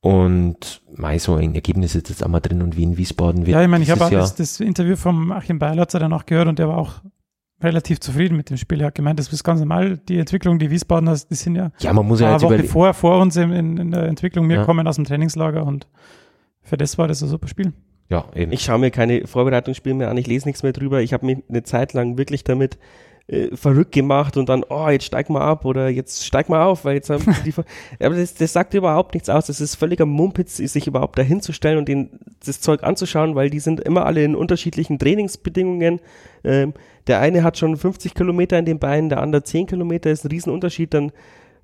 Und 0.00 0.82
mei, 0.94 1.18
so 1.18 1.34
ein 1.34 1.54
Ergebnis 1.54 1.96
ist 1.96 2.08
jetzt 2.08 2.22
einmal 2.22 2.40
drin 2.40 2.62
und 2.62 2.76
wie 2.76 2.84
in 2.84 2.96
Wiesbaden 2.96 3.44
wird. 3.44 3.54
Ja, 3.54 3.62
ich 3.62 3.68
meine, 3.68 3.82
ich 3.82 3.90
habe 3.90 4.04
auch 4.04 4.10
das, 4.10 4.36
das, 4.36 4.60
Interview 4.60 4.94
vom 4.94 5.32
Achim 5.32 5.58
Beilatzer 5.58 5.98
danach 5.98 6.26
gehört 6.26 6.46
und 6.46 6.60
der 6.60 6.68
war 6.68 6.78
auch 6.78 7.00
relativ 7.62 8.00
zufrieden 8.00 8.36
mit 8.36 8.50
dem 8.50 8.56
Spiel. 8.56 8.80
Er 8.80 8.88
hat 8.88 8.94
gemeint, 8.94 9.18
das 9.18 9.32
ist 9.32 9.44
ganz 9.44 9.60
normal. 9.60 9.98
Die 10.08 10.18
Entwicklung, 10.18 10.58
die 10.58 10.70
Wiesbaden, 10.70 11.12
die 11.30 11.34
sind 11.34 11.56
ja, 11.56 11.70
ja 11.78 11.92
man 11.92 12.06
muss 12.06 12.20
ja 12.20 12.34
eine 12.34 12.42
Woche 12.42 12.64
vor, 12.64 12.92
vor 12.94 13.20
uns 13.20 13.36
in, 13.36 13.52
in, 13.52 13.90
der 13.90 14.04
Entwicklung. 14.04 14.48
Wir 14.48 14.56
ja. 14.56 14.64
kommen 14.64 14.86
aus 14.86 14.96
dem 14.96 15.04
Trainingslager 15.04 15.64
und 15.64 15.86
für 16.62 16.76
das 16.76 16.98
war 16.98 17.08
das 17.08 17.22
ein 17.22 17.28
super 17.28 17.48
Spiel. 17.48 17.72
Ja, 18.08 18.26
eben. 18.34 18.52
Ich 18.52 18.62
schaue 18.62 18.78
mir 18.78 18.90
keine 18.90 19.26
Vorbereitungsspiele 19.26 19.94
mehr 19.94 20.10
an, 20.10 20.16
ich 20.16 20.26
lese 20.26 20.46
nichts 20.46 20.62
mehr 20.62 20.72
drüber. 20.72 21.00
Ich 21.00 21.12
habe 21.12 21.26
mich 21.26 21.38
eine 21.48 21.62
Zeit 21.62 21.92
lang 21.92 22.18
wirklich 22.18 22.44
damit 22.44 22.78
äh, 23.28 23.56
verrückt 23.56 23.92
gemacht 23.92 24.36
und 24.36 24.48
dann, 24.48 24.64
oh, 24.68 24.88
jetzt 24.88 25.06
steig 25.06 25.30
mal 25.30 25.40
ab 25.40 25.64
oder 25.64 25.88
jetzt 25.88 26.24
steig 26.24 26.48
mal 26.48 26.64
auf, 26.64 26.84
weil 26.84 26.94
jetzt 26.94 27.10
haben 27.10 27.24
die. 27.44 27.52
Aber 27.98 28.14
das, 28.14 28.34
das 28.34 28.52
sagt 28.52 28.74
überhaupt 28.74 29.14
nichts 29.14 29.28
aus. 29.28 29.46
Das 29.46 29.60
ist 29.60 29.74
völliger 29.74 30.06
Mumpitz, 30.06 30.56
sich 30.56 30.86
überhaupt 30.86 31.18
dahinzustellen 31.18 31.78
und 31.78 31.88
den, 31.88 32.10
das 32.44 32.60
Zeug 32.60 32.84
anzuschauen, 32.84 33.34
weil 33.34 33.50
die 33.50 33.60
sind 33.60 33.80
immer 33.80 34.06
alle 34.06 34.22
in 34.22 34.36
unterschiedlichen 34.36 34.98
Trainingsbedingungen. 34.98 36.00
Ähm, 36.44 36.74
der 37.06 37.20
eine 37.20 37.42
hat 37.42 37.58
schon 37.58 37.76
50 37.76 38.14
Kilometer 38.14 38.58
in 38.58 38.64
den 38.64 38.78
Beinen, 38.78 39.08
der 39.08 39.20
andere 39.20 39.42
10 39.42 39.66
Kilometer, 39.66 40.10
ist 40.10 40.24
ein 40.24 40.30
Riesenunterschied. 40.30 40.94
Dann 40.94 41.12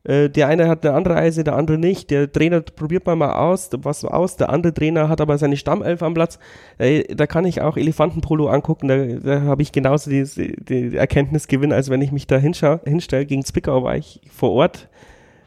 der 0.04 0.48
eine 0.48 0.66
hat 0.68 0.84
eine 0.84 0.96
andere 0.96 1.14
Eise, 1.14 1.44
der 1.44 1.54
andere 1.54 1.78
nicht. 1.78 2.10
Der 2.10 2.30
Trainer 2.30 2.60
probiert 2.60 3.06
mal 3.06 3.14
mal 3.14 3.34
aus, 3.34 3.70
was 3.76 4.04
aus. 4.04 4.36
Der 4.36 4.50
andere 4.50 4.74
Trainer 4.74 5.08
hat 5.08 5.20
aber 5.20 5.38
seine 5.38 5.56
Stammelf 5.56 6.02
am 6.02 6.14
Platz. 6.14 6.40
Äh, 6.78 7.14
da 7.14 7.28
kann 7.28 7.44
ich 7.44 7.60
auch 7.60 7.76
Elefantenpolo 7.76 8.48
angucken. 8.48 8.88
Da, 8.88 8.96
da 9.06 9.42
habe 9.42 9.62
ich 9.62 9.70
genauso 9.70 10.10
die, 10.10 10.24
die 10.24 10.96
Erkenntnisgewinn, 10.96 11.72
als 11.72 11.88
wenn 11.88 12.02
ich 12.02 12.10
mich 12.10 12.26
da 12.26 12.36
hinstelle. 12.36 13.26
Gegen 13.26 13.44
Zwickau 13.44 13.84
war 13.84 13.96
ich 13.96 14.20
vor 14.32 14.50
Ort 14.50 14.88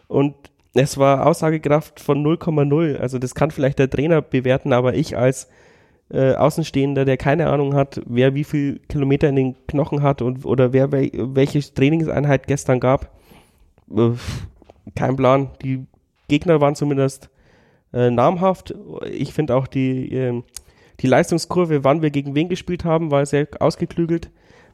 und 0.08 0.36
es 0.74 0.98
war 0.98 1.26
Aussagekraft 1.26 2.00
von 2.00 2.26
0,0. 2.26 2.98
Also 2.98 3.20
das 3.20 3.36
kann 3.36 3.52
vielleicht 3.52 3.80
der 3.80 3.90
Trainer 3.90 4.22
bewerten, 4.22 4.74
aber 4.74 4.94
ich 4.94 5.18
als 5.18 5.50
äh, 6.12 6.34
Außenstehender, 6.34 7.06
der 7.06 7.18
keine 7.18 7.48
Ahnung 7.48 7.74
hat, 7.76 8.02
wer 8.06 8.36
wie 8.36 8.44
viel 8.44 8.80
Kilometer 8.90 9.30
in 9.30 9.36
den 9.36 9.56
Knochen 9.68 10.02
hat 10.02 10.22
und 10.22 10.46
oder 10.46 10.74
wer 10.74 10.92
welche 10.92 11.60
Trainingseinheit 11.60 12.48
gestern 12.48 12.80
gab, 12.80 13.10
äh, 13.92 14.12
kein 14.96 15.16
Plan. 15.16 15.50
Die 15.64 15.86
Gegner 16.28 16.62
waren 16.62 16.76
zumindest 16.76 17.30
äh, 17.94 18.10
namhaft. 18.10 18.74
Ich 19.10 19.34
finde 19.34 19.56
auch 19.56 19.68
die, 19.68 20.12
äh, 20.14 20.44
die 21.00 21.08
Leistungskurve, 21.08 21.84
wann 21.84 22.02
wir 22.02 22.10
gegen 22.12 22.36
wen 22.36 22.50
gespielt 22.50 22.86
haben, 22.86 23.12
war 23.12 23.26
sehr 23.26 23.48
ausgeklügelt. 23.60 24.32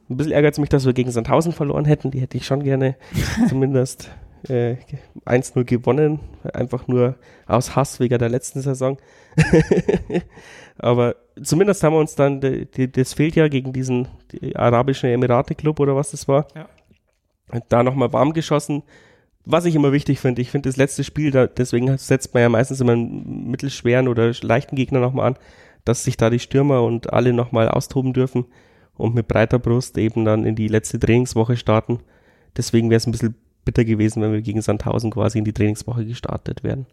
Ein 0.08 0.16
bisschen 0.16 0.32
ärgert 0.32 0.54
es 0.54 0.58
mich, 0.58 0.68
dass 0.68 0.84
wir 0.84 0.92
gegen 0.92 1.10
Sandhausen 1.10 1.52
verloren 1.52 1.84
hätten. 1.84 2.10
Die 2.10 2.20
hätte 2.20 2.36
ich 2.36 2.46
schon 2.46 2.62
gerne 2.62 2.96
zumindest 3.48 4.10
äh, 4.48 4.76
1-0 5.24 5.64
gewonnen. 5.64 6.20
Einfach 6.52 6.88
nur 6.88 7.16
aus 7.46 7.76
Hass 7.76 8.00
wegen 8.00 8.18
der 8.18 8.28
letzten 8.28 8.60
Saison. 8.60 8.98
Aber 10.78 11.16
zumindest 11.42 11.82
haben 11.82 11.94
wir 11.94 12.00
uns 12.00 12.14
dann, 12.14 12.40
das 12.40 13.14
fehlt 13.14 13.36
ja 13.36 13.48
gegen 13.48 13.72
diesen 13.72 14.08
die 14.32 14.56
arabischen 14.56 15.10
Emirate-Club 15.10 15.80
oder 15.80 15.96
was 15.96 16.10
das 16.10 16.28
war. 16.28 16.46
Ja 16.54 16.68
da 17.68 17.82
nochmal 17.82 18.12
warm 18.12 18.32
geschossen. 18.32 18.82
Was 19.44 19.64
ich 19.64 19.74
immer 19.74 19.92
wichtig 19.92 20.20
finde, 20.20 20.40
ich 20.40 20.50
finde 20.50 20.68
das 20.68 20.76
letzte 20.76 21.02
Spiel, 21.02 21.30
da, 21.32 21.46
deswegen 21.46 21.96
setzt 21.98 22.32
man 22.32 22.42
ja 22.42 22.48
meistens 22.48 22.80
immer 22.80 22.92
einen 22.92 23.50
mittelschweren 23.50 24.06
oder 24.06 24.32
leichten 24.40 24.76
Gegner 24.76 25.00
nochmal 25.00 25.28
an, 25.28 25.36
dass 25.84 26.04
sich 26.04 26.16
da 26.16 26.30
die 26.30 26.38
Stürmer 26.38 26.82
und 26.82 27.12
alle 27.12 27.32
nochmal 27.32 27.68
austoben 27.68 28.12
dürfen 28.12 28.44
und 28.96 29.14
mit 29.14 29.26
breiter 29.26 29.58
Brust 29.58 29.98
eben 29.98 30.24
dann 30.24 30.44
in 30.44 30.54
die 30.54 30.68
letzte 30.68 31.00
Trainingswoche 31.00 31.56
starten. 31.56 31.98
Deswegen 32.56 32.88
wäre 32.88 32.98
es 32.98 33.06
ein 33.06 33.12
bisschen 33.12 33.34
bitter 33.64 33.84
gewesen, 33.84 34.22
wenn 34.22 34.32
wir 34.32 34.42
gegen 34.42 34.62
Sandhausen 34.62 35.10
quasi 35.10 35.38
in 35.38 35.44
die 35.44 35.52
Trainingswoche 35.52 36.04
gestartet 36.04 36.62
wären. 36.62 36.86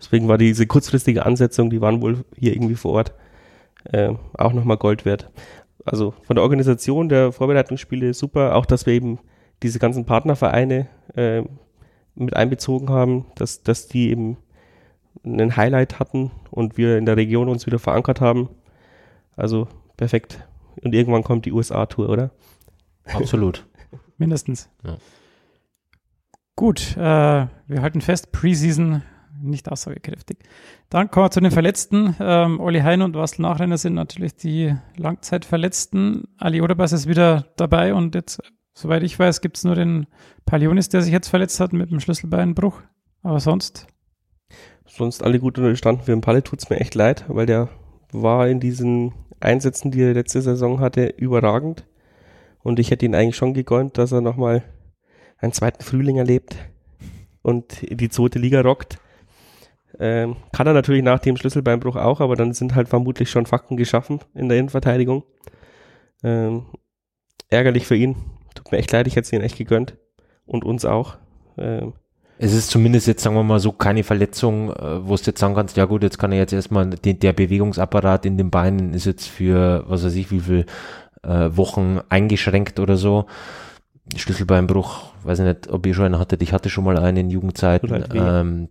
Deswegen 0.00 0.28
war 0.28 0.38
diese 0.38 0.66
kurzfristige 0.66 1.26
Ansetzung, 1.26 1.70
die 1.70 1.80
waren 1.80 2.00
wohl 2.00 2.24
hier 2.36 2.54
irgendwie 2.54 2.74
vor 2.74 2.92
Ort, 2.92 3.12
äh, 3.84 4.12
auch 4.34 4.52
nochmal 4.52 4.76
Gold 4.76 5.04
wert. 5.04 5.30
Also 5.84 6.14
von 6.22 6.36
der 6.36 6.42
Organisation 6.42 7.08
der 7.08 7.32
Vorbereitungsspiele 7.32 8.14
super, 8.14 8.56
auch 8.56 8.66
dass 8.66 8.86
wir 8.86 8.94
eben 8.94 9.18
diese 9.62 9.78
ganzen 9.78 10.04
Partnervereine 10.04 10.88
äh, 11.14 11.42
mit 12.14 12.36
einbezogen 12.36 12.90
haben, 12.90 13.26
dass, 13.36 13.62
dass 13.62 13.88
die 13.88 14.10
eben 14.10 14.36
einen 15.24 15.56
Highlight 15.56 15.98
hatten 15.98 16.30
und 16.50 16.76
wir 16.76 16.98
in 16.98 17.06
der 17.06 17.16
Region 17.16 17.48
uns 17.48 17.66
wieder 17.66 17.78
verankert 17.78 18.20
haben. 18.20 18.48
Also 19.36 19.68
perfekt. 19.96 20.46
Und 20.82 20.94
irgendwann 20.94 21.22
kommt 21.22 21.46
die 21.46 21.52
USA-Tour, 21.52 22.08
oder? 22.08 22.30
Absolut. 23.04 23.66
Mindestens. 24.18 24.68
Ja. 24.84 24.96
Gut, 26.56 26.96
äh, 26.96 27.00
wir 27.66 27.82
halten 27.82 28.00
fest, 28.00 28.32
Preseason 28.32 29.02
nicht 29.40 29.70
aussagekräftig. 29.70 30.38
Dann 30.88 31.10
kommen 31.10 31.26
wir 31.26 31.30
zu 31.30 31.40
den 31.40 31.50
Verletzten. 31.50 32.14
Ähm, 32.20 32.60
Olli 32.60 32.80
Hein 32.80 33.02
und 33.02 33.16
Wastel 33.16 33.42
Nachrenner 33.42 33.78
sind 33.78 33.94
natürlich 33.94 34.36
die 34.36 34.74
Langzeitverletzten. 34.96 36.28
Ali 36.38 36.60
Oderbas 36.60 36.92
ist 36.92 37.08
wieder 37.08 37.46
dabei 37.56 37.94
und 37.94 38.14
jetzt, 38.14 38.40
soweit 38.74 39.02
ich 39.02 39.18
weiß, 39.18 39.40
gibt 39.40 39.56
es 39.56 39.64
nur 39.64 39.74
den 39.74 40.06
Palionis, 40.46 40.88
der 40.88 41.02
sich 41.02 41.12
jetzt 41.12 41.28
verletzt 41.28 41.60
hat 41.60 41.72
mit 41.72 41.90
dem 41.90 42.00
Schlüsselbeinbruch. 42.00 42.80
Aber 43.22 43.40
sonst? 43.40 43.86
Sonst 44.86 45.22
alle 45.22 45.38
gut 45.38 45.58
unterstanden. 45.58 46.04
Für 46.04 46.12
den 46.12 46.20
Palle 46.20 46.42
tut 46.42 46.60
es 46.60 46.70
mir 46.70 46.80
echt 46.80 46.94
leid, 46.94 47.24
weil 47.28 47.46
der 47.46 47.68
war 48.12 48.48
in 48.48 48.60
diesen 48.60 49.14
Einsätzen, 49.40 49.90
die 49.90 50.02
er 50.02 50.14
letzte 50.14 50.42
Saison 50.42 50.80
hatte, 50.80 51.06
überragend. 51.06 51.86
Und 52.62 52.78
ich 52.78 52.90
hätte 52.90 53.06
ihn 53.06 53.14
eigentlich 53.14 53.36
schon 53.36 53.54
gegönnt, 53.54 53.98
dass 53.98 54.12
er 54.12 54.20
nochmal 54.20 54.62
einen 55.38 55.52
zweiten 55.52 55.82
Frühling 55.82 56.18
erlebt 56.18 56.56
und 57.42 57.82
die 57.82 58.08
zweite 58.08 58.38
Liga 58.38 58.60
rockt. 58.60 58.98
Ähm, 59.98 60.36
kann 60.52 60.66
er 60.66 60.72
natürlich 60.72 61.02
nach 61.02 61.18
dem 61.18 61.36
Schlüsselbeinbruch 61.36 61.96
auch, 61.96 62.20
aber 62.20 62.36
dann 62.36 62.52
sind 62.52 62.74
halt 62.74 62.88
vermutlich 62.88 63.30
schon 63.30 63.46
Fakten 63.46 63.76
geschaffen 63.76 64.20
in 64.34 64.48
der 64.48 64.58
Innenverteidigung. 64.58 65.24
Ähm, 66.22 66.66
ärgerlich 67.50 67.86
für 67.86 67.96
ihn. 67.96 68.16
Mir 68.72 68.78
echt 68.78 68.92
leid, 68.92 69.06
ich 69.06 69.16
hätte 69.16 69.26
es 69.26 69.32
ihn 69.32 69.42
echt 69.42 69.58
gegönnt. 69.58 69.96
Und 70.46 70.64
uns 70.64 70.84
auch. 70.84 71.16
Ähm, 71.56 71.92
es 72.38 72.52
ist 72.52 72.70
zumindest 72.70 73.06
jetzt, 73.06 73.22
sagen 73.22 73.36
wir 73.36 73.44
mal 73.44 73.60
so, 73.60 73.70
keine 73.70 74.02
Verletzung, 74.02 74.70
äh, 74.70 75.06
wo 75.06 75.14
du 75.14 75.22
jetzt 75.22 75.38
sagen 75.38 75.54
kannst, 75.54 75.76
ja 75.76 75.84
gut, 75.84 76.02
jetzt 76.02 76.18
kann 76.18 76.32
er 76.32 76.38
jetzt 76.38 76.52
erstmal, 76.52 76.90
den, 76.90 77.20
der 77.20 77.32
Bewegungsapparat 77.32 78.26
in 78.26 78.36
den 78.36 78.50
Beinen 78.50 78.94
ist 78.94 79.06
jetzt 79.06 79.28
für, 79.28 79.84
was 79.86 80.04
weiß 80.04 80.14
ich, 80.14 80.32
wie 80.32 80.40
viel 80.40 80.66
äh, 81.22 81.50
Wochen 81.52 82.00
eingeschränkt 82.08 82.80
oder 82.80 82.96
so. 82.96 83.26
Schlüsselbeinbruch, 84.16 85.12
weiß 85.22 85.38
ich 85.38 85.44
nicht, 85.44 85.70
ob 85.70 85.86
ihr 85.86 85.94
schon 85.94 86.06
einen 86.06 86.18
hattet, 86.18 86.42
ich 86.42 86.52
hatte 86.52 86.68
schon 86.68 86.82
mal 86.84 86.98
einen 86.98 87.18
in 87.18 87.30
Jugendzeiten. 87.30 87.92
Halt 87.92 88.08
ähm, 88.12 88.68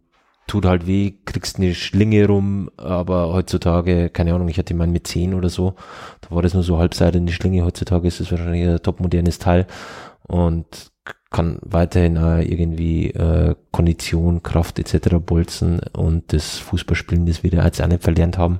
tut 0.47 0.65
halt 0.65 0.85
weh, 0.87 1.13
kriegst 1.25 1.57
eine 1.57 1.73
Schlinge 1.73 2.27
rum, 2.27 2.69
aber 2.77 3.31
heutzutage, 3.33 4.09
keine 4.09 4.33
Ahnung, 4.33 4.49
ich 4.49 4.57
hatte 4.57 4.73
meinen 4.73 4.91
mit 4.91 5.07
10 5.07 5.33
oder 5.33 5.49
so, 5.49 5.75
da 6.21 6.35
war 6.35 6.41
das 6.41 6.53
nur 6.53 6.63
so 6.63 6.77
halbseitig 6.77 7.21
eine 7.21 7.31
Schlinge, 7.31 7.63
heutzutage 7.63 8.07
ist 8.07 8.19
es 8.19 8.31
wahrscheinlich 8.31 8.67
ein 8.67 8.81
topmodernes 8.81 9.39
Teil 9.39 9.65
und 10.27 10.91
kann 11.29 11.59
weiterhin 11.61 12.17
auch 12.17 12.39
irgendwie 12.39 13.11
äh, 13.11 13.55
Kondition, 13.71 14.43
Kraft 14.43 14.77
etc. 14.79 15.15
bolzen 15.25 15.79
und 15.93 16.33
das 16.33 16.57
Fußballspielen, 16.59 17.25
das 17.25 17.43
wir 17.43 17.51
da 17.51 17.63
jetzt 17.63 17.81
auch 17.81 17.87
nicht 17.87 18.03
verlernt 18.03 18.37
haben. 18.37 18.59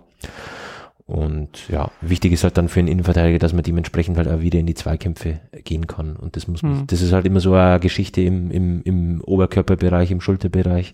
Und 1.05 1.67
ja, 1.67 1.91
wichtig 1.99 2.31
ist 2.31 2.45
halt 2.45 2.57
dann 2.57 2.69
für 2.69 2.79
einen 2.79 2.87
Innenverteidiger, 2.87 3.39
dass 3.39 3.51
man 3.51 3.63
dementsprechend 3.63 4.17
halt 4.17 4.29
auch 4.29 4.39
wieder 4.39 4.59
in 4.59 4.65
die 4.65 4.75
Zweikämpfe 4.75 5.41
gehen 5.65 5.85
kann. 5.87 6.15
Und 6.15 6.37
das 6.37 6.47
muss 6.47 6.63
man, 6.63 6.71
Mhm. 6.81 6.87
das 6.87 7.01
ist 7.01 7.11
halt 7.11 7.25
immer 7.25 7.41
so 7.41 7.53
eine 7.53 7.81
Geschichte 7.81 8.21
im, 8.21 8.49
im, 8.49 8.81
im 8.83 9.21
Oberkörperbereich, 9.21 10.09
im 10.11 10.21
Schulterbereich. 10.21 10.93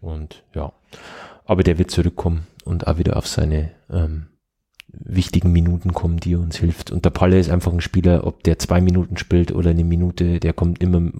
Und 0.00 0.44
ja, 0.54 0.72
aber 1.44 1.62
der 1.62 1.78
wird 1.78 1.90
zurückkommen 1.90 2.46
und 2.64 2.86
auch 2.86 2.98
wieder 2.98 3.16
auf 3.16 3.26
seine 3.26 3.72
ähm, 3.90 4.26
wichtigen 4.88 5.52
Minuten 5.52 5.92
kommen, 5.92 6.18
die 6.18 6.34
uns 6.34 6.56
hilft. 6.56 6.90
Und 6.90 7.04
der 7.04 7.10
Palle 7.10 7.38
ist 7.38 7.50
einfach 7.50 7.72
ein 7.72 7.80
Spieler, 7.80 8.26
ob 8.26 8.42
der 8.42 8.58
zwei 8.58 8.80
Minuten 8.80 9.16
spielt 9.16 9.52
oder 9.52 9.70
eine 9.70 9.84
Minute, 9.84 10.40
der 10.40 10.52
kommt 10.52 10.82
immer, 10.82 11.10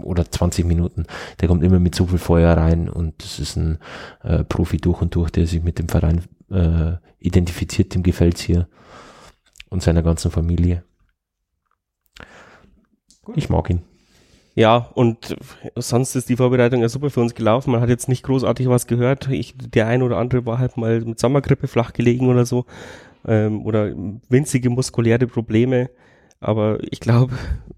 oder 0.00 0.30
20 0.30 0.66
Minuten, 0.66 1.06
der 1.40 1.48
kommt 1.48 1.64
immer 1.64 1.78
mit 1.78 1.94
so 1.94 2.06
viel 2.06 2.18
Feuer 2.18 2.56
rein 2.56 2.88
und 2.88 3.22
das 3.22 3.38
ist 3.38 3.56
ein 3.56 3.78
äh, 4.22 4.44
Profi 4.44 4.76
durch 4.76 5.00
und 5.00 5.14
durch, 5.14 5.30
der 5.30 5.46
sich 5.46 5.62
mit 5.62 5.78
dem 5.78 5.88
Verein 5.88 6.22
äh, 6.50 6.96
identifiziert, 7.18 7.94
dem 7.94 8.02
gefällt's 8.02 8.42
hier 8.42 8.68
und 9.70 9.82
seiner 9.82 10.02
ganzen 10.02 10.30
Familie. 10.30 10.84
Ich 13.34 13.48
mag 13.50 13.68
ihn. 13.70 13.82
Ja, 14.58 14.90
und 14.94 15.36
sonst 15.76 16.16
ist 16.16 16.28
die 16.28 16.34
Vorbereitung 16.34 16.80
ja 16.80 16.88
super 16.88 17.10
für 17.10 17.20
uns 17.20 17.36
gelaufen. 17.36 17.70
Man 17.70 17.80
hat 17.80 17.90
jetzt 17.90 18.08
nicht 18.08 18.24
großartig 18.24 18.68
was 18.68 18.88
gehört. 18.88 19.28
Ich, 19.30 19.54
der 19.56 19.86
ein 19.86 20.02
oder 20.02 20.16
andere 20.16 20.46
war 20.46 20.58
halt 20.58 20.76
mal 20.76 21.00
mit 21.02 21.20
Sommergrippe 21.20 21.68
flach 21.68 21.92
gelegen 21.92 22.28
oder 22.28 22.44
so. 22.44 22.64
Ähm, 23.24 23.64
oder 23.64 23.92
winzige 24.28 24.68
muskuläre 24.68 25.28
Probleme. 25.28 25.90
Aber 26.40 26.78
ich 26.90 26.98
glaube, 26.98 27.34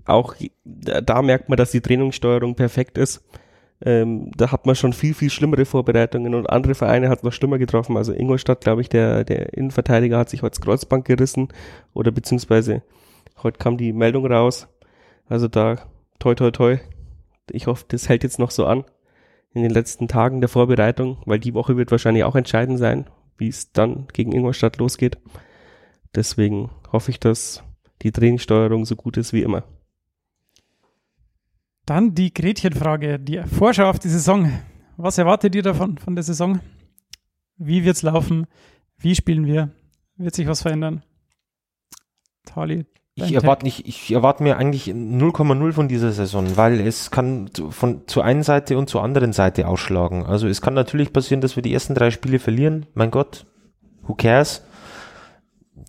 auch 0.06 0.34
da, 0.64 1.20
merkt 1.20 1.50
man, 1.50 1.58
dass 1.58 1.70
die 1.70 1.82
Trainingssteuerung 1.82 2.54
perfekt 2.54 2.96
ist. 2.96 3.22
Ähm, 3.84 4.32
da 4.34 4.50
hat 4.50 4.64
man 4.64 4.74
schon 4.74 4.94
viel, 4.94 5.12
viel 5.12 5.28
schlimmere 5.28 5.66
Vorbereitungen 5.66 6.34
und 6.34 6.48
andere 6.48 6.74
Vereine 6.74 7.10
hat 7.10 7.24
noch 7.24 7.34
schlimmer 7.34 7.58
getroffen. 7.58 7.98
Also 7.98 8.14
Ingolstadt, 8.14 8.62
glaube 8.62 8.80
ich, 8.80 8.88
der, 8.88 9.24
der 9.24 9.52
Innenverteidiger 9.52 10.16
hat 10.16 10.30
sich 10.30 10.40
heute 10.40 10.52
das 10.52 10.62
Kreuzband 10.62 11.04
gerissen 11.04 11.48
oder 11.92 12.10
beziehungsweise 12.10 12.80
heute 13.42 13.58
kam 13.58 13.76
die 13.76 13.92
Meldung 13.92 14.24
raus. 14.24 14.66
Also 15.28 15.46
da 15.46 15.76
toi 16.20 16.36
toi 16.36 16.52
toi. 16.52 16.78
Ich 17.50 17.66
hoffe, 17.66 17.84
das 17.88 18.08
hält 18.08 18.22
jetzt 18.22 18.38
noch 18.38 18.52
so 18.52 18.66
an 18.66 18.84
in 19.52 19.62
den 19.62 19.72
letzten 19.72 20.06
Tagen 20.06 20.40
der 20.40 20.48
Vorbereitung, 20.48 21.18
weil 21.26 21.40
die 21.40 21.54
Woche 21.54 21.76
wird 21.76 21.90
wahrscheinlich 21.90 22.22
auch 22.22 22.36
entscheidend 22.36 22.78
sein, 22.78 23.10
wie 23.36 23.48
es 23.48 23.72
dann 23.72 24.06
gegen 24.12 24.32
Ingolstadt 24.32 24.76
losgeht. 24.76 25.18
Deswegen 26.14 26.70
hoffe 26.92 27.10
ich, 27.10 27.18
dass 27.18 27.64
die 28.02 28.12
Trainingssteuerung 28.12 28.84
so 28.84 28.94
gut 28.94 29.16
ist 29.16 29.32
wie 29.32 29.42
immer. 29.42 29.64
Dann 31.86 32.14
die 32.14 32.32
Gretchenfrage, 32.32 33.18
die 33.18 33.42
Vorschau 33.42 33.90
auf 33.90 33.98
die 33.98 34.08
Saison. 34.08 34.52
Was 34.96 35.18
erwartet 35.18 35.54
ihr 35.54 35.62
davon, 35.62 35.98
von 35.98 36.14
der 36.14 36.22
Saison? 36.22 36.60
Wie 37.56 37.84
wird's 37.84 38.02
laufen? 38.02 38.46
Wie 38.98 39.14
spielen 39.14 39.46
wir? 39.46 39.70
Wird 40.16 40.34
sich 40.34 40.46
was 40.46 40.62
verändern? 40.62 41.02
Tali, 42.44 42.86
Ich 43.16 43.34
erwarte 43.34 43.64
nicht, 43.64 43.86
ich 43.86 44.12
erwarte 44.12 44.42
mir 44.42 44.56
eigentlich 44.56 44.86
0,0 44.86 45.72
von 45.72 45.88
dieser 45.88 46.12
Saison, 46.12 46.56
weil 46.56 46.80
es 46.80 47.10
kann 47.10 47.50
von 47.70 48.06
zur 48.06 48.24
einen 48.24 48.42
Seite 48.42 48.78
und 48.78 48.88
zur 48.88 49.02
anderen 49.02 49.32
Seite 49.32 49.66
ausschlagen. 49.68 50.24
Also 50.24 50.48
es 50.48 50.62
kann 50.62 50.74
natürlich 50.74 51.12
passieren, 51.12 51.40
dass 51.40 51.56
wir 51.56 51.62
die 51.62 51.74
ersten 51.74 51.94
drei 51.94 52.10
Spiele 52.10 52.38
verlieren. 52.38 52.86
Mein 52.94 53.10
Gott, 53.10 53.46
who 54.02 54.14
cares? 54.14 54.62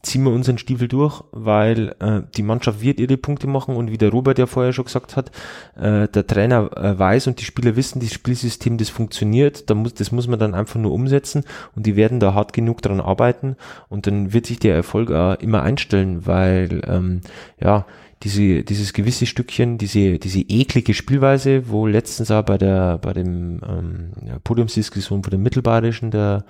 Ziehen 0.01 0.23
wir 0.23 0.31
unseren 0.31 0.57
Stiefel 0.57 0.87
durch, 0.87 1.23
weil 1.31 1.95
äh, 1.99 2.21
die 2.35 2.43
Mannschaft 2.43 2.81
wird 2.81 2.99
ihre 2.99 3.17
Punkte 3.17 3.47
machen 3.47 3.75
und 3.75 3.91
wie 3.91 3.97
der 3.97 4.09
Robert 4.09 4.39
ja 4.39 4.45
vorher 4.45 4.73
schon 4.73 4.85
gesagt 4.85 5.15
hat, 5.15 5.31
äh, 5.75 6.07
der 6.07 6.25
Trainer 6.27 6.69
äh, 6.75 6.97
weiß 6.97 7.27
und 7.27 7.39
die 7.39 7.45
Spieler 7.45 7.75
wissen, 7.75 7.99
das 7.99 8.13
Spielsystem, 8.13 8.77
das 8.77 8.89
funktioniert, 8.89 9.69
da 9.69 9.75
muss, 9.75 9.93
das 9.93 10.11
muss 10.11 10.27
man 10.27 10.39
dann 10.39 10.55
einfach 10.55 10.79
nur 10.79 10.91
umsetzen 10.91 11.43
und 11.75 11.85
die 11.85 11.95
werden 11.95 12.19
da 12.19 12.33
hart 12.33 12.53
genug 12.53 12.81
dran 12.81 12.99
arbeiten 12.99 13.55
und 13.89 14.07
dann 14.07 14.33
wird 14.33 14.45
sich 14.45 14.59
der 14.59 14.75
Erfolg 14.75 15.11
auch 15.11 15.35
immer 15.35 15.61
einstellen, 15.61 16.25
weil 16.25 16.81
ähm, 16.87 17.21
ja, 17.59 17.85
diese, 18.23 18.63
dieses 18.63 18.93
gewisse 18.93 19.25
Stückchen, 19.25 19.77
diese, 19.77 20.19
diese 20.19 20.41
eklige 20.41 20.93
Spielweise, 20.93 21.69
wo 21.69 21.87
letztens 21.87 22.29
auch 22.31 22.43
bei 22.43 22.57
der, 22.57 22.97
bei 22.99 23.13
dem 23.13 23.61
ähm, 23.67 24.11
ja, 24.25 24.37
Podiumsdiskussion 24.43 25.23
von 25.23 25.31
dem 25.31 25.41
Mittelbayerischen 25.43 26.11
der 26.11 26.45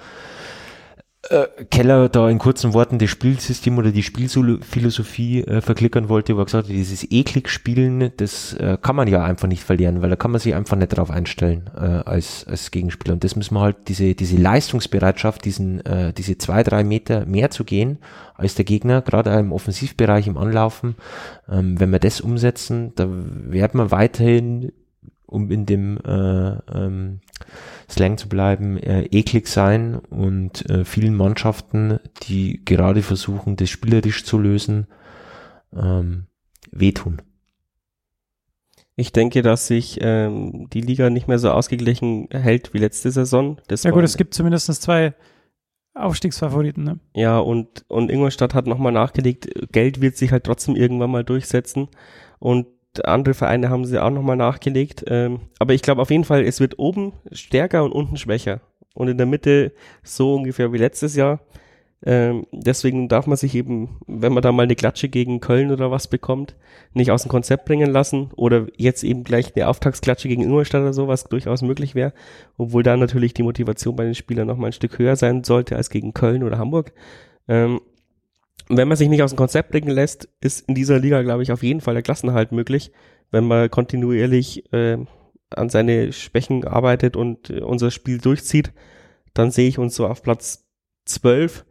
äh, 1.32 1.66
Keller 1.72 2.10
da 2.10 2.30
in 2.30 2.38
kurzen 2.38 2.74
Worten 2.74 3.00
das 3.00 3.10
Spielsystem 3.10 3.78
oder 3.78 3.92
die 3.92 4.04
Spielphilosophie 4.04 5.44
äh, 5.44 5.62
verklickern 5.62 6.10
wollte, 6.10 6.36
wo 6.36 6.42
er 6.42 6.46
gesagt 6.46 6.66
hat, 6.66 6.76
dieses 6.76 7.10
eklig 7.10 7.50
Spielen, 7.50 8.12
das 8.18 8.54
äh, 8.54 8.78
kann 8.82 8.96
man 8.96 9.08
ja 9.08 9.24
einfach 9.24 9.48
nicht 9.48 9.64
verlieren, 9.64 10.02
weil 10.02 10.10
da 10.10 10.16
kann 10.16 10.32
man 10.32 10.40
sich 10.40 10.54
einfach 10.54 10.78
nicht 10.78 10.90
drauf 10.90 11.10
einstellen 11.10 11.70
äh, 11.76 11.80
als, 11.80 12.46
als 12.48 12.72
Gegenspieler. 12.72 13.14
Und 13.14 13.24
das 13.24 13.36
müssen 13.36 13.56
wir 13.56 13.62
halt, 13.62 13.88
diese, 13.88 14.14
diese 14.14 14.38
Leistungsbereitschaft, 14.38 15.46
diesen, 15.46 15.86
äh, 15.86 16.14
diese 16.14 16.38
zwei, 16.38 16.64
drei 16.64 16.84
Meter 16.84 17.26
mehr 17.26 17.50
zu 17.50 17.64
gehen 17.64 18.00
als 18.36 18.56
der 18.56 18.66
Gegner, 18.66 19.02
gerade 19.02 19.32
im 19.32 19.52
Offensivbereich, 19.52 20.28
im 20.28 20.38
Anlaufen, 20.38 20.96
ähm, 21.50 21.80
wenn 21.80 21.92
wir 21.92 22.00
das 22.00 22.22
umsetzen, 22.22 22.94
da 22.96 23.08
werden 23.10 23.80
wir 23.80 23.92
weiterhin 23.92 24.72
um 25.32 25.50
in 25.50 25.66
dem 25.66 25.98
äh, 26.06 26.58
ähm, 26.78 27.22
Slang 27.90 28.18
zu 28.18 28.30
bleiben, 28.30 28.78
äh, 28.78 29.04
eklig 29.06 29.48
sein 29.48 29.96
und 29.96 30.70
äh, 30.70 30.86
vielen 30.86 31.16
Mannschaften, 31.16 32.00
die 32.24 32.64
gerade 32.64 33.02
versuchen, 33.02 33.56
das 33.56 33.70
spielerisch 33.70 34.24
zu 34.24 34.38
lösen, 34.38 34.88
ähm, 35.76 36.26
wehtun. 36.72 37.22
Ich 38.96 39.14
denke, 39.14 39.42
dass 39.42 39.68
sich 39.68 39.98
ähm, 40.02 40.68
die 40.72 40.82
Liga 40.82 41.10
nicht 41.10 41.28
mehr 41.28 41.40
so 41.40 41.50
ausgeglichen 41.52 42.28
hält 42.32 42.74
wie 42.74 42.78
letzte 42.78 43.10
Saison. 43.12 43.58
Das 43.68 43.84
ja 43.84 43.92
gut, 43.92 44.04
es 44.04 44.18
gibt 44.18 44.34
zumindest 44.34 44.72
zwei 44.82 45.14
Aufstiegsfavoriten. 45.94 46.84
Ne? 46.84 47.00
Ja, 47.16 47.40
und, 47.40 47.86
und 47.88 48.12
Ingolstadt 48.12 48.54
hat 48.54 48.68
nochmal 48.68 48.92
nachgelegt, 48.92 49.50
Geld 49.72 50.02
wird 50.02 50.18
sich 50.18 50.32
halt 50.32 50.44
trotzdem 50.44 50.76
irgendwann 50.76 51.12
mal 51.12 51.24
durchsetzen. 51.24 51.88
Und 52.40 52.68
andere 53.06 53.34
Vereine 53.34 53.70
haben 53.70 53.86
sie 53.86 54.02
auch 54.02 54.10
nochmal 54.10 54.38
nachgelegt. 54.38 55.04
Ähm, 55.08 55.42
aber 55.60 55.74
ich 55.74 55.82
glaube 55.82 56.02
auf 56.02 56.12
jeden 56.12 56.26
Fall, 56.26 56.44
es 56.44 56.60
wird 56.60 56.80
oben 56.80 57.14
stärker 57.32 57.84
und 57.84 57.92
unten 57.92 58.18
schwächer. 58.18 58.62
Und 58.94 59.08
in 59.08 59.18
der 59.18 59.26
Mitte 59.26 59.72
so 60.04 60.36
ungefähr 60.36 60.74
wie 60.74 60.78
letztes 60.78 61.16
Jahr. 61.16 61.40
Ähm, 62.04 62.48
deswegen 62.52 63.08
darf 63.10 63.28
man 63.28 63.38
sich 63.38 63.54
eben, 63.54 64.00
wenn 64.08 64.34
man 64.34 64.42
da 64.42 64.52
mal 64.52 64.64
eine 64.64 64.76
Klatsche 64.76 65.08
gegen 65.08 65.40
Köln 65.40 65.72
oder 65.72 65.92
was 65.92 66.08
bekommt, 66.08 66.56
nicht 66.94 67.12
aus 67.12 67.22
dem 67.22 67.30
Konzept 67.30 67.66
bringen 67.66 67.92
lassen 67.92 68.32
oder 68.36 68.68
jetzt 68.76 69.04
eben 69.04 69.24
gleich 69.24 69.56
eine 69.56 69.68
Auftagsklatsche 69.68 70.28
gegen 70.28 70.42
Ingolstadt 70.42 70.82
oder 70.82 70.94
so, 70.94 71.08
was 71.08 71.26
durchaus 71.26 71.62
möglich 71.62 71.94
wäre, 71.94 72.14
obwohl 72.58 72.82
da 72.82 72.98
natürlich 72.98 73.36
die 73.36 73.44
Motivation 73.44 73.96
bei 73.96 74.04
den 74.04 74.16
Spielern 74.16 74.48
noch 74.48 74.58
mal 74.58 74.68
ein 74.68 74.74
Stück 74.74 74.98
höher 74.98 75.16
sein 75.16 75.44
sollte 75.44 75.76
als 75.76 75.92
gegen 75.92 76.14
Köln 76.14 76.42
oder 76.42 76.58
Hamburg. 76.58 76.92
Ähm, 77.48 77.82
wenn 78.78 78.88
man 78.88 78.98
sich 78.98 79.10
nicht 79.10 79.24
aus 79.24 79.32
dem 79.32 79.38
Konzept 79.38 79.72
bringen 79.72 79.90
lässt, 79.90 80.30
ist 80.42 80.68
in 80.68 80.76
dieser 80.76 81.00
Liga, 81.00 81.22
glaube 81.22 81.44
ich, 81.44 81.52
auf 81.52 81.64
jeden 81.64 81.82
Fall 81.82 81.94
der 81.94 82.04
Klassenhalt 82.04 82.52
möglich, 82.52 82.92
wenn 83.32 83.46
man 83.46 83.70
kontinuierlich 83.70 84.72
äh, 84.74 84.98
an 85.50 85.70
seine 85.70 86.14
Schwächen 86.14 86.66
arbeitet 86.66 87.16
und 87.16 87.50
äh, 87.50 87.62
unser 87.62 87.92
Spiel 87.92 88.18
durchzieht, 88.18 88.72
dann 89.34 89.52
sehe 89.52 89.68
ich 89.68 89.80
uns 89.80 89.96
so 89.96 90.08
auf 90.08 90.22
Platz 90.24 90.66
12 91.06 91.66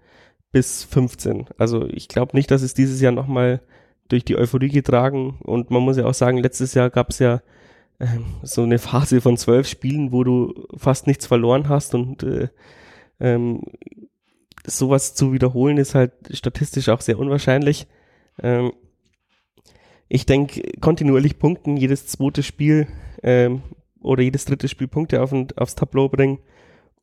bis 0.53 0.85
15. 0.85 1.47
Also 1.59 1.87
ich 1.87 2.09
glaube 2.09 2.37
nicht, 2.37 2.51
dass 2.51 2.63
es 2.63 2.75
dieses 2.75 3.01
Jahr 3.01 3.13
nochmal 3.13 3.61
durch 4.09 4.25
die 4.25 4.37
Euphorie 4.37 4.69
getragen 4.69 5.39
und 5.41 5.71
man 5.71 5.83
muss 5.83 5.97
ja 5.97 6.07
auch 6.07 6.15
sagen, 6.15 6.39
letztes 6.39 6.75
Jahr 6.75 6.91
gab 6.91 7.11
es 7.11 7.21
ja 7.21 7.43
äh, 7.99 8.07
so 8.43 8.63
eine 8.63 8.79
Phase 8.79 9.21
von 9.21 9.37
zwölf 9.37 9.69
Spielen, 9.69 10.13
wo 10.13 10.25
du 10.25 10.67
fast 10.77 11.07
nichts 11.07 11.27
verloren 11.27 11.69
hast 11.69 11.95
und 11.95 12.23
äh, 12.23 12.49
ähm, 13.21 13.63
sowas 14.71 15.15
zu 15.15 15.33
wiederholen 15.33 15.79
ist 15.79 15.95
halt 15.95 16.13
statistisch 16.31 16.89
auch 16.89 17.01
sehr 17.01 17.19
unwahrscheinlich. 17.19 17.87
Ähm, 18.43 18.73
ich 20.09 20.27
denke, 20.27 20.63
kontinuierlich 20.81 21.39
punkten, 21.39 21.77
jedes 21.77 22.07
zweite 22.07 22.43
Spiel 22.43 22.89
ähm, 23.23 23.63
oder 24.01 24.23
jedes 24.23 24.45
dritte 24.45 24.69
Spiel 24.69 24.89
Punkte 24.89 25.23
auf, 25.23 25.33
aufs 25.57 25.75
Tableau 25.75 26.09
bringen 26.09 26.39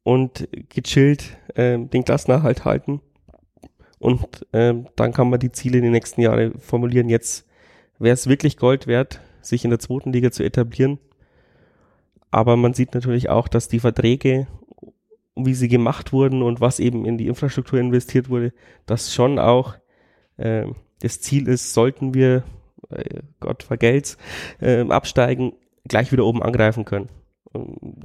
und 0.03 0.47
gechillt 0.69 1.37
ähm, 1.55 1.89
den 1.89 2.03
Klassenerhalt 2.03 2.65
halten 2.65 3.01
und 3.99 4.45
ähm, 4.53 4.87
dann 4.95 5.13
kann 5.13 5.29
man 5.29 5.39
die 5.39 5.51
Ziele 5.51 5.77
in 5.77 5.83
den 5.83 5.93
nächsten 5.93 6.21
Jahren 6.21 6.59
formulieren. 6.59 7.09
Jetzt 7.09 7.47
wäre 7.99 8.13
es 8.13 8.27
wirklich 8.27 8.57
Gold 8.57 8.87
wert, 8.87 9.21
sich 9.41 9.63
in 9.63 9.71
der 9.71 9.79
zweiten 9.79 10.13
Liga 10.13 10.31
zu 10.31 10.43
etablieren. 10.43 10.99
Aber 12.29 12.57
man 12.57 12.73
sieht 12.73 12.93
natürlich 12.93 13.29
auch, 13.29 13.47
dass 13.47 13.69
die 13.69 13.79
Verträge, 13.79 14.47
wie 15.45 15.53
sie 15.53 15.67
gemacht 15.67 16.13
wurden 16.13 16.41
und 16.41 16.61
was 16.61 16.79
eben 16.79 17.05
in 17.05 17.17
die 17.17 17.27
Infrastruktur 17.27 17.79
investiert 17.79 18.29
wurde, 18.29 18.53
das 18.85 19.13
schon 19.13 19.39
auch 19.39 19.75
äh, 20.37 20.65
das 21.01 21.21
Ziel 21.21 21.47
ist, 21.47 21.73
sollten 21.73 22.13
wir, 22.13 22.43
äh, 22.89 23.21
Gott 23.39 23.63
vergelt's, 23.63 24.17
äh, 24.59 24.81
absteigen, 24.89 25.53
gleich 25.87 26.11
wieder 26.11 26.25
oben 26.25 26.41
angreifen 26.41 26.85
können 26.85 27.09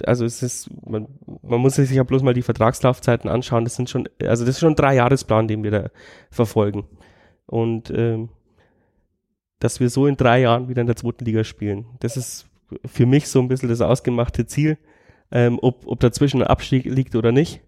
also 0.07 0.25
es 0.25 0.43
ist, 0.43 0.71
man, 0.87 1.09
man 1.43 1.61
muss 1.61 1.75
sich 1.75 1.91
ja 1.91 2.03
bloß 2.03 2.23
mal 2.23 2.35
die 2.35 2.43
Vertragslaufzeiten 2.43 3.29
anschauen. 3.29 3.65
Das 3.65 3.75
sind 3.75 3.91
schon, 3.91 4.09
also 4.21 4.45
das 4.45 4.57
ist 4.57 4.61
schon 4.61 4.73
ein 4.73 4.77
Dreijahresplan, 4.77 5.49
den 5.49 5.63
wir 5.63 5.71
da 5.71 5.91
verfolgen. 6.31 6.85
Und 7.47 7.91
ähm, 7.91 8.31
dass 9.59 9.81
wir 9.81 9.91
so 9.91 10.07
in 10.07 10.17
drei 10.17 10.41
Jahren 10.41 10.69
wieder 10.69 10.81
in 10.81 10.87
der 10.87 10.97
zweiten 10.97 11.25
Liga 11.25 11.45
spielen, 11.45 11.87
das 12.01 12.17
ist 12.17 12.47
für 12.87 13.07
mich 13.07 13.29
so 13.29 13.41
ein 13.41 13.49
bisschen 13.49 13.69
das 13.69 13.81
ausgemachte 13.81 14.47
Ziel. 14.47 14.79
Ähm, 15.33 15.59
ob, 15.63 15.87
ob 15.87 16.01
dazwischen 16.01 16.43
ein 16.43 16.49
Abstieg 16.49 16.85
liegt 16.85 17.17
oder 17.17 17.33
nicht, 17.33 17.63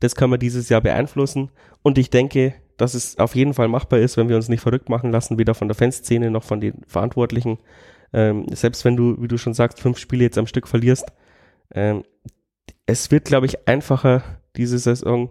das 0.00 0.14
kann 0.14 0.30
man 0.30 0.38
dieses 0.38 0.68
Jahr 0.68 0.80
beeinflussen. 0.80 1.50
Und 1.82 1.98
ich 1.98 2.10
denke, 2.10 2.54
dass 2.76 2.94
es 2.94 3.18
auf 3.18 3.34
jeden 3.34 3.54
Fall 3.54 3.68
machbar 3.68 3.98
ist, 3.98 4.16
wenn 4.16 4.28
wir 4.28 4.36
uns 4.36 4.48
nicht 4.48 4.60
verrückt 4.60 4.88
machen 4.88 5.10
lassen, 5.10 5.38
weder 5.38 5.54
von 5.54 5.68
der 5.68 5.74
Fanszene 5.74 6.30
noch 6.30 6.44
von 6.44 6.60
den 6.60 6.82
Verantwortlichen. 6.86 7.58
Ähm, 8.12 8.46
selbst 8.52 8.84
wenn 8.84 8.96
du, 8.96 9.20
wie 9.20 9.28
du 9.28 9.36
schon 9.36 9.54
sagst, 9.54 9.80
fünf 9.80 9.98
Spiele 9.98 10.24
jetzt 10.24 10.38
am 10.38 10.46
Stück 10.46 10.68
verlierst, 10.68 11.06
ähm, 11.74 12.04
es 12.86 13.10
wird, 13.10 13.26
glaube 13.26 13.46
ich, 13.46 13.68
einfacher, 13.68 14.22
diese 14.56 14.78
Saison 14.78 15.30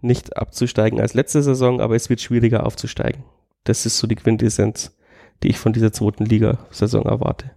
nicht 0.00 0.36
abzusteigen 0.36 1.00
als 1.00 1.14
letzte 1.14 1.42
Saison, 1.42 1.80
aber 1.80 1.94
es 1.94 2.10
wird 2.10 2.20
schwieriger 2.20 2.66
aufzusteigen. 2.66 3.24
Das 3.64 3.86
ist 3.86 3.98
so 3.98 4.06
die 4.06 4.16
Quintessenz, 4.16 4.96
die 5.42 5.48
ich 5.48 5.58
von 5.58 5.72
dieser 5.72 5.92
zweiten 5.92 6.24
Liga-Saison 6.24 7.04
erwarte. 7.04 7.52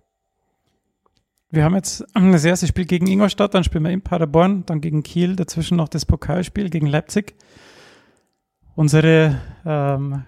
Wir 1.53 1.63
haben 1.63 1.75
jetzt 1.75 2.03
das 2.15 2.45
erste 2.45 2.65
Spiel 2.65 2.85
gegen 2.85 3.05
Ingolstadt, 3.05 3.53
dann 3.53 3.63
spielen 3.63 3.83
wir 3.83 3.91
in 3.91 4.01
Paderborn, 4.01 4.65
dann 4.65 4.81
gegen 4.81 5.03
Kiel, 5.03 5.35
dazwischen 5.35 5.77
noch 5.77 5.87
das 5.87 6.03
Pokalspiel 6.03 6.71
gegen 6.71 6.87
Leipzig. 6.87 7.35
Unsere 8.73 9.39
ähm, 9.63 10.23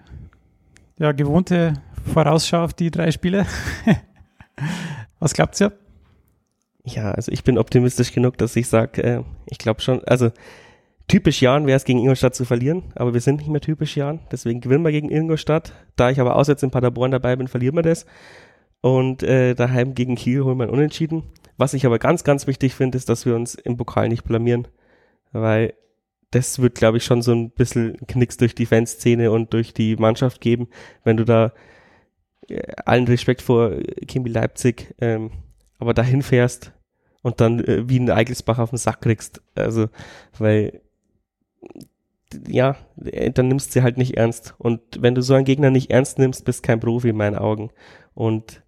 ja, 1.00 1.10
gewohnte 1.10 1.82
Vorausschau 2.14 2.62
auf 2.62 2.74
die 2.74 2.92
drei 2.92 3.10
Spiele. 3.10 3.44
Was 5.18 5.34
glaubt 5.34 5.60
ihr? 5.60 5.72
Ja, 6.84 7.10
also 7.10 7.32
ich 7.32 7.42
bin 7.42 7.58
optimistisch 7.58 8.12
genug, 8.12 8.38
dass 8.38 8.54
ich 8.54 8.68
sage, 8.68 9.02
äh, 9.02 9.22
ich 9.46 9.58
glaube 9.58 9.80
schon, 9.80 10.04
also 10.04 10.30
typisch 11.08 11.42
Jan 11.42 11.66
wäre 11.66 11.76
es 11.76 11.84
gegen 11.84 11.98
Ingolstadt 11.98 12.36
zu 12.36 12.44
verlieren, 12.44 12.84
aber 12.94 13.14
wir 13.14 13.20
sind 13.20 13.38
nicht 13.38 13.50
mehr 13.50 13.60
typisch 13.60 13.96
Jan, 13.96 14.20
deswegen 14.30 14.60
gewinnen 14.60 14.84
wir 14.84 14.92
gegen 14.92 15.10
Ingolstadt. 15.10 15.72
Da 15.96 16.08
ich 16.08 16.20
aber 16.20 16.36
auswärts 16.36 16.62
in 16.62 16.70
Paderborn 16.70 17.10
dabei 17.10 17.34
bin, 17.34 17.48
verlieren 17.48 17.74
wir 17.74 17.82
das. 17.82 18.06
Und 18.80 19.22
äh, 19.22 19.54
daheim 19.54 19.94
gegen 19.94 20.14
Kiel 20.14 20.44
holen 20.44 20.58
wir 20.58 20.64
einen 20.64 20.72
Unentschieden. 20.72 21.24
Was 21.56 21.74
ich 21.74 21.86
aber 21.86 21.98
ganz, 21.98 22.24
ganz 22.24 22.46
wichtig 22.46 22.74
finde, 22.74 22.98
ist, 22.98 23.08
dass 23.08 23.26
wir 23.26 23.34
uns 23.34 23.54
im 23.54 23.76
Pokal 23.76 24.08
nicht 24.08 24.24
blamieren, 24.24 24.68
weil 25.32 25.74
das 26.30 26.60
wird, 26.60 26.74
glaube 26.74 26.98
ich, 26.98 27.04
schon 27.04 27.22
so 27.22 27.32
ein 27.32 27.50
bisschen 27.50 27.96
Knicks 28.06 28.36
durch 28.36 28.54
die 28.54 28.66
Fanszene 28.66 29.30
und 29.30 29.52
durch 29.52 29.72
die 29.72 29.96
Mannschaft 29.96 30.40
geben, 30.40 30.68
wenn 31.02 31.16
du 31.16 31.24
da 31.24 31.52
äh, 32.48 32.60
allen 32.84 33.06
Respekt 33.06 33.42
vor 33.42 33.72
Kimbi 34.06 34.30
Leipzig, 34.30 34.94
ähm, 35.00 35.30
aber 35.78 35.94
dahin 35.94 36.22
fährst 36.22 36.72
und 37.22 37.40
dann 37.40 37.60
äh, 37.60 37.88
wie 37.88 37.98
ein 37.98 38.10
Eigelsbach 38.10 38.58
auf 38.58 38.70
den 38.70 38.78
Sack 38.78 39.00
kriegst. 39.00 39.40
Also, 39.54 39.88
weil 40.38 40.80
ja, 42.48 42.76
dann 42.96 43.48
nimmst 43.48 43.68
du 43.68 43.72
sie 43.74 43.82
halt 43.82 43.98
nicht 43.98 44.16
ernst. 44.16 44.54
Und 44.58 44.80
wenn 45.00 45.14
du 45.14 45.22
so 45.22 45.34
einen 45.34 45.44
Gegner 45.44 45.70
nicht 45.70 45.90
ernst 45.90 46.18
nimmst, 46.18 46.44
bist 46.44 46.62
kein 46.62 46.80
Profi 46.80 47.10
in 47.10 47.16
meinen 47.16 47.36
Augen. 47.36 47.70
Und 48.14 48.62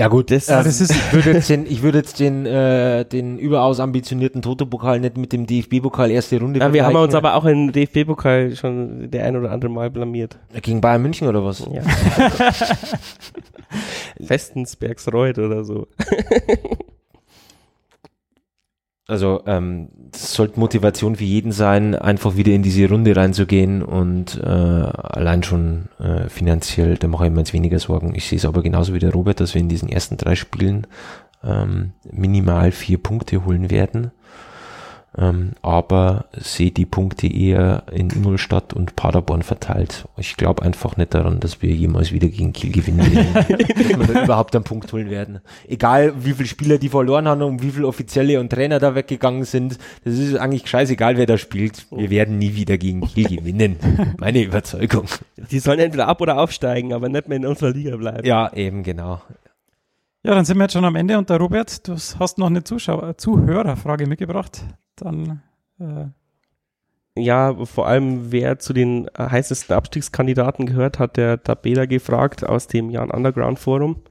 ja 0.00 0.08
gut, 0.08 0.30
das, 0.30 0.48
äh, 0.48 0.64
das 0.64 0.80
ist, 0.80 0.92
ich 0.92 1.12
würde 1.12 1.32
jetzt 1.32 1.50
den, 1.50 1.66
ich 1.66 1.82
würde 1.82 1.98
jetzt 1.98 2.20
den, 2.20 2.46
äh, 2.46 3.04
den 3.04 3.38
überaus 3.38 3.80
ambitionierten 3.80 4.40
Toto-Pokal 4.40 4.98
nicht 4.98 5.18
mit 5.18 5.30
dem 5.34 5.46
DFB-Pokal 5.46 6.10
erste 6.10 6.40
Runde 6.40 6.58
ja, 6.58 6.72
Wir 6.72 6.86
haben 6.86 6.96
uns 6.96 7.14
aber 7.14 7.34
auch 7.34 7.44
im 7.44 7.70
DFB-Pokal 7.70 8.56
schon 8.56 9.10
der 9.10 9.26
ein 9.26 9.36
oder 9.36 9.50
andere 9.50 9.70
Mal 9.70 9.90
blamiert. 9.90 10.38
Gegen 10.62 10.80
Bayern 10.80 11.02
München 11.02 11.28
oder 11.28 11.44
was? 11.44 11.68
Ja. 11.70 11.82
Westensbergsreuth 14.18 15.36
oder 15.38 15.64
so. 15.64 15.86
Also 19.10 19.42
ähm, 19.46 19.88
das 20.12 20.34
sollte 20.34 20.60
Motivation 20.60 21.16
für 21.16 21.24
jeden 21.24 21.50
sein, 21.50 21.96
einfach 21.96 22.36
wieder 22.36 22.52
in 22.52 22.62
diese 22.62 22.88
Runde 22.88 23.16
reinzugehen 23.16 23.82
und 23.82 24.40
äh, 24.40 24.46
allein 24.46 25.42
schon 25.42 25.88
äh, 25.98 26.28
finanziell, 26.28 26.96
da 26.96 27.08
mache 27.08 27.26
ich 27.26 27.32
mir 27.32 27.40
jetzt 27.40 27.52
weniger 27.52 27.80
Sorgen. 27.80 28.14
Ich 28.14 28.28
sehe 28.28 28.38
es 28.38 28.44
aber 28.44 28.62
genauso 28.62 28.94
wie 28.94 29.00
der 29.00 29.12
Robert, 29.12 29.40
dass 29.40 29.54
wir 29.54 29.60
in 29.60 29.68
diesen 29.68 29.88
ersten 29.88 30.16
drei 30.16 30.36
Spielen 30.36 30.86
ähm, 31.42 31.92
minimal 32.08 32.70
vier 32.70 32.98
Punkte 32.98 33.44
holen 33.44 33.70
werden 33.70 34.12
ähm, 35.18 35.52
aber 35.62 36.26
sehe 36.36 36.70
die 36.70 36.86
Punkte 36.86 37.26
eher 37.26 37.82
in 37.90 38.10
Ingolstadt 38.10 38.72
und 38.72 38.94
Paderborn 38.94 39.42
verteilt. 39.42 40.06
Ich 40.16 40.36
glaube 40.36 40.62
einfach 40.62 40.96
nicht 40.96 41.14
daran, 41.14 41.40
dass 41.40 41.62
wir 41.62 41.70
jemals 41.70 42.12
wieder 42.12 42.28
gegen 42.28 42.52
Kiel 42.52 42.70
gewinnen 42.70 43.12
werden, 43.14 43.34
dass 43.58 43.88
wir 44.08 44.14
da 44.14 44.24
überhaupt 44.24 44.54
einen 44.54 44.64
Punkt 44.64 44.92
holen 44.92 45.10
werden. 45.10 45.40
Egal, 45.68 46.12
wie 46.24 46.32
viele 46.32 46.48
Spieler 46.48 46.78
die 46.78 46.88
verloren 46.88 47.26
haben 47.26 47.42
und 47.42 47.62
wie 47.62 47.70
viele 47.70 47.88
Offizielle 47.88 48.38
und 48.38 48.50
Trainer 48.50 48.78
da 48.78 48.94
weggegangen 48.94 49.44
sind, 49.44 49.78
das 50.04 50.14
ist 50.14 50.36
eigentlich 50.36 50.68
scheißegal, 50.68 51.16
wer 51.16 51.26
da 51.26 51.38
spielt. 51.38 51.86
Wir 51.90 52.10
werden 52.10 52.38
nie 52.38 52.54
wieder 52.54 52.78
gegen 52.78 53.00
Kiel 53.00 53.28
gewinnen. 53.38 53.76
Meine 54.18 54.42
Überzeugung. 54.42 55.06
Die 55.50 55.58
sollen 55.58 55.80
entweder 55.80 56.06
ab- 56.06 56.20
oder 56.20 56.38
aufsteigen, 56.38 56.92
aber 56.92 57.08
nicht 57.08 57.28
mehr 57.28 57.36
in 57.36 57.46
unserer 57.46 57.70
Liga 57.72 57.96
bleiben. 57.96 58.24
Ja, 58.26 58.52
eben, 58.54 58.82
genau. 58.84 59.20
Ja, 60.22 60.34
dann 60.34 60.44
sind 60.44 60.58
wir 60.58 60.64
jetzt 60.64 60.74
schon 60.74 60.84
am 60.84 60.96
Ende 60.96 61.16
und 61.16 61.30
der 61.30 61.38
Robert, 61.38 61.88
du 61.88 61.94
hast 61.94 62.38
noch 62.38 62.48
eine 62.48 62.62
Zuschauer 62.62 63.16
Zuhörerfrage 63.16 64.06
mitgebracht 64.06 64.64
dann. 64.96 65.42
Äh 65.78 66.06
ja, 67.16 67.54
vor 67.64 67.86
allem 67.86 68.30
wer 68.30 68.58
zu 68.58 68.72
den 68.72 69.08
heißesten 69.18 69.74
Abstiegskandidaten 69.74 70.66
gehört, 70.66 70.98
hat 70.98 71.16
der 71.16 71.42
Tabela 71.42 71.86
gefragt 71.86 72.44
aus 72.44 72.66
dem 72.66 72.90
Jan 72.90 73.10
Underground 73.10 73.58
Forum. 73.58 74.02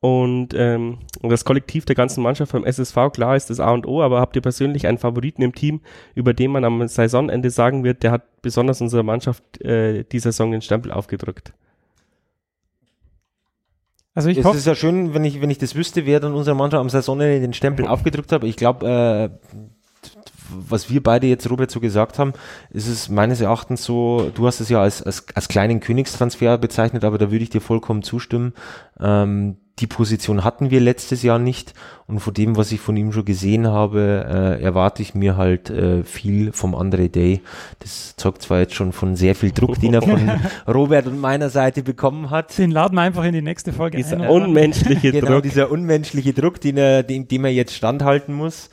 Und 0.00 0.52
ähm, 0.54 0.98
das 1.22 1.44
Kollektiv 1.44 1.84
der 1.84 1.94
ganzen 1.94 2.22
Mannschaft 2.22 2.50
vom 2.50 2.64
SSV, 2.64 3.12
klar 3.12 3.36
ist 3.36 3.50
das 3.50 3.60
A 3.60 3.70
und 3.70 3.86
O, 3.86 4.02
aber 4.02 4.20
habt 4.20 4.34
ihr 4.34 4.42
persönlich 4.42 4.88
einen 4.88 4.98
Favoriten 4.98 5.42
im 5.42 5.54
Team, 5.54 5.80
über 6.16 6.34
den 6.34 6.50
man 6.50 6.64
am 6.64 6.88
Saisonende 6.88 7.50
sagen 7.50 7.84
wird, 7.84 8.02
der 8.02 8.10
hat 8.10 8.42
besonders 8.42 8.80
unserer 8.80 9.04
Mannschaft 9.04 9.60
äh, 9.60 10.02
die 10.04 10.18
Saison 10.18 10.50
den 10.50 10.62
Stempel 10.62 10.90
aufgedrückt? 10.90 11.52
Also 14.14 14.28
ich. 14.28 14.38
Es 14.38 14.54
ist 14.54 14.66
ja 14.66 14.74
schön, 14.74 15.14
wenn 15.14 15.24
ich, 15.24 15.40
wenn 15.40 15.50
ich 15.50 15.58
das 15.58 15.74
wüsste, 15.74 16.04
wer 16.06 16.20
dann 16.20 16.34
unserer 16.34 16.54
Mannschaft 16.54 16.80
am 16.80 16.90
Saisonende 16.90 17.40
den 17.40 17.54
Stempel 17.54 17.86
aufgedrückt 17.86 18.32
hat. 18.32 18.44
Ich 18.44 18.56
glaube, 18.56 18.86
äh, 18.86 19.50
was 20.48 20.90
wir 20.90 21.02
beide 21.02 21.26
jetzt, 21.26 21.48
Robert, 21.48 21.70
so 21.70 21.80
gesagt 21.80 22.18
haben, 22.18 22.34
ist 22.70 22.88
es 22.88 23.08
meines 23.08 23.40
Erachtens 23.40 23.84
so, 23.84 24.30
du 24.34 24.46
hast 24.46 24.60
es 24.60 24.68
ja 24.68 24.82
als, 24.82 25.02
als, 25.02 25.26
als 25.34 25.48
kleinen 25.48 25.80
Königstransfer 25.80 26.58
bezeichnet, 26.58 27.04
aber 27.04 27.16
da 27.16 27.30
würde 27.30 27.42
ich 27.42 27.50
dir 27.50 27.62
vollkommen 27.62 28.02
zustimmen. 28.02 28.52
Ähm, 29.00 29.56
die 29.78 29.86
Position 29.86 30.44
hatten 30.44 30.70
wir 30.70 30.80
letztes 30.80 31.22
Jahr 31.22 31.38
nicht 31.38 31.72
und 32.06 32.20
von 32.20 32.34
dem, 32.34 32.56
was 32.56 32.72
ich 32.72 32.80
von 32.80 32.96
ihm 32.96 33.10
schon 33.12 33.24
gesehen 33.24 33.66
habe, 33.66 34.26
äh, 34.58 34.62
erwarte 34.62 35.00
ich 35.02 35.14
mir 35.14 35.36
halt 35.36 35.70
äh, 35.70 36.04
viel 36.04 36.52
vom 36.52 36.74
Andre 36.74 37.08
Day. 37.08 37.40
Das 37.78 38.14
zeugt 38.16 38.42
zwar 38.42 38.58
jetzt 38.60 38.74
schon 38.74 38.92
von 38.92 39.16
sehr 39.16 39.34
viel 39.34 39.50
Druck, 39.50 39.80
den 39.80 39.94
er 39.94 40.02
von 40.02 40.30
Robert 40.68 41.06
und 41.06 41.18
meiner 41.18 41.48
Seite 41.48 41.82
bekommen 41.82 42.28
hat. 42.30 42.56
Den 42.58 42.70
laden 42.70 42.96
wir 42.96 43.02
einfach 43.02 43.24
in 43.24 43.32
die 43.32 43.40
nächste 43.42 43.72
Folge 43.72 43.96
Dieser 43.96 44.20
ein. 44.20 44.28
unmenschliche 44.28 45.10
Genau, 45.12 45.26
Druck. 45.32 45.42
dieser 45.44 45.70
unmenschliche 45.70 46.34
Druck, 46.34 46.60
den 46.60 46.76
er, 46.76 47.02
dem, 47.02 47.26
dem 47.26 47.44
er 47.46 47.52
jetzt 47.52 47.72
standhalten 47.74 48.34
muss. 48.34 48.68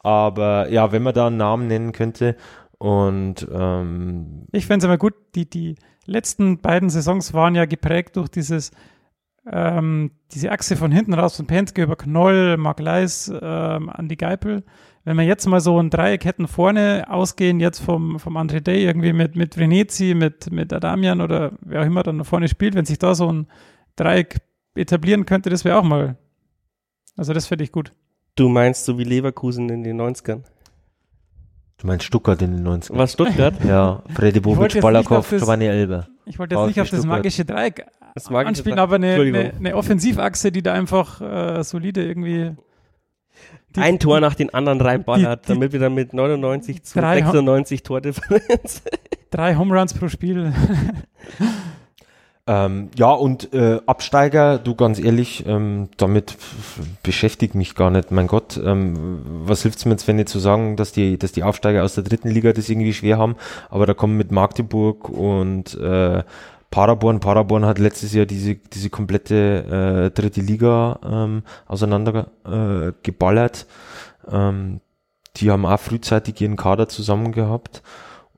Aber 0.00 0.68
ja, 0.70 0.92
wenn 0.92 1.02
man 1.02 1.14
da 1.14 1.26
einen 1.26 1.36
Namen 1.36 1.66
nennen 1.66 1.92
könnte 1.92 2.36
und 2.78 3.46
ähm, 3.52 4.46
Ich 4.52 4.66
fände 4.66 4.84
es 4.84 4.88
immer 4.88 4.98
gut, 4.98 5.14
die, 5.34 5.48
die 5.48 5.74
letzten 6.06 6.60
beiden 6.60 6.90
Saisons 6.90 7.32
waren 7.34 7.54
ja 7.54 7.64
geprägt 7.64 8.16
durch 8.16 8.28
dieses, 8.28 8.70
ähm, 9.50 10.10
diese 10.32 10.50
Achse 10.50 10.76
von 10.76 10.90
hinten 10.90 11.14
raus 11.14 11.36
von 11.36 11.46
Penske 11.46 11.82
über 11.82 11.96
Knoll, 11.96 12.56
Mark 12.56 12.80
Leis, 12.80 13.32
ähm, 13.42 13.90
Andy 13.96 14.16
Geipel. 14.16 14.64
Wenn 15.04 15.18
wir 15.18 15.24
jetzt 15.24 15.46
mal 15.46 15.60
so 15.60 15.78
ein 15.78 15.90
Dreieck 15.90 16.24
hätten 16.24 16.48
vorne 16.48 17.04
ausgehen, 17.10 17.60
jetzt 17.60 17.80
vom, 17.80 18.18
vom 18.18 18.36
André 18.38 18.60
Day 18.60 18.84
irgendwie 18.84 19.12
mit, 19.12 19.36
mit 19.36 19.58
Venezi, 19.58 20.14
mit, 20.14 20.50
mit 20.50 20.72
Adamian 20.72 21.20
oder 21.20 21.52
wer 21.60 21.82
auch 21.82 21.86
immer 21.86 22.02
dann 22.02 22.18
da 22.18 22.24
vorne 22.24 22.48
spielt, 22.48 22.74
wenn 22.74 22.86
sich 22.86 22.98
da 22.98 23.14
so 23.14 23.30
ein 23.30 23.46
Dreieck 23.96 24.38
etablieren 24.74 25.26
könnte, 25.26 25.50
das 25.50 25.64
wäre 25.64 25.78
auch 25.78 25.84
mal. 25.84 26.16
Also 27.16 27.34
das 27.34 27.46
finde 27.46 27.64
ich 27.64 27.72
gut. 27.72 27.92
Du 28.34 28.48
meinst 28.48 28.86
so 28.86 28.98
wie 28.98 29.04
Leverkusen 29.04 29.68
in 29.68 29.84
den 29.84 30.00
90ern. 30.00 30.42
du 31.76 31.86
meinst 31.86 32.06
Stuttgart 32.06 32.40
in 32.40 32.56
den 32.56 32.66
90ern. 32.66 32.96
Was 32.96 33.12
Stuttgart? 33.12 33.54
Ja, 33.64 34.02
Freddy 34.14 34.40
Bobic, 34.40 34.74
nicht 34.74 34.84
auf 35.10 35.28
das- 35.30 35.42
Giovanni 35.42 35.66
Elber. 35.66 36.08
Ich 36.24 36.38
wollte 36.38 36.54
jetzt 36.54 36.66
nicht 36.66 36.80
auf 36.80 36.88
das 36.88 37.00
Stuttgart. 37.00 37.18
magische 37.18 37.44
Dreieck 37.44 37.84
Das 38.14 38.30
mag 38.30 38.42
ich 38.42 38.48
anspielen, 38.48 38.76
nicht. 38.76 38.82
aber 38.82 38.94
eine, 38.96 39.14
eine, 39.14 39.52
eine 39.58 39.76
Offensivachse, 39.76 40.52
die 40.52 40.62
da 40.62 40.72
einfach 40.72 41.20
äh, 41.20 41.62
solide 41.64 42.04
irgendwie. 42.04 42.52
Die, 43.74 43.80
Ein 43.80 43.98
Tor 43.98 44.20
nach 44.20 44.36
den 44.36 44.54
anderen 44.54 44.80
reinballert, 44.80 45.48
die- 45.48 45.52
damit 45.52 45.72
wir 45.72 45.80
dann 45.80 45.94
mit 45.94 46.14
99 46.14 46.84
zu 46.84 47.00
Drei 47.00 47.22
Ha- 47.22 47.32
96 47.32 47.82
Tordifferenz. 47.82 48.82
Drei 49.30 49.56
Home 49.56 49.76
Runs 49.76 49.92
pro 49.94 50.08
Spiel. 50.08 50.52
Ähm, 52.46 52.90
ja, 52.98 53.10
und 53.10 53.54
äh, 53.54 53.80
Absteiger, 53.86 54.58
du 54.58 54.74
ganz 54.74 54.98
ehrlich, 54.98 55.46
ähm, 55.46 55.88
damit 55.96 56.36
beschäftigt 57.02 57.54
mich 57.54 57.74
gar 57.74 57.90
nicht. 57.90 58.10
Mein 58.10 58.26
Gott, 58.26 58.60
ähm, 58.62 59.22
was 59.46 59.62
hilft's 59.62 59.86
mir 59.86 59.92
jetzt, 59.92 60.06
wenn 60.08 60.18
ich 60.18 60.26
zu 60.26 60.38
sagen, 60.38 60.76
dass 60.76 60.92
die, 60.92 61.16
dass 61.18 61.32
die 61.32 61.42
Aufsteiger 61.42 61.82
aus 61.82 61.94
der 61.94 62.04
dritten 62.04 62.28
Liga 62.28 62.52
das 62.52 62.68
irgendwie 62.68 62.92
schwer 62.92 63.16
haben, 63.16 63.36
aber 63.70 63.86
da 63.86 63.94
kommen 63.94 64.18
mit 64.18 64.30
Magdeburg 64.30 65.08
und 65.08 65.72
äh, 65.80 66.22
Paderborn, 66.74 67.20
Paderborn 67.20 67.64
hat 67.64 67.78
letztes 67.78 68.12
Jahr 68.14 68.26
diese, 68.26 68.56
diese 68.56 68.90
komplette 68.90 70.10
äh, 70.10 70.10
dritte 70.10 70.40
Liga 70.40 70.98
ähm, 71.08 71.44
auseinander 71.68 72.32
äh. 72.44 73.66
Ähm, 74.28 74.80
die 75.36 75.52
haben 75.52 75.66
auch 75.66 75.78
frühzeitig 75.78 76.40
ihren 76.40 76.56
Kader 76.56 76.88
zusammen 76.88 77.30
gehabt. 77.30 77.84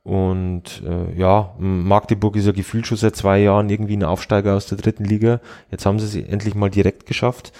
Und 0.03 0.83
äh, 0.85 1.17
ja, 1.17 1.55
Magdeburg 1.57 2.35
ist 2.35 2.45
ja 2.45 2.51
gefühlt 2.51 2.85
schon 2.85 2.99
seit 2.99 3.15
zwei 3.15 3.39
Jahren 3.39 3.71
irgendwie 3.71 3.97
ein 3.97 4.03
Aufsteiger 4.03 4.53
aus 4.53 4.67
der 4.67 4.77
dritten 4.77 5.05
Liga. 5.05 5.41
Jetzt 5.71 5.87
haben 5.87 5.97
sie 5.97 6.05
es 6.05 6.27
endlich 6.29 6.53
mal 6.53 6.69
direkt 6.69 7.07
geschafft. 7.07 7.53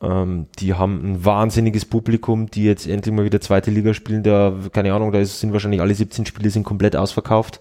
Ähm, 0.00 0.46
die 0.60 0.74
haben 0.74 1.02
ein 1.04 1.24
wahnsinniges 1.24 1.84
Publikum, 1.84 2.48
die 2.48 2.62
jetzt 2.62 2.86
endlich 2.86 3.12
mal 3.12 3.24
wieder 3.24 3.40
zweite 3.40 3.72
Liga 3.72 3.92
spielen. 3.92 4.22
Da, 4.22 4.54
keine 4.72 4.94
Ahnung, 4.94 5.10
da 5.10 5.18
ist, 5.18 5.40
sind 5.40 5.52
wahrscheinlich 5.52 5.80
alle 5.80 5.96
17 5.96 6.26
Spiele 6.26 6.48
sind 6.48 6.62
komplett 6.62 6.94
ausverkauft. 6.94 7.58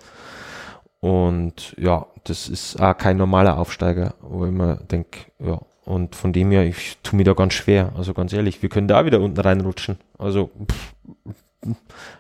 Und 1.02 1.76
ja, 1.78 2.06
das 2.24 2.48
ist 2.48 2.80
auch 2.80 2.98
kein 2.98 3.18
normaler 3.18 3.58
Aufsteiger, 3.58 4.14
wo 4.22 4.46
ich 4.46 4.52
mir 4.52 4.78
denke, 4.90 5.20
ja, 5.40 5.60
und 5.84 6.16
von 6.16 6.32
dem 6.32 6.52
her, 6.52 6.64
ich 6.64 6.98
tue 7.04 7.18
mir 7.18 7.24
da 7.24 7.34
ganz 7.34 7.54
schwer. 7.54 7.92
Also 7.98 8.14
ganz 8.14 8.32
ehrlich, 8.34 8.62
wir 8.62 8.70
können 8.70 8.88
da 8.88 9.06
wieder 9.06 9.20
unten 9.20 9.40
reinrutschen. 9.40 9.98
Also, 10.18 10.52
pff, 10.72 10.94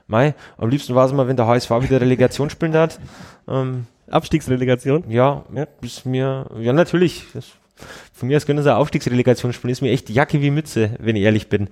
Mai, 0.07 0.35
am 0.57 0.69
liebsten 0.69 0.93
war 0.93 1.05
es 1.05 1.13
mal, 1.13 1.27
wenn 1.27 1.37
der 1.37 1.47
HSV 1.47 1.69
wieder 1.81 2.01
Relegation 2.01 2.49
spielen 2.49 2.73
hat. 2.73 2.99
Ähm, 3.47 3.87
Abstiegsrelegation. 4.09 5.05
ja, 5.09 5.45
ja, 5.55 5.67
ist 5.81 6.05
mir, 6.05 6.47
ja 6.59 6.73
natürlich. 6.73 7.25
Das, 7.33 7.47
von 8.13 8.27
mir 8.27 8.37
aus 8.37 8.45
können 8.45 8.61
sie 8.61 8.69
eine 8.69 8.77
Aufstiegsrelegation 8.77 9.53
spielen. 9.53 9.71
Ist 9.71 9.81
mir 9.81 9.91
echt 9.91 10.09
Jacke 10.09 10.41
wie 10.41 10.51
Mütze, 10.51 10.91
wenn 10.99 11.15
ich 11.15 11.23
ehrlich 11.23 11.49
bin. 11.49 11.69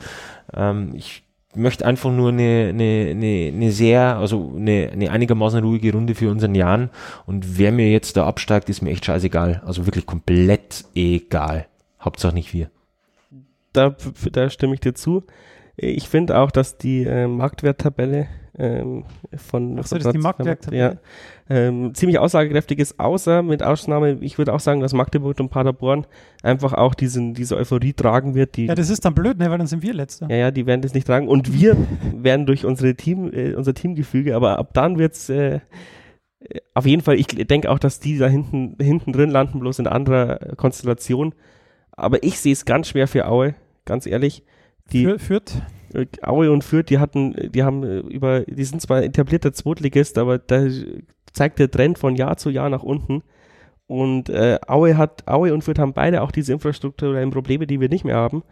Ähm, 0.53 0.93
ich 0.95 1.23
möchte 1.59 1.85
einfach 1.85 2.11
nur 2.11 2.29
eine, 2.29 2.69
eine, 2.69 3.07
eine, 3.11 3.51
eine 3.53 3.71
sehr, 3.71 4.17
also 4.17 4.53
eine, 4.55 4.89
eine 4.91 5.11
einigermaßen 5.11 5.63
ruhige 5.63 5.93
Runde 5.93 6.15
für 6.15 6.29
unseren 6.29 6.55
Jan. 6.55 6.89
Und 7.25 7.57
wer 7.57 7.71
mir 7.71 7.91
jetzt 7.91 8.17
da 8.17 8.25
absteigt, 8.25 8.69
ist 8.69 8.81
mir 8.81 8.91
echt 8.91 9.05
scheißegal. 9.05 9.61
Also 9.65 9.85
wirklich 9.85 10.05
komplett 10.05 10.85
egal. 10.95 11.67
Hauptsache 12.01 12.33
nicht 12.33 12.53
wir. 12.53 12.69
Da, 13.73 13.95
da 14.31 14.49
stimme 14.49 14.73
ich 14.73 14.79
dir 14.79 14.95
zu. 14.95 15.23
Ich 15.75 16.09
finde 16.09 16.37
auch, 16.39 16.51
dass 16.51 16.77
die 16.77 17.03
äh, 17.03 17.27
Marktwerttabelle 17.27 18.27
ähm, 18.59 19.05
von, 19.35 19.77
Ach 19.79 19.85
so, 19.85 19.95
von 19.95 19.99
das 19.99 20.05
ist 20.07 20.13
die 20.13 20.17
Marktwerttabelle. 20.17 20.81
Ja, 20.81 20.95
ähm, 21.49 21.93
ziemlich 21.95 22.19
aussagekräftig 22.19 22.79
ist, 22.79 22.99
außer 22.99 23.41
mit 23.41 23.63
Ausnahme, 23.63 24.17
ich 24.21 24.37
würde 24.37 24.53
auch 24.53 24.59
sagen, 24.59 24.81
dass 24.81 24.93
Magdeburg 24.93 25.39
und 25.39 25.49
Paderborn 25.49 26.05
einfach 26.43 26.73
auch 26.73 26.93
diesen, 26.93 27.33
diese 27.33 27.57
Euphorie 27.57 27.93
tragen 27.93 28.35
wird, 28.35 28.55
die 28.57 28.67
Ja, 28.67 28.75
das 28.75 28.89
ist 28.89 29.05
dann 29.05 29.15
blöd, 29.15 29.39
ne? 29.39 29.49
Weil 29.49 29.57
dann 29.57 29.67
sind 29.67 29.81
wir 29.81 29.93
Letzter. 29.93 30.29
Ja, 30.29 30.35
ja, 30.35 30.51
die 30.51 30.65
werden 30.65 30.81
das 30.81 30.93
nicht 30.93 31.07
tragen. 31.07 31.27
Und 31.27 31.53
wir 31.53 31.75
werden 32.15 32.45
durch 32.45 32.65
unsere 32.65 32.95
Team, 32.95 33.31
äh, 33.33 33.55
unser 33.55 33.73
Teamgefüge, 33.73 34.35
aber 34.35 34.59
ab 34.59 34.69
dann 34.73 34.99
wird's 34.99 35.29
äh, 35.29 35.59
auf 36.73 36.85
jeden 36.85 37.01
Fall, 37.01 37.15
ich 37.15 37.27
denke 37.27 37.69
auch, 37.69 37.79
dass 37.79 37.99
die 37.99 38.17
da 38.17 38.27
hinten, 38.27 38.75
hinten 38.79 39.11
drin 39.11 39.29
landen, 39.29 39.59
bloß 39.59 39.79
in 39.79 39.87
anderer 39.87 40.55
Konstellation. 40.55 41.33
Aber 41.91 42.23
ich 42.23 42.39
sehe 42.39 42.53
es 42.53 42.65
ganz 42.65 42.87
schwer 42.87 43.07
für 43.07 43.27
Aue, 43.27 43.55
ganz 43.85 44.05
ehrlich. 44.05 44.43
Die 44.91 45.03
Für, 45.03 45.19
führt. 45.19 45.55
äh, 45.55 45.61
Aue 46.21 46.51
und 46.51 46.63
Fürth, 46.63 46.89
die 46.89 46.99
hatten, 46.99 47.35
die 47.51 47.63
haben 47.63 47.83
äh, 47.83 47.99
über, 47.99 48.41
die 48.41 48.63
sind 48.63 48.81
zwar 48.81 49.03
etablierter 49.03 49.53
Zweitligist, 49.53 50.17
aber 50.17 50.37
da 50.37 50.67
zeigt 51.33 51.59
der 51.59 51.71
Trend 51.71 51.97
von 51.97 52.15
Jahr 52.15 52.37
zu 52.37 52.49
Jahr 52.49 52.69
nach 52.69 52.83
unten. 52.83 53.23
Und 53.87 54.29
äh, 54.29 54.59
Aue 54.67 54.97
hat, 54.97 55.27
Aue 55.27 55.53
und 55.53 55.63
Fürth 55.63 55.79
haben 55.79 55.93
beide 55.93 56.21
auch 56.21 56.31
diese 56.31 56.53
infrastrukturellen 56.53 57.31
Probleme, 57.31 57.65
die 57.65 57.79
wir 57.79 57.89
nicht 57.89 58.05
mehr 58.05 58.17
haben. 58.17 58.43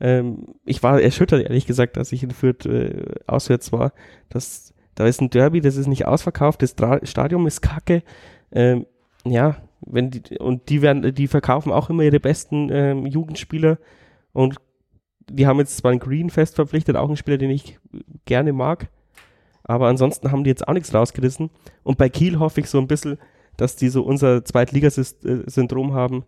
Ähm, 0.00 0.54
ich 0.64 0.82
war 0.82 1.00
erschüttert, 1.00 1.44
ehrlich 1.44 1.66
gesagt, 1.66 1.96
als 1.96 2.10
ich 2.10 2.22
in 2.22 2.32
Fürth 2.32 2.66
äh, 2.66 3.04
auswärts 3.26 3.72
war. 3.72 3.92
Das, 4.30 4.74
da 4.96 5.06
ist 5.06 5.20
ein 5.20 5.30
Derby, 5.30 5.60
das 5.60 5.76
ist 5.76 5.86
nicht 5.86 6.06
ausverkauft, 6.06 6.62
das 6.62 6.74
Dra 6.74 6.98
Stadion 7.04 7.46
ist 7.46 7.60
kacke. 7.60 8.02
Ähm, 8.50 8.86
ja, 9.24 9.56
wenn 9.80 10.10
die, 10.10 10.38
und 10.38 10.68
die 10.68 10.82
werden, 10.82 11.14
die 11.14 11.28
verkaufen 11.28 11.72
auch 11.72 11.90
immer 11.90 12.02
ihre 12.02 12.20
besten 12.20 12.68
ähm, 12.72 13.06
Jugendspieler 13.06 13.78
und 14.32 14.56
die 15.30 15.46
haben 15.46 15.58
jetzt 15.58 15.76
zwar 15.76 15.90
einen 15.90 16.00
Green 16.00 16.30
fest 16.30 16.56
verpflichtet, 16.56 16.96
auch 16.96 17.08
einen 17.08 17.16
Spieler, 17.16 17.38
den 17.38 17.50
ich 17.50 17.78
gerne 18.24 18.52
mag, 18.52 18.88
aber 19.62 19.88
ansonsten 19.88 20.32
haben 20.32 20.44
die 20.44 20.50
jetzt 20.50 20.66
auch 20.66 20.72
nichts 20.72 20.94
rausgerissen. 20.94 21.50
Und 21.82 21.98
bei 21.98 22.08
Kiel 22.08 22.38
hoffe 22.38 22.60
ich 22.60 22.68
so 22.68 22.78
ein 22.78 22.88
bisschen, 22.88 23.18
dass 23.56 23.76
die 23.76 23.88
so 23.88 24.02
unser 24.02 24.44
Zweitligasyndrom 24.44 25.92
haben. 25.92 26.24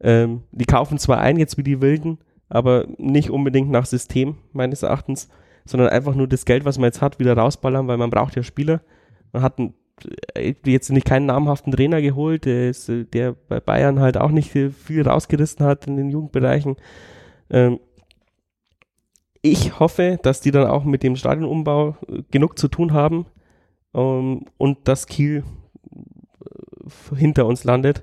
Ähm, 0.00 0.42
die 0.52 0.64
kaufen 0.64 0.98
zwar 0.98 1.18
ein 1.20 1.38
jetzt 1.38 1.56
wie 1.56 1.62
die 1.62 1.80
Wilden, 1.80 2.18
aber 2.48 2.86
nicht 2.98 3.30
unbedingt 3.30 3.70
nach 3.70 3.86
System, 3.86 4.36
meines 4.52 4.82
Erachtens, 4.82 5.28
sondern 5.64 5.88
einfach 5.88 6.14
nur 6.14 6.28
das 6.28 6.44
Geld, 6.44 6.64
was 6.64 6.78
man 6.78 6.86
jetzt 6.86 7.00
hat, 7.00 7.18
wieder 7.18 7.36
rausballern, 7.36 7.88
weil 7.88 7.96
man 7.96 8.10
braucht 8.10 8.36
ja 8.36 8.42
Spieler. 8.42 8.80
Man 9.32 9.42
hat 9.42 9.58
einen, 9.58 9.74
äh, 10.34 10.54
jetzt 10.66 10.90
nicht 10.90 11.06
keinen 11.06 11.26
namhaften 11.26 11.72
Trainer 11.72 12.02
geholt, 12.02 12.44
der, 12.44 12.68
ist, 12.68 12.88
äh, 12.88 13.04
der 13.04 13.34
bei 13.48 13.60
Bayern 13.60 14.00
halt 14.00 14.18
auch 14.18 14.30
nicht 14.30 14.50
viel 14.50 15.08
rausgerissen 15.08 15.64
hat 15.64 15.86
in 15.86 15.96
den 15.96 16.10
Jugendbereichen. 16.10 16.76
Ähm, 17.50 17.78
ich 19.44 19.78
hoffe, 19.78 20.18
dass 20.22 20.40
die 20.40 20.50
dann 20.50 20.66
auch 20.66 20.84
mit 20.84 21.02
dem 21.02 21.16
Stadionumbau 21.16 21.96
äh, 22.08 22.22
genug 22.30 22.58
zu 22.58 22.66
tun 22.68 22.94
haben 22.94 23.26
ähm, 23.92 24.46
und 24.56 24.88
dass 24.88 25.06
Kiel 25.06 25.44
äh, 25.94 27.16
hinter 27.16 27.44
uns 27.44 27.62
landet. 27.64 28.02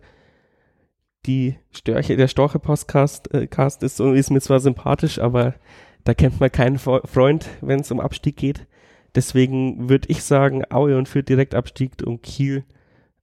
Die 1.26 1.56
Störche, 1.72 2.16
der 2.16 2.28
Storche-Podcast 2.28 3.34
äh, 3.34 3.48
Cast 3.48 3.82
ist, 3.82 4.00
ist 4.00 4.30
mir 4.30 4.40
zwar 4.40 4.60
sympathisch, 4.60 5.18
aber 5.18 5.56
da 6.04 6.14
kennt 6.14 6.40
man 6.40 6.52
keinen 6.52 6.78
Fre- 6.78 7.06
Freund, 7.08 7.50
wenn 7.62 7.80
es 7.80 7.92
um 7.92 8.00
Abstieg 8.00 8.38
geht. 8.38 8.68
Deswegen 9.16 9.90
würde 9.90 10.10
ich 10.10 10.24
sagen, 10.24 10.64
Aue 10.70 10.96
und 10.96 11.10
Fürth 11.10 11.28
Direktabstieg 11.28 12.04
und 12.06 12.22
Kiel 12.22 12.66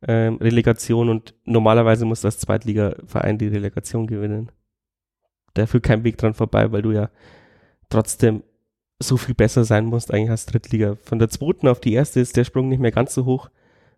ähm, 0.03 0.36
Relegation 0.36 1.09
und 1.09 1.35
normalerweise 1.45 2.05
muss 2.05 2.20
das 2.20 2.39
Zweitligaverein 2.40 3.39
die 3.39 3.49
Relegation 3.49 4.09
gewinnen. 4.09 4.51
Da 5.55 5.66
führt 5.66 5.85
kein 5.85 6.03
Weg 6.03 6.19
dran 6.19 6.35
vorbei, 6.35 6.73
weil 6.73 6.82
du 6.82 6.90
ja 6.90 7.11
trotzdem 7.90 8.43
so 9.01 9.16
viel 9.16 9.35
besser 9.35 9.65
sein 9.65 9.86
musst 9.86 10.12
eigentlich 10.12 10.31
als 10.31 10.47
Drittliga. 10.47 10.97
Von 11.05 11.19
der 11.19 11.28
zweiten 11.28 11.69
auf 11.69 11.81
die 11.81 11.93
erste 11.94 12.20
ist 12.20 12.36
der 12.36 12.44
Sprung 12.44 12.69
nicht 12.69 12.81
mehr 12.81 12.90
ganz 12.90 13.15
so 13.15 13.24
hoch, 13.24 13.48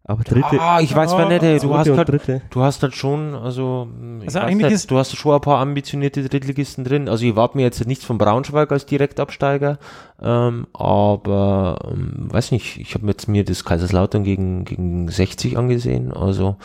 aber 0.04 0.24
dritte, 0.24 0.58
Ah, 0.60 0.80
ich 0.80 0.94
weiß 0.94 1.12
mal 1.12 1.28
nicht, 1.28 1.42
ey, 1.42 1.58
du 1.58 1.74
hast 1.74 1.88
halt, 1.88 2.08
dritte. 2.08 2.42
du 2.50 2.60
hast 2.62 2.82
halt 2.82 2.94
schon, 2.94 3.34
also, 3.34 3.88
ich 4.20 4.26
Also 4.28 4.38
eigentlich 4.40 4.66
nicht, 4.66 4.74
ist- 4.74 4.90
du 4.90 4.96
hast 4.98 5.14
schon 5.16 5.34
ein 5.34 5.40
paar 5.40 5.58
ambitionierte 5.60 6.26
Drittligisten 6.28 6.84
drin. 6.84 7.08
Also 7.08 7.24
ich 7.26 7.36
warte 7.36 7.56
mir 7.56 7.62
jetzt 7.64 7.86
nichts 7.86 8.04
von 8.04 8.18
Braunschweig 8.18 8.70
als 8.72 8.86
Direktabsteiger, 8.86 9.78
ähm, 10.20 10.66
aber 10.72 11.78
ähm, 11.90 12.28
weiß 12.30 12.50
nicht, 12.52 12.78
ich 12.78 12.94
habe 12.94 13.06
jetzt 13.06 13.26
mir 13.28 13.44
das 13.44 13.64
Kaiserslautern 13.64 14.24
gegen, 14.24 14.64
gegen 14.64 15.08
60 15.08 15.56
angesehen, 15.56 16.12
also 16.12 16.56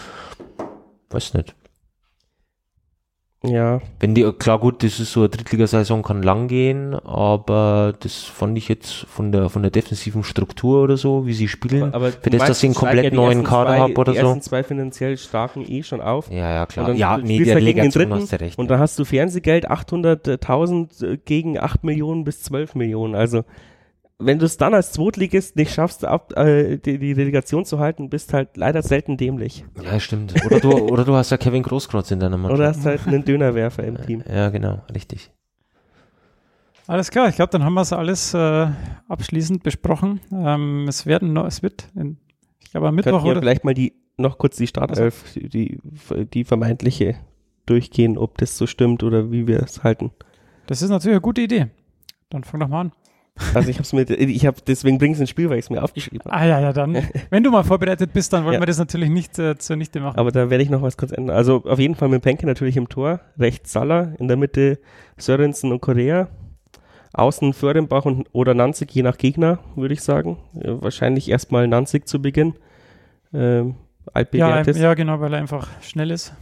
weiß 1.10 1.34
nicht. 1.36 1.56
Ja, 3.50 3.82
Wenn 4.00 4.16
die, 4.16 4.24
klar 4.34 4.60
gut, 4.60 4.84
das 4.84 5.00
ist 5.00 5.12
so 5.12 5.22
eine 5.22 5.30
Drittligasaison 5.30 6.04
kann 6.04 6.24
lang 6.24 6.48
gehen, 6.48 6.94
aber 6.94 7.94
das 8.00 8.24
fand 8.24 8.58
ich 8.58 8.68
jetzt 8.68 8.92
von 8.92 9.32
der, 9.32 9.50
von 9.50 9.62
der 9.62 9.72
defensiven 9.72 10.24
Struktur 10.24 10.84
oder 10.84 10.98
so, 10.98 11.26
wie 11.26 11.34
sie 11.34 11.48
spielen, 11.48 11.94
aber 11.94 12.12
für 12.12 12.30
das, 12.30 12.46
dass 12.46 12.64
ich 12.64 12.70
einen 12.70 12.76
komplett 12.76 13.14
neuen 13.14 13.44
Kader 13.44 13.78
habe 13.78 13.94
oder 13.94 14.14
die 14.14 14.20
so. 14.20 14.26
ersten 14.26 14.42
zwei 14.42 14.64
finanziell 14.64 15.18
starken 15.18 15.66
eh 15.68 15.84
schon 15.84 16.02
auf. 16.02 16.30
Ja, 16.30 16.54
ja, 16.54 16.66
klar. 16.66 16.86
Und 16.86 16.92
dann 16.92 16.98
Ja, 16.98 17.18
nee, 17.18 17.44
der 17.44 17.56
halt 17.56 17.66
gegen 17.66 17.82
den 17.82 17.92
Dritten 17.92 18.14
hast 18.14 18.32
du 18.32 18.40
recht. 18.40 18.60
Und 18.60 18.70
da 18.70 18.80
hast 18.80 18.98
du 19.00 19.06
Fernsehgeld 19.06 19.70
800.000 19.70 21.20
gegen 21.26 21.60
8 21.60 21.84
Millionen 21.84 22.24
bis 22.24 22.42
12 22.44 22.76
Millionen. 22.76 23.16
Also 23.16 23.44
wenn 24.18 24.40
du 24.40 24.46
es 24.46 24.58
dann 24.58 24.74
als 24.74 24.94
Zweitligist 24.94 25.56
nicht 25.56 25.74
schaffst, 25.74 26.06
ab, 26.06 26.38
äh, 26.38 26.78
die, 26.78 26.98
die 27.00 27.12
Relegation 27.12 27.66
zu 27.66 27.80
halten, 27.80 28.10
bist 28.10 28.34
halt 28.34 28.56
leider 28.56 28.82
selten 28.82 29.18
dämlich. 29.18 29.66
Ja, 29.84 30.00
stimmt. 30.00 30.34
Oder 30.46 30.60
du, 30.60 30.72
oder 30.72 31.04
du 31.04 31.14
hast 31.16 31.32
ja 31.32 31.38
Kevin 31.38 31.64
Großkreuz 31.64 32.12
in 32.12 32.20
deiner 32.20 32.38
Mannschaft. 32.38 32.60
Oder 32.60 32.70
hast 32.70 32.86
halt 32.86 33.06
einen 33.08 33.26
Dönerwerfer 33.26 33.84
im 33.84 34.02
Team. 34.06 34.24
Ja, 34.28 34.50
genau, 34.50 34.82
richtig. 34.94 35.32
Alles 36.88 37.10
klar, 37.10 37.30
ich 37.30 37.36
glaube, 37.36 37.52
dann 37.52 37.64
haben 37.64 37.74
wir 37.74 37.82
es 37.82 37.92
alles 37.92 38.34
äh, 38.34 38.68
abschließend 39.10 39.64
besprochen. 39.64 40.22
Ähm, 40.32 40.86
es 40.88 41.06
werden 41.06 41.34
noch, 41.34 41.46
es 41.46 41.64
wird, 41.64 41.88
in, 41.96 42.18
ich 42.62 42.72
glaube, 42.72 42.88
am 42.88 42.96
Mittwoch 42.96 43.24
oder 43.24 43.40
vielleicht 43.40 43.64
mal 43.64 43.74
die 43.74 43.94
noch 44.18 44.38
kurz 44.38 44.56
die 44.56 44.68
Startelf, 44.68 45.34
die, 45.36 45.80
die 46.34 46.44
vermeintliche 46.46 47.16
durchgehen, 47.66 48.18
ob 48.18 48.38
das 48.38 48.58
so 48.58 48.68
stimmt 48.68 49.04
oder 49.04 49.32
wie 49.32 49.48
wir 49.48 49.62
es 49.62 49.84
halten. 49.84 50.12
Das 50.68 50.82
ist 50.82 50.90
natürlich 50.90 51.16
eine 51.16 51.22
gute 51.22 51.42
Idee. 51.42 51.68
Dann 52.30 52.44
fang 52.44 52.60
doch 52.60 52.68
mal 52.68 52.82
an. 52.82 52.92
Also 53.54 53.70
ich 53.70 53.76
habe 53.78 53.84
es 53.84 53.92
mir, 53.92 54.10
ich 54.10 54.46
habe 54.46 54.58
deswegen 54.66 54.98
bringe 54.98 55.14
ich 55.14 55.20
ins 55.20 55.30
Spiel, 55.30 55.50
weil 55.50 55.58
ich 55.60 55.66
es 55.66 55.70
mir 55.70 55.84
aufgeschrieben 55.84 56.32
habe. 56.32 56.34
Ah 56.42 56.46
ja, 56.46 56.60
ja, 56.62 56.72
dann. 56.72 56.96
Wenn 57.30 57.44
du 57.44 57.52
mal 57.52 57.64
vorbereitet 57.64 58.14
bist, 58.14 58.32
dann 58.32 58.46
wollen 58.46 58.54
Ja. 58.56 58.60
wir 58.62 58.66
das 58.66 58.78
natürlich 58.78 59.10
nicht 59.10 59.38
äh, 59.40 59.58
zunichte 59.58 60.00
machen. 60.00 60.18
Aber 60.18 60.32
da 60.32 60.50
werde 60.50 60.64
ich 60.64 60.70
noch 60.70 60.82
was 60.82 60.96
kurz 60.96 61.12
ändern. 61.12 61.36
Also 61.36 61.64
auf 61.66 61.78
jeden 61.80 61.96
Fall 61.96 62.08
mit 62.08 62.22
Penke 62.22 62.46
natürlich 62.46 62.78
im 62.78 62.88
Tor, 62.88 63.20
rechts 63.38 63.74
Salah, 63.74 64.14
in 64.20 64.30
der 64.30 64.38
Mitte 64.38 64.80
Sörensen 65.18 65.74
und 65.74 65.82
Korea, 65.82 66.30
außen 67.14 67.52
Föhrenbach 67.54 68.06
und 68.06 68.28
oder 68.32 68.54
Nanzig, 68.54 68.92
je 68.96 69.04
nach 69.04 69.18
Gegner, 69.18 69.60
würde 69.76 69.94
ich 69.94 70.02
sagen. 70.02 70.38
Ja, 70.54 70.82
wahrscheinlich 70.82 71.30
erstmal 71.30 71.68
Nanzig 71.68 72.08
zu 72.08 72.22
Beginn. 72.22 72.54
Ähm, 73.34 73.76
ja, 74.06 74.12
altbewährtes. 74.14 74.78
ja, 74.80 74.94
genau, 74.94 75.20
weil 75.20 75.34
er 75.34 75.40
einfach 75.40 75.68
schnell 75.82 76.12
ist. 76.12 76.34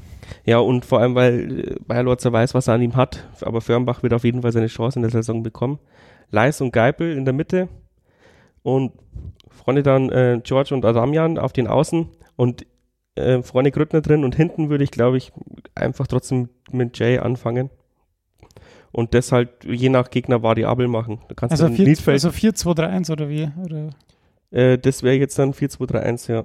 Ja, 0.45 0.60
und 0.60 0.86
vor 0.86 0.99
allem, 0.99 1.15
weil 1.15 1.60
äh, 1.72 1.76
Bayer 1.88 2.03
Lorzer 2.03 2.32
weiß, 2.32 2.53
was 2.53 2.68
er 2.68 2.76
an 2.76 2.82
ihm 2.84 2.95
hat. 2.95 3.28
Aber 3.41 3.61
Firnbach 3.61 4.03
wird 4.03 4.14
auf 4.14 4.24
jeden 4.24 4.41
Fall 4.44 4.52
seine 4.52 4.68
Chance 4.68 4.99
in 4.99 5.02
der 5.03 5.11
Saison 5.11 5.41
bekommen. 5.44 5.80
Leis 6.34 6.60
und 6.60 6.73
Geipel 6.73 7.15
in 7.15 7.26
der 7.26 7.34
Mitte. 7.34 7.69
Und 8.64 8.91
vorne 9.49 9.84
dann 9.84 10.10
äh, 10.10 10.41
George 10.43 10.73
und 10.73 10.84
Adamian 10.84 11.38
auf 11.38 11.53
den 11.53 11.68
Außen. 11.68 12.10
Und 12.35 12.65
äh, 13.15 13.41
vorne 13.43 13.72
Grüttner 13.72 14.01
drin. 14.01 14.26
Und 14.26 14.35
hinten 14.35 14.69
würde 14.69 14.84
ich, 14.84 14.91
glaube 14.91 15.18
ich, 15.18 15.31
einfach 15.76 16.07
trotzdem 16.07 16.49
mit 16.72 16.97
Jay 16.97 17.19
anfangen. 17.19 17.69
Und 18.91 19.14
das 19.14 19.31
halt 19.31 19.49
je 19.64 19.89
nach 19.89 20.10
Gegner 20.10 20.43
variabel 20.43 20.88
machen. 20.88 21.19
Da 21.27 21.35
kannst 21.35 21.51
Also 21.53 21.68
du 21.68 21.76
4, 21.76 21.88
Niedfeld, 21.88 22.15
also 22.15 22.31
4 22.31 22.53
2 22.53 22.73
3 22.73 22.88
1 22.88 23.10
oder 23.10 23.30
wie? 23.30 23.49
Oder? 23.64 23.89
äh, 24.53 24.77
das 24.77 25.03
wäre 25.03 25.15
jetzt 25.15 25.38
dann 25.39 25.53
4-2-3-1, 25.53 26.31
ja. 26.31 26.43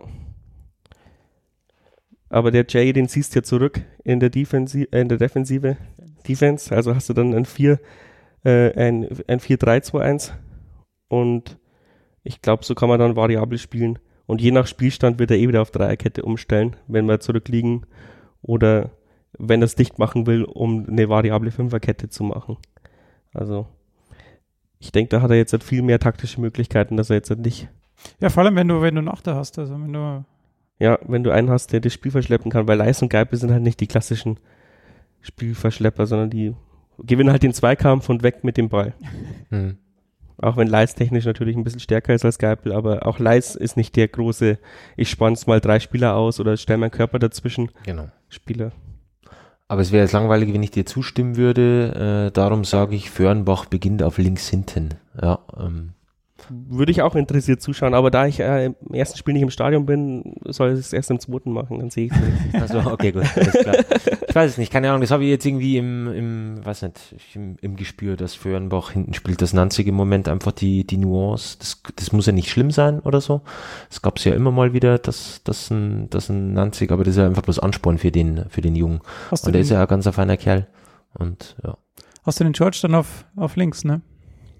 Aber 2.31 2.51
der 2.51 2.67
Jay, 2.69 2.93
den 2.93 3.09
ziehst 3.09 3.35
du 3.35 3.39
ja 3.39 3.43
zurück 3.43 3.81
in 4.05 4.21
der, 4.21 4.31
Defensi 4.31 4.89
in 4.91 5.09
der 5.09 5.19
Defensive. 5.19 5.77
Defense, 6.27 6.75
also 6.75 6.95
hast 6.95 7.09
du 7.09 7.15
dann 7.15 7.35
ein 7.35 7.45
4, 7.47 7.79
äh, 8.45 8.73
ein, 8.75 9.09
ein 9.27 9.41
4-3-2-1 9.41 10.33
und 11.09 11.59
ich 12.23 12.43
glaube, 12.43 12.65
so 12.65 12.75
kann 12.75 12.89
man 12.89 12.99
dann 12.99 13.17
variabel 13.17 13.59
spielen. 13.59 13.99
Und 14.27 14.43
je 14.43 14.51
nach 14.51 14.67
Spielstand 14.67 15.19
wird 15.19 15.31
er 15.31 15.39
eh 15.39 15.49
wieder 15.49 15.63
auf 15.63 15.71
Dreierkette 15.71 16.23
umstellen, 16.23 16.77
wenn 16.87 17.07
wir 17.07 17.21
zurückliegen 17.21 17.87
oder 18.43 18.91
wenn 19.39 19.63
er 19.63 19.67
es 19.67 19.75
dicht 19.75 19.99
machen 19.99 20.27
will, 20.27 20.45
um 20.45 20.87
eine 20.87 21.09
variable 21.09 21.51
Fünferkette 21.51 22.11
zu 22.11 22.25
machen. 22.25 22.59
Also 23.33 23.67
ich 24.79 24.93
denke, 24.93 25.09
da 25.09 25.23
hat 25.23 25.31
er 25.31 25.37
jetzt 25.37 25.53
halt 25.53 25.65
viel 25.65 25.83
mehr 25.83 25.99
taktische 25.99 26.41
Möglichkeiten, 26.41 26.97
dass 26.97 27.11
er 27.11 27.17
jetzt 27.17 27.31
halt 27.31 27.41
nicht 27.41 27.69
Ja, 28.21 28.29
vor 28.29 28.45
allem, 28.45 28.57
wenn 28.57 28.69
du, 28.69 28.83
wenn 28.83 28.95
du 28.95 29.03
Nachter 29.03 29.35
hast. 29.35 29.59
Also 29.59 29.75
wenn 29.75 29.93
du. 29.93 30.25
Ja, 30.79 30.99
wenn 31.07 31.25
du 31.25 31.31
einen 31.33 31.51
hast, 31.51 31.73
der 31.73 31.81
das 31.81 31.93
Spiel 31.93 32.13
verschleppen 32.13 32.53
kann, 32.53 32.69
weil 32.69 32.79
Leis 32.79 33.03
und 33.03 33.09
Geipel 33.09 33.39
sind 33.39 33.51
halt 33.51 33.63
nicht 33.63 33.81
die 33.81 33.89
klassischen 33.89 34.39
Spielverschlepper, 35.23 36.07
sondern 36.07 36.31
die 36.31 36.55
gewinnen 36.99 37.31
halt 37.31 37.43
den 37.43 37.53
Zweikampf 37.53 38.09
und 38.09 38.23
weg 38.23 38.45
mit 38.45 38.57
dem 38.57 38.69
Ball. 38.69 38.95
Hm. 39.51 39.79
Auch 40.41 40.57
wenn 40.57 40.69
Leis 40.69 40.95
technisch 40.95 41.25
natürlich 41.25 41.57
ein 41.57 41.65
bisschen 41.65 41.81
stärker 41.81 42.15
ist 42.15 42.25
als 42.25 42.39
Geipel, 42.39 42.73
aber 42.73 43.07
auch 43.07 43.19
Leis 43.19 43.57
ist 43.57 43.77
nicht 43.77 43.97
der 43.97 44.07
große, 44.09 44.59
ich 44.97 45.11
spann's 45.11 45.47
mal 45.49 45.61
drei 45.61 45.81
Spieler 45.81 46.15
aus 46.15 46.39
oder 46.39 46.57
stell 46.59 46.77
meinen 46.77 46.91
Körper 46.93 47.19
dazwischen 47.19 47.71
Genau. 47.85 48.09
Spieler. 48.29 48.71
Aber 49.67 49.81
es 49.81 49.91
wäre 49.91 50.03
jetzt 50.05 50.13
langweilig, 50.13 50.53
wenn 50.55 50.63
ich 50.63 50.71
dir 50.71 50.87
zustimmen 50.87 51.37
würde. 51.37 52.29
Äh, 52.29 52.33
darum 52.33 52.65
sage 52.65 52.95
ich, 52.95 53.11
Föhrenbach 53.11 53.65
beginnt 53.65 54.03
auf 54.03 54.19
links 54.19 54.49
hinten. 54.49 54.91
Ja, 55.21 55.41
ähm, 55.59 55.95
Würde 56.49 56.93
ich 56.93 57.03
auch 57.03 57.17
interessiert 57.17 57.61
zuschauen, 57.61 57.95
aber 57.95 58.11
da 58.11 58.27
ich 58.27 58.39
äh, 58.39 58.67
im 58.67 58.95
ersten 58.95 59.19
Spiel 59.19 59.35
nicht 59.35 59.43
im 59.43 59.51
Stadion 59.51 59.87
bin, 59.87 60.37
soll 60.45 60.73
ich 60.75 60.79
es 60.79 60.93
erst 60.93 61.11
im 61.11 61.19
zweiten 61.21 61.53
machen, 61.53 61.81
dann 61.81 61.91
sehe 61.91 62.07
ich 62.07 62.13
es 62.13 62.21
nicht. 62.21 62.55
also 62.63 62.91
okay, 62.93 63.11
gut, 63.13 63.25
alles 63.37 63.53
klar. 63.55 63.77
Ich 64.29 64.35
weiß 64.35 64.51
es 64.51 64.59
nicht, 64.59 64.71
keine 64.71 64.89
Ahnung. 64.89 65.01
Das 65.01 65.11
habe 65.11 65.25
ich 65.25 65.31
jetzt 65.31 65.47
irgendwie 65.47 65.79
im, 65.79 66.13
im 66.13 66.65
weiß 66.65 66.83
nicht, 66.83 67.01
im, 67.35 67.57
im 67.63 67.77
Gespür, 67.77 68.17
dass 68.17 68.35
Föhrenbach 68.35 68.91
hinten 68.91 69.15
spielt. 69.15 69.41
Das 69.41 69.55
Nanzig 69.55 69.87
im 69.87 69.95
Moment 69.95 70.29
einfach 70.29 70.53
die, 70.53 70.87
die 70.87 70.99
Nuance. 70.99 71.57
Das, 71.59 71.83
das 71.97 72.13
muss 72.13 72.27
ja 72.27 72.33
nicht 72.33 72.51
schlimm 72.51 72.71
sein 72.71 73.01
oder 73.01 73.23
so. 73.23 73.41
Es 73.91 74.03
gab 74.03 74.19
es 74.19 74.25
ja 74.25 74.35
immer 74.35 74.51
mal 74.51 74.75
wieder, 74.75 74.99
dass, 74.99 75.43
dass, 75.45 75.71
ein, 75.71 76.11
dass 76.11 76.29
ein 76.29 76.53
Nanzig, 76.53 76.93
aber 76.93 77.05
das 77.05 77.13
ist 77.13 77.19
ja 77.19 77.27
einfach 77.27 77.43
bloß 77.43 77.59
Ansporn 77.59 77.97
für 77.97 78.13
den, 78.13 78.45
für 78.51 78.61
den 78.61 78.77
Jungen. 78.77 79.01
Hast 79.31 79.47
Und 79.47 79.55
der 79.55 79.61
den, 79.61 79.65
ist 79.65 79.71
ja 79.71 79.81
ein 79.81 79.89
ganz 79.89 80.07
ein 80.07 80.13
feiner 80.13 80.37
Kerl. 80.37 80.67
Und 81.15 81.57
ja. 81.65 81.79
hast 82.25 82.39
du 82.39 82.45
den 82.45 82.53
George 82.53 82.81
dann 82.83 82.95
auf, 82.95 83.25
auf 83.35 83.57
links, 83.57 83.85
ne? 83.85 84.03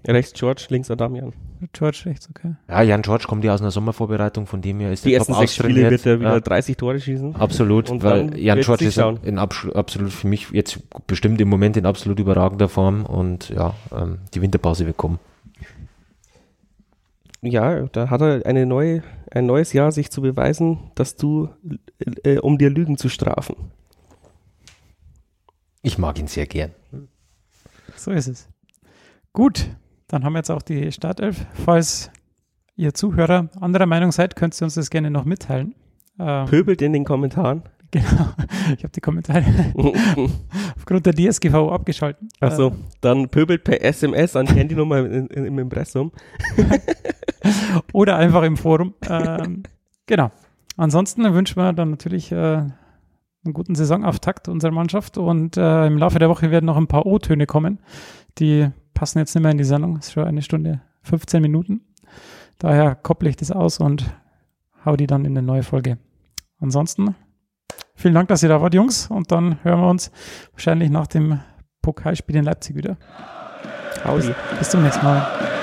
Rechts 0.07 0.33
George, 0.33 0.65
links 0.69 0.89
Adamian. 0.89 1.33
George 1.73 2.03
rechts, 2.05 2.29
okay. 2.29 2.55
Ja, 2.69 2.81
Jan 2.81 3.01
George 3.01 3.25
kommt 3.27 3.43
ja 3.43 3.53
aus 3.53 3.59
einer 3.61 3.71
Sommervorbereitung, 3.71 4.47
von 4.47 4.61
dem 4.61 4.79
her 4.79 4.93
ist 4.93 5.03
Die 5.03 5.09
der 5.09 5.19
ersten 5.19 5.33
top 5.33 5.41
sechs 5.41 5.55
Spiele 5.55 5.89
wird 5.91 6.05
er 6.05 6.19
wieder 6.19 6.33
Ja. 6.35 6.39
30 6.39 6.77
Tore 6.77 6.99
schießen. 6.99 7.35
Absolut, 7.35 7.89
Und 7.89 8.01
weil 8.01 8.37
Jan 8.39 8.61
George 8.61 8.85
ist 8.85 8.97
in 8.97 9.37
abs- 9.37 9.67
absolut 9.75 10.11
für 10.13 10.27
mich 10.27 10.49
jetzt 10.51 10.79
bestimmt 11.05 11.41
im 11.41 11.49
Moment 11.49 11.75
in 11.75 11.85
absolut 11.85 12.17
überragender 12.19 12.69
Form 12.69 13.05
und 13.05 13.49
ja, 13.49 13.75
ähm, 13.91 14.19
die 14.33 14.41
Winterpause 14.41 14.85
wird 14.85 14.95
kommen. 14.95 15.19
Ja, 17.41 17.83
da 17.87 18.09
hat 18.09 18.21
er 18.21 18.45
eine 18.45 18.65
neue, 18.65 19.03
ein 19.31 19.45
neues 19.45 19.71
Jahr, 19.73 19.91
sich 19.91 20.11
zu 20.11 20.21
beweisen, 20.21 20.91
dass 20.95 21.15
du, 21.15 21.49
äh, 22.23 22.37
um 22.39 22.57
dir 22.57 22.69
Lügen 22.69 22.97
zu 22.97 23.09
strafen. 23.09 23.55
Ich 25.81 25.97
mag 25.97 26.19
ihn 26.19 26.27
sehr 26.27 26.45
gern. 26.47 26.71
So 27.95 28.11
ist 28.11 28.27
es. 28.27 28.47
Gut, 29.31 29.69
dann 30.09 30.25
haben 30.25 30.33
wir 30.33 30.39
jetzt 30.39 30.49
auch 30.51 30.61
die 30.61 30.91
Startelf. 30.91 31.45
Falls 31.65 32.11
ihr 32.75 32.93
Zuhörer 32.93 33.49
anderer 33.61 33.85
Meinung 33.85 34.11
seid, 34.11 34.35
könnt 34.35 34.59
ihr 34.59 34.65
uns 34.65 34.73
das 34.73 34.89
gerne 34.89 35.09
noch 35.09 35.23
mitteilen. 35.23 35.75
Ähm, 36.19 36.45
Pöbelt 36.47 36.81
in 36.81 36.93
den 36.93 37.05
Kommentaren. 37.05 37.63
genau. 37.91 38.29
Ich 38.75 38.83
habe 38.83 38.91
die 38.93 39.01
Kommentare 39.01 39.45
aufgrund 40.75 41.05
der 41.05 41.13
DSGVO 41.13 41.71
abgeschalten. 41.71 42.29
Ach 42.39 42.51
so, 42.51 42.67
Äh, 42.69 42.73
dann 43.01 43.29
pöbelt 43.29 43.63
per 43.63 43.81
SMS 43.83 44.35
an 44.35 44.47
die 44.47 44.53
Handynummer 44.53 44.99
in, 44.99 45.27
in, 45.27 45.45
im 45.45 45.59
Impressum. 45.59 46.11
oder 47.93 48.17
einfach 48.17 48.43
im 48.43 48.57
Forum. 48.57 48.95
Ähm, 49.07 49.63
genau. 50.07 50.31
Ansonsten 50.75 51.31
wünschen 51.33 51.57
wir 51.57 51.73
dann 51.73 51.91
natürlich 51.91 52.31
äh, 52.31 52.35
einen 52.35 53.53
guten 53.53 53.75
Saisonauftakt 53.75 54.47
unserer 54.47 54.71
Mannschaft 54.71 55.17
und 55.17 55.57
äh, 55.57 55.87
im 55.87 55.97
Laufe 55.97 56.19
der 56.19 56.29
Woche 56.29 56.51
werden 56.51 56.65
noch 56.65 56.77
ein 56.77 56.87
paar 56.87 57.05
O-Töne 57.05 57.45
kommen. 57.45 57.79
Die 58.37 58.69
passen 58.99 59.19
jetzt 59.19 59.33
nicht 59.33 59.43
mehr 59.43 59.53
in 59.53 59.57
die 59.57 59.63
Sendung. 59.63 59.95
Es 59.95 60.07
ist 60.07 60.11
schon 60.11 60.25
eine 60.25 60.41
Stunde, 60.41 60.81
15 61.03 61.41
Minuten. 61.41 61.79
Daher 62.57 62.95
kopple 62.95 63.29
ich 63.29 63.37
das 63.37 63.49
aus 63.49 63.79
und 63.79 64.03
hau 64.83 64.97
die 64.97 65.07
dann 65.07 65.23
in 65.23 65.37
eine 65.37 65.41
neue 65.41 65.63
Folge. 65.63 65.97
Ansonsten 66.59 67.15
vielen 67.95 68.13
Dank, 68.13 68.27
dass 68.27 68.43
ihr 68.43 68.49
da 68.49 68.61
wart, 68.61 68.73
Jungs. 68.73 69.07
Und 69.07 69.31
dann 69.31 69.63
hören 69.63 69.79
wir 69.79 69.87
uns 69.87 70.11
wahrscheinlich 70.51 70.89
nach 70.89 71.07
dem 71.07 71.39
Pokalspiel 71.81 72.35
in 72.35 72.43
Leipzig 72.43 72.75
wieder. 72.75 72.97
Audi. 74.03 74.33
Bis 74.57 74.69
zum 74.69 74.83
nächsten 74.83 75.05
Mal. 75.05 75.58